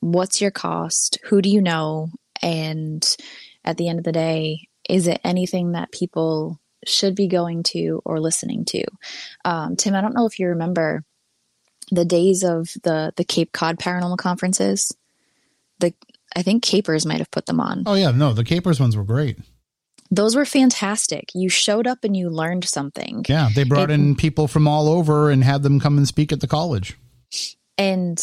What's 0.00 0.40
your 0.40 0.50
cost? 0.50 1.18
Who 1.26 1.40
do 1.40 1.48
you 1.48 1.62
know? 1.62 2.08
And 2.42 3.16
at 3.64 3.76
the 3.76 3.88
end 3.88 4.00
of 4.00 4.04
the 4.04 4.10
day, 4.10 4.68
is 4.92 5.08
it 5.08 5.20
anything 5.24 5.72
that 5.72 5.90
people 5.90 6.60
should 6.86 7.14
be 7.14 7.26
going 7.26 7.62
to 7.62 8.02
or 8.04 8.20
listening 8.20 8.66
to? 8.66 8.84
Um, 9.44 9.74
Tim, 9.74 9.94
I 9.94 10.02
don't 10.02 10.14
know 10.14 10.26
if 10.26 10.38
you 10.38 10.48
remember 10.48 11.02
the 11.90 12.04
days 12.04 12.44
of 12.44 12.68
the 12.84 13.12
the 13.16 13.24
Cape 13.24 13.52
Cod 13.52 13.78
Paranormal 13.78 14.18
conferences. 14.18 14.94
The 15.80 15.94
I 16.36 16.42
think 16.42 16.62
Capers 16.62 17.06
might 17.06 17.18
have 17.18 17.30
put 17.30 17.46
them 17.46 17.58
on. 17.58 17.84
Oh 17.86 17.94
yeah, 17.94 18.10
no, 18.10 18.34
the 18.34 18.44
Capers 18.44 18.78
ones 18.78 18.94
were 18.94 19.04
great. 19.04 19.38
Those 20.10 20.36
were 20.36 20.44
fantastic. 20.44 21.30
You 21.34 21.48
showed 21.48 21.86
up 21.86 22.04
and 22.04 22.14
you 22.14 22.28
learned 22.28 22.66
something. 22.66 23.24
Yeah, 23.26 23.48
they 23.54 23.64
brought 23.64 23.90
it, 23.90 23.94
in 23.94 24.14
people 24.14 24.46
from 24.46 24.68
all 24.68 24.88
over 24.88 25.30
and 25.30 25.42
had 25.42 25.62
them 25.62 25.80
come 25.80 25.96
and 25.96 26.06
speak 26.06 26.32
at 26.32 26.40
the 26.40 26.46
college. 26.46 26.98
And 27.78 28.20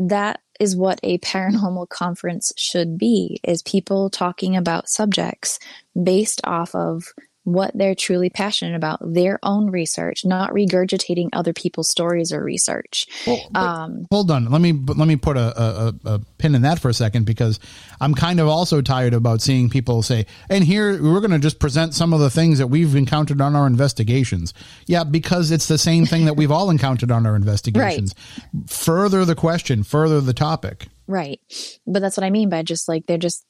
that 0.00 0.40
is 0.62 0.76
what 0.76 1.00
a 1.02 1.18
paranormal 1.18 1.88
conference 1.88 2.52
should 2.56 2.96
be 2.96 3.40
is 3.42 3.62
people 3.62 4.08
talking 4.08 4.56
about 4.56 4.88
subjects 4.88 5.58
based 6.00 6.40
off 6.44 6.72
of 6.76 7.04
what 7.44 7.76
they're 7.76 7.94
truly 7.94 8.30
passionate 8.30 8.76
about, 8.76 9.00
their 9.02 9.38
own 9.42 9.70
research, 9.70 10.24
not 10.24 10.52
regurgitating 10.52 11.28
other 11.32 11.52
people's 11.52 11.88
stories 11.88 12.32
or 12.32 12.42
research. 12.42 13.06
Well, 13.26 13.40
um, 13.54 14.06
hold 14.10 14.30
on, 14.30 14.46
let 14.46 14.60
me 14.60 14.72
let 14.72 15.08
me 15.08 15.16
put 15.16 15.36
a, 15.36 15.60
a, 15.60 15.94
a, 16.04 16.18
pin 16.38 16.54
in 16.54 16.62
that 16.62 16.78
for 16.78 16.88
a 16.88 16.94
second 16.94 17.26
because 17.26 17.58
I'm 18.00 18.14
kind 18.14 18.38
of 18.38 18.48
also 18.48 18.80
tired 18.80 19.14
about 19.14 19.42
seeing 19.42 19.68
people 19.68 20.02
say, 20.02 20.26
"And 20.48 20.62
here 20.62 21.02
we're 21.02 21.20
going 21.20 21.32
to 21.32 21.38
just 21.40 21.58
present 21.58 21.94
some 21.94 22.12
of 22.12 22.20
the 22.20 22.30
things 22.30 22.58
that 22.58 22.68
we've 22.68 22.94
encountered 22.94 23.40
on 23.40 23.56
our 23.56 23.66
investigations." 23.66 24.54
Yeah, 24.86 25.02
because 25.04 25.50
it's 25.50 25.66
the 25.66 25.78
same 25.78 26.06
thing 26.06 26.26
that 26.26 26.34
we've 26.34 26.52
all 26.52 26.70
encountered 26.70 27.10
on 27.10 27.26
our 27.26 27.34
investigations. 27.42 28.14
Right. 28.54 28.70
Further 28.70 29.24
the 29.24 29.34
question, 29.34 29.82
further 29.82 30.20
the 30.20 30.34
topic. 30.34 30.86
Right, 31.08 31.40
but 31.86 32.00
that's 32.00 32.16
what 32.16 32.24
I 32.24 32.30
mean 32.30 32.48
by 32.48 32.62
just 32.62 32.88
like 32.88 33.06
they're 33.06 33.18
just 33.18 33.44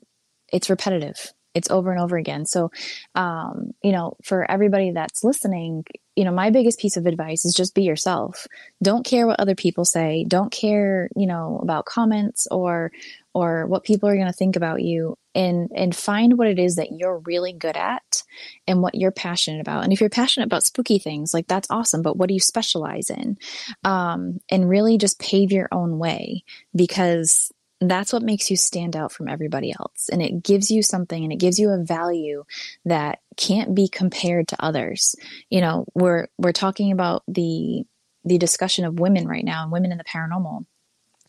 it's 0.51 0.70
repetitive 0.70 1.32
it's 1.55 1.70
over 1.70 1.90
and 1.90 2.00
over 2.00 2.16
again. 2.16 2.46
So, 2.46 2.70
um, 3.14 3.72
you 3.82 3.92
know, 3.92 4.16
for 4.22 4.50
everybody 4.50 4.90
that's 4.90 5.24
listening, 5.24 5.84
you 6.16 6.24
know, 6.24 6.32
my 6.32 6.50
biggest 6.50 6.78
piece 6.78 6.96
of 6.96 7.07
advice 7.07 7.44
is 7.44 7.55
just 7.55 7.74
be 7.74 7.82
yourself. 7.82 8.46
Don't 8.82 9.05
care 9.05 9.26
what 9.26 9.40
other 9.40 9.55
people 9.55 9.84
say. 9.84 10.24
Don't 10.28 10.53
care, 10.53 11.09
you 11.16 11.26
know, 11.26 11.59
about 11.62 11.86
comments 11.86 12.46
or 12.50 12.92
or 13.34 13.66
what 13.66 13.84
people 13.84 14.09
are 14.09 14.14
going 14.14 14.26
to 14.26 14.32
think 14.32 14.57
about 14.57 14.82
you 14.82 15.16
and 15.34 15.70
and 15.74 15.96
find 15.96 16.36
what 16.36 16.48
it 16.48 16.59
is 16.59 16.76
that 16.76 16.92
you're 16.92 17.18
really 17.20 17.53
good 17.53 17.76
at 17.76 18.22
and 18.66 18.82
what 18.82 18.94
you're 18.94 19.11
passionate 19.11 19.61
about. 19.61 19.84
And 19.84 19.92
if 19.92 20.00
you're 20.00 20.11
passionate 20.11 20.46
about 20.46 20.64
spooky 20.64 20.98
things, 20.98 21.32
like 21.32 21.46
that's 21.46 21.70
awesome, 21.70 22.03
but 22.03 22.16
what 22.16 22.28
do 22.28 22.34
you 22.34 22.40
specialize 22.40 23.09
in? 23.09 23.38
Um, 23.84 24.38
and 24.50 24.68
really 24.68 24.98
just 24.98 25.18
pave 25.18 25.50
your 25.50 25.68
own 25.72 25.98
way 25.98 26.44
because 26.74 27.50
that's 27.91 28.12
what 28.12 28.22
makes 28.22 28.51
you 28.51 28.57
stand 28.57 28.97
out 28.97 29.12
from 29.12 29.28
everybody 29.28 29.72
else. 29.72 30.09
And 30.11 30.22
it 30.22 30.43
gives 30.43 30.70
you 30.70 30.83
something 30.83 31.22
and 31.22 31.33
it 31.33 31.39
gives 31.39 31.59
you 31.59 31.70
a 31.70 31.83
value 31.83 32.45
that 32.85 33.20
can't 33.37 33.74
be 33.74 33.89
compared 33.89 34.49
to 34.49 34.62
others. 34.62 35.14
You 35.51 35.61
know, 35.61 35.87
we're 35.95 36.28
we're 36.39 36.53
talking 36.53 36.93
about 36.93 37.22
the 37.28 37.85
the 38.24 38.39
discussion 38.39 38.85
of 38.85 39.01
women 39.01 39.26
right 39.26 39.45
now 39.45 39.62
and 39.62 39.72
women 39.72 39.93
in 39.93 39.99
the 39.99 40.05
paranormal. 40.05 40.64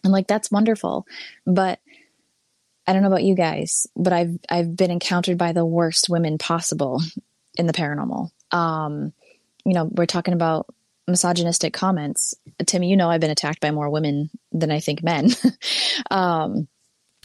And 0.03 0.13
like 0.13 0.27
that's 0.27 0.51
wonderful. 0.51 1.07
But 1.45 1.79
I 2.85 2.93
don't 2.93 3.01
know 3.01 3.07
about 3.07 3.23
you 3.23 3.35
guys, 3.35 3.87
but 3.95 4.13
I've 4.13 4.37
I've 4.49 4.75
been 4.75 4.91
encountered 4.91 5.37
by 5.37 5.53
the 5.53 5.65
worst 5.65 6.09
women 6.09 6.37
possible 6.37 7.01
in 7.55 7.67
the 7.67 7.73
paranormal. 7.73 8.29
Um, 8.51 9.13
you 9.65 9.73
know, 9.73 9.85
we're 9.85 10.05
talking 10.05 10.33
about 10.33 10.67
misogynistic 11.07 11.73
comments. 11.73 12.33
Timmy, 12.65 12.89
you 12.89 12.97
know 12.97 13.09
I've 13.09 13.21
been 13.21 13.31
attacked 13.31 13.59
by 13.59 13.71
more 13.71 13.89
women 13.89 14.29
than 14.51 14.71
I 14.71 14.79
think 14.79 15.03
men. 15.03 15.29
um, 16.11 16.67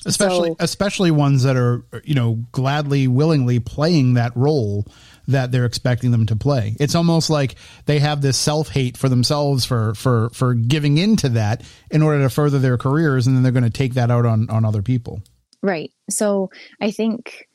especially 0.06 0.50
so, 0.50 0.56
especially 0.60 1.10
ones 1.10 1.42
that 1.42 1.56
are 1.56 1.84
you 2.04 2.14
know 2.14 2.34
gladly 2.52 3.08
willingly 3.08 3.58
playing 3.58 4.14
that 4.14 4.36
role 4.36 4.86
that 5.26 5.50
they're 5.50 5.64
expecting 5.64 6.10
them 6.10 6.26
to 6.26 6.36
play 6.36 6.76
it's 6.78 6.94
almost 6.94 7.30
like 7.30 7.56
they 7.86 7.98
have 7.98 8.20
this 8.20 8.36
self-hate 8.36 8.96
for 8.96 9.08
themselves 9.08 9.64
for 9.64 9.94
for 9.94 10.30
for 10.30 10.54
giving 10.54 10.98
into 10.98 11.28
that 11.28 11.62
in 11.90 12.02
order 12.02 12.22
to 12.22 12.30
further 12.30 12.58
their 12.58 12.78
careers 12.78 13.26
and 13.26 13.34
then 13.34 13.42
they're 13.42 13.52
going 13.52 13.64
to 13.64 13.70
take 13.70 13.94
that 13.94 14.10
out 14.10 14.24
on 14.24 14.48
on 14.50 14.64
other 14.64 14.82
people 14.82 15.20
right 15.62 15.90
so 16.08 16.48
i 16.80 16.90
think 16.90 17.48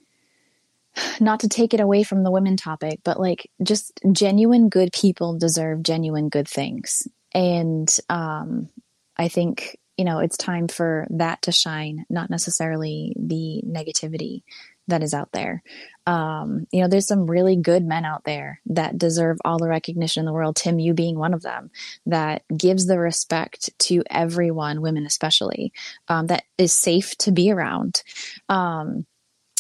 not 1.20 1.40
to 1.42 1.50
take 1.50 1.74
it 1.74 1.80
away 1.80 2.04
from 2.04 2.24
the 2.24 2.32
women 2.32 2.58
topic, 2.58 3.00
but 3.04 3.20
like 3.20 3.50
just 3.62 4.00
genuine 4.12 4.70
good 4.70 4.92
people 4.94 5.38
deserve 5.38 5.84
genuine 5.84 6.30
good 6.30 6.48
things. 6.48 7.08
And 7.34 7.90
um, 8.10 8.70
I 9.18 9.28
think, 9.28 9.78
you 9.98 10.06
know, 10.06 10.20
it's 10.20 10.38
time 10.38 10.68
for 10.68 11.08
that 11.12 11.42
to 11.44 11.52
shine, 11.52 12.06
not 12.10 12.30
necessarily 12.30 13.14
the 13.18 13.62
negativity 13.66 14.44
that 14.88 15.02
is 15.02 15.14
out 15.14 15.32
there. 15.32 15.64
Um, 16.06 16.68
you 16.72 16.82
know, 16.82 16.90
there's 16.90 17.08
some 17.08 17.30
really 17.30 17.56
good 17.56 17.86
men 17.86 18.04
out 18.04 18.26
there 18.26 18.60
that 18.66 18.98
deserve 18.98 19.38
all 19.46 19.58
the 19.58 19.70
recognition 19.70 20.22
in 20.22 20.26
the 20.26 20.34
world. 20.34 20.58
Tim, 20.58 20.80
you 20.80 20.94
being 20.94 21.18
one 21.18 21.34
of 21.34 21.42
them, 21.42 21.72
that 22.06 22.44
gives 22.56 22.86
the 22.86 23.00
respect 23.00 23.70
to 23.80 24.04
everyone, 24.10 24.82
women 24.82 25.06
especially, 25.06 25.72
um, 26.10 26.28
that 26.28 26.44
is 26.58 26.74
safe 26.74 27.16
to 27.20 27.32
be 27.32 27.52
around. 27.52 28.04
Um, 28.50 29.06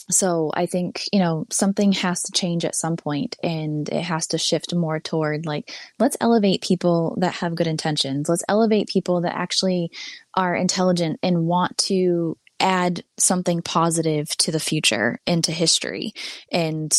so 0.10 0.52
I 0.54 0.66
think, 0.66 1.04
you 1.14 1.20
know, 1.20 1.46
something 1.50 1.92
has 1.94 2.24
to 2.24 2.32
change 2.32 2.66
at 2.66 2.76
some 2.76 2.98
point 2.98 3.38
and 3.42 3.88
it 3.90 4.04
has 4.04 4.28
to 4.28 4.38
shift 4.38 4.74
more 4.74 5.00
toward 5.00 5.46
like, 5.46 5.72
let's 6.00 6.18
elevate 6.20 6.62
people 6.62 7.18
that 7.20 7.36
have 7.36 7.56
good 7.56 7.68
intentions. 7.68 8.28
Let's 8.28 8.44
elevate 8.50 8.88
people 8.88 9.22
that 9.22 9.36
actually 9.36 9.92
are 10.34 10.56
intelligent 10.56 11.20
and 11.24 11.46
want 11.46 11.78
to 11.80 12.38
add 12.60 13.04
something 13.18 13.62
positive 13.62 14.30
to 14.38 14.52
the 14.52 14.60
future 14.60 15.20
into 15.26 15.52
history. 15.52 16.14
And 16.52 16.94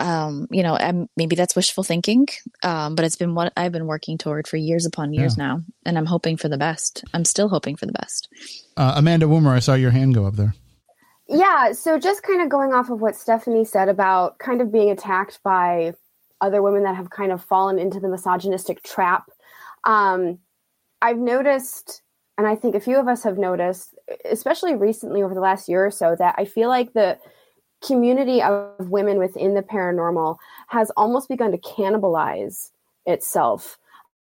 um, 0.00 0.48
you 0.50 0.64
know, 0.64 0.76
I'm, 0.76 1.08
maybe 1.16 1.36
that's 1.36 1.54
wishful 1.54 1.84
thinking, 1.84 2.26
um, 2.64 2.96
but 2.96 3.04
it's 3.04 3.14
been 3.14 3.36
what 3.36 3.52
I've 3.56 3.70
been 3.70 3.86
working 3.86 4.18
toward 4.18 4.48
for 4.48 4.56
years 4.56 4.86
upon 4.86 5.12
years 5.12 5.36
yeah. 5.38 5.46
now, 5.46 5.62
and 5.86 5.96
I'm 5.96 6.06
hoping 6.06 6.36
for 6.36 6.48
the 6.48 6.58
best. 6.58 7.04
I'm 7.14 7.24
still 7.24 7.48
hoping 7.48 7.76
for 7.76 7.86
the 7.86 7.92
best. 7.92 8.28
Uh, 8.76 8.94
Amanda 8.96 9.26
Woomer, 9.26 9.52
I 9.52 9.60
saw 9.60 9.74
your 9.74 9.92
hand 9.92 10.14
go 10.14 10.26
up 10.26 10.34
there. 10.34 10.54
Yeah, 11.26 11.72
so 11.72 11.98
just 11.98 12.22
kind 12.22 12.42
of 12.42 12.50
going 12.50 12.74
off 12.74 12.90
of 12.90 13.00
what 13.00 13.16
Stephanie 13.16 13.64
said 13.64 13.88
about 13.88 14.38
kind 14.38 14.60
of 14.60 14.70
being 14.70 14.90
attacked 14.90 15.40
by 15.42 15.94
other 16.40 16.60
women 16.60 16.82
that 16.82 16.96
have 16.96 17.10
kind 17.10 17.32
of 17.32 17.42
fallen 17.42 17.78
into 17.78 17.98
the 17.98 18.08
misogynistic 18.08 18.82
trap. 18.82 19.30
Um, 19.84 20.38
I've 21.00 21.18
noticed, 21.18 22.02
and 22.36 22.46
I 22.46 22.56
think 22.56 22.74
a 22.74 22.80
few 22.80 22.98
of 22.98 23.08
us 23.08 23.22
have 23.22 23.38
noticed, 23.38 23.94
especially 24.30 24.74
recently 24.74 25.22
over 25.22 25.34
the 25.34 25.40
last 25.40 25.68
year 25.68 25.86
or 25.86 25.90
so, 25.90 26.14
that 26.18 26.34
I 26.36 26.44
feel 26.44 26.68
like 26.68 26.92
the 26.92 27.18
community 27.82 28.42
of 28.42 28.90
women 28.90 29.18
within 29.18 29.54
the 29.54 29.62
paranormal 29.62 30.36
has 30.68 30.90
almost 30.96 31.28
begun 31.28 31.52
to 31.52 31.58
cannibalize 31.58 32.70
itself. 33.06 33.78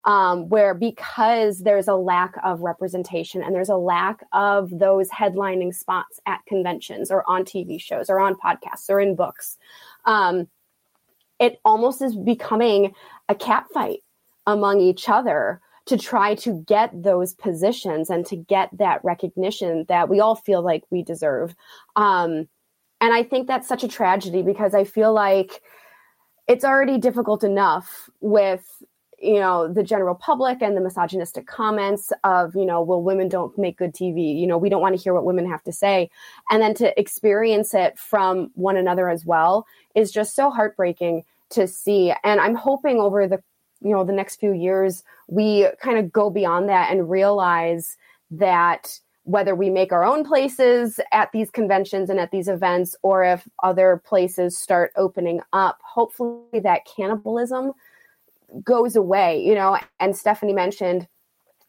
Um, 0.05 0.49
where 0.49 0.75
because 0.75 1.61
there's 1.61 1.87
a 1.87 1.95
lack 1.95 2.35
of 2.43 2.63
representation 2.63 3.41
and 3.41 3.55
there's 3.55 3.69
a 3.69 3.77
lack 3.77 4.25
of 4.33 4.69
those 4.77 5.09
headlining 5.11 5.73
spots 5.73 6.19
at 6.27 6.45
conventions 6.47 7.13
or 7.13 7.23
on 7.31 7.45
TV 7.45 7.81
shows 7.81 8.11
or 8.11 8.19
on 8.19 8.35
podcasts 8.35 8.91
or 8.91 8.99
in 8.99 9.15
books, 9.15 9.59
um, 10.05 10.49
it 11.39 11.61
almost 11.65 12.03
is 12.03 12.17
becoming 12.17 12.95
a 13.29 13.35
cat 13.35 13.67
fight 13.73 14.01
among 14.47 14.81
each 14.81 15.09
other 15.09 15.61
to 15.87 15.99
try 15.99 16.35
to 16.37 16.63
get 16.67 16.91
those 17.03 17.35
positions 17.35 18.09
and 18.11 18.25
to 18.27 18.37
get 18.37 18.71
that 18.79 19.05
recognition 19.05 19.85
that 19.89 20.09
we 20.09 20.21
all 20.21 20.37
feel 20.37 20.63
like 20.63 20.85
we 20.91 21.03
deserve. 21.03 21.55
Um, 21.97 22.49
and 23.01 23.13
I 23.13 23.25
think 23.25 23.49
that's 23.49 23.67
such 23.67 23.83
a 23.83 23.89
tragedy 23.89 24.43
because 24.43 24.75
I 24.75 24.85
feel 24.85 25.13
like 25.13 25.61
it's 26.47 26.65
already 26.65 26.99
difficult 26.99 27.43
enough 27.43 28.09
with 28.21 28.65
you 29.23 29.39
know 29.39 29.73
the 29.73 29.83
general 29.83 30.15
public 30.15 30.61
and 30.61 30.77
the 30.77 30.81
misogynistic 30.81 31.47
comments 31.47 32.13
of 32.25 32.55
you 32.57 32.65
know 32.65 32.83
well 32.83 33.03
women 33.03 33.29
don't 33.29 33.57
make 33.57 33.79
good 33.79 33.95
tv 33.95 34.39
you 34.39 34.47
know 34.47 34.59
we 34.59 34.69
don't 34.69 34.83
want 34.83 34.97
to 34.97 35.03
hear 35.03 35.15
what 35.15 35.25
women 35.25 35.49
have 35.49 35.63
to 35.63 35.73
say. 35.73 36.11
And 36.51 36.61
then 36.61 36.75
to 36.75 36.99
experience 36.99 37.73
it 37.73 37.99
from 37.99 38.51
one 38.55 38.77
another 38.77 39.09
as 39.09 39.25
well 39.25 39.67
is 39.95 40.11
just 40.11 40.35
so 40.35 40.51
heartbreaking 40.51 41.25
to 41.51 41.67
see. 41.67 42.13
And 42.25 42.41
i'm 42.41 42.55
hoping 42.55 42.99
over 42.99 43.27
the 43.29 43.43
you 43.81 43.91
know 43.91 44.05
the 44.05 44.13
next 44.13 44.37
few 44.37 44.53
years 44.53 45.03
we 45.29 45.69
kind 45.81 45.99
of 45.99 46.13
go 46.13 46.31
beyond 46.31 46.69
that 46.69 46.91
and 46.91 47.11
realize 47.11 47.97
that 48.31 48.99
whether 49.25 49.55
we 49.55 49.71
make 49.71 49.93
our 49.93 50.05
own 50.05 50.25
places 50.25 50.99
at 51.13 51.31
these 51.33 51.51
conventions 51.51 52.11
and 52.11 52.19
at 52.19 52.33
these 52.33 52.49
events 52.49 52.97
or 53.03 53.23
if 53.23 53.47
other 53.63 54.03
places 54.05 54.59
start 54.59 54.93
opening 54.97 55.41
up 55.53 55.79
hopefully 55.85 56.61
that 56.61 56.85
cannibalism 56.85 57.73
goes 58.65 58.97
away 58.97 59.43
you 59.45 59.55
know 59.55 59.79
and 60.01 60.17
stephanie 60.17 60.53
mentioned 60.53 61.07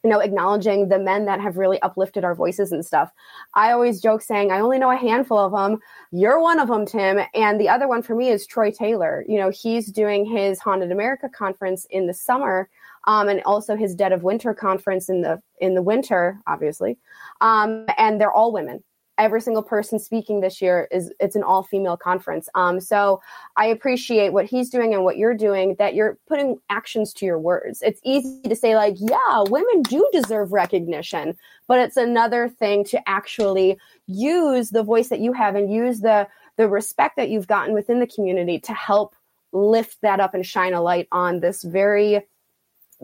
you 0.03 0.09
know, 0.09 0.19
acknowledging 0.19 0.89
the 0.89 0.99
men 0.99 1.25
that 1.25 1.39
have 1.39 1.57
really 1.57 1.81
uplifted 1.81 2.25
our 2.25 2.35
voices 2.35 2.73
and 2.73 2.85
stuff. 2.85 3.11
I 3.53 3.71
always 3.71 4.01
joke 4.01 4.21
saying, 4.21 4.51
I 4.51 4.59
only 4.59 4.77
know 4.77 4.91
a 4.91 4.97
handful 4.97 5.39
of 5.39 5.53
them. 5.53 5.79
You're 6.11 6.41
one 6.41 6.59
of 6.59 6.67
them, 6.67 6.85
Tim. 6.85 7.19
And 7.33 7.59
the 7.59 7.69
other 7.69 7.87
one 7.87 8.01
for 8.01 8.13
me 8.13 8.29
is 8.29 8.45
Troy 8.45 8.69
Taylor. 8.69 9.23
You 9.29 9.37
know, 9.37 9.49
he's 9.49 9.87
doing 9.87 10.25
his 10.25 10.59
Haunted 10.59 10.91
America 10.91 11.29
conference 11.29 11.85
in 11.89 12.07
the 12.07 12.13
summer. 12.13 12.69
Um, 13.05 13.27
and 13.27 13.41
also 13.43 13.75
his 13.75 13.95
Dead 13.95 14.13
of 14.13 14.23
Winter 14.23 14.53
conference 14.53 15.09
in 15.09 15.21
the 15.21 15.41
in 15.59 15.75
the 15.75 15.81
winter, 15.81 16.39
obviously, 16.47 16.97
um, 17.41 17.85
and 17.97 18.19
they're 18.19 18.31
all 18.31 18.53
women 18.53 18.81
every 19.17 19.41
single 19.41 19.63
person 19.63 19.99
speaking 19.99 20.41
this 20.41 20.61
year 20.61 20.87
is 20.91 21.11
it's 21.19 21.35
an 21.35 21.43
all 21.43 21.63
female 21.63 21.97
conference. 21.97 22.49
Um, 22.55 22.79
so 22.79 23.21
i 23.55 23.65
appreciate 23.65 24.33
what 24.33 24.45
he's 24.45 24.69
doing 24.69 24.93
and 24.93 25.03
what 25.03 25.17
you're 25.17 25.35
doing 25.35 25.75
that 25.77 25.93
you're 25.93 26.17
putting 26.27 26.57
actions 26.69 27.13
to 27.13 27.25
your 27.25 27.39
words. 27.39 27.81
It's 27.81 28.01
easy 28.03 28.41
to 28.43 28.55
say 28.55 28.75
like 28.75 28.95
yeah 28.97 29.43
women 29.47 29.81
do 29.83 30.07
deserve 30.11 30.51
recognition 30.51 31.37
but 31.67 31.79
it's 31.79 31.97
another 31.97 32.49
thing 32.49 32.83
to 32.85 33.09
actually 33.09 33.77
use 34.07 34.69
the 34.69 34.83
voice 34.83 35.09
that 35.09 35.19
you 35.19 35.33
have 35.33 35.55
and 35.55 35.71
use 35.71 36.01
the 36.01 36.27
the 36.57 36.67
respect 36.67 37.15
that 37.17 37.29
you've 37.29 37.47
gotten 37.47 37.73
within 37.73 37.99
the 37.99 38.07
community 38.07 38.59
to 38.59 38.73
help 38.73 39.15
lift 39.51 40.01
that 40.01 40.19
up 40.19 40.33
and 40.33 40.45
shine 40.45 40.73
a 40.73 40.81
light 40.81 41.07
on 41.11 41.39
this 41.39 41.63
very 41.63 42.21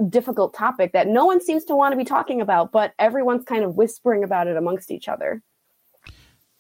difficult 0.10 0.54
topic 0.54 0.94
that 0.94 1.08
no 1.08 1.26
one 1.26 1.42
seems 1.42 1.66
to 1.66 1.76
want 1.76 1.92
to 1.92 1.98
be 1.98 2.06
talking 2.06 2.42
about 2.42 2.72
but 2.72 2.94
everyone's 2.98 3.44
kind 3.44 3.64
of 3.64 3.76
whispering 3.76 4.24
about 4.24 4.48
it 4.48 4.56
amongst 4.56 4.92
each 4.92 5.08
other 5.08 5.42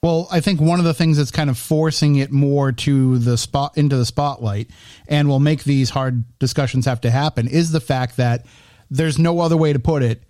well, 0.01 0.29
I 0.31 0.39
think 0.39 0.61
one 0.61 0.79
of 0.79 0.85
the 0.85 0.93
things 0.93 1.17
that's 1.17 1.31
kind 1.31 1.49
of 1.49 1.57
forcing 1.57 2.15
it 2.15 2.31
more 2.31 2.71
to 2.71 3.17
the 3.19 3.37
spot 3.37 3.77
into 3.77 3.97
the 3.97 4.05
spotlight 4.05 4.69
and 5.07 5.27
will 5.27 5.41
make 5.41 5.63
these 5.63 5.89
hard 5.89 6.23
discussions 6.39 6.85
have 6.85 7.01
to 7.01 7.11
happen 7.11 7.47
is 7.47 7.71
the 7.71 7.81
fact 7.81 8.17
that 8.17 8.45
there's 8.89 9.19
no 9.19 9.41
other 9.41 9.57
way 9.57 9.73
to 9.73 9.79
put 9.79 10.01
it. 10.01 10.23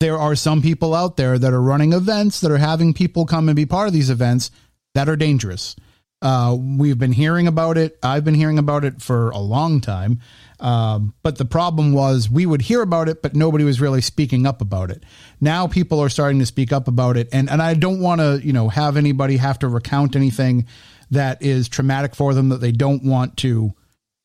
There 0.00 0.18
are 0.18 0.34
some 0.34 0.62
people 0.62 0.94
out 0.94 1.18
there 1.18 1.38
that 1.38 1.52
are 1.52 1.60
running 1.60 1.92
events 1.92 2.40
that 2.40 2.50
are 2.50 2.56
having 2.56 2.94
people 2.94 3.26
come 3.26 3.50
and 3.50 3.56
be 3.56 3.66
part 3.66 3.88
of 3.88 3.92
these 3.92 4.08
events 4.08 4.50
that 4.94 5.10
are 5.10 5.16
dangerous. 5.16 5.76
Uh, 6.22 6.56
we've 6.58 6.98
been 6.98 7.12
hearing 7.12 7.46
about 7.46 7.76
it. 7.76 7.98
I've 8.02 8.24
been 8.24 8.34
hearing 8.34 8.58
about 8.58 8.84
it 8.84 9.02
for 9.02 9.30
a 9.30 9.38
long 9.38 9.82
time. 9.82 10.20
Um, 10.60 11.14
but 11.22 11.38
the 11.38 11.44
problem 11.44 11.92
was 11.92 12.28
we 12.28 12.44
would 12.44 12.62
hear 12.62 12.82
about 12.82 13.08
it, 13.08 13.22
but 13.22 13.34
nobody 13.34 13.64
was 13.64 13.80
really 13.80 14.02
speaking 14.02 14.46
up 14.46 14.60
about 14.60 14.90
it. 14.90 15.02
Now 15.40 15.66
people 15.66 16.00
are 16.00 16.10
starting 16.10 16.38
to 16.40 16.46
speak 16.46 16.72
up 16.72 16.86
about 16.86 17.16
it, 17.16 17.28
and 17.32 17.48
and 17.50 17.62
I 17.62 17.74
don't 17.74 18.00
want 18.00 18.20
to 18.20 18.40
you 18.44 18.52
know 18.52 18.68
have 18.68 18.96
anybody 18.96 19.38
have 19.38 19.58
to 19.60 19.68
recount 19.68 20.16
anything 20.16 20.66
that 21.10 21.42
is 21.42 21.68
traumatic 21.68 22.14
for 22.14 22.34
them 22.34 22.50
that 22.50 22.60
they 22.60 22.72
don't 22.72 23.02
want 23.02 23.38
to 23.38 23.72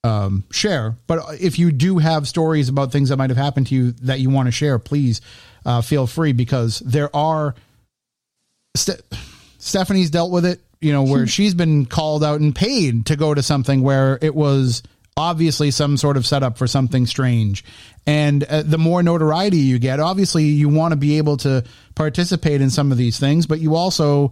um, 0.03 0.43
share. 0.51 0.97
But 1.07 1.41
if 1.41 1.57
you 1.57 1.71
do 1.71 1.97
have 1.97 2.27
stories 2.27 2.69
about 2.69 2.91
things 2.91 3.09
that 3.09 3.17
might 3.17 3.29
have 3.29 3.37
happened 3.37 3.67
to 3.67 3.75
you 3.75 3.91
that 4.03 4.19
you 4.19 4.29
want 4.29 4.47
to 4.47 4.51
share, 4.51 4.77
please 4.77 5.21
uh, 5.65 5.81
feel 5.81 6.05
free 6.05 6.33
because 6.33 6.79
there 6.79 7.15
are. 7.15 7.55
St- 8.75 9.01
Stephanie's 9.57 10.11
dealt 10.11 10.31
with 10.31 10.45
it, 10.45 10.59
you 10.79 10.91
know, 10.91 11.01
where 11.01 11.25
she's 11.25 11.55
been 11.55 11.87
called 11.87 12.23
out 12.23 12.39
and 12.39 12.53
paid 12.53 13.07
to 13.07 13.15
go 13.15 13.33
to 13.33 13.41
something 13.41 13.81
where 13.81 14.19
it 14.21 14.35
was 14.35 14.83
obviously 15.17 15.71
some 15.71 15.97
sort 15.97 16.17
of 16.17 16.25
setup 16.25 16.57
for 16.57 16.67
something 16.67 17.05
strange. 17.05 17.63
And 18.05 18.43
uh, 18.43 18.63
the 18.63 18.77
more 18.77 19.01
notoriety 19.01 19.57
you 19.57 19.79
get, 19.79 19.99
obviously 19.99 20.43
you 20.43 20.69
want 20.69 20.91
to 20.91 20.97
be 20.97 21.17
able 21.17 21.37
to 21.37 21.63
participate 21.95 22.61
in 22.61 22.69
some 22.69 22.91
of 22.91 22.97
these 22.97 23.19
things, 23.19 23.45
but 23.45 23.59
you 23.59 23.75
also, 23.75 24.31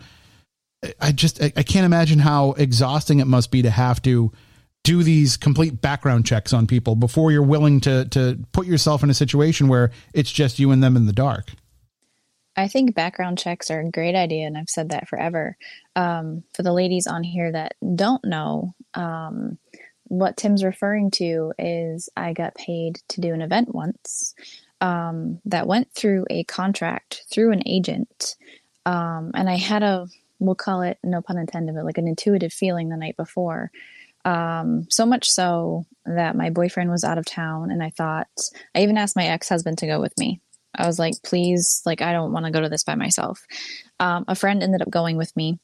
I 1.00 1.12
just, 1.12 1.42
I, 1.42 1.54
I 1.56 1.64
can't 1.64 1.86
imagine 1.86 2.20
how 2.20 2.52
exhausting 2.54 3.20
it 3.20 3.28
must 3.28 3.52
be 3.52 3.62
to 3.62 3.70
have 3.70 4.02
to 4.04 4.32
do 4.84 5.02
these 5.02 5.38
complete 5.38 5.82
background 5.82 6.26
checks 6.26 6.54
on 6.54 6.68
people 6.68 6.96
before 6.96 7.32
you're 7.32 7.42
willing 7.42 7.80
to 7.80 8.06
to 8.10 8.38
put 8.52 8.68
yourself 8.68 9.02
in 9.02 9.10
a 9.10 9.14
situation 9.14 9.70
where 9.70 9.92
it's 10.14 10.32
just 10.32 10.60
you 10.60 10.72
and 10.72 10.84
them 10.84 10.98
in 10.98 11.06
the 11.06 11.14
dark. 11.14 11.52
I 12.56 12.68
think 12.68 12.94
background 12.94 13.40
checks 13.40 13.72
are 13.72 13.80
a 13.80 13.90
great 13.90 14.14
idea, 14.14 14.46
and 14.46 14.58
I've 14.58 14.70
said 14.70 14.90
that 14.90 15.08
forever. 15.08 15.58
Um, 15.96 16.44
for 16.54 16.62
the 16.62 16.74
ladies 16.74 17.08
on 17.08 17.24
here 17.24 17.52
that 17.52 17.74
don't 17.96 18.24
know, 18.26 18.76
um, 18.94 19.58
what 20.06 20.38
Tim's 20.38 20.64
referring 20.64 21.12
to 21.12 21.54
is 21.58 22.10
I 22.16 22.34
got 22.34 22.56
paid 22.56 23.00
to 23.10 23.22
do 23.22 23.34
an 23.34 23.42
event 23.42 23.74
once 23.74 24.36
um, 24.82 25.40
that 25.46 25.68
went 25.68 25.94
through 25.94 26.26
a 26.30 26.44
contract 26.44 27.24
through 27.32 27.52
an 27.52 27.64
agent. 27.66 28.36
Um, 28.86 29.32
and 29.34 29.50
I 29.50 29.56
had 29.56 29.82
a, 29.82 30.08
we'll 30.40 30.56
call 30.56 30.82
it, 30.82 30.98
no 31.04 31.22
pun 31.22 31.38
intended, 31.38 31.76
but 31.76 31.86
like 31.86 31.98
an 31.98 32.08
intuitive 32.08 32.52
feeling 32.52 32.90
the 32.90 32.98
night 32.98 33.16
before. 33.16 33.72
Um, 34.26 34.88
so 34.90 35.06
much 35.06 35.30
so 35.30 35.86
that 36.06 36.36
my 36.36 36.50
boyfriend 36.50 36.90
was 36.90 37.04
out 37.04 37.18
of 37.18 37.26
town, 37.26 37.72
and 37.72 37.84
I 37.84 37.90
thought, 37.90 38.28
I 38.74 38.82
even 38.82 38.98
asked 38.98 39.16
my 39.16 39.26
ex 39.26 39.50
husband 39.50 39.78
to 39.80 39.88
go 39.88 40.00
with 40.00 40.18
me. 40.18 40.42
I 40.76 40.88
was 40.88 40.98
like, 40.98 41.14
please, 41.24 41.82
like, 41.86 42.02
I 42.02 42.14
don't 42.14 42.32
want 42.32 42.46
to 42.46 42.52
go 42.52 42.62
to 42.62 42.70
this 42.70 42.84
by 42.84 42.96
myself. 42.96 43.46
Um, 44.00 44.26
a 44.28 44.36
friend 44.36 44.64
ended 44.64 44.82
up 44.82 44.90
going 44.90 45.18
with 45.18 45.36
me 45.36 45.60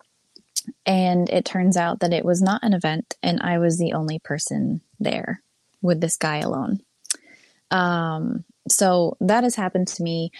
and 0.85 1.29
it 1.29 1.45
turns 1.45 1.77
out 1.77 1.99
that 1.99 2.13
it 2.13 2.25
was 2.25 2.41
not 2.41 2.63
an 2.63 2.73
event, 2.73 3.15
and 3.21 3.39
I 3.41 3.59
was 3.59 3.77
the 3.77 3.93
only 3.93 4.19
person 4.19 4.81
there 4.99 5.41
with 5.81 6.01
this 6.01 6.17
guy 6.17 6.39
alone. 6.39 6.79
Um, 7.71 8.43
so 8.67 9.17
that 9.21 9.43
has 9.43 9.55
happened 9.55 9.87
to 9.89 10.03
me 10.03 10.31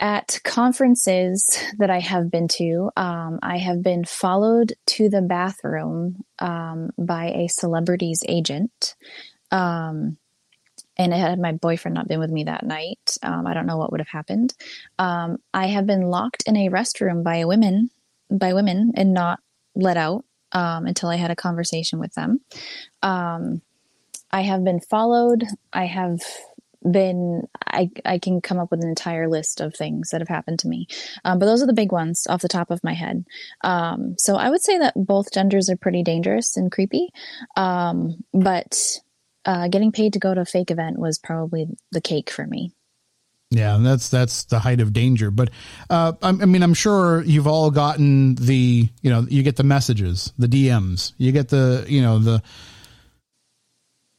at 0.00 0.40
conferences 0.44 1.58
that 1.78 1.90
I 1.90 1.98
have 1.98 2.30
been 2.30 2.48
to. 2.48 2.90
Um, 2.96 3.40
I 3.42 3.58
have 3.58 3.82
been 3.82 4.04
followed 4.04 4.74
to 4.86 5.08
the 5.08 5.22
bathroom 5.22 6.24
um, 6.38 6.90
by 6.96 7.30
a 7.30 7.48
celebrity's 7.48 8.22
agent. 8.28 8.94
Um, 9.50 10.18
and 10.96 11.14
had 11.14 11.38
my 11.38 11.52
boyfriend 11.52 11.94
not 11.94 12.08
been 12.08 12.18
with 12.18 12.30
me 12.30 12.44
that 12.44 12.66
night, 12.66 13.18
um, 13.22 13.46
I 13.46 13.54
don't 13.54 13.66
know 13.66 13.76
what 13.76 13.92
would 13.92 14.00
have 14.00 14.08
happened. 14.08 14.54
Um, 14.98 15.38
I 15.54 15.66
have 15.66 15.86
been 15.86 16.02
locked 16.02 16.42
in 16.46 16.56
a 16.56 16.70
restroom 16.70 17.22
by 17.22 17.36
a 17.36 17.46
women 17.46 17.90
by 18.30 18.52
women 18.52 18.92
and 18.94 19.12
not 19.12 19.40
let 19.74 19.96
out 19.96 20.24
um, 20.52 20.86
until 20.86 21.08
I 21.08 21.16
had 21.16 21.30
a 21.30 21.36
conversation 21.36 21.98
with 21.98 22.14
them. 22.14 22.40
Um, 23.02 23.62
I 24.30 24.42
have 24.42 24.64
been 24.64 24.80
followed. 24.80 25.44
I 25.72 25.86
have 25.86 26.20
been 26.90 27.42
I 27.66 27.90
I 28.04 28.18
can 28.18 28.40
come 28.40 28.58
up 28.58 28.70
with 28.70 28.82
an 28.82 28.88
entire 28.88 29.28
list 29.28 29.60
of 29.60 29.74
things 29.74 30.10
that 30.10 30.20
have 30.20 30.28
happened 30.28 30.60
to 30.60 30.68
me, 30.68 30.86
um, 31.24 31.38
but 31.38 31.46
those 31.46 31.62
are 31.62 31.66
the 31.66 31.72
big 31.72 31.92
ones 31.92 32.26
off 32.28 32.42
the 32.42 32.48
top 32.48 32.70
of 32.70 32.84
my 32.84 32.94
head. 32.94 33.24
Um, 33.62 34.14
so 34.18 34.36
I 34.36 34.48
would 34.48 34.62
say 34.62 34.78
that 34.78 34.94
both 34.96 35.32
genders 35.32 35.68
are 35.68 35.76
pretty 35.76 36.02
dangerous 36.02 36.56
and 36.56 36.70
creepy, 36.70 37.08
um, 37.56 38.22
but 38.32 39.00
uh, 39.44 39.68
getting 39.68 39.92
paid 39.92 40.12
to 40.12 40.18
go 40.18 40.34
to 40.34 40.42
a 40.42 40.46
fake 40.46 40.70
event 40.70 40.98
was 40.98 41.18
probably 41.18 41.66
the 41.90 42.00
cake 42.00 42.30
for 42.30 42.46
me. 42.46 42.72
Yeah, 43.50 43.78
that's 43.80 44.10
that's 44.10 44.44
the 44.44 44.58
height 44.58 44.80
of 44.80 44.92
danger. 44.92 45.30
But 45.30 45.50
uh, 45.88 46.12
I, 46.22 46.28
I 46.28 46.32
mean, 46.32 46.62
I'm 46.62 46.74
sure 46.74 47.22
you've 47.22 47.46
all 47.46 47.70
gotten 47.70 48.34
the 48.34 48.88
you 49.00 49.10
know 49.10 49.26
you 49.28 49.42
get 49.42 49.56
the 49.56 49.62
messages, 49.62 50.32
the 50.38 50.48
DMs, 50.48 51.12
you 51.16 51.32
get 51.32 51.48
the 51.48 51.84
you 51.88 52.02
know 52.02 52.18
the. 52.18 52.42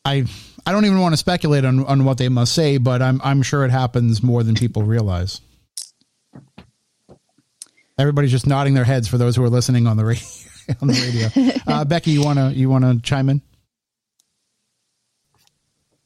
I 0.03 0.25
I 0.65 0.71
don't 0.71 0.85
even 0.85 0.99
want 0.99 1.13
to 1.13 1.17
speculate 1.17 1.63
on, 1.63 1.85
on 1.85 2.05
what 2.05 2.17
they 2.17 2.29
must 2.29 2.55
say, 2.55 2.77
but 2.77 3.03
I'm 3.03 3.21
I'm 3.23 3.43
sure 3.43 3.65
it 3.65 3.71
happens 3.71 4.23
more 4.23 4.41
than 4.41 4.55
people 4.55 4.81
realize. 4.81 5.41
Everybody's 7.99 8.31
just 8.31 8.47
nodding 8.47 8.73
their 8.73 8.85
heads 8.85 9.07
for 9.07 9.17
those 9.17 9.35
who 9.35 9.43
are 9.43 9.49
listening 9.49 9.85
on 9.85 9.97
the 9.97 10.05
radio. 10.05 10.25
on 10.81 10.87
the 10.87 11.29
radio, 11.35 11.61
uh, 11.67 11.85
Becky, 11.85 12.11
you 12.11 12.23
wanna 12.23 12.49
you 12.51 12.67
wanna 12.67 12.99
chime 13.03 13.29
in? 13.29 13.41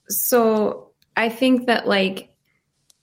So 0.10 0.90
I 1.16 1.30
think 1.30 1.68
that 1.68 1.88
like 1.88 2.33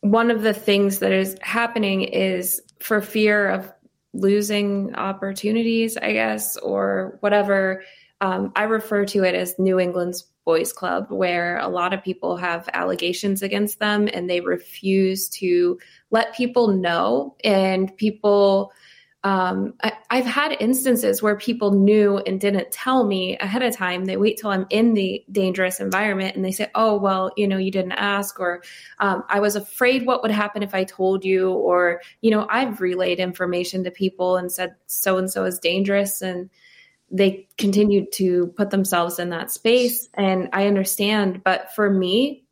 one 0.01 0.31
of 0.31 0.43
the 0.43 0.55
things 0.55 0.99
that 1.01 1.13
is 1.13 1.37
happening 1.43 2.03
is 2.03 2.63
for 2.81 3.01
fear 3.01 3.49
of 3.49 3.73
losing 4.13 4.95
opportunities, 4.95 5.97
I 5.97 6.13
guess, 6.13 6.57
or 6.57 7.19
whatever. 7.21 7.83
Um, 8.21 8.53
I 8.57 8.65
refer 8.65 9.05
to 9.07 9.25
it 9.25 9.35
as 9.35 9.59
New 9.59 9.79
England's 9.79 10.27
Boys 10.45 10.73
Club, 10.73 11.07
where 11.11 11.59
a 11.59 11.69
lot 11.69 11.93
of 11.93 12.03
people 12.03 12.37
have 12.37 12.69
allegations 12.73 13.43
against 13.43 13.79
them 13.79 14.09
and 14.13 14.29
they 14.29 14.41
refuse 14.41 15.29
to 15.29 15.79
let 16.11 16.35
people 16.35 16.69
know. 16.69 17.37
And 17.45 17.95
people 17.97 18.73
um, 19.23 19.75
I, 19.83 20.17
have 20.17 20.25
had 20.25 20.57
instances 20.61 21.23
where 21.23 21.37
people 21.37 21.73
knew 21.73 22.19
and 22.19 22.41
didn't 22.41 22.73
tell 22.73 23.05
me 23.05 23.37
ahead 23.39 23.63
of 23.63 23.77
time. 23.77 24.07
They 24.07 24.17
wait 24.17 24.39
till 24.39 24.49
I'm 24.49 24.67
in 24.71 24.95
the 24.95 25.23
dangerous 25.31 25.79
environment 25.79 26.37
and 26.37 26.45
they 26.45 26.53
say, 26.53 26.71
"Oh, 26.75 26.97
well, 26.97 27.31
you 27.37 27.47
know, 27.47 27.59
you 27.59 27.71
didn't 27.71 27.93
ask," 27.93 28.41
or 28.41 28.63
um, 28.99 29.23
"I 29.29 29.41
was 29.41 29.57
afraid 29.57 30.07
what 30.07 30.23
would 30.23 30.31
happen 30.31 30.63
if 30.63 30.75
I 30.75 30.85
told 30.85 31.23
you," 31.23 31.51
or 31.51 32.01
you 32.23 32.31
know, 32.31 32.47
I've 32.49 32.81
relayed 32.81 33.21
information 33.21 33.85
to 33.85 33.91
people 33.91 34.37
and 34.37 34.51
said 34.51 34.75
so 34.87 35.19
and 35.19 35.31
so 35.31 35.45
is 35.45 35.59
dangerous, 35.59 36.23
and 36.23 36.49
they 37.11 37.47
continued 37.59 38.13
to 38.13 38.47
put 38.57 38.71
themselves 38.71 39.19
in 39.19 39.29
that 39.31 39.51
space. 39.51 40.09
And 40.15 40.49
I 40.55 40.67
understand, 40.67 41.43
but 41.45 41.75
for 41.75 41.91
me, 41.91 42.45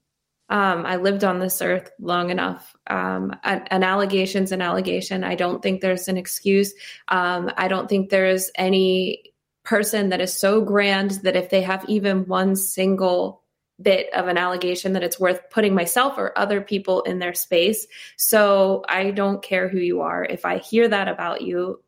um, 0.49 0.87
I 0.87 0.97
lived 0.97 1.25
on 1.25 1.39
this 1.39 1.61
earth 1.61 1.91
long 2.01 2.31
enough. 2.31 2.75
Um, 2.89 3.35
an, 3.45 3.65
an 3.71 3.83
allegation's 3.83 4.53
an 4.53 4.63
allegation. 4.63 5.25
I 5.25 5.35
don't 5.35 5.63
think 5.63 5.81
there's 5.81 6.09
an 6.09 6.17
excuse. 6.17 6.73
Um, 7.09 7.51
I 7.57 7.69
don't 7.69 7.89
think 7.89 8.09
there's 8.09 8.51
any 8.55 9.33
person 9.65 10.09
that 10.09 10.21
is 10.21 10.33
so 10.33 10.63
grand 10.63 11.11
that 11.23 11.37
if 11.37 11.51
they 11.51 11.61
have 11.61 11.85
even 11.89 12.27
one 12.27 12.57
single 12.57 13.43
bit 13.81 14.13
of 14.13 14.27
an 14.27 14.39
allegation 14.39 14.95
that 14.95 15.05
it's 15.05 15.21
worth 15.21 15.51
putting 15.51 15.75
myself 15.75 16.15
or 16.17 16.37
other 16.37 16.61
people 16.61 17.03
in 17.03 17.19
their 17.19 17.35
space. 17.35 17.87
So 18.17 18.83
I 18.89 19.11
don't 19.11 19.43
care 19.43 19.69
who 19.69 19.79
you 19.79 20.01
are. 20.01 20.25
If 20.25 20.45
I 20.45 20.59
hear 20.59 20.89
that 20.89 21.09
about 21.09 21.43
you, 21.43 21.83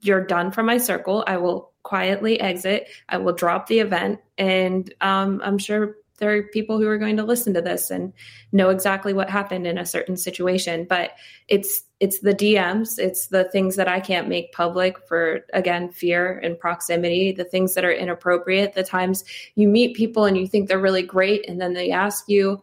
you're 0.00 0.24
done 0.24 0.50
from 0.50 0.66
my 0.66 0.78
circle. 0.78 1.22
I 1.26 1.36
will 1.36 1.72
quietly 1.82 2.40
exit. 2.40 2.88
I 3.08 3.18
will 3.18 3.34
drop 3.34 3.66
the 3.66 3.80
event. 3.80 4.20
And 4.38 4.92
um, 5.00 5.40
I'm 5.44 5.58
sure 5.58 5.96
there 6.18 6.34
are 6.34 6.42
people 6.44 6.78
who 6.78 6.88
are 6.88 6.98
going 6.98 7.16
to 7.16 7.24
listen 7.24 7.54
to 7.54 7.62
this 7.62 7.90
and 7.90 8.12
know 8.52 8.70
exactly 8.70 9.12
what 9.12 9.30
happened 9.30 9.66
in 9.66 9.78
a 9.78 9.86
certain 9.86 10.16
situation. 10.16 10.86
But 10.88 11.12
it's 11.48 11.82
it's 11.98 12.18
the 12.18 12.34
dms 12.34 12.98
it's 12.98 13.28
the 13.28 13.44
things 13.44 13.76
that 13.76 13.88
i 13.88 13.98
can't 13.98 14.28
make 14.28 14.52
public 14.52 14.98
for 15.08 15.40
again 15.54 15.88
fear 15.88 16.38
and 16.40 16.58
proximity 16.58 17.32
the 17.32 17.44
things 17.44 17.74
that 17.74 17.84
are 17.84 17.92
inappropriate 17.92 18.74
the 18.74 18.84
times 18.84 19.24
you 19.54 19.66
meet 19.66 19.96
people 19.96 20.26
and 20.26 20.36
you 20.36 20.46
think 20.46 20.68
they're 20.68 20.78
really 20.78 21.02
great 21.02 21.48
and 21.48 21.60
then 21.60 21.72
they 21.72 21.90
ask 21.90 22.28
you 22.28 22.62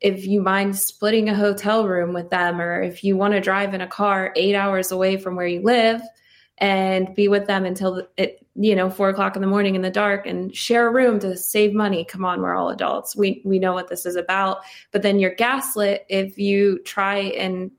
if 0.00 0.26
you 0.26 0.40
mind 0.40 0.76
splitting 0.76 1.28
a 1.28 1.34
hotel 1.34 1.86
room 1.86 2.14
with 2.14 2.30
them 2.30 2.58
or 2.60 2.80
if 2.80 3.04
you 3.04 3.16
want 3.16 3.34
to 3.34 3.40
drive 3.40 3.74
in 3.74 3.82
a 3.82 3.86
car 3.86 4.32
eight 4.34 4.54
hours 4.54 4.90
away 4.90 5.18
from 5.18 5.36
where 5.36 5.46
you 5.46 5.60
live 5.60 6.00
and 6.60 7.14
be 7.14 7.26
with 7.26 7.46
them 7.46 7.64
until 7.64 8.06
it 8.16 8.46
you 8.54 8.76
know 8.76 8.90
four 8.90 9.08
o'clock 9.08 9.34
in 9.34 9.42
the 9.42 9.48
morning 9.48 9.74
in 9.74 9.82
the 9.82 9.90
dark 9.90 10.26
and 10.26 10.54
share 10.54 10.86
a 10.86 10.92
room 10.92 11.18
to 11.20 11.36
save 11.36 11.72
money. 11.72 12.04
Come 12.04 12.24
on 12.24 12.40
we're 12.40 12.54
all 12.54 12.68
adults. 12.68 13.16
We 13.16 13.40
we 13.44 13.58
know 13.58 13.72
what 13.72 13.88
this 13.88 14.04
is 14.06 14.16
about. 14.16 14.58
But 14.92 15.02
then 15.02 15.18
you're 15.18 15.34
gaslit 15.34 16.04
if 16.08 16.38
you 16.38 16.78
try 16.84 17.18
and 17.18 17.70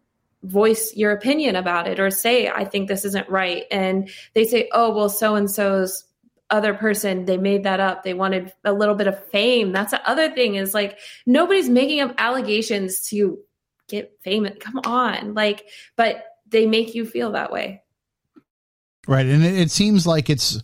voice 0.43 0.95
your 0.95 1.11
opinion 1.11 1.55
about 1.55 1.87
it 1.87 1.99
or 1.99 2.09
say 2.09 2.49
i 2.49 2.65
think 2.65 2.87
this 2.87 3.05
isn't 3.05 3.29
right. 3.29 3.65
And 3.69 4.09
they 4.33 4.45
say 4.45 4.69
oh 4.73 4.93
well 4.93 5.09
so 5.09 5.35
and 5.35 5.49
so's 5.49 6.05
other 6.49 6.73
person 6.73 7.25
they 7.25 7.37
made 7.37 7.63
that 7.63 7.79
up. 7.79 8.03
They 8.03 8.15
wanted 8.15 8.51
a 8.65 8.73
little 8.73 8.95
bit 8.95 9.07
of 9.07 9.23
fame. 9.27 9.71
That's 9.71 9.91
the 9.91 10.09
other 10.09 10.31
thing 10.31 10.55
is 10.55 10.73
like 10.73 10.97
nobody's 11.25 11.69
making 11.69 12.01
up 12.01 12.15
allegations 12.17 13.07
to 13.09 13.39
get 13.87 14.17
famous 14.23 14.57
come 14.59 14.79
on. 14.85 15.35
Like 15.35 15.67
but 15.95 16.25
they 16.47 16.65
make 16.65 16.95
you 16.95 17.05
feel 17.05 17.33
that 17.33 17.51
way 17.51 17.83
Right, 19.11 19.25
and 19.25 19.43
it, 19.43 19.59
it 19.59 19.71
seems 19.71 20.07
like 20.07 20.29
it's 20.29 20.61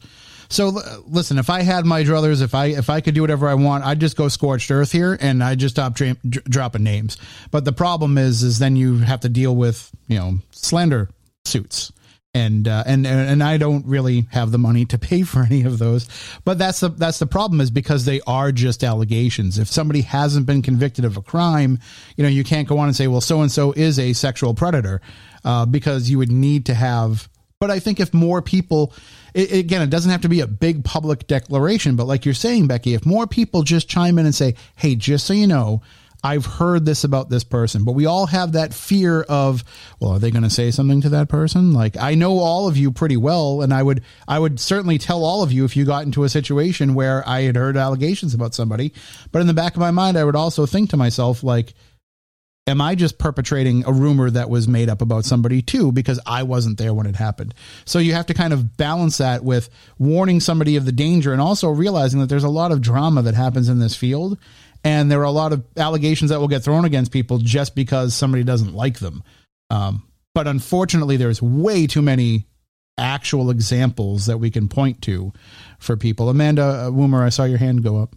so. 0.48 0.80
Listen, 1.06 1.38
if 1.38 1.50
I 1.50 1.64
had 1.64 1.86
my 1.86 2.02
druthers, 2.02 2.42
if 2.42 2.56
I 2.56 2.68
if 2.68 2.90
I 2.90 3.02
could 3.02 3.14
do 3.14 3.20
whatever 3.20 3.50
I 3.50 3.56
want, 3.56 3.84
I'd 3.84 4.00
just 4.00 4.16
go 4.16 4.30
scorched 4.30 4.72
earth 4.72 4.90
here, 4.90 5.18
and 5.20 5.44
I 5.44 5.56
just 5.56 5.76
stop 5.76 5.96
dra- 5.96 6.16
dropping 6.24 6.84
names. 6.84 7.18
But 7.52 7.66
the 7.66 7.74
problem 7.74 8.18
is, 8.18 8.44
is 8.44 8.58
then 8.58 8.78
you 8.78 9.00
have 9.00 9.20
to 9.20 9.30
deal 9.30 9.54
with 9.54 9.92
you 10.08 10.18
know 10.18 10.40
slander 10.52 11.10
suits. 11.44 11.92
And, 12.34 12.68
uh, 12.68 12.84
and 12.86 13.06
and 13.08 13.44
I 13.44 13.58
don't 13.58 13.86
really 13.88 14.28
have 14.32 14.52
the 14.52 14.60
money 14.60 14.86
to 14.86 14.98
pay 15.00 15.24
for 15.24 15.44
any 15.50 15.64
of 15.64 15.78
those, 15.78 16.08
but 16.46 16.58
that's 16.58 16.80
the 16.80 16.88
that's 16.88 17.20
the 17.20 17.28
problem 17.28 17.60
is 17.60 17.70
because 17.70 18.06
they 18.06 18.22
are 18.22 18.54
just 18.54 18.82
allegations. 18.82 19.60
If 19.60 19.68
somebody 19.68 20.02
hasn't 20.02 20.46
been 20.46 20.62
convicted 20.62 21.04
of 21.04 21.18
a 21.18 21.22
crime, 21.22 21.80
you 22.16 22.24
know 22.24 22.30
you 22.30 22.46
can't 22.46 22.68
go 22.68 22.78
on 22.78 22.88
and 22.88 22.96
say, 22.96 23.08
well, 23.08 23.20
so 23.20 23.42
and 23.42 23.52
so 23.52 23.74
is 23.74 24.00
a 24.00 24.14
sexual 24.14 24.54
predator, 24.54 25.02
uh, 25.44 25.66
because 25.66 26.10
you 26.10 26.18
would 26.20 26.32
need 26.32 26.68
to 26.68 26.76
have 26.76 27.28
but 27.60 27.72
I 27.72 27.80
think 27.80 28.00
if 28.00 28.14
more 28.14 28.42
people, 28.42 28.94
it, 29.34 29.52
again, 29.52 29.82
it 29.82 29.90
doesn't 29.90 30.12
have 30.12 30.22
to 30.22 30.30
be 30.30 30.42
a 30.42 30.48
big 30.48 30.84
public 30.84 31.28
declaration, 31.28 31.96
but 31.96 32.06
like 32.06 32.26
you're 32.26 32.34
saying, 32.34 32.68
Becky, 32.68 32.94
if 32.94 33.06
more 33.06 33.26
people 33.26 33.64
just 33.64 33.90
chime 33.90 34.20
in 34.20 34.26
and 34.26 34.36
say, 34.36 34.56
hey, 34.76 34.96
just 34.96 35.26
so 35.26 35.34
you 35.34 35.48
know, 35.48 35.82
I've 36.24 36.46
heard 36.46 36.86
this 36.86 37.04
about 37.04 37.30
this 37.30 37.44
person, 37.44 37.84
but 37.84 37.94
we 37.94 38.06
all 38.06 38.26
have 38.26 38.54
that 38.54 38.74
fear 38.74 39.22
of, 39.22 39.64
well, 40.00 40.14
are 40.14 40.20
they 40.20 40.32
going 40.32 40.44
to 40.44 40.50
say 40.50 40.72
something 40.72 41.02
to 41.02 41.10
that 41.10 41.30
person? 41.30 41.74
Like 41.74 41.96
I 41.96 42.16
know 42.16 42.40
all 42.40 42.68
of 42.68 42.76
you 42.76 42.92
pretty 42.92 43.18
well, 43.18 43.62
and 43.62 43.74
I 43.74 43.82
would 43.82 44.04
I 44.28 44.40
would 44.40 44.60
certainly 44.60 44.98
tell 44.98 45.24
all 45.24 45.44
of 45.44 45.52
you 45.52 45.64
if 45.64 45.78
you 45.78 45.86
got 45.86 46.06
into 46.06 46.24
a 46.24 46.30
situation 46.30 46.96
where 46.96 47.28
I 47.28 47.42
had 47.42 47.56
heard 47.56 47.78
allegations 47.78 48.34
about 48.34 48.56
somebody. 48.56 48.94
But 49.32 49.42
in 49.42 49.48
the 49.48 49.54
back 49.54 49.76
of 49.76 49.80
my 49.80 49.92
mind, 49.92 50.18
I 50.18 50.24
would 50.24 50.36
also 50.36 50.66
think 50.66 50.90
to 50.90 50.98
myself, 50.98 51.44
like, 51.44 51.74
am 52.68 52.82
I 52.82 52.96
just 52.96 53.18
perpetrating 53.18 53.86
a 53.86 53.92
rumor 53.94 54.30
that 54.30 54.50
was 54.50 54.68
made 54.68 54.90
up 54.90 55.02
about 55.02 55.26
somebody 55.26 55.62
too 55.62 55.92
because 55.92 56.20
I 56.26 56.44
wasn't 56.44 56.78
there 56.78 56.94
when 56.94 57.08
it 57.08 57.16
happened? 57.16 57.54
So 57.86 57.98
you 58.00 58.14
have 58.14 58.26
to 58.28 58.34
kind 58.34 58.54
of 58.54 58.78
balance 58.78 59.18
that 59.18 59.44
with 59.44 59.70
warning 59.98 60.40
somebody 60.40 60.76
of 60.76 60.86
the 60.86 60.92
danger 60.92 61.32
and 61.32 61.42
also 61.42 61.70
realizing 61.70 62.20
that 62.20 62.28
there's 62.28 62.44
a 62.44 62.50
lot 62.50 62.72
of 62.72 62.82
drama 62.82 63.22
that 63.24 63.34
happens 63.34 63.70
in 63.70 63.80
this 63.80 63.96
field 63.96 64.38
and 64.84 65.10
there 65.10 65.22
are 65.22 65.24
a 65.24 65.32
lot 65.32 65.54
of 65.54 65.66
allegations 65.78 66.30
that 66.30 66.40
will 66.40 66.48
get 66.48 66.64
thrown 66.64 66.86
against 66.86 67.12
people 67.12 67.40
just 67.40 67.74
because 67.74 68.14
somebody 68.14 68.44
doesn't 68.44 68.74
like 68.74 69.00
them. 69.00 69.24
Um, 69.70 70.04
but 70.36 70.48
unfortunately, 70.48 71.18
there's 71.18 71.42
way 71.42 71.88
too 71.88 72.02
many 72.02 72.46
actual 72.98 73.50
examples 73.50 74.26
that 74.28 74.38
we 74.38 74.50
can 74.50 74.68
point 74.68 75.02
to 75.04 75.34
for 75.80 75.98
people. 75.98 76.30
Amanda 76.30 76.64
uh, 76.64 76.90
Woomer, 76.90 77.24
I 77.24 77.30
saw 77.30 77.44
your 77.44 77.58
hand 77.58 77.84
go 77.84 77.98
up. 77.98 78.16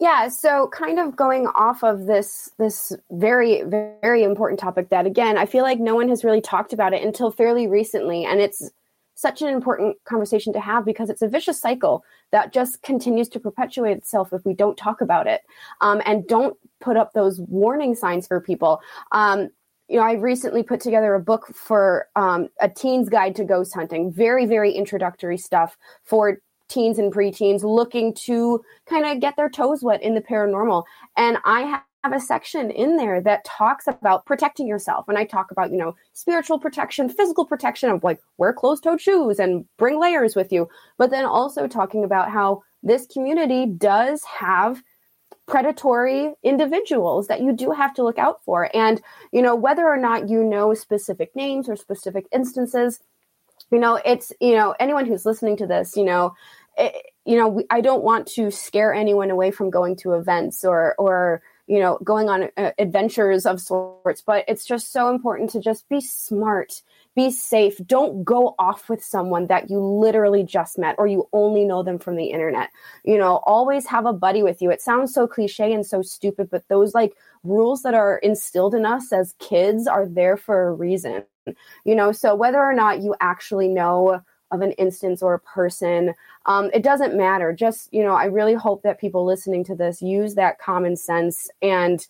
Yeah, 0.00 0.28
so 0.28 0.68
kind 0.68 1.00
of 1.00 1.16
going 1.16 1.48
off 1.48 1.82
of 1.82 2.06
this 2.06 2.50
this 2.58 2.92
very 3.10 3.62
very 3.64 4.22
important 4.22 4.60
topic 4.60 4.90
that 4.90 5.06
again, 5.06 5.36
I 5.36 5.44
feel 5.44 5.64
like 5.64 5.80
no 5.80 5.96
one 5.96 6.08
has 6.08 6.22
really 6.24 6.40
talked 6.40 6.72
about 6.72 6.92
it 6.92 7.02
until 7.02 7.32
fairly 7.32 7.66
recently 7.66 8.24
and 8.24 8.40
it's 8.40 8.70
such 9.18 9.42
an 9.42 9.48
important 9.48 9.96
conversation 10.04 10.52
to 10.52 10.60
have 10.60 10.84
because 10.84 11.10
it's 11.10 11.22
a 11.22 11.28
vicious 11.28 11.60
cycle 11.60 12.04
that 12.30 12.52
just 12.52 12.80
continues 12.82 13.28
to 13.28 13.40
perpetuate 13.40 13.96
itself 13.96 14.32
if 14.32 14.44
we 14.44 14.54
don't 14.54 14.76
talk 14.76 15.00
about 15.00 15.26
it 15.26 15.40
um, 15.80 16.00
and 16.06 16.28
don't 16.28 16.56
put 16.80 16.96
up 16.96 17.12
those 17.14 17.40
warning 17.40 17.96
signs 17.96 18.28
for 18.28 18.40
people. 18.40 18.80
Um, 19.10 19.48
you 19.88 19.96
know, 19.96 20.04
I 20.04 20.12
recently 20.12 20.62
put 20.62 20.80
together 20.80 21.14
a 21.14 21.20
book 21.20 21.48
for 21.48 22.06
um, 22.14 22.48
a 22.60 22.68
teen's 22.68 23.08
guide 23.08 23.34
to 23.36 23.44
ghost 23.44 23.74
hunting. 23.74 24.12
Very, 24.12 24.46
very 24.46 24.70
introductory 24.70 25.38
stuff 25.38 25.76
for 26.04 26.40
teens 26.68 26.98
and 26.98 27.12
preteens 27.12 27.62
looking 27.62 28.14
to 28.14 28.62
kind 28.86 29.06
of 29.06 29.20
get 29.20 29.36
their 29.36 29.48
toes 29.48 29.82
wet 29.82 30.02
in 30.02 30.14
the 30.14 30.20
paranormal. 30.20 30.84
And 31.16 31.38
I 31.44 31.80
have 32.04 32.12
a 32.12 32.20
section 32.20 32.70
in 32.70 32.96
there 32.96 33.20
that 33.20 33.44
talks 33.44 33.86
about 33.86 34.24
protecting 34.26 34.66
yourself. 34.66 35.08
And 35.08 35.18
I 35.18 35.24
talk 35.24 35.50
about, 35.50 35.70
you 35.72 35.78
know, 35.78 35.96
spiritual 36.12 36.58
protection, 36.58 37.08
physical 37.08 37.44
protection 37.44 37.90
of 37.90 38.04
like 38.04 38.20
wear 38.36 38.52
closed 38.52 38.84
toed 38.84 39.00
shoes 39.00 39.38
and 39.38 39.64
bring 39.76 40.00
layers 40.00 40.36
with 40.36 40.52
you. 40.52 40.68
But 40.96 41.10
then 41.10 41.24
also 41.24 41.66
talking 41.66 42.04
about 42.04 42.30
how 42.30 42.62
this 42.82 43.06
community 43.06 43.66
does 43.66 44.22
have 44.24 44.82
predatory 45.46 46.34
individuals 46.42 47.26
that 47.26 47.40
you 47.40 47.52
do 47.52 47.72
have 47.72 47.94
to 47.94 48.04
look 48.04 48.18
out 48.18 48.44
for. 48.44 48.70
And, 48.76 49.00
you 49.32 49.42
know, 49.42 49.56
whether 49.56 49.86
or 49.86 49.96
not 49.96 50.28
you 50.28 50.44
know 50.44 50.74
specific 50.74 51.34
names 51.34 51.68
or 51.68 51.76
specific 51.76 52.26
instances, 52.32 53.00
you 53.70 53.78
know, 53.78 54.00
it's, 54.04 54.32
you 54.40 54.54
know, 54.54 54.74
anyone 54.78 55.06
who's 55.06 55.26
listening 55.26 55.56
to 55.56 55.66
this, 55.66 55.96
you 55.96 56.04
know, 56.04 56.34
you 57.24 57.36
know, 57.36 57.62
I 57.70 57.80
don't 57.80 58.02
want 58.02 58.26
to 58.28 58.50
scare 58.50 58.94
anyone 58.94 59.30
away 59.30 59.50
from 59.50 59.70
going 59.70 59.96
to 59.96 60.14
events 60.14 60.64
or, 60.64 60.94
or, 60.98 61.42
you 61.66 61.78
know, 61.78 61.98
going 62.02 62.28
on 62.28 62.48
uh, 62.56 62.70
adventures 62.78 63.44
of 63.46 63.60
sorts, 63.60 64.22
but 64.22 64.44
it's 64.48 64.64
just 64.64 64.92
so 64.92 65.10
important 65.10 65.50
to 65.50 65.60
just 65.60 65.88
be 65.88 66.00
smart 66.00 66.82
be 67.18 67.32
safe. 67.32 67.78
Don't 67.84 68.22
go 68.22 68.54
off 68.60 68.88
with 68.88 69.02
someone 69.02 69.48
that 69.48 69.68
you 69.68 69.80
literally 69.80 70.44
just 70.44 70.78
met 70.78 70.94
or 70.98 71.08
you 71.08 71.28
only 71.32 71.64
know 71.64 71.82
them 71.82 71.98
from 71.98 72.14
the 72.14 72.26
internet. 72.26 72.70
You 73.04 73.18
know, 73.18 73.40
always 73.44 73.86
have 73.86 74.06
a 74.06 74.12
buddy 74.12 74.44
with 74.44 74.62
you. 74.62 74.70
It 74.70 74.80
sounds 74.80 75.12
so 75.12 75.26
cliche 75.26 75.72
and 75.72 75.84
so 75.84 76.00
stupid, 76.00 76.48
but 76.48 76.68
those 76.68 76.94
like 76.94 77.14
rules 77.42 77.82
that 77.82 77.94
are 77.94 78.18
instilled 78.18 78.72
in 78.72 78.86
us 78.86 79.12
as 79.12 79.34
kids 79.40 79.88
are 79.88 80.06
there 80.06 80.36
for 80.36 80.68
a 80.68 80.72
reason. 80.72 81.24
You 81.84 81.96
know, 81.96 82.12
so 82.12 82.36
whether 82.36 82.58
or 82.60 82.72
not 82.72 83.02
you 83.02 83.16
actually 83.20 83.66
know 83.66 84.22
of 84.50 84.60
an 84.62 84.72
instance 84.72 85.22
or 85.22 85.34
a 85.34 85.40
person, 85.40 86.14
um, 86.46 86.70
it 86.72 86.82
doesn't 86.82 87.16
matter. 87.16 87.52
Just, 87.52 87.92
you 87.92 88.02
know, 88.02 88.14
I 88.14 88.24
really 88.24 88.54
hope 88.54 88.82
that 88.82 89.00
people 89.00 89.24
listening 89.24 89.64
to 89.64 89.74
this 89.74 90.00
use 90.00 90.34
that 90.34 90.58
common 90.58 90.96
sense 90.96 91.50
and 91.60 92.06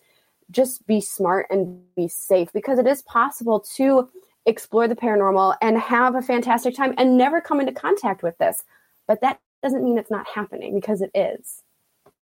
just 0.51 0.85
be 0.87 1.01
smart 1.01 1.47
and 1.49 1.81
be 1.95 2.07
safe 2.07 2.51
because 2.53 2.79
it 2.79 2.87
is 2.87 3.01
possible 3.03 3.59
to 3.59 4.09
explore 4.45 4.87
the 4.87 4.95
paranormal 4.95 5.55
and 5.61 5.77
have 5.77 6.15
a 6.15 6.21
fantastic 6.21 6.75
time 6.75 6.93
and 6.97 7.17
never 7.17 7.39
come 7.41 7.59
into 7.59 7.71
contact 7.71 8.23
with 8.23 8.37
this. 8.37 8.63
But 9.07 9.21
that 9.21 9.39
doesn't 9.61 9.83
mean 9.83 9.97
it's 9.97 10.11
not 10.11 10.27
happening 10.27 10.73
because 10.73 11.01
it 11.01 11.11
is. 11.13 11.63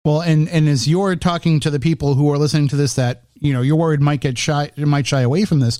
Well, 0.04 0.22
and 0.22 0.48
and 0.48 0.68
as 0.68 0.88
you're 0.88 1.16
talking 1.16 1.60
to 1.60 1.70
the 1.70 1.80
people 1.80 2.14
who 2.14 2.30
are 2.32 2.38
listening 2.38 2.68
to 2.68 2.76
this, 2.76 2.94
that 2.94 3.24
you 3.34 3.52
know 3.52 3.60
you're 3.60 3.76
worried 3.76 4.00
might 4.00 4.20
get 4.20 4.38
shy, 4.38 4.70
might 4.76 5.06
shy 5.06 5.20
away 5.20 5.44
from 5.44 5.60
this. 5.60 5.78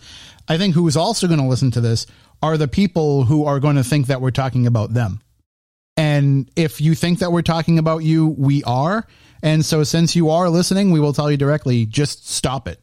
I 0.48 0.58
think 0.58 0.74
who 0.74 0.86
is 0.88 0.96
also 0.96 1.26
going 1.26 1.40
to 1.40 1.46
listen 1.46 1.70
to 1.72 1.80
this 1.80 2.06
are 2.42 2.56
the 2.56 2.68
people 2.68 3.24
who 3.24 3.44
are 3.44 3.60
going 3.60 3.76
to 3.76 3.84
think 3.84 4.08
that 4.08 4.20
we're 4.20 4.30
talking 4.30 4.66
about 4.66 4.92
them. 4.92 5.20
And 5.96 6.50
if 6.56 6.80
you 6.80 6.94
think 6.94 7.18
that 7.18 7.32
we're 7.32 7.42
talking 7.42 7.78
about 7.78 7.98
you, 7.98 8.28
we 8.28 8.62
are. 8.64 9.06
And 9.42 9.64
so, 9.64 9.84
since 9.84 10.14
you 10.14 10.30
are 10.30 10.48
listening, 10.50 10.90
we 10.90 11.00
will 11.00 11.12
tell 11.12 11.30
you 11.30 11.36
directly: 11.36 11.86
just 11.86 12.28
stop 12.28 12.68
it. 12.68 12.80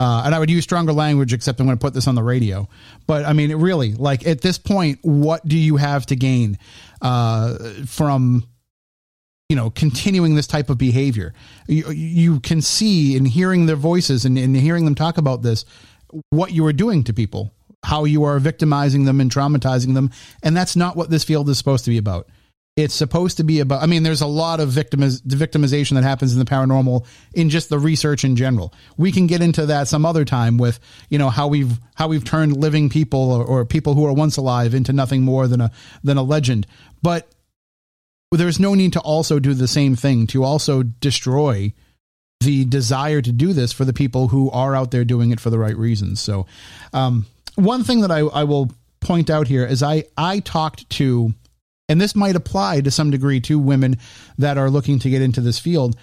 Uh, 0.00 0.22
and 0.24 0.34
I 0.34 0.40
would 0.40 0.50
use 0.50 0.64
stronger 0.64 0.92
language, 0.92 1.32
except 1.32 1.60
I'm 1.60 1.66
going 1.66 1.78
to 1.78 1.80
put 1.80 1.94
this 1.94 2.08
on 2.08 2.16
the 2.16 2.24
radio. 2.24 2.68
But 3.06 3.24
I 3.24 3.34
mean, 3.34 3.54
really, 3.54 3.94
like 3.94 4.26
at 4.26 4.40
this 4.40 4.58
point, 4.58 4.98
what 5.02 5.46
do 5.46 5.56
you 5.56 5.76
have 5.76 6.06
to 6.06 6.16
gain 6.16 6.58
uh, 7.00 7.56
from, 7.86 8.44
you 9.52 9.56
know, 9.56 9.68
continuing 9.68 10.34
this 10.34 10.46
type 10.46 10.70
of 10.70 10.78
behavior? 10.78 11.34
You, 11.68 11.90
you 11.90 12.40
can 12.40 12.62
see 12.62 13.18
in 13.18 13.26
hearing 13.26 13.66
their 13.66 13.76
voices 13.76 14.24
and, 14.24 14.38
hearing 14.56 14.86
them 14.86 14.94
talk 14.94 15.18
about 15.18 15.42
this, 15.42 15.66
what 16.30 16.52
you 16.52 16.64
are 16.64 16.72
doing 16.72 17.04
to 17.04 17.12
people, 17.12 17.52
how 17.84 18.04
you 18.04 18.24
are 18.24 18.38
victimizing 18.38 19.04
them 19.04 19.20
and 19.20 19.30
traumatizing 19.30 19.92
them. 19.92 20.10
And 20.42 20.56
that's 20.56 20.74
not 20.74 20.96
what 20.96 21.10
this 21.10 21.22
field 21.22 21.50
is 21.50 21.58
supposed 21.58 21.84
to 21.84 21.90
be 21.90 21.98
about 21.98 22.30
it's 22.74 22.94
supposed 22.94 23.36
to 23.36 23.44
be 23.44 23.60
about 23.60 23.82
i 23.82 23.86
mean 23.86 24.02
there's 24.02 24.22
a 24.22 24.26
lot 24.26 24.58
of 24.58 24.70
victimiz- 24.70 25.20
victimization 25.24 25.92
that 25.92 26.04
happens 26.04 26.32
in 26.32 26.38
the 26.38 26.44
paranormal 26.46 27.04
in 27.34 27.50
just 27.50 27.68
the 27.68 27.78
research 27.78 28.24
in 28.24 28.34
general 28.34 28.72
we 28.96 29.12
can 29.12 29.26
get 29.26 29.42
into 29.42 29.66
that 29.66 29.88
some 29.88 30.06
other 30.06 30.24
time 30.24 30.56
with 30.56 30.80
you 31.10 31.18
know 31.18 31.28
how 31.28 31.46
we've 31.46 31.78
how 31.96 32.08
we've 32.08 32.24
turned 32.24 32.56
living 32.56 32.88
people 32.88 33.30
or, 33.30 33.44
or 33.44 33.66
people 33.66 33.92
who 33.92 34.06
are 34.06 34.12
once 34.14 34.38
alive 34.38 34.72
into 34.72 34.90
nothing 34.90 35.20
more 35.20 35.46
than 35.46 35.60
a 35.60 35.70
than 36.02 36.16
a 36.16 36.22
legend 36.22 36.66
but 37.02 37.28
there's 38.38 38.60
no 38.60 38.74
need 38.74 38.92
to 38.92 39.00
also 39.00 39.38
do 39.38 39.54
the 39.54 39.68
same 39.68 39.96
thing 39.96 40.26
to 40.28 40.44
also 40.44 40.82
destroy 40.82 41.72
the 42.40 42.64
desire 42.64 43.22
to 43.22 43.32
do 43.32 43.52
this 43.52 43.72
for 43.72 43.84
the 43.84 43.92
people 43.92 44.28
who 44.28 44.50
are 44.50 44.74
out 44.74 44.90
there 44.90 45.04
doing 45.04 45.30
it 45.30 45.40
for 45.40 45.50
the 45.50 45.58
right 45.58 45.76
reasons 45.76 46.20
so 46.20 46.46
um, 46.92 47.26
one 47.54 47.84
thing 47.84 48.00
that 48.00 48.10
I, 48.10 48.20
I 48.20 48.44
will 48.44 48.70
point 49.00 49.30
out 49.30 49.48
here 49.48 49.66
is 49.66 49.82
i 49.82 50.04
i 50.16 50.40
talked 50.40 50.88
to 50.90 51.34
and 51.92 52.00
this 52.00 52.16
might 52.16 52.36
apply 52.36 52.80
to 52.80 52.90
some 52.90 53.10
degree 53.10 53.40
to 53.40 53.58
women 53.58 53.98
that 54.38 54.56
are 54.56 54.70
looking 54.70 54.98
to 55.00 55.10
get 55.10 55.20
into 55.20 55.42
this 55.42 55.58
field. 55.58 55.94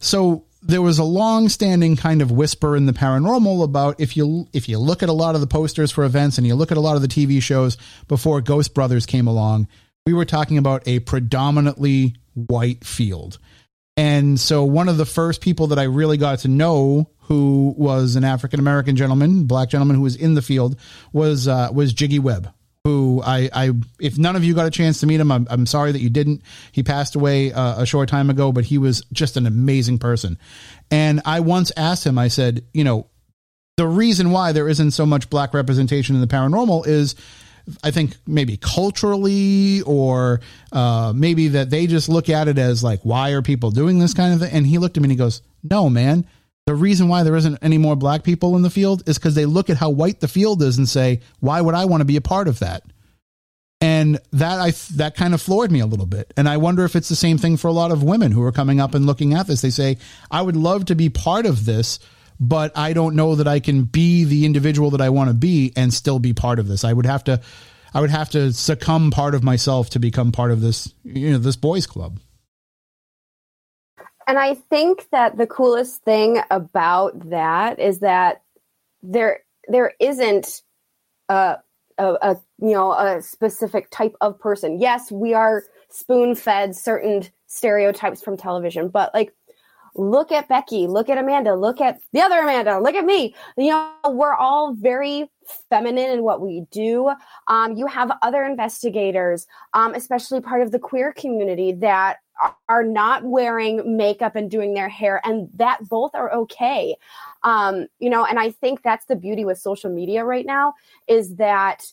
So 0.00 0.44
there 0.60 0.82
was 0.82 0.98
a 0.98 1.04
long-standing 1.04 1.94
kind 1.94 2.20
of 2.20 2.32
whisper 2.32 2.74
in 2.76 2.86
the 2.86 2.92
paranormal 2.92 3.62
about 3.62 4.00
if 4.00 4.16
you 4.16 4.48
if 4.52 4.68
you 4.68 4.78
look 4.78 5.04
at 5.04 5.08
a 5.08 5.12
lot 5.14 5.36
of 5.36 5.40
the 5.40 5.46
posters 5.46 5.92
for 5.92 6.02
events 6.02 6.38
and 6.38 6.46
you 6.46 6.56
look 6.56 6.72
at 6.72 6.78
a 6.78 6.80
lot 6.80 6.96
of 6.96 7.02
the 7.02 7.08
TV 7.08 7.40
shows 7.40 7.76
before 8.08 8.40
Ghost 8.40 8.74
Brothers 8.74 9.06
came 9.06 9.28
along, 9.28 9.68
we 10.06 10.14
were 10.14 10.24
talking 10.24 10.56
about 10.56 10.86
a 10.86 11.00
predominantly 11.00 12.14
white 12.34 12.84
field. 12.84 13.38
And 13.96 14.38
so 14.38 14.64
one 14.64 14.88
of 14.88 14.98
the 14.98 15.06
first 15.06 15.40
people 15.40 15.68
that 15.68 15.78
I 15.78 15.84
really 15.84 16.16
got 16.16 16.40
to 16.40 16.48
know 16.48 17.10
who 17.20 17.74
was 17.76 18.14
an 18.14 18.24
African 18.24 18.60
American 18.60 18.94
gentleman, 18.94 19.44
black 19.44 19.68
gentleman 19.68 19.96
who 19.96 20.02
was 20.02 20.16
in 20.16 20.34
the 20.34 20.42
field 20.42 20.78
was 21.12 21.48
uh, 21.48 21.70
was 21.72 21.92
Jiggy 21.92 22.18
Webb 22.18 22.52
who 22.86 23.20
I, 23.26 23.50
I, 23.52 23.72
if 23.98 24.16
none 24.16 24.36
of 24.36 24.44
you 24.44 24.54
got 24.54 24.68
a 24.68 24.70
chance 24.70 25.00
to 25.00 25.08
meet 25.08 25.18
him, 25.18 25.32
I'm, 25.32 25.44
I'm 25.50 25.66
sorry 25.66 25.90
that 25.90 25.98
you 25.98 26.08
didn't. 26.08 26.42
He 26.70 26.84
passed 26.84 27.16
away 27.16 27.52
uh, 27.52 27.82
a 27.82 27.84
short 27.84 28.08
time 28.08 28.30
ago, 28.30 28.52
but 28.52 28.64
he 28.64 28.78
was 28.78 29.04
just 29.12 29.36
an 29.36 29.44
amazing 29.44 29.98
person. 29.98 30.38
And 30.88 31.20
I 31.24 31.40
once 31.40 31.72
asked 31.76 32.06
him, 32.06 32.16
I 32.16 32.28
said, 32.28 32.64
you 32.72 32.84
know, 32.84 33.08
the 33.76 33.88
reason 33.88 34.30
why 34.30 34.52
there 34.52 34.68
isn't 34.68 34.92
so 34.92 35.04
much 35.04 35.28
black 35.28 35.52
representation 35.52 36.14
in 36.14 36.20
the 36.20 36.28
paranormal 36.28 36.86
is 36.86 37.16
I 37.82 37.90
think 37.90 38.16
maybe 38.26 38.56
culturally 38.56 39.82
or 39.82 40.40
uh, 40.72 41.12
maybe 41.14 41.48
that 41.48 41.70
they 41.70 41.86
just 41.86 42.08
look 42.08 42.28
at 42.28 42.48
it 42.48 42.58
as 42.58 42.84
like, 42.84 43.00
why 43.02 43.30
are 43.30 43.42
people 43.42 43.70
doing 43.70 43.98
this 43.98 44.14
kind 44.14 44.34
of 44.34 44.40
thing? 44.40 44.52
And 44.52 44.66
he 44.66 44.78
looked 44.78 44.96
at 44.96 45.02
me 45.02 45.06
and 45.06 45.12
he 45.12 45.18
goes, 45.18 45.42
no, 45.62 45.90
man, 45.90 46.26
the 46.66 46.74
reason 46.74 47.08
why 47.08 47.22
there 47.22 47.36
isn't 47.36 47.58
any 47.62 47.78
more 47.78 47.96
black 47.96 48.24
people 48.24 48.56
in 48.56 48.62
the 48.62 48.70
field 48.70 49.08
is 49.08 49.18
because 49.18 49.34
they 49.34 49.46
look 49.46 49.70
at 49.70 49.76
how 49.76 49.90
white 49.90 50.20
the 50.20 50.28
field 50.28 50.62
is 50.62 50.78
and 50.78 50.88
say, 50.88 51.20
why 51.40 51.60
would 51.60 51.74
I 51.74 51.84
want 51.84 52.00
to 52.00 52.04
be 52.04 52.16
a 52.16 52.20
part 52.20 52.48
of 52.48 52.58
that? 52.58 52.82
And 53.80 54.18
that 54.32 54.58
I 54.58 54.72
that 54.94 55.16
kind 55.16 55.34
of 55.34 55.42
floored 55.42 55.70
me 55.70 55.80
a 55.80 55.86
little 55.86 56.06
bit. 56.06 56.32
And 56.36 56.48
I 56.48 56.56
wonder 56.56 56.84
if 56.84 56.96
it's 56.96 57.08
the 57.10 57.14
same 57.14 57.36
thing 57.36 57.56
for 57.56 57.68
a 57.68 57.72
lot 57.72 57.92
of 57.92 58.02
women 58.02 58.32
who 58.32 58.42
are 58.42 58.52
coming 58.52 58.80
up 58.80 58.94
and 58.94 59.06
looking 59.06 59.34
at 59.34 59.46
this. 59.46 59.60
They 59.60 59.70
say, 59.70 59.98
I 60.30 60.40
would 60.40 60.56
love 60.56 60.86
to 60.86 60.94
be 60.94 61.08
part 61.08 61.46
of 61.46 61.66
this, 61.66 61.98
but 62.38 62.76
I 62.76 62.92
don't 62.92 63.16
know 63.16 63.34
that 63.36 63.48
I 63.48 63.60
can 63.60 63.84
be 63.84 64.24
the 64.24 64.44
individual 64.44 64.90
that 64.90 65.00
I 65.00 65.08
want 65.08 65.28
to 65.28 65.34
be 65.34 65.72
and 65.76 65.92
still 65.92 66.18
be 66.18 66.32
part 66.32 66.58
of 66.58 66.68
this. 66.68 66.84
I 66.84 66.92
would 66.92 67.06
have 67.06 67.24
to 67.24 67.40
I 67.94 68.00
would 68.00 68.10
have 68.10 68.28
to 68.30 68.52
succumb 68.52 69.10
part 69.10 69.34
of 69.34 69.42
myself 69.42 69.90
to 69.90 69.98
become 69.98 70.30
part 70.30 70.50
of 70.50 70.60
this, 70.60 70.92
you 71.02 71.30
know, 71.30 71.38
this 71.38 71.56
boys 71.56 71.86
club. 71.86 72.20
And 74.26 74.38
I 74.38 74.54
think 74.54 75.08
that 75.12 75.38
the 75.38 75.46
coolest 75.46 76.02
thing 76.02 76.40
about 76.50 77.30
that 77.30 77.78
is 77.78 78.00
that 78.00 78.42
there 79.02 79.40
there 79.68 79.94
isn't 80.00 80.62
a, 81.28 81.58
a, 81.96 82.14
a 82.20 82.36
you 82.58 82.72
know 82.72 82.92
a 82.92 83.22
specific 83.22 83.88
type 83.90 84.14
of 84.20 84.38
person. 84.38 84.80
Yes, 84.80 85.12
we 85.12 85.32
are 85.32 85.62
spoon 85.88 86.34
fed 86.34 86.74
certain 86.74 87.22
stereotypes 87.46 88.22
from 88.22 88.36
television, 88.36 88.88
but 88.88 89.14
like 89.14 89.32
look 89.96 90.30
at 90.30 90.48
Becky, 90.48 90.86
look 90.86 91.08
at 91.08 91.18
Amanda, 91.18 91.54
look 91.54 91.80
at 91.80 92.00
the 92.12 92.20
other 92.20 92.40
Amanda, 92.40 92.78
look 92.80 92.94
at 92.94 93.04
me. 93.04 93.34
You 93.56 93.70
know, 93.70 93.92
we're 94.10 94.34
all 94.34 94.74
very 94.74 95.30
feminine 95.70 96.10
in 96.10 96.22
what 96.22 96.40
we 96.40 96.66
do. 96.70 97.12
Um, 97.48 97.76
you 97.76 97.86
have 97.86 98.10
other 98.22 98.44
investigators, 98.44 99.46
um, 99.74 99.94
especially 99.94 100.40
part 100.40 100.62
of 100.62 100.72
the 100.72 100.78
queer 100.78 101.12
community, 101.12 101.72
that 101.72 102.18
are 102.68 102.84
not 102.84 103.24
wearing 103.24 103.96
makeup 103.96 104.36
and 104.36 104.50
doing 104.50 104.74
their 104.74 104.88
hair, 104.88 105.20
and 105.24 105.48
that 105.54 105.88
both 105.88 106.14
are 106.14 106.32
okay. 106.32 106.96
Um, 107.42 107.86
you 107.98 108.10
know, 108.10 108.24
and 108.24 108.38
I 108.38 108.50
think 108.50 108.82
that's 108.82 109.06
the 109.06 109.16
beauty 109.16 109.44
with 109.44 109.58
social 109.58 109.90
media 109.90 110.24
right 110.24 110.44
now 110.44 110.74
is 111.06 111.36
that 111.36 111.84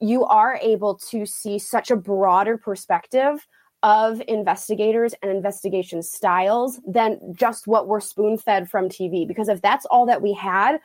you 0.00 0.24
are 0.24 0.58
able 0.60 0.96
to 0.96 1.24
see 1.24 1.58
such 1.58 1.90
a 1.90 1.96
broader 1.96 2.58
perspective 2.58 3.46
of 3.86 4.20
investigators 4.26 5.14
and 5.22 5.30
investigation 5.30 6.02
styles 6.02 6.80
than 6.84 7.20
just 7.32 7.68
what 7.68 7.86
we're 7.86 8.00
spoon 8.00 8.36
fed 8.36 8.68
from 8.68 8.88
TV. 8.88 9.28
Because 9.28 9.48
if 9.48 9.62
that's 9.62 9.86
all 9.86 10.06
that 10.06 10.20
we 10.20 10.32
had, 10.32 10.80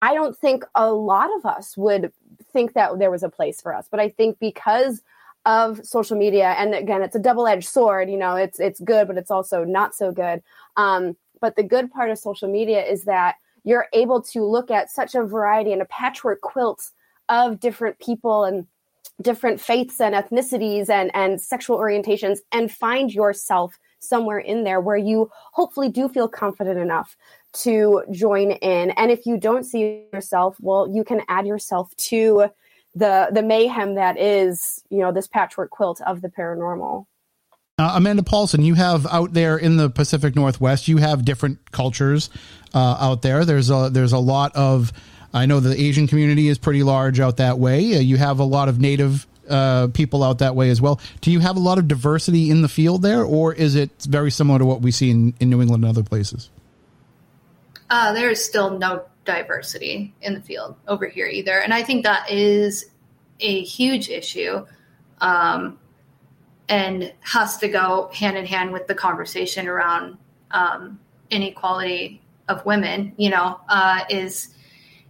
I 0.00 0.14
don't 0.14 0.34
think 0.34 0.64
a 0.74 0.90
lot 0.90 1.28
of 1.36 1.44
us 1.44 1.76
would 1.76 2.10
think 2.50 2.72
that 2.72 2.98
there 2.98 3.10
was 3.10 3.22
a 3.22 3.28
place 3.28 3.60
for 3.60 3.74
us. 3.74 3.86
But 3.90 4.00
I 4.00 4.08
think 4.08 4.38
because 4.38 5.02
of 5.44 5.84
social 5.84 6.16
media 6.16 6.54
and 6.56 6.72
again 6.72 7.02
it's 7.02 7.16
a 7.16 7.18
double-edged 7.18 7.66
sword 7.66 8.08
you 8.08 8.16
know 8.16 8.36
it's 8.36 8.60
it's 8.60 8.78
good 8.78 9.08
but 9.08 9.18
it's 9.18 9.30
also 9.30 9.64
not 9.64 9.92
so 9.92 10.12
good 10.12 10.40
um, 10.76 11.16
but 11.40 11.56
the 11.56 11.64
good 11.64 11.90
part 11.90 12.12
of 12.12 12.16
social 12.16 12.48
media 12.48 12.80
is 12.84 13.02
that 13.02 13.34
you're 13.64 13.88
able 13.92 14.22
to 14.22 14.44
look 14.44 14.70
at 14.70 14.88
such 14.88 15.16
a 15.16 15.24
variety 15.24 15.72
and 15.72 15.82
a 15.82 15.86
patchwork 15.86 16.40
quilt 16.42 16.92
of 17.28 17.58
different 17.58 17.98
people 17.98 18.44
and 18.44 18.68
different 19.20 19.60
faiths 19.60 20.00
and 20.00 20.14
ethnicities 20.14 20.88
and 20.88 21.10
and 21.14 21.40
sexual 21.40 21.78
orientations 21.78 22.38
and 22.50 22.72
find 22.72 23.12
yourself 23.12 23.78
somewhere 23.98 24.38
in 24.38 24.64
there 24.64 24.80
where 24.80 24.96
you 24.96 25.30
hopefully 25.52 25.88
do 25.88 26.08
feel 26.08 26.28
confident 26.28 26.78
enough 26.78 27.16
to 27.52 28.02
join 28.10 28.52
in 28.52 28.90
and 28.90 29.10
if 29.10 29.26
you 29.26 29.36
don't 29.36 29.64
see 29.64 30.06
yourself 30.12 30.56
well 30.60 30.88
you 30.88 31.04
can 31.04 31.20
add 31.28 31.46
yourself 31.46 31.94
to 31.96 32.46
the 32.94 33.28
the 33.32 33.42
mayhem 33.42 33.94
that 33.94 34.18
is 34.18 34.82
you 34.90 34.98
know 34.98 35.12
this 35.12 35.26
patchwork 35.26 35.70
quilt 35.70 36.00
of 36.06 36.22
the 36.22 36.28
paranormal 36.28 37.06
Uh, 37.78 37.92
Amanda 37.96 38.22
Paulson, 38.22 38.62
you 38.62 38.74
have 38.74 39.06
out 39.06 39.32
there 39.32 39.56
in 39.56 39.76
the 39.76 39.88
Pacific 39.88 40.36
Northwest, 40.36 40.88
you 40.88 40.98
have 40.98 41.24
different 41.24 41.72
cultures 41.72 42.28
uh, 42.74 42.96
out 43.00 43.22
there. 43.22 43.44
There's 43.44 43.70
a 43.70 43.88
there's 43.90 44.12
a 44.12 44.18
lot 44.18 44.54
of 44.54 44.92
I 45.34 45.46
know 45.46 45.60
the 45.60 45.80
Asian 45.80 46.06
community 46.06 46.48
is 46.48 46.58
pretty 46.58 46.82
large 46.82 47.20
out 47.20 47.38
that 47.38 47.58
way. 47.58 47.96
Uh, 47.96 48.00
you 48.00 48.16
have 48.16 48.38
a 48.38 48.44
lot 48.44 48.68
of 48.68 48.80
Native 48.80 49.26
uh, 49.48 49.88
people 49.88 50.22
out 50.22 50.38
that 50.38 50.54
way 50.54 50.70
as 50.70 50.80
well. 50.80 51.00
Do 51.20 51.30
you 51.30 51.40
have 51.40 51.56
a 51.56 51.60
lot 51.60 51.78
of 51.78 51.88
diversity 51.88 52.50
in 52.50 52.62
the 52.62 52.68
field 52.68 53.02
there, 53.02 53.22
or 53.22 53.52
is 53.52 53.74
it 53.74 53.90
very 54.02 54.30
similar 54.30 54.58
to 54.58 54.64
what 54.64 54.82
we 54.82 54.90
see 54.90 55.10
in, 55.10 55.34
in 55.40 55.50
New 55.50 55.60
England 55.60 55.84
and 55.84 55.90
other 55.90 56.02
places? 56.02 56.50
Uh, 57.90 58.12
there 58.12 58.30
is 58.30 58.42
still 58.44 58.78
no 58.78 59.04
diversity 59.24 60.14
in 60.22 60.34
the 60.34 60.40
field 60.40 60.76
over 60.88 61.06
here 61.06 61.26
either, 61.26 61.58
and 61.58 61.74
I 61.74 61.82
think 61.82 62.04
that 62.04 62.30
is 62.30 62.86
a 63.40 63.62
huge 63.62 64.08
issue, 64.08 64.64
um, 65.20 65.78
and 66.68 67.12
has 67.20 67.58
to 67.58 67.68
go 67.68 68.10
hand 68.14 68.36
in 68.36 68.46
hand 68.46 68.72
with 68.72 68.86
the 68.86 68.94
conversation 68.94 69.66
around 69.66 70.16
um, 70.52 71.00
inequality 71.30 72.22
of 72.48 72.64
women. 72.64 73.12
You 73.16 73.30
know, 73.30 73.60
uh, 73.68 74.04
is 74.08 74.54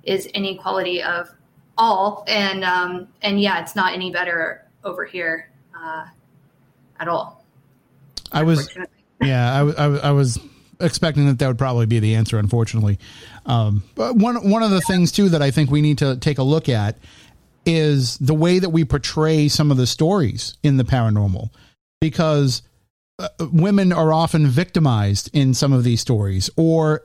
is 0.04 0.26
inequality 0.26 1.02
of 1.02 1.30
all, 1.78 2.24
and 2.28 2.64
um, 2.64 3.08
and 3.22 3.40
yeah, 3.40 3.60
it's 3.60 3.76
not 3.76 3.92
any 3.92 4.10
better 4.10 4.64
over 4.84 5.04
here 5.04 5.50
uh, 5.76 6.06
at 7.00 7.08
all. 7.08 7.44
I 8.32 8.42
was, 8.42 8.68
yeah, 9.20 9.52
I, 9.52 9.84
I, 9.84 9.96
I, 9.98 10.10
was 10.12 10.38
expecting 10.80 11.26
that 11.26 11.38
that 11.38 11.46
would 11.46 11.58
probably 11.58 11.86
be 11.86 11.98
the 12.00 12.14
answer. 12.14 12.38
Unfortunately, 12.38 12.98
um, 13.46 13.82
but 13.94 14.16
one 14.16 14.48
one 14.48 14.62
of 14.62 14.70
the 14.70 14.80
things 14.80 15.12
too 15.12 15.28
that 15.30 15.42
I 15.42 15.50
think 15.50 15.70
we 15.70 15.82
need 15.82 15.98
to 15.98 16.16
take 16.16 16.38
a 16.38 16.42
look 16.42 16.68
at 16.68 16.96
is 17.64 18.18
the 18.18 18.34
way 18.34 18.58
that 18.58 18.70
we 18.70 18.84
portray 18.84 19.48
some 19.48 19.70
of 19.70 19.76
the 19.76 19.86
stories 19.86 20.56
in 20.62 20.78
the 20.78 20.84
paranormal, 20.84 21.50
because 22.00 22.62
uh, 23.18 23.28
women 23.52 23.92
are 23.92 24.12
often 24.12 24.46
victimized 24.46 25.30
in 25.32 25.54
some 25.54 25.72
of 25.72 25.84
these 25.84 26.00
stories, 26.00 26.50
or 26.56 27.02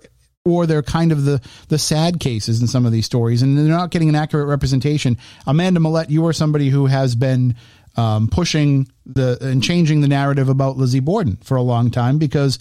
or 0.48 0.66
they're 0.66 0.82
kind 0.82 1.12
of 1.12 1.26
the 1.26 1.42
the 1.68 1.78
sad 1.78 2.20
cases 2.20 2.62
in 2.62 2.68
some 2.68 2.86
of 2.86 2.92
these 2.92 3.06
stories, 3.06 3.42
and 3.42 3.58
they're 3.58 3.66
not 3.66 3.92
getting 3.92 4.10
an 4.10 4.16
accurate 4.16 4.48
representation. 4.48 5.18
Amanda 5.46 5.80
Millette, 5.80 6.10
you 6.10 6.26
are 6.26 6.34
somebody 6.34 6.70
who 6.70 6.86
has 6.86 7.16
been 7.16 7.56
um, 7.98 8.30
pushing 8.30 8.88
the 9.06 9.38
and 9.42 9.62
changing 9.62 10.02
the 10.02 10.08
narrative 10.08 10.50
about 10.50 10.78
Lizzie 10.78 11.02
Borden 11.02 11.38
for 11.44 11.58
a 11.58 11.62
long 11.62 11.92
time 11.92 12.18
because 12.18 12.60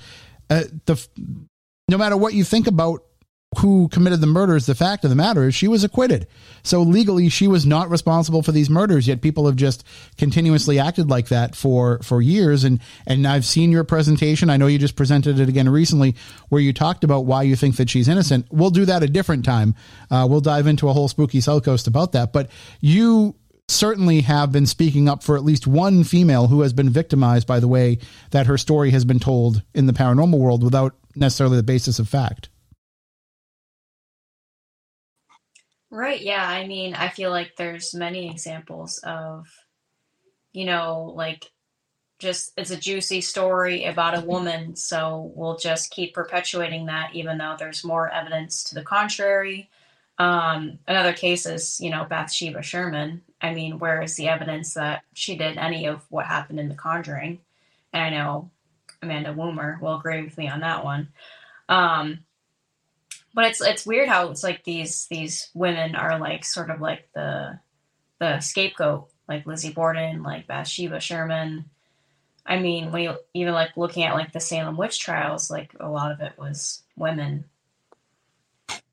uh, 0.51 0.65
the 0.87 1.07
no 1.89 1.97
matter 1.97 2.17
what 2.17 2.35
you 2.35 2.43
think 2.43 2.67
about 2.67 3.05
who 3.59 3.89
committed 3.89 4.21
the 4.21 4.27
murders, 4.27 4.67
the 4.67 4.75
fact 4.75 5.05
of 5.05 5.11
the 5.11 5.17
matter 5.17 5.49
is 5.49 5.55
she 5.55 5.69
was 5.69 5.85
acquitted. 5.85 6.27
So 6.63 6.83
legally, 6.83 7.29
she 7.29 7.49
was 7.49 7.65
not 7.65 7.91
responsible 7.91 8.43
for 8.43 8.53
these 8.53 8.69
murders. 8.69 9.09
Yet 9.09 9.23
people 9.23 9.47
have 9.47 9.57
just 9.57 9.85
continuously 10.19 10.79
acted 10.79 11.09
like 11.09 11.29
that 11.29 11.55
for 11.55 12.01
for 12.03 12.21
years. 12.21 12.65
And 12.65 12.81
and 13.07 13.27
I've 13.27 13.45
seen 13.45 13.71
your 13.71 13.85
presentation. 13.85 14.51
I 14.51 14.57
know 14.57 14.67
you 14.67 14.79
just 14.79 14.97
presented 14.97 15.41
it 15.41 15.49
again 15.49 15.69
recently, 15.69 16.17
where 16.49 16.61
you 16.61 16.73
talked 16.73 17.05
about 17.05 17.27
why 17.27 17.43
you 17.43 17.57
think 17.57 17.77
that 17.77 17.91
she's 17.91 18.09
innocent. 18.09 18.47
We'll 18.51 18.71
do 18.71 18.85
that 18.85 19.03
a 19.03 19.09
different 19.09 19.45
time. 19.45 19.75
Uh, 20.11 20.27
we'll 20.29 20.41
dive 20.41 20.67
into 20.67 20.89
a 20.89 20.93
whole 20.93 21.09
spooky 21.09 21.41
South 21.41 21.65
Coast 21.65 21.87
about 21.87 22.13
that. 22.13 22.33
But 22.33 22.51
you 22.81 23.37
certainly 23.69 24.21
have 24.21 24.53
been 24.53 24.67
speaking 24.67 25.09
up 25.09 25.23
for 25.23 25.37
at 25.37 25.45
least 25.45 25.67
one 25.67 26.05
female 26.05 26.47
who 26.47 26.61
has 26.61 26.73
been 26.73 26.89
victimized 26.89 27.47
by 27.47 27.59
the 27.59 27.69
way 27.69 27.99
that 28.31 28.47
her 28.47 28.57
story 28.57 28.91
has 28.91 29.05
been 29.05 29.19
told 29.19 29.63
in 29.75 29.87
the 29.87 29.93
paranormal 29.93 30.39
world 30.39 30.63
without 30.63 30.95
necessarily 31.17 31.57
the 31.57 31.63
basis 31.63 31.99
of 31.99 32.09
fact. 32.09 32.49
Right. 35.97 36.21
Yeah. 36.21 36.47
I 36.47 36.67
mean, 36.67 36.93
I 36.93 37.09
feel 37.09 37.31
like 37.31 37.57
there's 37.57 37.95
many 37.95 38.31
examples 38.31 38.99
of, 38.99 39.47
you 40.53 40.67
know, 40.67 41.11
like 41.17 41.51
just 42.19 42.53
it's 42.59 42.71
a 42.71 42.77
juicy 42.77 43.23
story 43.23 43.85
about 43.85 44.19
a 44.19 44.27
woman. 44.27 44.77
So 44.77 45.33
we'll 45.35 45.57
just 45.57 45.91
keep 45.91 46.13
perpetuating 46.13 46.85
that, 46.85 47.15
even 47.15 47.39
though 47.39 47.57
there's 47.59 47.83
more 47.83 48.11
evidence 48.13 48.63
to 48.65 48.75
the 48.75 48.83
contrary. 48.83 49.71
Um, 50.19 50.81
another 50.87 51.15
case 51.15 51.47
is, 51.47 51.81
you 51.81 51.89
know, 51.89 52.05
Bathsheba 52.05 52.63
Sherman. 52.63 53.23
I 53.41 53.55
mean, 53.55 53.79
where 53.79 54.03
is 54.03 54.17
the 54.17 54.29
evidence 54.29 54.75
that 54.75 55.03
she 55.15 55.35
did 55.35 55.57
any 55.57 55.87
of 55.87 56.03
what 56.11 56.27
happened 56.27 56.61
in 56.61 56.69
The 56.69 56.75
Conjuring? 56.75 57.41
And 57.95 58.03
I 58.03 58.11
know 58.11 58.51
Amanda 59.01 59.33
Woomer 59.33 59.81
will 59.81 59.97
agree 59.97 60.23
with 60.23 60.37
me 60.37 60.47
on 60.47 60.61
that 60.61 60.85
one. 60.85 61.09
Um, 61.71 62.19
but 63.37 63.45
it's 63.45 63.61
it's 63.61 63.85
weird 63.87 64.09
how 64.09 64.31
it's 64.31 64.43
like 64.43 64.65
these 64.65 65.07
these 65.11 65.51
women 65.53 65.95
are 65.95 66.19
like 66.19 66.43
sort 66.43 66.71
of 66.71 66.81
like 66.81 67.07
the 67.15 67.61
the 68.19 68.41
scapegoat, 68.41 69.11
like 69.29 69.47
Lizzie 69.47 69.75
Borden, 69.75 70.23
like 70.23 70.47
Bathsheba 70.47 71.01
Sherman. 71.01 71.67
I 72.47 72.59
mean, 72.59 72.93
when 72.93 73.03
you 73.03 73.17
even 73.35 73.53
like 73.53 73.77
looking 73.77 74.05
at 74.05 74.15
like 74.15 74.33
the 74.33 74.41
Salem 74.41 74.79
witch 74.79 74.99
trials, 74.99 75.51
like 75.51 75.73
a 75.79 75.89
lot 75.89 76.13
of 76.13 76.21
it 76.21 76.33
was 76.39 76.83
women 76.97 77.45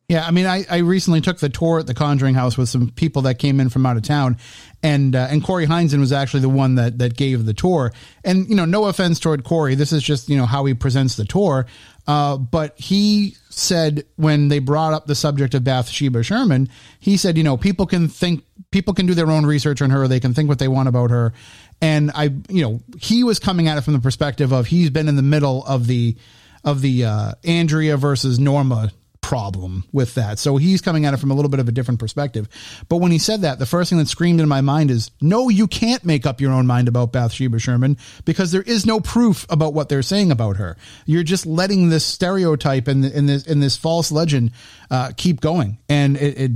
yeah, 0.10 0.28
I 0.28 0.32
mean, 0.32 0.46
I, 0.46 0.66
I 0.70 0.78
recently 0.78 1.22
took 1.22 1.40
the 1.40 1.50
tour 1.50 1.80
at 1.80 1.88
the 1.88 1.94
Conjuring 1.94 2.36
House 2.36 2.58
with 2.58 2.68
some 2.68 2.92
people 2.92 3.24
that 3.24 3.40
came 3.40 3.60
in 3.60 3.70
from 3.70 3.86
out 3.86 3.96
of 3.96 4.04
town, 4.04 4.38
and 4.84 5.16
uh, 5.16 5.28
and 5.30 5.44
Cory 5.44 5.66
Heinzen 5.66 6.00
was 6.00 6.12
actually 6.12 6.42
the 6.42 6.50
one 6.50 6.76
that 6.76 7.00
that 7.00 7.16
gave 7.16 7.46
the 7.46 7.54
tour. 7.54 7.92
And 8.24 8.48
you 8.48 8.56
know, 8.56 8.66
no 8.66 8.86
offense 8.86 9.20
toward 9.20 9.44
Cory, 9.44 9.76
this 9.76 9.92
is 9.92 10.04
just 10.04 10.30
you 10.30 10.38
know 10.38 10.46
how 10.46 10.66
he 10.66 10.76
presents 10.76 11.16
the 11.16 11.26
tour. 11.26 11.66
Uh, 12.06 12.38
but 12.38 12.78
he 12.78 13.36
said 13.50 14.04
when 14.18 14.50
they 14.50 14.60
brought 14.60 14.94
up 14.94 15.06
the 15.06 15.16
subject 15.16 15.54
of 15.54 15.64
Bathsheba 15.64 16.24
Sherman, 16.24 16.70
he 17.00 17.16
said, 17.16 17.38
you 17.38 17.44
know, 17.44 17.56
people 17.56 17.86
can 17.86 18.10
think, 18.10 18.44
people 18.72 18.94
can 18.94 19.06
do 19.06 19.14
their 19.14 19.30
own 19.30 19.46
research 19.46 19.82
on 19.82 19.90
her, 19.90 20.08
they 20.08 20.20
can 20.20 20.34
think 20.34 20.50
what 20.50 20.60
they 20.60 20.68
want 20.68 20.90
about 20.90 21.12
her. 21.12 21.34
And 21.82 22.12
I, 22.14 22.26
you 22.50 22.62
know, 22.62 22.82
he 23.00 23.24
was 23.24 23.40
coming 23.40 23.68
at 23.68 23.78
it 23.78 23.82
from 23.82 23.94
the 23.94 24.00
perspective 24.00 24.52
of 24.52 24.68
he's 24.68 24.90
been 24.90 25.08
in 25.08 25.16
the 25.16 25.22
middle 25.22 25.66
of 25.66 25.88
the 25.88 26.16
of 26.64 26.82
the 26.82 27.06
uh, 27.06 27.34
Andrea 27.44 27.98
versus 27.98 28.40
Norma 28.40 28.92
problem 29.24 29.86
with 29.92 30.14
that. 30.16 30.38
So 30.38 30.58
he's 30.58 30.82
coming 30.82 31.06
at 31.06 31.14
it 31.14 31.18
from 31.18 31.32
a 31.32 31.34
little 31.34 31.50
bit 31.50 31.60
of 31.60 31.68
a 31.68 31.72
different 31.72 32.00
perspective. 32.00 32.48
But 32.90 32.98
when 32.98 33.12
he 33.12 33.18
said 33.18 33.42
that, 33.42 33.58
the 33.58 33.66
first 33.66 33.90
thing 33.90 33.98
that 33.98 34.08
screamed 34.08 34.42
in 34.42 34.48
my 34.48 34.62
mind 34.62 34.92
is, 34.92 35.10
no, 35.22 35.50
you 35.50 35.66
can't 35.66 36.06
make 36.06 36.28
up 36.28 36.42
your 36.42 36.52
own 36.52 36.68
mind 36.68 36.88
about 36.88 37.12
Bathsheba 37.12 37.58
Sherman 37.58 37.98
because 38.26 38.52
there 38.52 38.62
is 38.62 38.86
no 38.86 39.00
proof 39.00 39.48
about 39.50 39.74
what 39.74 39.90
they're 39.90 40.04
saying 40.04 40.30
about 40.30 40.58
her. 40.58 40.78
You're 41.06 41.24
just 41.24 41.46
letting 41.46 41.90
this 41.90 42.06
stereotype 42.06 42.88
and, 42.88 43.06
and 43.06 43.28
this 43.28 43.48
and 43.48 43.64
this 43.64 43.78
false 43.78 44.12
legend 44.12 44.52
uh, 44.92 45.14
keep 45.16 45.42
going, 45.42 45.80
and 45.88 46.18
it, 46.18 46.38
it 46.38 46.52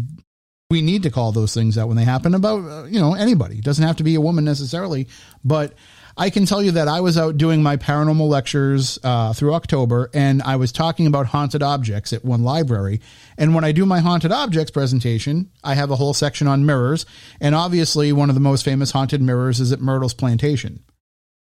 we 0.70 0.82
need 0.82 1.04
to 1.04 1.10
call 1.10 1.32
those 1.32 1.54
things 1.54 1.78
out 1.78 1.88
when 1.88 1.96
they 1.96 2.04
happen 2.04 2.36
about 2.36 2.66
uh, 2.66 2.84
you 2.86 3.00
know 3.00 3.14
anybody. 3.14 3.58
It 3.58 3.64
doesn't 3.64 3.86
have 3.86 3.98
to 3.98 4.04
be 4.04 4.16
a 4.16 4.22
woman 4.22 4.44
necessarily, 4.44 5.08
but 5.44 5.74
I 6.20 6.32
can 6.32 6.48
tell 6.48 6.64
you 6.64 6.72
that 6.72 6.88
I 6.88 7.00
was 7.02 7.16
out 7.16 7.38
doing 7.38 7.62
my 7.62 7.78
paranormal 7.78 8.28
lectures 8.28 8.98
uh, 9.04 9.34
through 9.34 9.54
October, 9.54 10.10
and 10.16 10.42
I 10.42 10.56
was 10.56 10.72
talking 10.72 11.06
about 11.06 11.28
haunted 11.28 11.62
objects 11.62 12.12
at 12.12 12.26
one 12.26 12.44
library. 12.44 13.02
And 13.38 13.54
when 13.54 13.64
I 13.64 13.72
do 13.72 13.86
my 13.86 14.00
haunted 14.00 14.32
objects 14.32 14.72
presentation, 14.72 15.52
I 15.64 15.76
have 15.76 15.92
a 15.92 15.96
whole 15.96 16.16
section 16.16 16.48
on 16.48 16.66
mirrors, 16.66 17.06
and 17.40 17.54
obviously 17.54 18.12
one 18.12 18.30
of 18.30 18.36
the 18.36 18.42
most 18.42 18.66
famous 18.66 18.90
haunted 18.90 19.22
mirrors 19.22 19.60
is 19.60 19.72
at 19.72 19.80
Myrtle's 19.80 20.16
Plantation. 20.16 20.84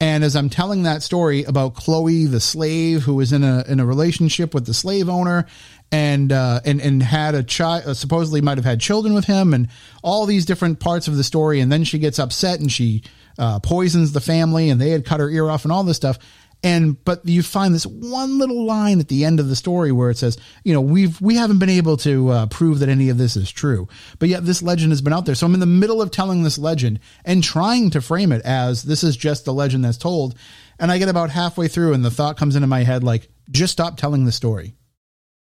And 0.01 0.23
as 0.23 0.35
I'm 0.35 0.49
telling 0.49 0.83
that 0.83 1.03
story 1.03 1.43
about 1.43 1.75
Chloe, 1.75 2.25
the 2.25 2.41
slave, 2.41 3.03
who 3.03 3.15
was 3.15 3.31
in 3.31 3.43
a 3.43 3.63
in 3.67 3.79
a 3.79 3.85
relationship 3.85 4.53
with 4.53 4.65
the 4.65 4.73
slave 4.73 5.07
owner, 5.07 5.45
and 5.89 6.33
uh, 6.33 6.59
and 6.65 6.81
and 6.81 7.01
had 7.01 7.33
a 7.33 7.43
child, 7.43 7.85
uh, 7.85 7.93
supposedly 7.93 8.41
might 8.41 8.57
have 8.57 8.65
had 8.65 8.81
children 8.81 9.13
with 9.13 9.25
him, 9.25 9.53
and 9.53 9.69
all 10.03 10.25
these 10.25 10.43
different 10.43 10.81
parts 10.81 11.07
of 11.07 11.15
the 11.15 11.23
story, 11.23 11.61
and 11.61 11.71
then 11.71 11.85
she 11.85 11.97
gets 11.97 12.19
upset 12.19 12.59
and 12.59 12.69
she 12.69 13.03
uh, 13.37 13.59
poisons 13.59 14.11
the 14.11 14.21
family, 14.21 14.69
and 14.69 14.79
they 14.79 14.89
had 14.89 15.05
cut 15.05 15.19
her 15.19 15.29
ear 15.29 15.49
off, 15.49 15.65
and 15.65 15.71
all 15.71 15.83
this 15.83 15.97
stuff. 15.97 16.19
And 16.63 17.03
but 17.05 17.27
you 17.27 17.43
find 17.43 17.75
this 17.75 17.85
one 17.85 18.39
little 18.39 18.65
line 18.65 18.99
at 18.99 19.07
the 19.07 19.23
end 19.23 19.39
of 19.39 19.49
the 19.49 19.55
story 19.55 19.91
where 19.91 20.09
it 20.09 20.17
says, 20.17 20.37
you 20.63 20.73
know, 20.73 20.81
we've 20.81 21.19
we 21.21 21.35
haven't 21.35 21.59
been 21.59 21.69
able 21.69 21.97
to 21.97 22.29
uh, 22.29 22.45
prove 22.47 22.79
that 22.79 22.89
any 22.89 23.09
of 23.09 23.17
this 23.17 23.35
is 23.35 23.51
true, 23.51 23.87
but 24.17 24.29
yet 24.29 24.45
this 24.45 24.63
legend 24.63 24.91
has 24.91 25.01
been 25.01 25.13
out 25.13 25.25
there. 25.25 25.35
So 25.35 25.45
I'm 25.45 25.53
in 25.53 25.59
the 25.59 25.67
middle 25.67 26.01
of 26.01 26.09
telling 26.09 26.41
this 26.41 26.57
legend 26.57 27.01
and 27.23 27.43
trying 27.43 27.91
to 27.91 28.01
frame 28.01 28.31
it 28.31 28.41
as 28.43 28.83
this 28.83 29.03
is 29.03 29.15
just 29.15 29.45
the 29.45 29.53
legend 29.53 29.85
that's 29.85 29.97
told, 29.97 30.35
and 30.79 30.91
I 30.91 30.97
get 30.97 31.09
about 31.09 31.29
halfway 31.29 31.67
through, 31.67 31.93
and 31.93 32.03
the 32.03 32.09
thought 32.09 32.37
comes 32.37 32.55
into 32.55 32.67
my 32.67 32.83
head 32.83 33.03
like, 33.03 33.29
just 33.51 33.73
stop 33.73 33.97
telling 33.97 34.25
the 34.25 34.31
story. 34.31 34.75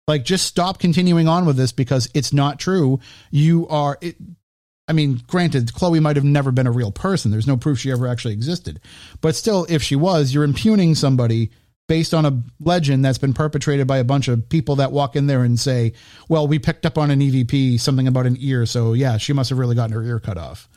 Like, 0.06 0.24
just 0.24 0.46
stop 0.46 0.78
continuing 0.78 1.28
on 1.28 1.46
with 1.46 1.56
this 1.56 1.72
because 1.72 2.10
it's 2.12 2.32
not 2.32 2.58
true. 2.58 3.00
You 3.30 3.66
are, 3.68 3.96
it, 4.02 4.16
I 4.86 4.92
mean, 4.92 5.22
granted, 5.26 5.72
Chloe 5.72 6.00
might 6.00 6.16
have 6.16 6.24
never 6.24 6.52
been 6.52 6.66
a 6.66 6.72
real 6.72 6.92
person. 6.92 7.30
There's 7.30 7.46
no 7.46 7.56
proof 7.56 7.78
she 7.78 7.90
ever 7.90 8.06
actually 8.06 8.34
existed. 8.34 8.80
But 9.20 9.34
still, 9.34 9.66
if 9.68 9.82
she 9.82 9.96
was, 9.96 10.34
you're 10.34 10.44
impugning 10.44 10.94
somebody 10.94 11.50
based 11.86 12.14
on 12.14 12.24
a 12.24 12.42
legend 12.60 13.04
that's 13.04 13.18
been 13.18 13.32
perpetrated 13.32 13.86
by 13.86 13.98
a 13.98 14.04
bunch 14.04 14.28
of 14.28 14.48
people 14.48 14.76
that 14.76 14.92
walk 14.92 15.16
in 15.16 15.26
there 15.26 15.42
and 15.42 15.58
say, 15.58 15.92
well, 16.28 16.46
we 16.46 16.58
picked 16.58 16.86
up 16.86 16.98
on 16.98 17.10
an 17.10 17.20
EVP 17.20 17.78
something 17.80 18.08
about 18.08 18.26
an 18.26 18.36
ear. 18.40 18.66
So, 18.66 18.92
yeah, 18.92 19.16
she 19.16 19.32
must 19.32 19.50
have 19.50 19.58
really 19.58 19.74
gotten 19.74 19.94
her 19.94 20.02
ear 20.02 20.20
cut 20.20 20.38
off. 20.38 20.68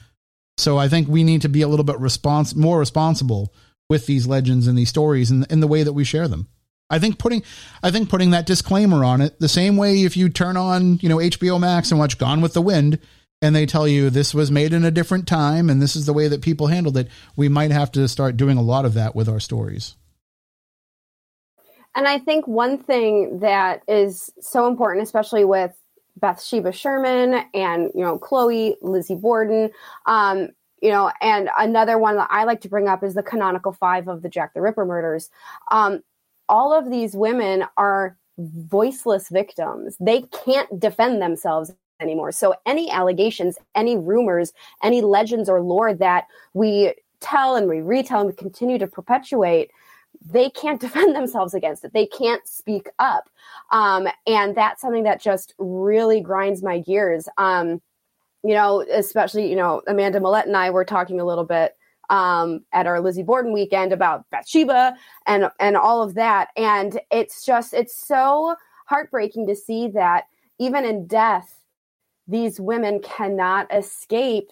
So, 0.58 0.78
I 0.78 0.88
think 0.88 1.08
we 1.08 1.24
need 1.24 1.42
to 1.44 1.50
be 1.50 1.62
a 1.62 1.68
little 1.68 1.86
bit 1.86 1.98
respons- 1.98 2.56
more 2.56 2.80
responsible 2.80 3.54
with 3.90 4.06
these 4.06 4.28
legends 4.28 4.68
and 4.68 4.78
these 4.78 4.90
stories 4.90 5.32
and 5.32 5.46
in 5.50 5.60
the 5.60 5.68
way 5.68 5.84
that 5.84 5.94
we 5.94 6.04
share 6.04 6.28
them. 6.28 6.48
I 6.90 7.00
think 7.00 7.20
putting 7.20 7.44
I 7.84 7.92
think 7.92 8.10
putting 8.10 8.32
that 8.32 8.46
disclaimer 8.46 9.04
on 9.04 9.20
it 9.22 9.40
the 9.40 9.50
same 9.50 9.76
way 9.76 10.04
if 10.04 10.16
you 10.16 10.30
turn 10.30 10.56
on, 10.56 11.00
you 11.00 11.10
know, 11.10 11.18
HBO 11.18 11.60
Max 11.60 11.92
and 11.92 12.00
watch 12.00 12.18
Gone 12.18 12.42
with 12.42 12.54
the 12.54 12.62
Wind, 12.62 13.00
and 13.42 13.56
they 13.56 13.66
tell 13.66 13.88
you 13.88 14.10
this 14.10 14.34
was 14.34 14.50
made 14.52 14.74
in 14.74 14.84
a 14.84 14.92
different 14.92 15.28
time 15.28 15.70
and 15.70 15.82
this 15.82 15.96
is 15.96 16.06
the 16.06 16.14
way 16.14 16.28
that 16.28 16.42
people 16.42 16.68
handled 16.68 16.98
it, 16.98 17.08
we 17.36 17.50
might 17.50 17.72
have 17.72 17.92
to 17.92 18.08
start 18.08 18.38
doing 18.38 18.58
a 18.58 18.62
lot 18.62 18.86
of 18.86 18.94
that 18.96 19.16
with 19.16 19.30
our 19.30 19.40
stories. 19.40 19.96
And 21.96 22.08
I 22.08 22.20
think 22.20 22.48
one 22.48 22.78
thing 22.78 23.40
that 23.40 23.82
is 23.88 24.30
so 24.40 24.68
important, 24.68 25.04
especially 25.04 25.46
with 25.46 25.76
Bathsheba 26.16 26.72
Sherman 26.72 27.44
and 27.54 27.92
you 27.96 28.02
know 28.02 28.18
Chloe, 28.18 28.76
Lizzie 28.82 29.16
Borden, 29.16 29.72
um, 30.06 30.50
you 30.82 30.90
know, 30.90 31.12
and 31.22 31.50
another 31.58 31.98
one 31.98 32.18
that 32.18 32.28
I 32.32 32.44
like 32.44 32.62
to 32.62 32.70
bring 32.70 32.88
up 32.88 33.04
is 33.04 33.16
the 33.16 33.24
canonical 33.24 33.74
five 33.74 34.08
of 34.08 34.22
the 34.22 34.30
Jack 34.30 34.54
the 34.54 34.62
Ripper 34.62 34.86
murders. 34.86 35.30
Um, 35.72 36.04
all 36.50 36.72
of 36.72 36.90
these 36.90 37.16
women 37.16 37.66
are 37.78 38.18
voiceless 38.38 39.30
victims. 39.30 39.98
They 40.00 40.22
can't 40.22 40.80
defend 40.80 41.22
themselves 41.22 41.72
anymore. 42.00 42.32
So 42.32 42.56
any 42.66 42.90
allegations, 42.90 43.58
any 43.76 43.98
rumors, 43.98 44.54
any 44.84 45.02
legends 45.02 45.50
or 45.50 45.62
lore 45.62 45.94
that 45.96 46.26
we 46.54 46.94
tell 47.20 47.56
and 47.56 47.68
we 47.68 47.82
retell 47.82 48.22
and 48.22 48.30
we 48.30 48.34
continue 48.36 48.78
to 48.78 48.88
perpetuate, 48.88 49.72
they 50.32 50.50
can't 50.50 50.82
defend 50.82 51.16
themselves 51.16 51.54
against 51.54 51.84
it. 51.84 51.94
They 51.94 52.06
can't 52.06 52.48
speak 52.48 52.90
up. 53.00 53.30
Um, 53.72 54.08
and 54.26 54.56
that's 54.56 54.82
something 54.82 55.04
that 55.04 55.22
just 55.22 55.54
really 55.58 56.22
grinds 56.22 56.64
my 56.64 56.80
gears. 56.80 57.28
Um, 57.38 57.82
you 58.44 58.54
know, 58.54 58.86
especially, 58.92 59.50
you 59.50 59.56
know, 59.56 59.82
Amanda 59.88 60.20
Millette 60.20 60.46
and 60.46 60.56
I 60.56 60.70
were 60.70 60.86
talking 60.86 61.20
a 61.20 61.26
little 61.26 61.44
bit 61.44 61.76
um, 62.10 62.64
at 62.72 62.88
our 62.88 63.02
Lizzie 63.02 63.24
Borden 63.24 63.52
weekend 63.52 63.92
about 63.92 64.30
Bathsheba 64.30 64.96
and 65.26 65.50
and 65.60 65.76
all 65.76 66.02
of 66.02 66.14
that. 66.14 66.50
And 66.56 67.00
it's 67.12 67.44
just 67.44 67.74
it's 67.74 68.08
so 68.08 68.56
heartbreaking 68.86 69.48
to 69.48 69.56
see 69.56 69.90
that 69.90 70.26
even 70.60 70.86
in 70.86 71.08
death, 71.08 71.57
these 72.28 72.60
women 72.60 73.00
cannot 73.02 73.74
escape 73.74 74.50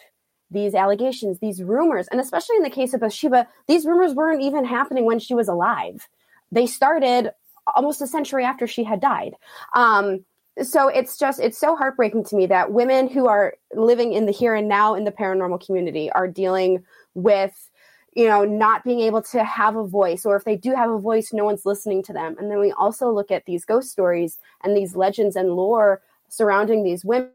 these 0.51 0.75
allegations, 0.75 1.39
these 1.39 1.61
rumors, 1.61 2.07
and 2.07 2.21
especially 2.21 2.55
in 2.57 2.63
the 2.63 2.69
case 2.69 2.93
of 2.93 3.01
Bathsheba, 3.01 3.47
these 3.67 3.85
rumors 3.85 4.13
weren't 4.13 4.41
even 4.41 4.63
happening 4.63 5.05
when 5.05 5.19
she 5.19 5.33
was 5.33 5.47
alive. 5.47 6.07
They 6.51 6.67
started 6.67 7.31
almost 7.75 8.01
a 8.01 8.07
century 8.07 8.45
after 8.45 8.67
she 8.67 8.83
had 8.83 9.01
died. 9.01 9.35
Um, 9.73 10.23
so 10.61 10.87
it's 10.87 11.17
just 11.17 11.39
it's 11.39 11.57
so 11.57 11.75
heartbreaking 11.75 12.23
to 12.25 12.35
me 12.35 12.45
that 12.45 12.71
women 12.71 13.09
who 13.09 13.27
are 13.27 13.55
living 13.73 14.13
in 14.13 14.25
the 14.25 14.31
here 14.31 14.55
and 14.55 14.69
now 14.69 14.93
in 14.93 15.03
the 15.03 15.11
paranormal 15.11 15.65
community 15.65 16.09
are 16.11 16.27
dealing 16.27 16.83
with 17.13 17.69
you 18.13 18.25
know 18.25 18.45
not 18.45 18.83
being 18.85 19.01
able 19.01 19.21
to 19.21 19.43
have 19.43 19.75
a 19.75 19.85
voice 19.85 20.25
or 20.25 20.37
if 20.37 20.45
they 20.45 20.55
do 20.55 20.73
have 20.73 20.89
a 20.89 20.97
voice 20.97 21.33
no 21.33 21.43
one's 21.43 21.65
listening 21.65 22.01
to 22.03 22.13
them 22.13 22.37
and 22.39 22.49
then 22.49 22.59
we 22.59 22.71
also 22.71 23.11
look 23.11 23.31
at 23.31 23.45
these 23.45 23.65
ghost 23.65 23.91
stories 23.91 24.37
and 24.63 24.77
these 24.77 24.95
legends 24.95 25.35
and 25.35 25.51
lore 25.51 26.01
surrounding 26.29 26.83
these 26.83 27.03
women 27.05 27.31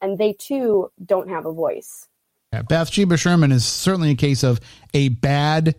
and 0.00 0.18
they 0.18 0.32
too 0.32 0.90
don't 1.04 1.28
have 1.28 1.46
a 1.46 1.52
voice 1.52 2.08
yeah, 2.52 2.62
Bathsheba 2.62 3.16
Sherman 3.16 3.52
is 3.52 3.64
certainly 3.64 4.10
a 4.10 4.16
case 4.16 4.42
of 4.42 4.60
a 4.92 5.08
bad 5.08 5.76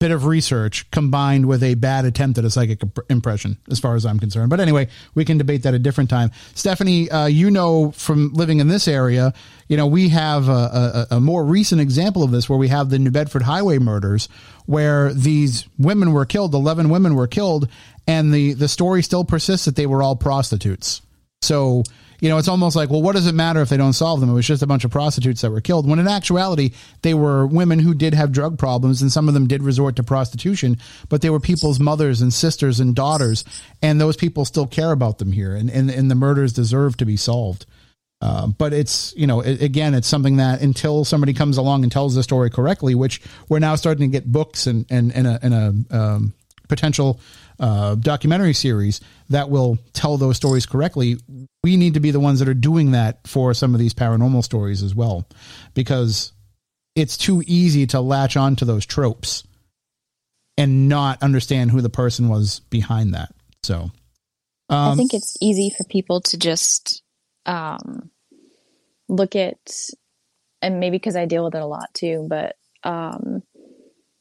bit 0.00 0.10
of 0.10 0.24
research 0.24 0.88
combined 0.90 1.46
with 1.46 1.62
a 1.62 1.74
bad 1.74 2.04
attempt 2.04 2.38
at 2.38 2.44
a 2.44 2.50
psychic 2.50 2.80
impression, 3.10 3.58
as 3.68 3.80
far 3.80 3.94
as 3.94 4.06
I'm 4.06 4.18
concerned. 4.18 4.48
But 4.48 4.60
anyway, 4.60 4.88
we 5.14 5.24
can 5.24 5.38
debate 5.38 5.64
that 5.64 5.74
a 5.74 5.78
different 5.78 6.08
time. 6.08 6.30
Stephanie, 6.54 7.10
uh, 7.10 7.26
you 7.26 7.50
know 7.50 7.90
from 7.90 8.32
living 8.32 8.60
in 8.60 8.68
this 8.68 8.88
area, 8.88 9.34
you 9.66 9.76
know 9.76 9.86
we 9.86 10.08
have 10.08 10.48
a, 10.48 11.06
a, 11.10 11.16
a, 11.16 11.20
more 11.20 11.44
recent 11.44 11.80
example 11.80 12.22
of 12.22 12.30
this 12.30 12.48
where 12.48 12.58
we 12.58 12.68
have 12.68 12.88
the 12.88 12.98
New 12.98 13.10
Bedford 13.10 13.42
Highway 13.42 13.78
murders, 13.78 14.30
where 14.64 15.12
these 15.12 15.66
women 15.78 16.12
were 16.14 16.24
killed, 16.24 16.54
eleven 16.54 16.88
women 16.88 17.16
were 17.16 17.26
killed, 17.26 17.68
and 18.06 18.32
the 18.32 18.54
the 18.54 18.68
story 18.68 19.02
still 19.02 19.24
persists 19.24 19.66
that 19.66 19.76
they 19.76 19.86
were 19.86 20.02
all 20.02 20.16
prostitutes. 20.16 21.02
So 21.42 21.84
you 22.20 22.28
know, 22.28 22.38
it's 22.38 22.48
almost 22.48 22.74
like, 22.74 22.90
well, 22.90 23.02
what 23.02 23.14
does 23.14 23.26
it 23.26 23.34
matter 23.34 23.60
if 23.60 23.68
they 23.68 23.76
don't 23.76 23.92
solve 23.92 24.20
them? 24.20 24.30
It 24.30 24.34
was 24.34 24.46
just 24.46 24.62
a 24.62 24.66
bunch 24.66 24.84
of 24.84 24.90
prostitutes 24.90 25.42
that 25.42 25.50
were 25.50 25.60
killed. 25.60 25.88
When 25.88 25.98
in 25.98 26.08
actuality, 26.08 26.72
they 27.02 27.14
were 27.14 27.46
women 27.46 27.78
who 27.78 27.94
did 27.94 28.14
have 28.14 28.32
drug 28.32 28.58
problems, 28.58 29.02
and 29.02 29.12
some 29.12 29.28
of 29.28 29.34
them 29.34 29.46
did 29.46 29.62
resort 29.62 29.96
to 29.96 30.02
prostitution, 30.02 30.78
but 31.08 31.22
they 31.22 31.30
were 31.30 31.40
people's 31.40 31.78
mothers 31.78 32.20
and 32.20 32.32
sisters 32.32 32.80
and 32.80 32.94
daughters, 32.94 33.44
and 33.82 34.00
those 34.00 34.16
people 34.16 34.44
still 34.44 34.66
care 34.66 34.90
about 34.90 35.18
them 35.18 35.30
here, 35.30 35.54
and, 35.54 35.70
and, 35.70 35.90
and 35.90 36.10
the 36.10 36.16
murders 36.16 36.52
deserve 36.52 36.96
to 36.96 37.06
be 37.06 37.16
solved. 37.16 37.66
Uh, 38.20 38.48
but 38.48 38.72
it's 38.72 39.14
you 39.16 39.28
know 39.28 39.40
it, 39.40 39.62
again 39.62 39.94
it's 39.94 40.08
something 40.08 40.38
that 40.38 40.60
until 40.60 41.04
somebody 41.04 41.32
comes 41.32 41.56
along 41.56 41.84
and 41.84 41.92
tells 41.92 42.16
the 42.16 42.22
story 42.24 42.50
correctly, 42.50 42.96
which 42.96 43.20
we're 43.48 43.60
now 43.60 43.76
starting 43.76 44.10
to 44.10 44.12
get 44.12 44.26
books 44.26 44.66
and 44.66 44.86
and, 44.90 45.14
and 45.14 45.28
a, 45.28 45.38
and 45.40 45.54
a 45.54 45.96
um, 45.96 46.34
potential 46.66 47.20
uh, 47.60 47.94
documentary 47.96 48.54
series 48.54 49.00
that 49.30 49.50
will 49.50 49.78
tell 49.92 50.16
those 50.16 50.36
stories 50.36 50.66
correctly, 50.66 51.16
we 51.62 51.76
need 51.76 51.94
to 51.94 52.00
be 52.00 52.10
the 52.10 52.20
ones 52.20 52.38
that 52.38 52.48
are 52.48 52.54
doing 52.54 52.92
that 52.92 53.26
for 53.26 53.52
some 53.54 53.74
of 53.74 53.80
these 53.80 53.94
paranormal 53.94 54.44
stories 54.44 54.82
as 54.82 54.94
well, 54.94 55.26
because 55.74 56.32
it's 56.94 57.16
too 57.16 57.42
easy 57.46 57.86
to 57.88 58.00
latch 58.00 58.36
onto 58.36 58.64
those 58.64 58.86
tropes 58.86 59.44
and 60.56 60.88
not 60.88 61.22
understand 61.22 61.70
who 61.70 61.80
the 61.80 61.90
person 61.90 62.28
was 62.28 62.60
behind 62.70 63.14
that. 63.14 63.32
So, 63.62 63.90
um, 64.68 64.92
I 64.92 64.94
think 64.96 65.14
it's 65.14 65.36
easy 65.40 65.70
for 65.70 65.84
people 65.84 66.20
to 66.22 66.36
just 66.36 67.02
um, 67.46 68.10
look 69.08 69.36
at, 69.36 69.58
and 70.60 70.80
maybe 70.80 70.96
because 70.96 71.16
I 71.16 71.26
deal 71.26 71.44
with 71.44 71.54
it 71.54 71.62
a 71.62 71.66
lot 71.66 71.92
too, 71.94 72.26
but 72.28 72.56
um, 72.82 73.42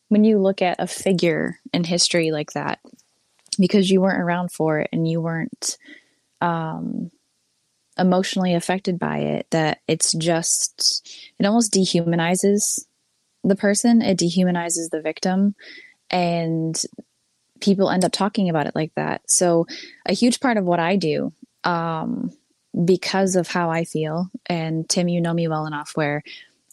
when 0.09 0.23
you 0.23 0.39
look 0.39 0.61
at 0.61 0.79
a 0.79 0.87
figure 0.87 1.59
in 1.73 1.83
history 1.83 2.31
like 2.31 2.51
that, 2.51 2.79
because 3.59 3.89
you 3.89 4.01
weren't 4.01 4.21
around 4.21 4.51
for 4.51 4.79
it 4.79 4.89
and 4.91 5.07
you 5.07 5.21
weren't 5.21 5.77
um, 6.41 7.11
emotionally 7.97 8.53
affected 8.53 8.99
by 8.99 9.19
it, 9.19 9.47
that 9.51 9.79
it's 9.87 10.13
just, 10.13 11.09
it 11.39 11.45
almost 11.45 11.73
dehumanizes 11.73 12.85
the 13.43 13.55
person, 13.55 14.01
it 14.01 14.19
dehumanizes 14.19 14.89
the 14.89 15.01
victim, 15.01 15.55
and 16.09 16.81
people 17.59 17.89
end 17.89 18.05
up 18.05 18.11
talking 18.11 18.49
about 18.49 18.67
it 18.67 18.75
like 18.75 18.93
that. 18.95 19.21
So, 19.29 19.65
a 20.05 20.13
huge 20.13 20.39
part 20.39 20.57
of 20.57 20.65
what 20.65 20.79
I 20.79 20.95
do, 20.95 21.33
um, 21.63 22.31
because 22.85 23.35
of 23.35 23.47
how 23.47 23.69
I 23.69 23.83
feel, 23.83 24.29
and 24.45 24.87
Tim, 24.87 25.07
you 25.07 25.21
know 25.21 25.33
me 25.33 25.47
well 25.47 25.65
enough 25.65 25.91
where 25.95 26.23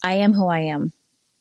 I 0.02 0.14
am 0.16 0.34
who 0.34 0.46
I 0.46 0.60
am. 0.60 0.92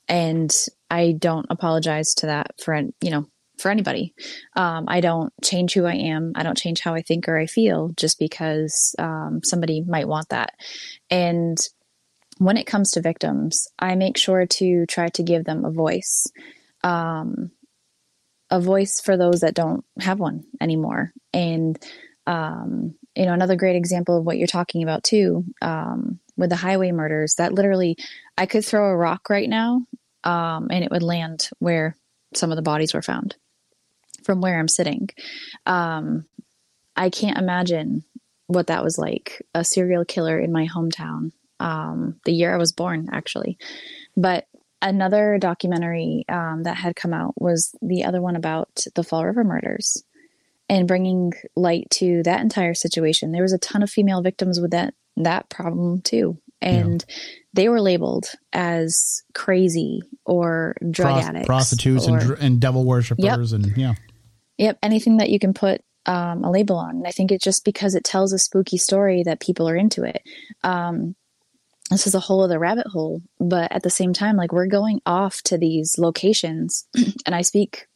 And 0.08 0.54
I 0.90 1.14
don't 1.14 1.48
apologize 1.50 2.14
to 2.16 2.28
that 2.28 2.62
for, 2.62 2.76
you 3.02 3.12
know, 3.12 3.28
for 3.58 3.70
anybody. 3.70 4.14
Um, 4.56 4.86
I 4.88 5.02
don't 5.02 5.32
change 5.44 5.74
who 5.74 5.86
I 5.86 5.94
am. 5.94 6.34
I 6.36 6.44
don't 6.44 6.58
change 6.58 6.82
how 6.82 6.94
I 6.96 7.02
think 7.02 7.28
or 7.28 7.38
I 7.38 7.46
feel 7.46 7.92
just 7.96 8.20
because 8.20 8.96
um, 9.00 9.42
somebody 9.44 9.82
might 9.82 10.08
want 10.08 10.30
that. 10.30 10.54
And 11.10 11.58
when 12.40 12.58
it 12.58 12.68
comes 12.68 12.92
to 12.92 13.02
victims, 13.02 13.68
I 13.78 13.96
make 13.96 14.18
sure 14.18 14.46
to 14.46 14.86
try 14.88 15.10
to 15.10 15.24
give 15.24 15.46
them 15.46 15.66
a 15.66 15.72
voice, 15.72 16.28
um, 16.84 17.52
a 18.50 18.60
voice 18.60 19.00
for 19.00 19.18
those 19.18 19.42
that 19.42 19.54
don't 19.54 19.86
have 20.00 20.20
one 20.20 20.44
anymore. 20.60 21.14
And 21.34 21.78
um, 22.26 22.96
you 23.16 23.26
know, 23.26 23.34
another 23.34 23.56
great 23.56 23.76
example 23.76 24.18
of 24.18 24.26
what 24.26 24.38
you're 24.38 24.48
talking 24.48 24.82
about 24.82 25.04
too, 25.04 25.46
um, 25.62 26.20
with 26.38 26.50
the 26.50 26.56
highway 26.56 26.92
murders. 26.92 27.36
That 27.36 27.54
literally, 27.54 27.98
I 28.38 28.46
could 28.46 28.66
throw 28.66 28.90
a 28.90 28.96
rock 28.96 29.30
right 29.30 29.50
now, 29.50 29.86
um, 30.24 30.68
and 30.72 30.84
it 30.84 30.92
would 30.92 31.04
land 31.04 31.50
where 31.60 31.96
some 32.34 32.52
of 32.52 32.56
the 32.56 32.62
bodies 32.64 32.94
were 32.94 33.02
found 33.02 33.36
from 34.24 34.42
where 34.42 34.60
I'm 34.60 34.68
sitting. 34.68 35.10
Um, 35.66 36.26
I 36.96 37.10
can't 37.10 37.38
imagine 37.38 38.04
what 38.48 38.68
that 38.68 38.84
was 38.84 38.98
like 38.98 39.42
a 39.56 39.64
serial 39.64 40.06
killer 40.06 40.40
in 40.40 40.52
my 40.52 40.68
hometown 40.68 41.32
um, 41.60 42.20
the 42.26 42.34
year 42.34 42.54
I 42.54 42.58
was 42.58 42.72
born, 42.72 43.10
actually. 43.12 43.58
But 44.16 44.48
another 44.82 45.38
documentary 45.40 46.26
um, 46.30 46.64
that 46.64 46.76
had 46.76 46.96
come 46.96 47.14
out 47.14 47.40
was 47.42 47.76
the 47.82 48.04
other 48.04 48.22
one 48.22 48.36
about 48.36 48.86
the 48.96 49.04
Fall 49.04 49.26
River 49.26 49.44
murders 49.44 50.04
and 50.70 50.88
bringing 50.88 51.34
light 51.56 51.90
to 51.92 52.22
that 52.24 52.42
entire 52.42 52.74
situation. 52.74 53.32
There 53.32 53.42
was 53.42 53.54
a 53.54 53.58
ton 53.58 53.82
of 53.82 53.90
female 53.90 54.22
victims 54.22 54.60
with 54.60 54.72
that 54.72 54.94
that 55.18 55.48
problem 55.50 56.02
too, 56.02 56.38
and 56.62 57.06
yeah. 57.08 57.16
they 57.54 57.70
were 57.70 57.82
labeled 57.82 58.26
as 58.52 59.24
crazy 59.34 60.02
or 60.26 60.76
drug 60.90 61.22
Prost- 61.22 61.30
addicts, 61.30 61.48
prostitutes, 61.48 62.08
or, 62.08 62.18
and, 62.18 62.32
and 62.40 62.60
devil 62.60 62.84
worshippers, 62.84 63.24
yep. 63.24 63.62
and 63.62 63.78
yeah, 63.78 63.94
Yep, 64.58 64.80
anything 64.84 65.18
that 65.18 65.30
you 65.30 65.40
can 65.40 65.54
put 65.54 65.82
um, 66.06 66.44
a 66.44 66.52
label 66.52 66.78
on. 66.78 66.98
And 66.98 67.08
I 67.08 67.12
think 67.12 67.32
it's 67.32 67.44
just 67.44 67.66
because 67.66 67.96
it 67.96 68.04
tells 68.04 68.34
a 68.34 68.40
spooky 68.40 68.78
story 68.78 69.24
that 69.24 69.40
people 69.40 69.68
are 69.68 69.76
into 69.76 70.04
it. 70.04 70.22
Um, 70.64 71.16
this 71.90 72.08
is 72.08 72.16
a 72.16 72.20
whole 72.20 72.42
other 72.42 72.60
rabbit 72.60 72.88
hole, 72.88 73.22
but 73.40 73.72
at 73.72 73.84
the 73.84 73.90
same 73.90 74.14
time, 74.14 74.36
like 74.36 74.52
we're 74.52 74.68
going 74.68 75.02
off 75.06 75.42
to 75.44 75.58
these 75.58 75.98
locations, 75.98 76.86
and 77.26 77.36
I 77.36 77.42
speak 77.42 77.88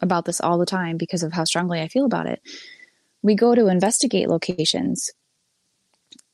about 0.00 0.24
this 0.24 0.40
all 0.40 0.58
the 0.58 0.66
time 0.66 0.96
because 0.96 1.22
of 1.22 1.32
how 1.32 1.44
strongly 1.44 1.80
I 1.80 1.88
feel 1.88 2.04
about 2.04 2.26
it. 2.26 2.40
We 3.22 3.34
go 3.34 3.54
to 3.54 3.68
investigate 3.68 4.28
locations, 4.28 5.10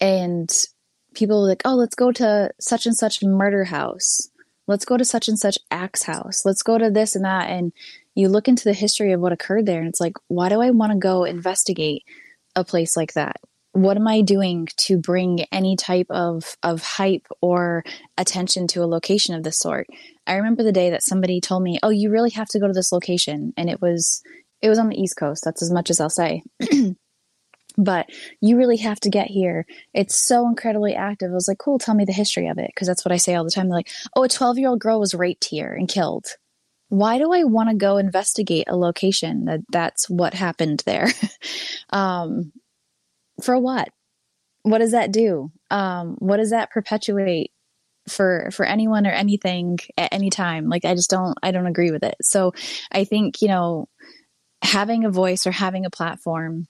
and 0.01 0.51
people 1.15 1.47
like, 1.47 1.63
oh, 1.65 1.75
let's 1.75 1.95
go 1.95 2.13
to 2.13 2.51
such 2.61 2.87
and 2.87 2.97
such 2.97 3.23
murder 3.23 3.65
house. 3.65 4.31
Let's 4.67 4.85
go 4.85 4.97
to 4.97 5.05
such 5.05 5.29
and 5.29 5.39
such 5.39 5.59
axe 5.71 6.05
house. 6.05 6.45
Let's 6.45 6.63
go 6.63 6.79
to 6.79 6.91
this 6.91 7.17
and 7.17 7.25
that. 7.25 7.51
And 7.51 7.73
you 8.15 8.29
look 8.29 8.49
into 8.49 8.65
the 8.65 8.73
history 8.73 9.13
of 9.13 9.21
what 9.21 9.33
occurred 9.33 9.67
there 9.67 9.81
and 9.81 9.89
it's 9.89 10.01
like 10.01 10.15
why 10.29 10.49
do 10.49 10.61
i 10.61 10.71
want 10.71 10.93
to 10.93 10.99
go 10.99 11.25
investigate 11.25 12.03
a 12.57 12.65
place 12.65 12.97
like 12.97 13.13
that 13.15 13.37
what 13.73 13.97
am 13.97 14.09
I 14.09 14.21
doing 14.23 14.69
to 14.79 14.99
bring 14.99 15.45
any 15.53 15.77
type 15.77 16.09
of, 16.11 16.57
of 16.63 16.83
hype 16.83 17.27
or 17.41 17.85
attention 18.19 18.67
to 18.69 18.83
a 18.83 18.87
location 18.87 19.35
of 19.35 19.45
this 19.45 19.59
sort? 19.59 19.87
I 20.27 20.35
remember 20.35 20.63
the 20.63 20.73
day 20.73 20.91
that 20.91 21.05
somebody 21.05 21.41
told 21.41 21.63
me, 21.63 21.79
Oh, 21.83 21.91
you 21.91 22.11
really 22.11 22.31
have 22.31 22.49
to 22.49 22.59
go 22.59 22.67
to 22.67 22.73
this 22.73 22.93
location. 22.93 23.53
And 23.57 23.71
it 23.71 23.81
was, 23.81 24.23
it 24.61 24.69
was 24.69 24.79
on 24.79 24.89
the 24.89 25.01
East 25.01 25.17
Coast. 25.17 25.43
That's 25.45 25.63
as 25.63 25.71
much 25.71 25.89
as 25.91 26.01
I'll 26.01 26.11
say. 26.11 26.43
but 27.79 28.11
you 28.41 28.57
really 28.57 28.79
have 28.79 28.99
to 29.01 29.11
get 29.11 29.29
here. 29.29 29.67
It's 29.95 30.17
so 30.17 30.49
incredibly 30.49 30.95
active. 30.95 31.31
I 31.31 31.35
was 31.35 31.47
like, 31.47 31.59
cool, 31.59 31.79
tell 31.79 31.95
me 31.95 32.05
the 32.05 32.13
history 32.13 32.49
of 32.49 32.59
it. 32.59 32.73
Cause 32.77 32.89
that's 32.89 33.05
what 33.05 33.13
I 33.13 33.19
say 33.19 33.37
all 33.37 33.45
the 33.45 33.53
time. 33.53 33.69
They're 33.69 33.77
like, 33.77 33.91
oh, 34.17 34.25
a 34.25 34.29
12 34.29 34.59
year 34.59 34.69
old 34.69 34.81
girl 34.81 34.99
was 34.99 35.15
raped 35.15 35.45
here 35.45 35.73
and 35.73 35.89
killed. 35.89 36.27
Why 36.91 37.19
do 37.19 37.33
I 37.33 37.45
want 37.45 37.71
to 37.71 37.77
go 37.77 37.97
investigate 37.97 38.67
a 38.69 38.77
location 38.77 39.47
that 39.47 39.61
that's 39.71 40.11
what 40.11 40.35
happened 40.35 40.83
there? 40.87 41.09
um, 41.91 42.53
for 43.43 43.59
what? 43.59 43.89
What 44.63 44.79
does 44.79 44.91
that 44.91 45.13
do? 45.13 45.51
Um, 45.71 46.17
what 46.19 46.37
does 46.37 46.51
that 46.51 46.71
perpetuate 46.71 47.53
for 48.09 48.51
for 48.53 48.67
anyone 48.67 49.07
or 49.07 49.11
anything 49.11 49.79
at 49.97 50.13
any 50.13 50.31
time? 50.31 50.69
Like 50.69 50.85
I 50.85 50.95
just 50.95 51.11
don't 51.11 51.39
I 51.43 51.53
don't 51.53 51.69
agree 51.69 51.93
with 51.93 52.03
it. 52.03 52.17
So 52.23 52.53
I 52.91 53.05
think, 53.05 53.41
you 53.41 53.49
know, 53.49 53.89
having 54.63 55.05
a 55.05 55.11
voice 55.11 55.47
or 55.47 55.53
having 55.53 55.87
a 55.87 55.91
platform 55.91 56.67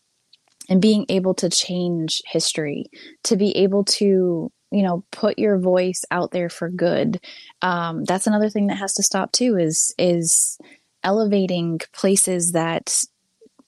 and 0.69 0.83
being 0.83 1.07
able 1.09 1.35
to 1.35 1.49
change 1.49 2.21
history, 2.27 2.85
to 3.25 3.37
be 3.37 3.57
able 3.57 3.85
to 3.85 4.53
you 4.71 4.83
know 4.83 5.05
put 5.11 5.39
your 5.39 5.59
voice 5.59 6.05
out 6.11 6.31
there 6.31 6.49
for 6.49 6.69
good 6.69 7.21
um, 7.63 8.05
that's 8.05 8.27
another 8.27 8.51
thing 8.51 8.69
that 8.69 8.79
has 8.79 8.95
to 8.95 9.03
stop 9.03 9.33
too 9.33 9.57
is 9.57 9.95
is 9.99 10.59
elevating 11.03 11.81
places 11.93 12.53
that 12.53 13.05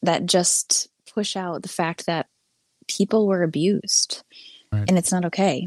that 0.02 0.26
just 0.26 0.88
push 1.12 1.36
out 1.36 1.62
the 1.62 1.68
fact 1.68 2.06
that 2.06 2.26
people 2.88 3.26
were 3.26 3.42
abused 3.42 4.22
right. 4.72 4.84
and 4.88 4.98
it's 4.98 5.12
not 5.12 5.24
okay. 5.24 5.66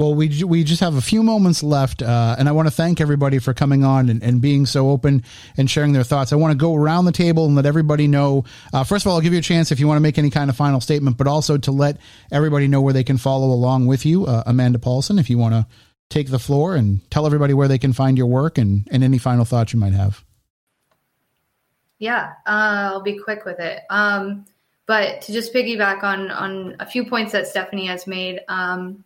Well, 0.00 0.14
we 0.14 0.42
we 0.42 0.64
just 0.64 0.80
have 0.80 0.96
a 0.96 1.00
few 1.00 1.22
moments 1.22 1.62
left, 1.62 2.02
uh, 2.02 2.34
and 2.36 2.48
I 2.48 2.52
want 2.52 2.66
to 2.66 2.72
thank 2.72 3.00
everybody 3.00 3.38
for 3.38 3.54
coming 3.54 3.84
on 3.84 4.08
and, 4.08 4.20
and, 4.20 4.40
being 4.40 4.66
so 4.66 4.90
open 4.90 5.22
and 5.56 5.70
sharing 5.70 5.92
their 5.92 6.02
thoughts. 6.02 6.32
I 6.32 6.36
want 6.36 6.50
to 6.50 6.58
go 6.58 6.74
around 6.74 7.04
the 7.04 7.12
table 7.12 7.46
and 7.46 7.54
let 7.54 7.66
everybody 7.66 8.08
know. 8.08 8.44
Uh, 8.72 8.82
first 8.82 9.04
of 9.04 9.10
all, 9.10 9.16
I'll 9.16 9.22
give 9.22 9.32
you 9.32 9.38
a 9.38 9.42
chance 9.42 9.70
if 9.70 9.78
you 9.78 9.86
want 9.86 9.98
to 9.98 10.02
make 10.02 10.18
any 10.18 10.30
kind 10.30 10.50
of 10.50 10.56
final 10.56 10.80
statement, 10.80 11.18
but 11.18 11.28
also 11.28 11.56
to 11.56 11.70
let 11.70 11.98
everybody 12.32 12.66
know 12.66 12.80
where 12.80 12.92
they 12.92 13.04
can 13.04 13.16
follow 13.16 13.48
along 13.52 13.86
with 13.86 14.04
you. 14.04 14.26
Uh, 14.26 14.42
Amanda 14.44 14.80
Paulson, 14.80 15.20
if 15.20 15.30
you 15.30 15.38
want 15.38 15.54
to 15.54 15.66
take 16.10 16.30
the 16.30 16.38
floor 16.40 16.74
and 16.74 17.08
tell 17.10 17.24
everybody 17.24 17.54
where 17.54 17.68
they 17.68 17.78
can 17.78 17.92
find 17.92 18.18
your 18.18 18.26
work 18.26 18.58
and, 18.58 18.88
and 18.90 19.04
any 19.04 19.18
final 19.18 19.44
thoughts 19.44 19.72
you 19.72 19.78
might 19.78 19.94
have. 19.94 20.24
Yeah, 21.98 22.32
uh, 22.44 22.90
I'll 22.90 23.02
be 23.02 23.18
quick 23.18 23.44
with 23.44 23.60
it. 23.60 23.82
Um, 23.88 24.46
but 24.86 25.22
to 25.22 25.32
just 25.32 25.54
piggyback 25.54 26.02
on 26.02 26.30
on 26.30 26.76
a 26.80 26.86
few 26.86 27.04
points 27.04 27.30
that 27.32 27.46
Stephanie 27.46 27.86
has 27.86 28.08
made, 28.08 28.40
um, 28.48 29.04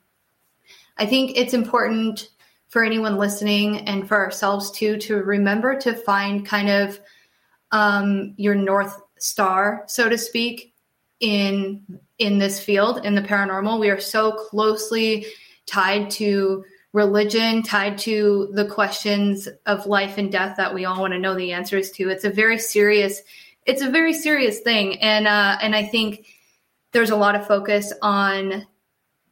I 0.98 1.06
think 1.06 1.32
it's 1.36 1.54
important 1.54 2.30
for 2.68 2.84
anyone 2.84 3.16
listening 3.16 3.80
and 3.88 4.08
for 4.08 4.16
ourselves 4.16 4.70
too 4.70 4.96
to 4.98 5.16
remember 5.16 5.78
to 5.80 5.94
find 5.94 6.44
kind 6.44 6.68
of 6.68 7.00
um, 7.72 8.34
your 8.36 8.54
north 8.54 9.00
star, 9.18 9.84
so 9.86 10.08
to 10.08 10.18
speak, 10.18 10.72
in 11.20 11.82
in 12.18 12.38
this 12.38 12.60
field 12.60 13.04
in 13.04 13.14
the 13.14 13.22
paranormal. 13.22 13.80
We 13.80 13.90
are 13.90 14.00
so 14.00 14.32
closely 14.32 15.26
tied 15.66 16.10
to 16.12 16.64
religion, 16.92 17.62
tied 17.62 17.98
to 17.98 18.48
the 18.52 18.64
questions 18.64 19.48
of 19.66 19.86
life 19.86 20.16
and 20.16 20.32
death 20.32 20.56
that 20.56 20.74
we 20.74 20.84
all 20.84 21.00
want 21.00 21.12
to 21.12 21.18
know 21.18 21.34
the 21.34 21.52
answers 21.52 21.90
to. 21.92 22.08
It's 22.08 22.24
a 22.24 22.30
very 22.30 22.58
serious 22.58 23.22
it's 23.66 23.82
a 23.82 23.90
very 23.90 24.14
serious 24.14 24.60
thing, 24.60 25.00
and 25.02 25.26
uh, 25.26 25.58
and 25.60 25.74
I 25.74 25.84
think 25.84 26.26
there's 26.92 27.10
a 27.10 27.16
lot 27.16 27.34
of 27.34 27.46
focus 27.46 27.92
on 28.00 28.66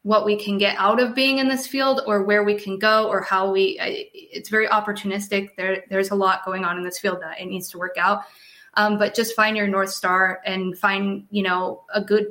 what 0.05 0.26
we 0.26 0.36
can 0.36 0.59
get 0.59 0.76
out 0.78 1.01
of 1.01 1.14
being 1.14 1.39
in 1.39 1.48
this 1.48 1.66
field 1.66 2.02
or 2.06 2.22
where 2.22 2.44
we 2.44 2.55
can 2.55 2.78
go 2.78 3.09
or 3.09 3.22
how 3.22 3.51
we 3.51 3.78
it's 3.81 4.51
very 4.51 4.68
opportunistic 4.68 5.48
there 5.56 5.82
there's 5.90 6.10
a 6.10 6.14
lot 6.14 6.44
going 6.44 6.64
on 6.64 6.76
in 6.76 6.85
this 6.85 6.98
field 6.98 7.20
that 7.20 7.40
it 7.40 7.47
needs 7.47 7.68
to 7.68 7.78
work 7.78 7.97
out 7.98 8.20
um, 8.74 8.98
but 8.98 9.14
just 9.14 9.35
find 9.35 9.56
your 9.56 9.66
north 9.66 9.90
star 9.90 10.40
and 10.44 10.78
find 10.78 11.26
you 11.31 11.43
know 11.43 11.82
a 11.93 12.01
good 12.01 12.26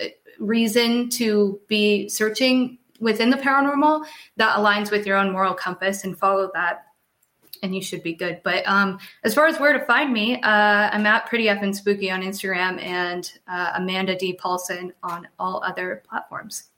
uh, 0.00 0.06
reason 0.38 1.10
to 1.10 1.60
be 1.66 2.08
searching 2.08 2.78
within 3.00 3.28
the 3.28 3.36
paranormal 3.36 4.06
that 4.36 4.56
aligns 4.56 4.90
with 4.90 5.04
your 5.04 5.16
own 5.16 5.32
moral 5.32 5.52
compass 5.52 6.04
and 6.04 6.16
follow 6.16 6.50
that 6.54 6.84
and 7.62 7.74
you 7.74 7.80
should 7.80 8.02
be 8.02 8.12
good. 8.12 8.42
But 8.44 8.68
um, 8.68 8.98
as 9.24 9.34
far 9.34 9.46
as 9.46 9.58
where 9.58 9.72
to 9.72 9.84
find 9.86 10.12
me, 10.12 10.40
uh, 10.42 10.90
I'm 10.92 11.06
at 11.06 11.24
Pretty 11.26 11.46
Effin 11.46 11.74
Spooky 11.74 12.10
on 12.10 12.20
Instagram 12.20 12.80
and 12.82 13.32
uh, 13.48 13.72
Amanda 13.76 14.14
D. 14.14 14.34
Paulson 14.34 14.92
on 15.02 15.26
all 15.38 15.64
other 15.64 16.02
platforms. 16.06 16.68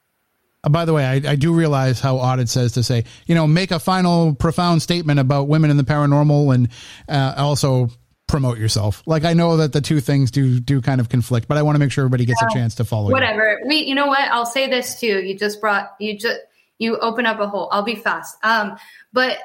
Uh, 0.68 0.70
by 0.70 0.84
the 0.84 0.92
way, 0.92 1.04
I, 1.04 1.14
I, 1.32 1.36
do 1.36 1.54
realize 1.54 1.98
how 1.98 2.18
odd 2.18 2.40
it 2.40 2.48
says 2.50 2.72
to 2.72 2.82
say, 2.82 3.04
you 3.26 3.34
know, 3.34 3.46
make 3.46 3.70
a 3.70 3.78
final 3.78 4.34
profound 4.34 4.82
statement 4.82 5.18
about 5.18 5.48
women 5.48 5.70
in 5.70 5.78
the 5.78 5.82
paranormal 5.82 6.54
and 6.54 6.68
uh, 7.08 7.34
also 7.38 7.88
promote 8.26 8.58
yourself. 8.58 9.02
Like 9.06 9.24
I 9.24 9.32
know 9.32 9.56
that 9.56 9.72
the 9.72 9.80
two 9.80 10.00
things 10.00 10.30
do 10.30 10.60
do 10.60 10.82
kind 10.82 11.00
of 11.00 11.08
conflict, 11.08 11.48
but 11.48 11.56
I 11.56 11.62
want 11.62 11.76
to 11.76 11.78
make 11.78 11.90
sure 11.90 12.02
everybody 12.02 12.26
gets 12.26 12.42
a 12.42 12.52
chance 12.52 12.74
to 12.76 12.84
follow. 12.84 13.10
Whatever. 13.10 13.58
You. 13.62 13.68
We, 13.68 13.76
you 13.84 13.94
know 13.94 14.08
what? 14.08 14.20
I'll 14.20 14.44
say 14.44 14.68
this 14.68 15.00
too. 15.00 15.24
You 15.24 15.38
just 15.38 15.58
brought 15.58 15.88
you 15.98 16.18
just 16.18 16.38
you 16.76 16.98
open 16.98 17.24
up 17.24 17.40
a 17.40 17.48
hole. 17.48 17.70
I'll 17.72 17.82
be 17.82 17.96
fast. 17.96 18.36
Um, 18.42 18.76
but 19.10 19.38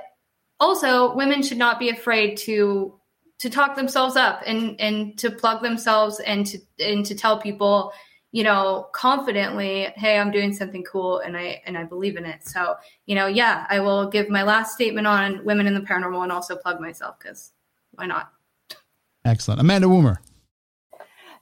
also 0.60 1.16
women 1.16 1.41
should 1.41 1.58
not 1.58 1.80
be 1.80 1.90
afraid 1.90 2.36
to 2.40 3.00
to 3.40 3.50
talk 3.50 3.78
themselves 3.78 4.18
up 4.18 4.41
and 4.45 4.76
and 4.82 5.18
to 5.20 5.32
plug 5.32 5.62
themselves 5.62 6.20
and 6.20 6.45
to 6.48 6.58
and 6.80 7.06
to 7.06 7.16
tell 7.16 7.40
people 7.40 7.94
you 8.34 8.44
know 8.44 8.88
confidently 8.92 9.88
hey 9.96 10.20
i'm 10.20 10.32
doing 10.32 10.52
something 10.52 10.84
cool 10.84 11.20
and 11.20 11.38
i 11.38 11.62
and 11.66 11.78
i 11.78 11.84
believe 11.84 12.18
in 12.18 12.26
it. 12.26 12.46
So 12.46 12.76
you 13.06 13.16
know 13.16 13.28
yeah 13.28 13.66
i 13.70 13.80
will 13.80 14.10
give 14.10 14.28
my 14.28 14.44
last 14.44 14.74
statement 14.74 15.08
on 15.08 15.46
women 15.46 15.68
in 15.68 15.74
the 15.74 15.80
paranormal 15.80 16.24
and 16.24 16.32
also 16.32 16.58
plug 16.58 16.82
myself 16.82 17.18
because 17.20 17.54
why 17.92 18.08
not? 18.08 18.34
Excellent. 19.24 19.62
Amanda 19.62 19.88
woomer 19.88 20.18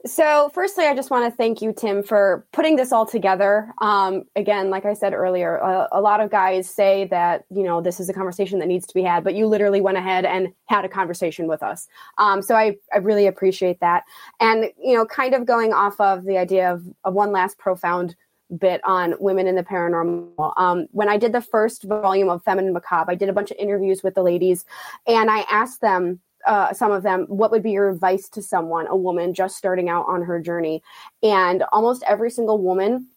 so, 0.06 0.49
firstly, 0.53 0.86
I 0.86 0.95
just 0.95 1.11
want 1.11 1.32
to 1.32 1.36
thank 1.36 1.61
you, 1.61 1.73
Tim, 1.73 2.02
for 2.02 2.45
putting 2.52 2.76
this 2.76 2.91
all 2.91 3.06
together. 3.06 3.72
Um, 3.82 4.23
again, 4.36 4.72
like 4.72 4.86
I 4.86 4.94
said 4.94 5.14
earlier, 5.14 5.57
a, 5.57 5.88
a, 5.91 6.02
lot 6.02 6.19
of 6.22 6.32
guys 6.32 6.68
say 6.68 7.06
that 7.11 7.45
you 7.52 7.64
know 7.64 7.82
this 7.82 7.99
is 7.99 8.10
a 8.10 8.14
conversation 8.14 8.57
that 8.60 8.68
needs 8.68 8.88
to 8.88 8.94
be 8.94 9.03
had, 9.03 9.23
but 9.23 9.36
you 9.36 9.45
literally 9.45 9.80
went 9.80 9.98
ahead 9.98 10.26
and 10.26 10.49
had 10.65 10.86
a 10.86 10.90
conversation 10.90 11.48
with 11.48 11.61
us. 11.61 11.88
Um, 12.18 12.41
so, 12.41 12.56
I, 12.56 12.78
I 12.94 12.98
really 12.98 13.28
appreciate 13.28 13.80
that. 13.82 14.03
And 14.40 14.72
you 14.84 14.95
know, 14.95 15.06
kind 15.06 15.36
of 15.36 15.45
going 15.45 15.72
off 15.72 15.99
of 15.99 16.26
the 16.26 16.38
idea 16.38 16.73
of, 16.73 16.84
of 17.03 17.14
one 17.14 17.32
last 17.32 17.60
profound 17.60 18.15
bit 18.60 18.82
on 18.84 19.14
women 19.19 19.48
in 19.48 19.56
the 19.56 19.64
paranormal. 19.64 20.53
Um, 20.57 20.88
when 20.91 21.10
I 21.10 21.18
did 21.18 21.32
the 21.32 21.41
first 21.41 21.84
volume 21.84 22.30
of 22.30 22.44
Feminine 22.44 22.73
Macabre, 22.73 23.11
I 23.11 23.15
did 23.15 23.30
a 23.30 23.34
bunch 23.34 23.52
of 23.52 23.57
interviews 23.57 24.03
with 24.03 24.15
the 24.15 24.23
ladies, 24.23 24.65
and 25.07 25.30
I 25.30 25.41
asked 25.41 25.82
them 25.82 26.19
uh, 26.46 26.74
some 26.74 26.92
of 26.92 27.04
them, 27.04 27.26
what 27.28 27.52
would 27.52 27.64
be 27.64 27.72
your 27.72 27.90
advice 27.90 28.30
to 28.30 28.42
someone, 28.42 28.88
a 28.88 28.96
woman 28.96 29.34
just 29.34 29.58
starting 29.58 29.90
out 29.90 30.06
on 30.08 30.24
her 30.24 30.40
journey? 30.40 30.82
And 31.24 31.64
almost 31.72 32.04
every 32.08 32.32
single 32.32 32.58
woman 32.58 33.08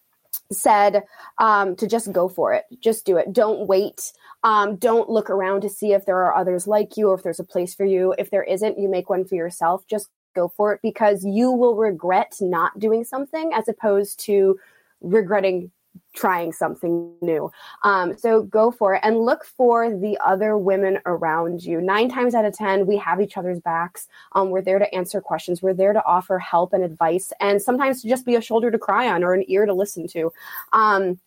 said 0.53 1.05
um, 1.39 1.77
to 1.77 1.87
just 1.87 2.13
go 2.13 2.29
for 2.29 2.53
it, 2.55 2.65
just 2.81 3.05
do 3.05 3.17
it. 3.17 3.33
Don't 3.33 3.67
wait. 3.67 4.13
Um, 4.43 4.77
don't 4.77 5.09
look 5.09 5.31
around 5.31 5.63
to 5.63 5.69
see 5.69 5.93
if 5.93 6.05
there 6.05 6.19
are 6.19 6.35
others 6.35 6.67
like 6.67 6.97
you 6.97 7.09
or 7.09 7.15
if 7.15 7.23
there's 7.23 7.41
a 7.41 7.45
place 7.45 7.75
for 7.75 7.85
you. 7.85 8.15
If 8.19 8.31
there 8.31 8.43
isn't, 8.43 8.79
you 8.79 8.89
make 8.89 9.09
one 9.09 9.25
for 9.25 9.35
yourself. 9.35 9.87
Just 9.87 10.09
go 10.35 10.49
for 10.49 10.75
it 10.75 10.81
because 10.83 11.25
you 11.25 11.51
will 11.51 11.77
regret 11.77 12.35
not 12.41 12.79
doing 12.79 13.05
something 13.05 13.53
as 13.55 13.69
opposed 13.69 14.19
to 14.21 14.59
regretting 15.01 15.71
trying 16.15 16.53
something 16.53 17.13
new. 17.21 17.51
Um, 17.83 18.17
so 18.17 18.43
go 18.43 18.71
for 18.71 18.95
it 18.95 19.01
and 19.03 19.19
look 19.19 19.45
for 19.45 19.91
the 19.91 20.19
other 20.25 20.57
women 20.57 20.99
around 21.07 21.65
you. 21.65 21.81
Nine 21.81 22.09
times 22.09 22.35
out 22.35 22.45
of 22.45 22.55
10, 22.55 22.87
we 22.87 22.97
have 22.99 23.21
each 23.21 23.37
other's 23.37 23.61
backs. 23.61 24.09
Um, 24.33 24.51
we're 24.51 24.63
there 24.63 24.79
to 24.79 24.95
answer 24.95 25.21
questions. 25.21 25.63
We're 25.63 25.75
there 25.75 25.93
to 25.93 26.05
offer 26.05 26.39
help 26.39 26.73
and 26.73 26.85
advice, 26.85 27.33
and 27.41 27.61
sometimes 27.61 28.03
to 28.03 28.09
just 28.09 28.25
be 28.25 28.37
a 28.37 28.41
shoulder 28.41 28.71
to 28.71 28.79
cry 28.79 29.09
on 29.09 29.25
or 29.25 29.35
an 29.35 29.45
ear 29.49 29.67
to 29.67 29.75
listen 29.75 30.07
to. 30.09 30.33
Um, 30.73 31.19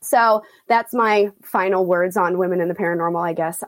so 0.00 0.42
that's 0.68 0.94
my 0.94 1.30
final 1.42 1.84
words 1.84 2.16
on 2.16 2.38
women 2.38 2.60
in 2.60 2.68
the 2.68 2.74
paranormal, 2.74 3.26
I 3.26 3.32
guess. 3.32 3.62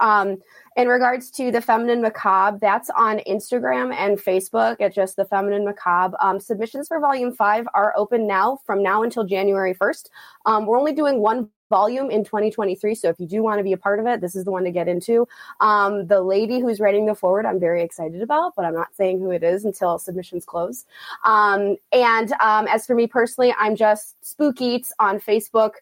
In 0.76 0.88
regards 0.88 1.30
to 1.32 1.52
the 1.52 1.60
feminine 1.60 2.02
macabre 2.02 2.59
that's 2.60 2.90
on 2.90 3.20
instagram 3.28 3.94
and 3.94 4.18
facebook. 4.18 4.80
At 4.80 4.92
just 4.92 5.14
the 5.14 5.24
feminine 5.24 5.64
macabre. 5.64 6.16
Um, 6.20 6.40
submissions 6.40 6.88
for 6.88 6.98
volume 6.98 7.32
five 7.32 7.66
are 7.74 7.94
open 7.96 8.26
now 8.26 8.59
from 8.66 8.82
now 8.82 9.02
until 9.05 9.24
january 9.24 9.74
1st 9.74 10.09
um, 10.46 10.66
we're 10.66 10.78
only 10.78 10.92
doing 10.92 11.20
one 11.20 11.48
volume 11.70 12.10
in 12.10 12.24
2023 12.24 12.94
so 12.94 13.09
if 13.09 13.18
you 13.18 13.26
do 13.26 13.42
want 13.42 13.59
to 13.59 13.64
be 13.64 13.72
a 13.72 13.76
part 13.76 14.01
of 14.01 14.06
it 14.06 14.20
this 14.20 14.34
is 14.34 14.44
the 14.44 14.51
one 14.51 14.64
to 14.64 14.70
get 14.70 14.88
into. 14.88 15.26
Um, 15.60 16.06
the 16.09 16.20
lady 16.20 16.60
who's 16.60 16.80
writing 16.80 17.06
the 17.06 17.14
forward 17.14 17.46
i'm 17.46 17.60
very 17.60 17.82
excited 17.82 18.20
about 18.20 18.55
but 18.56 18.64
i'm 18.64 18.74
not 18.74 18.94
saying 18.94 19.20
who 19.20 19.30
it 19.30 19.44
is 19.44 19.64
until 19.64 19.98
submissions 19.98 20.44
close. 20.44 20.86
Um, 21.24 21.76
and 21.92 22.32
um, 22.40 22.66
as 22.66 22.84
for 22.84 22.96
me 22.96 23.06
personally 23.06 23.55
i'm 23.59 23.76
just 23.76 24.16
spooky 24.26 24.84
on 24.98 25.20
facebook 25.20 25.74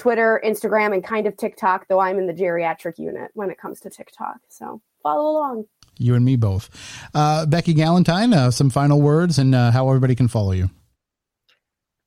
Twitter, 0.00 0.40
Instagram, 0.44 0.94
and 0.94 1.04
kind 1.04 1.26
of 1.26 1.36
TikTok, 1.36 1.86
though 1.88 2.00
I'm 2.00 2.18
in 2.18 2.26
the 2.26 2.32
geriatric 2.32 2.98
unit 2.98 3.30
when 3.34 3.50
it 3.50 3.58
comes 3.58 3.80
to 3.80 3.90
TikTok. 3.90 4.38
So 4.48 4.80
follow 5.02 5.30
along. 5.30 5.66
You 5.98 6.14
and 6.14 6.24
me 6.24 6.36
both. 6.36 6.70
Uh, 7.14 7.44
Becky 7.44 7.74
Galentine, 7.74 8.34
uh, 8.34 8.50
some 8.50 8.70
final 8.70 9.02
words 9.02 9.38
and 9.38 9.54
uh, 9.54 9.70
how 9.70 9.86
everybody 9.88 10.14
can 10.14 10.26
follow 10.26 10.52
you. 10.52 10.70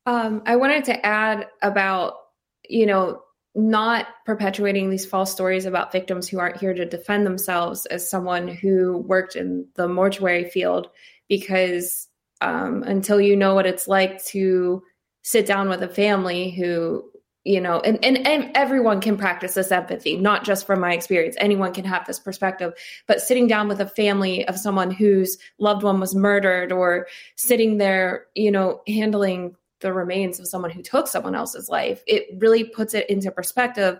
Um, 0.07 0.41
I 0.47 0.55
wanted 0.55 0.85
to 0.85 1.05
add 1.05 1.47
about, 1.61 2.15
you 2.67 2.87
know, 2.87 3.21
not 3.53 4.07
perpetuating 4.25 4.89
these 4.89 5.05
false 5.05 5.31
stories 5.31 5.65
about 5.65 5.91
victims 5.91 6.27
who 6.27 6.39
aren't 6.39 6.57
here 6.57 6.73
to 6.73 6.85
defend 6.85 7.27
themselves 7.27 7.85
as 7.85 8.09
someone 8.09 8.47
who 8.47 8.97
worked 8.97 9.35
in 9.35 9.67
the 9.75 9.87
mortuary 9.87 10.49
field, 10.49 10.89
because 11.29 12.07
um, 12.41 12.81
until 12.81 13.21
you 13.21 13.35
know 13.35 13.53
what 13.53 13.67
it's 13.67 13.87
like 13.87 14.25
to 14.25 14.81
sit 15.21 15.45
down 15.45 15.69
with 15.69 15.83
a 15.83 15.87
family 15.87 16.49
who 16.49 17.09
you 17.43 17.59
know 17.59 17.79
and, 17.81 18.03
and 18.03 18.25
and 18.25 18.51
everyone 18.55 19.01
can 19.01 19.17
practice 19.17 19.53
this 19.53 19.71
empathy 19.71 20.15
not 20.15 20.43
just 20.43 20.65
from 20.65 20.79
my 20.79 20.93
experience. 20.93 21.35
Anyone 21.39 21.73
can 21.73 21.85
have 21.85 22.05
this 22.05 22.19
perspective. 22.19 22.73
But 23.07 23.21
sitting 23.21 23.47
down 23.47 23.67
with 23.67 23.79
a 23.79 23.87
family 23.87 24.47
of 24.47 24.57
someone 24.57 24.91
whose 24.91 25.37
loved 25.59 25.83
one 25.83 25.99
was 25.99 26.15
murdered 26.15 26.71
or 26.71 27.07
sitting 27.35 27.77
there 27.77 28.25
you 28.35 28.51
know 28.51 28.81
handling 28.87 29.55
the 29.79 29.93
remains 29.93 30.39
of 30.39 30.47
someone 30.47 30.71
who 30.71 30.81
took 30.81 31.07
someone 31.07 31.35
else's 31.35 31.69
life 31.69 32.03
it 32.07 32.27
really 32.37 32.63
puts 32.63 32.93
it 32.93 33.09
into 33.09 33.31
perspective. 33.31 33.99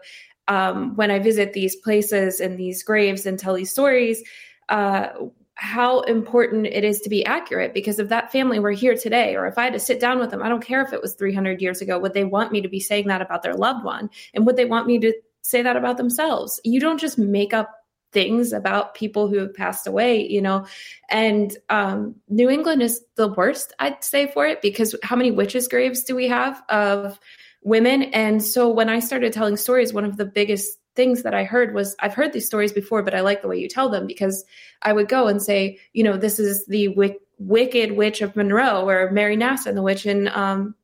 Um, 0.49 0.98
when 0.98 1.10
i 1.10 1.20
visit 1.20 1.53
these 1.53 1.74
places 1.78 2.41
and 2.41 2.57
these 2.57 2.84
graves 2.84 3.26
and 3.26 3.40
tell 3.40 3.53
these 3.53 3.72
stories 3.72 4.22
uh, 4.68 5.07
how 5.56 6.02
important 6.02 6.66
it 6.66 6.84
is 6.84 7.00
to 7.02 7.10
be 7.10 7.26
accurate 7.26 7.74
because 7.74 8.00
if 8.00 8.10
that 8.10 8.32
family 8.32 8.60
were 8.60 8.72
here 8.72 8.96
today 8.96 9.36
or 9.36 9.46
if 9.46 9.58
i 9.58 9.64
had 9.64 9.74
to 9.74 9.80
sit 9.80 10.00
down 10.00 10.20
with 10.20 10.32
them 10.32 10.42
i 10.42 10.50
don't 10.50 10.66
care 10.66 10.82
if 10.82 10.94
it 10.94 11.02
was 11.02 11.14
300 11.14 11.62
years 11.62 11.80
ago 11.80 12.00
would 12.00 12.14
they 12.14 12.24
want 12.24 12.52
me 12.52 12.62
to 12.62 12.68
be 12.68 12.80
saying 12.80 13.08
that 13.08 13.22
about 13.22 13.44
their 13.44 13.56
loved 13.56 13.84
one? 13.84 14.10
And 14.34 14.46
would 14.46 14.58
they 14.58 14.66
want 14.66 14.88
me 14.88 15.00
to 15.00 15.14
say 15.42 15.62
that 15.62 15.76
about 15.76 15.98
themselves? 15.98 16.60
You 16.64 16.80
don't 16.80 17.00
just 17.00 17.18
make 17.18 17.54
up 17.54 17.74
things 18.12 18.54
about 18.54 18.94
people 18.94 19.28
who 19.28 19.38
have 19.38 19.54
passed 19.54 19.88
away 19.88 20.28
you 20.28 20.42
know? 20.42 20.66
And 21.10 21.58
um, 21.70 22.16
new 22.30 22.50
england 22.50 22.82
is 22.82 23.04
the 23.16 23.30
worst 23.30 23.74
i'd 23.80 24.04
say 24.04 24.28
for 24.28 24.46
it 24.46 24.62
because 24.62 24.96
how 25.04 25.16
many 25.16 25.32
witches 25.32 25.68
graves 25.68 26.04
do 26.04 26.16
we 26.16 26.28
have 26.28 26.62
of 26.70 27.20
women? 27.64 28.04
And 28.04 28.44
so 28.44 28.70
when 28.70 28.90
i 28.90 29.00
started 29.00 29.34
telling 29.34 29.58
stories 29.58 29.94
one 29.94 30.06
of 30.06 30.18
the 30.18 30.26
biggest 30.26 30.80
things 30.95 31.24
that 31.24 31.34
I 31.34 31.44
heard 31.44 31.74
was 31.74 31.95
I've 31.99 32.14
heard 32.14 32.34
these 32.34 32.45
stories 32.45 32.72
before, 32.72 33.03
but 33.03 33.15
I 33.15 33.22
like 33.22 33.41
the 33.41 33.48
way 33.48 33.57
you 33.57 33.68
tell 33.68 33.90
them 33.90 34.07
because 34.07 34.45
I 34.82 34.94
would 34.94 35.10
go 35.10 35.28
and 35.28 35.41
say, 35.41 35.80
you 35.94 36.03
know, 36.03 36.18
this 36.18 36.40
is 36.40 36.65
the 36.68 36.90
wick- 36.90 37.22
wicked 37.40 37.94
witch 37.94 38.22
of 38.22 38.36
Monroe 38.36 38.88
or 38.88 39.11
Mary 39.11 39.36
Nasson, 39.38 39.68
and 39.68 39.78
the 39.78 39.82
witch 39.82 40.06
in, 40.06 40.28
um, 40.30 40.76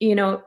you 0.00 0.14
know, 0.14 0.42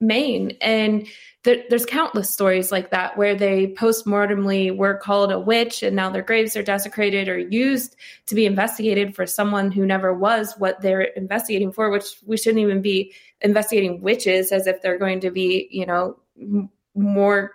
Maine. 0.00 0.56
And 0.60 1.06
th- 1.44 1.64
there's 1.70 1.86
countless 1.86 2.30
stories 2.30 2.70
like 2.70 2.90
that 2.90 3.16
where 3.16 3.34
they 3.34 3.68
post-mortemly 3.68 4.70
were 4.70 4.96
called 4.98 5.32
a 5.32 5.40
witch 5.40 5.82
and 5.82 5.96
now 5.96 6.10
their 6.10 6.22
graves 6.22 6.54
are 6.54 6.62
desecrated 6.62 7.28
or 7.28 7.38
used 7.38 7.96
to 8.26 8.34
be 8.34 8.44
investigated 8.44 9.14
for 9.14 9.26
someone 9.26 9.72
who 9.72 9.86
never 9.86 10.12
was 10.12 10.54
what 10.58 10.80
they're 10.82 11.00
investigating 11.00 11.72
for, 11.72 11.90
which 11.90 12.18
we 12.26 12.36
shouldn't 12.36 12.62
even 12.62 12.82
be 12.82 13.14
investigating 13.40 14.02
witches 14.02 14.52
as 14.52 14.66
if 14.66 14.82
they're 14.82 14.98
going 14.98 15.20
to 15.20 15.30
be, 15.30 15.66
you 15.70 15.86
know, 15.86 16.18
m- 16.38 16.68
more 16.94 17.52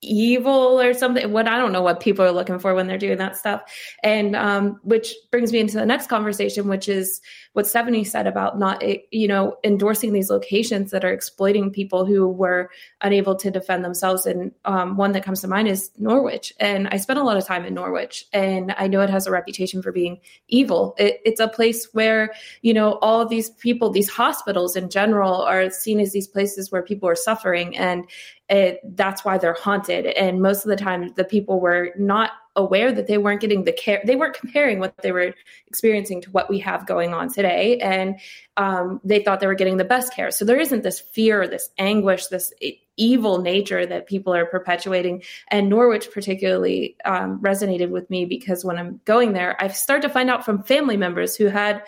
evil 0.00 0.80
or 0.80 0.94
something. 0.94 1.32
What 1.32 1.48
i 1.48 1.58
don't 1.58 1.72
know 1.72 1.82
what 1.82 2.00
people 2.00 2.24
are 2.24 2.30
looking 2.30 2.58
for 2.58 2.74
when 2.74 2.86
they're 2.86 2.98
doing 2.98 3.18
that 3.18 3.36
stuff. 3.36 3.62
And 4.02 4.36
um, 4.36 4.78
which 4.82 5.14
brings 5.30 5.52
me 5.52 5.58
into 5.58 5.74
the 5.74 5.86
next 5.86 6.08
conversation 6.08 6.68
which 6.68 6.88
is 6.88 7.20
what 7.54 7.66
stephanie 7.66 8.04
said 8.04 8.26
about 8.26 8.58
not 8.58 8.80
eh, 8.82 8.98
you 9.10 9.26
know 9.26 9.56
endorsing 9.64 10.12
these 10.12 10.30
locations 10.30 10.92
that 10.92 11.04
are 11.04 11.12
exploiting 11.12 11.70
people 11.70 12.06
who 12.06 12.28
were 12.28 12.70
unable 13.00 13.34
to 13.36 13.50
defend 13.50 13.84
themselves. 13.84 14.26
And 14.26 14.52
um, 14.64 14.96
one 14.96 15.12
that 15.12 15.24
comes 15.24 15.40
to 15.40 15.48
mind 15.48 15.66
is 15.68 15.90
norwich. 15.98 16.52
And 16.60 16.86
i 16.88 16.96
spent 16.96 17.18
a 17.18 17.24
lot 17.24 17.36
of 17.36 17.44
time 17.44 17.64
in 17.64 17.74
norwich 17.74 18.26
and 18.32 18.74
i 18.78 18.86
know 18.86 19.00
it 19.00 19.10
has 19.10 19.26
a 19.26 19.32
reputation 19.32 19.82
for 19.82 19.90
being 19.90 20.20
evil. 20.48 20.94
It, 20.98 21.20
it's 21.24 21.40
a 21.40 21.48
place 21.48 21.88
where 21.92 22.32
you 22.62 22.72
know 22.72 22.98
all 23.02 23.26
these 23.26 23.50
people 23.50 23.90
these 23.90 24.08
hospitals 24.08 24.76
in 24.76 24.90
general 24.90 25.42
are 25.42 25.70
seen 25.70 25.98
as 25.98 26.12
these 26.12 26.28
places 26.28 26.70
where 26.70 26.82
people 26.82 27.08
are 27.08 27.16
suffering. 27.16 27.76
And 27.76 28.08
it, 28.48 28.80
that's 28.96 29.24
why 29.24 29.38
they're 29.38 29.54
haunted. 29.54 30.06
And 30.06 30.40
most 30.40 30.64
of 30.64 30.70
the 30.70 30.76
time, 30.76 31.12
the 31.16 31.24
people 31.24 31.60
were 31.60 31.92
not 31.98 32.32
aware 32.56 32.90
that 32.92 33.06
they 33.06 33.18
weren't 33.18 33.40
getting 33.40 33.64
the 33.64 33.72
care. 33.72 34.02
They 34.04 34.16
weren't 34.16 34.34
comparing 34.34 34.80
what 34.80 34.96
they 34.98 35.12
were 35.12 35.32
experiencing 35.66 36.20
to 36.22 36.30
what 36.30 36.50
we 36.50 36.58
have 36.58 36.86
going 36.86 37.14
on 37.14 37.32
today. 37.32 37.78
And 37.78 38.18
um, 38.56 39.00
they 39.04 39.22
thought 39.22 39.40
they 39.40 39.46
were 39.46 39.54
getting 39.54 39.76
the 39.76 39.84
best 39.84 40.12
care. 40.12 40.30
So 40.30 40.44
there 40.44 40.58
isn't 40.58 40.82
this 40.82 40.98
fear, 40.98 41.46
this 41.46 41.70
anguish, 41.78 42.26
this 42.26 42.52
evil 42.96 43.38
nature 43.38 43.86
that 43.86 44.08
people 44.08 44.34
are 44.34 44.44
perpetuating. 44.44 45.22
And 45.48 45.68
Norwich 45.68 46.10
particularly 46.10 46.96
um, 47.04 47.40
resonated 47.40 47.90
with 47.90 48.10
me 48.10 48.24
because 48.24 48.64
when 48.64 48.76
I'm 48.76 49.00
going 49.04 49.34
there, 49.34 49.56
I 49.62 49.68
start 49.68 50.02
to 50.02 50.08
find 50.08 50.28
out 50.28 50.44
from 50.44 50.62
family 50.64 50.96
members 50.96 51.36
who 51.36 51.46
had 51.46 51.82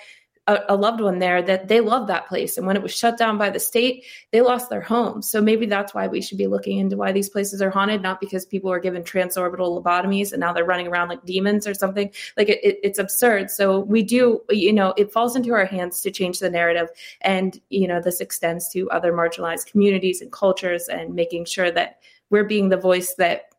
a, 0.47 0.59
a, 0.71 0.77
loved 0.77 1.01
one 1.01 1.19
there 1.19 1.43
that 1.43 1.69
they 1.69 1.81
love 1.81 2.07
that 2.07 2.27
place. 2.27 2.57
And 2.57 2.67
when 2.67 2.77
it 2.77 2.83
was 2.83 2.97
shut 2.97 3.19
down 3.19 3.39
by 3.39 3.51
the 3.51 3.61
state, 3.61 4.05
they 4.33 4.41
lost 4.41 4.71
their 4.71 4.81
home. 4.81 5.23
So 5.23 5.41
maybe 5.41 5.67
that's 5.67 5.95
why 5.95 6.07
we 6.07 6.23
should 6.23 6.39
be 6.39 6.47
looking 6.47 6.79
into 6.79 6.97
why 6.97 7.13
these 7.13 7.29
places 7.29 7.61
are 7.61 7.71
haunted, 7.71 8.03
not 8.03 8.21
because 8.21 8.47
people 8.47 8.73
are 8.73 8.81
given 8.81 9.03
transorbital 9.03 9.83
lobotomies 9.83 10.33
and 10.33 10.41
now 10.41 10.53
they're 10.53 10.65
running 10.65 10.89
around 10.89 11.09
like 11.09 11.25
demons 11.25 11.67
or 11.67 11.75
something. 11.75 12.11
Like 12.37 12.49
it, 12.49 12.65
it, 12.65 12.81
it's 12.83 12.99
absurd. 12.99 13.51
So 13.51 13.81
we 13.81 14.03
do, 14.03 14.41
you 14.51 14.73
know, 14.73 14.95
it 14.97 15.13
falls 15.13 15.37
into 15.37 15.53
our 15.53 15.67
hands 15.67 16.01
to 16.03 16.11
change 16.11 16.41
the 16.41 16.51
narrative. 16.51 16.89
And, 17.21 17.61
you 17.69 17.87
know, 17.87 18.01
this 18.01 18.21
extends 18.21 18.69
to 18.71 18.91
other 18.91 19.13
marginalized 19.13 19.67
communities 19.67 20.21
and 20.21 20.33
cultures 20.33 20.89
and 20.89 21.15
making 21.15 21.45
sure 21.45 21.71
that 21.71 22.01
we're 22.31 22.45
being 22.45 22.71
the 22.71 22.77
voice 22.77 23.15
that 23.17 23.51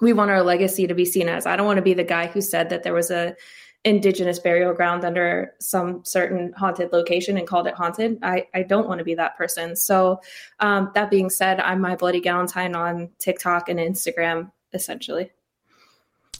we 0.00 0.12
want 0.12 0.30
our 0.30 0.42
legacy 0.42 0.86
to 0.86 0.94
be 0.94 1.04
seen 1.04 1.28
as. 1.28 1.46
I 1.46 1.56
don't 1.56 1.66
want 1.66 1.78
to 1.78 1.82
be 1.82 1.94
the 1.94 2.04
guy 2.04 2.26
who 2.26 2.40
said 2.40 2.68
that 2.70 2.82
there 2.82 2.92
was 2.92 3.10
a 3.10 3.34
indigenous 3.86 4.40
burial 4.40 4.74
ground 4.74 5.04
under 5.04 5.54
some 5.60 6.04
certain 6.04 6.52
haunted 6.54 6.92
location 6.92 7.38
and 7.38 7.46
called 7.46 7.68
it 7.68 7.74
haunted. 7.74 8.18
I, 8.20 8.48
I 8.52 8.64
don't 8.64 8.88
want 8.88 8.98
to 8.98 9.04
be 9.04 9.14
that 9.14 9.38
person. 9.38 9.76
So, 9.76 10.20
um, 10.58 10.90
that 10.94 11.08
being 11.08 11.30
said, 11.30 11.60
I'm 11.60 11.80
my 11.80 11.94
Bloody 11.94 12.20
Galentine 12.20 12.76
on 12.76 13.10
TikTok 13.18 13.68
and 13.68 13.78
Instagram, 13.78 14.50
essentially. 14.72 15.30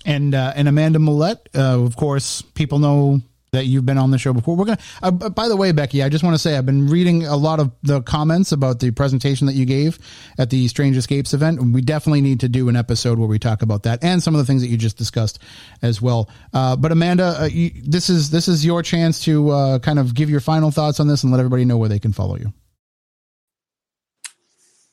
And 0.04 0.34
uh, 0.34 0.52
and 0.56 0.66
Amanda 0.68 0.98
Millette, 0.98 1.46
uh, 1.54 1.82
of 1.82 1.96
course, 1.96 2.42
people 2.42 2.80
know 2.80 3.20
that 3.56 3.66
you've 3.66 3.86
been 3.86 3.98
on 3.98 4.10
the 4.10 4.18
show 4.18 4.32
before. 4.32 4.56
We're 4.56 4.66
gonna. 4.66 4.78
Uh, 5.02 5.10
by 5.10 5.48
the 5.48 5.56
way, 5.56 5.72
Becky, 5.72 6.02
I 6.02 6.08
just 6.08 6.22
want 6.22 6.34
to 6.34 6.38
say 6.38 6.56
I've 6.56 6.66
been 6.66 6.88
reading 6.88 7.26
a 7.26 7.36
lot 7.36 7.60
of 7.60 7.72
the 7.82 8.02
comments 8.02 8.52
about 8.52 8.80
the 8.80 8.90
presentation 8.90 9.46
that 9.46 9.54
you 9.54 9.66
gave 9.66 9.98
at 10.38 10.50
the 10.50 10.68
Strange 10.68 10.96
Escapes 10.96 11.34
event, 11.34 11.60
we 11.60 11.80
definitely 11.80 12.20
need 12.20 12.40
to 12.40 12.48
do 12.48 12.68
an 12.68 12.76
episode 12.76 13.18
where 13.18 13.28
we 13.28 13.38
talk 13.38 13.62
about 13.62 13.84
that 13.84 14.02
and 14.02 14.22
some 14.22 14.34
of 14.34 14.38
the 14.38 14.44
things 14.44 14.62
that 14.62 14.68
you 14.68 14.76
just 14.76 14.98
discussed 14.98 15.38
as 15.82 16.00
well. 16.02 16.30
Uh, 16.52 16.76
but 16.76 16.92
Amanda, 16.92 17.42
uh, 17.42 17.44
you, 17.46 17.70
this 17.84 18.10
is 18.10 18.30
this 18.30 18.48
is 18.48 18.64
your 18.64 18.82
chance 18.82 19.24
to 19.24 19.50
uh, 19.50 19.78
kind 19.78 19.98
of 19.98 20.14
give 20.14 20.30
your 20.30 20.40
final 20.40 20.70
thoughts 20.70 21.00
on 21.00 21.08
this 21.08 21.22
and 21.22 21.32
let 21.32 21.38
everybody 21.38 21.64
know 21.64 21.76
where 21.76 21.88
they 21.88 21.98
can 21.98 22.12
follow 22.12 22.36
you. 22.36 22.52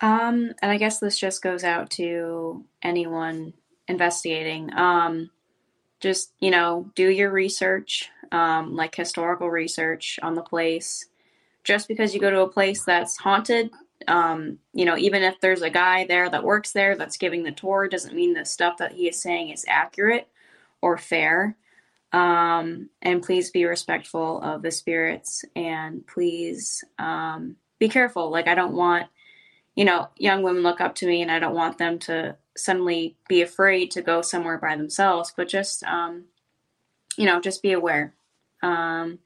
Um, 0.02 0.54
and 0.62 0.72
I 0.72 0.78
guess 0.78 1.00
this 1.00 1.18
just 1.18 1.42
goes 1.42 1.64
out 1.64 1.92
to 1.92 2.66
anyone 2.82 3.54
investigating. 3.88 4.74
Um, 4.74 5.30
just 6.00 6.34
you 6.40 6.52
know, 6.52 6.92
do 6.96 7.10
your 7.10 7.32
research 7.32 8.10
um, 8.34 8.76
like 8.76 8.96
historical 8.96 9.50
research 9.50 10.20
on 10.22 10.34
the 10.34 10.42
place. 10.42 11.06
Just 11.64 11.88
because 11.88 12.14
you 12.14 12.20
go 12.20 12.30
to 12.30 12.42
a 12.42 12.50
place 12.50 12.84
that's 12.84 13.16
haunted, 13.16 13.72
um, 14.08 14.58
you 14.74 14.84
know, 14.84 14.98
even 14.98 15.24
if 15.24 15.40
there's 15.40 15.62
a 15.62 15.70
guy 15.70 16.06
there 16.06 16.30
that 16.30 16.44
works 16.44 16.74
there 16.74 16.98
that's 16.98 17.16
giving 17.16 17.44
the 17.44 17.54
tour, 17.54 17.88
doesn't 17.88 18.16
mean 18.16 18.34
the 18.34 18.44
stuff 18.44 18.78
that 18.80 18.92
he 18.92 19.08
is 19.08 19.22
saying 19.22 19.50
is 19.50 19.64
accurate 19.68 20.28
or 20.82 20.98
fair. 20.98 21.56
Um, 22.12 22.90
and 23.02 23.24
please 23.24 23.50
be 23.50 23.66
respectful 23.66 24.42
of 24.42 24.62
the 24.62 24.72
spirits 24.72 25.46
and 25.56 26.06
please 26.06 26.84
um, 27.00 27.56
be 27.80 27.88
careful. 27.88 28.30
Like, 28.30 28.48
I 28.48 28.56
don't 28.56 28.76
want, 28.76 29.08
you 29.76 29.86
know, 29.86 30.10
young 30.18 30.44
women 30.44 30.64
look 30.64 30.82
up 30.82 30.96
to 30.96 31.08
me 31.08 31.22
and 31.22 31.32
I 31.32 31.40
don't 31.40 31.56
want 31.56 31.78
them 31.78 31.98
to 32.00 32.36
suddenly 32.58 33.16
be 33.30 33.42
afraid 33.42 33.92
to 33.92 34.02
go 34.02 34.22
somewhere 34.22 34.58
by 34.58 34.76
themselves, 34.76 35.34
but 35.36 35.48
just, 35.48 35.84
um, 35.86 36.26
you 37.18 37.26
know, 37.26 37.40
just 37.40 37.64
be 37.64 37.72
aware. 37.72 38.14
Um, 38.64 39.20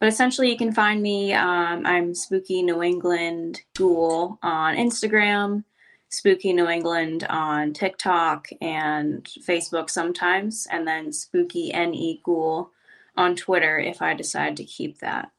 but 0.00 0.08
essentially, 0.08 0.50
you 0.50 0.58
can 0.58 0.72
find 0.72 1.00
me. 1.00 1.32
Um, 1.32 1.86
I'm 1.86 2.14
Spooky 2.14 2.62
New 2.62 2.82
England 2.82 3.62
Ghoul 3.74 4.38
on 4.42 4.76
Instagram, 4.76 5.64
Spooky 6.10 6.52
New 6.52 6.68
England 6.68 7.24
on 7.30 7.72
TikTok 7.72 8.48
and 8.60 9.24
Facebook 9.24 9.88
sometimes, 9.88 10.66
and 10.70 10.86
then 10.86 11.12
Spooky 11.12 11.70
NE 11.70 12.20
Ghoul 12.24 12.70
on 13.16 13.36
Twitter 13.36 13.78
if 13.78 14.02
I 14.02 14.14
decide 14.14 14.56
to 14.58 14.64
keep 14.64 14.98
that. 14.98 15.30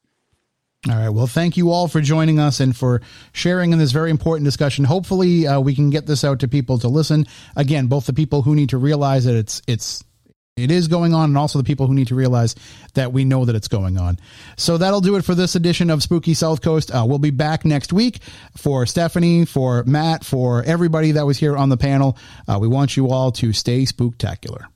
All 0.88 0.96
right. 0.96 1.10
Well, 1.10 1.28
thank 1.28 1.58
you 1.58 1.72
all 1.72 1.88
for 1.88 2.00
joining 2.00 2.40
us 2.40 2.60
and 2.60 2.76
for 2.76 3.02
sharing 3.34 3.74
in 3.74 3.80
this 3.80 3.92
very 3.92 4.12
important 4.12 4.46
discussion. 4.46 4.86
Hopefully, 4.86 5.48
uh, 5.48 5.60
we 5.60 5.74
can 5.74 5.90
get 5.90 6.06
this 6.06 6.24
out 6.24 6.40
to 6.40 6.48
people 6.48 6.78
to 6.80 6.88
listen. 6.88 7.26
Again, 7.56 7.88
both 7.88 8.06
the 8.06 8.14
people 8.14 8.44
who 8.44 8.54
need 8.54 8.70
to 8.70 8.78
realize 8.78 9.26
that 9.26 9.36
it's 9.36 9.64
it's 9.68 10.04
it 10.58 10.72
is 10.72 10.88
going 10.88 11.14
on, 11.14 11.26
and 11.26 11.38
also 11.38 11.60
the 11.60 11.66
people 11.66 11.86
who 11.86 11.94
need 11.94 12.08
to 12.08 12.16
realize 12.16 12.56
that 12.94 13.12
we 13.12 13.26
know 13.26 13.44
that 13.44 13.58
it's 13.58 13.68
going 13.68 13.98
on. 13.98 14.18
So 14.56 14.78
that'll 14.78 15.02
do 15.02 15.18
it 15.18 15.26
for 15.26 15.36
this 15.36 15.54
edition 15.56 15.90
of 15.90 16.02
Spooky 16.02 16.34
South 16.34 16.62
Coast. 16.62 16.92
Uh, 16.96 17.04
we'll 17.06 17.20
be 17.20 17.30
back 17.30 17.66
next 17.66 17.92
week 17.92 18.20
for 18.56 18.86
Stephanie, 18.86 19.44
for 19.44 19.84
Matt, 19.84 20.24
for 20.24 20.64
everybody 20.64 21.12
that 21.12 21.26
was 21.26 21.38
here 21.38 21.58
on 21.58 21.68
the 21.68 21.76
panel. 21.76 22.18
Uh, 22.48 22.58
we 22.58 22.70
want 22.70 22.96
you 22.96 23.10
all 23.10 23.34
to 23.34 23.52
stay 23.52 23.82
spooktacular. 23.82 24.68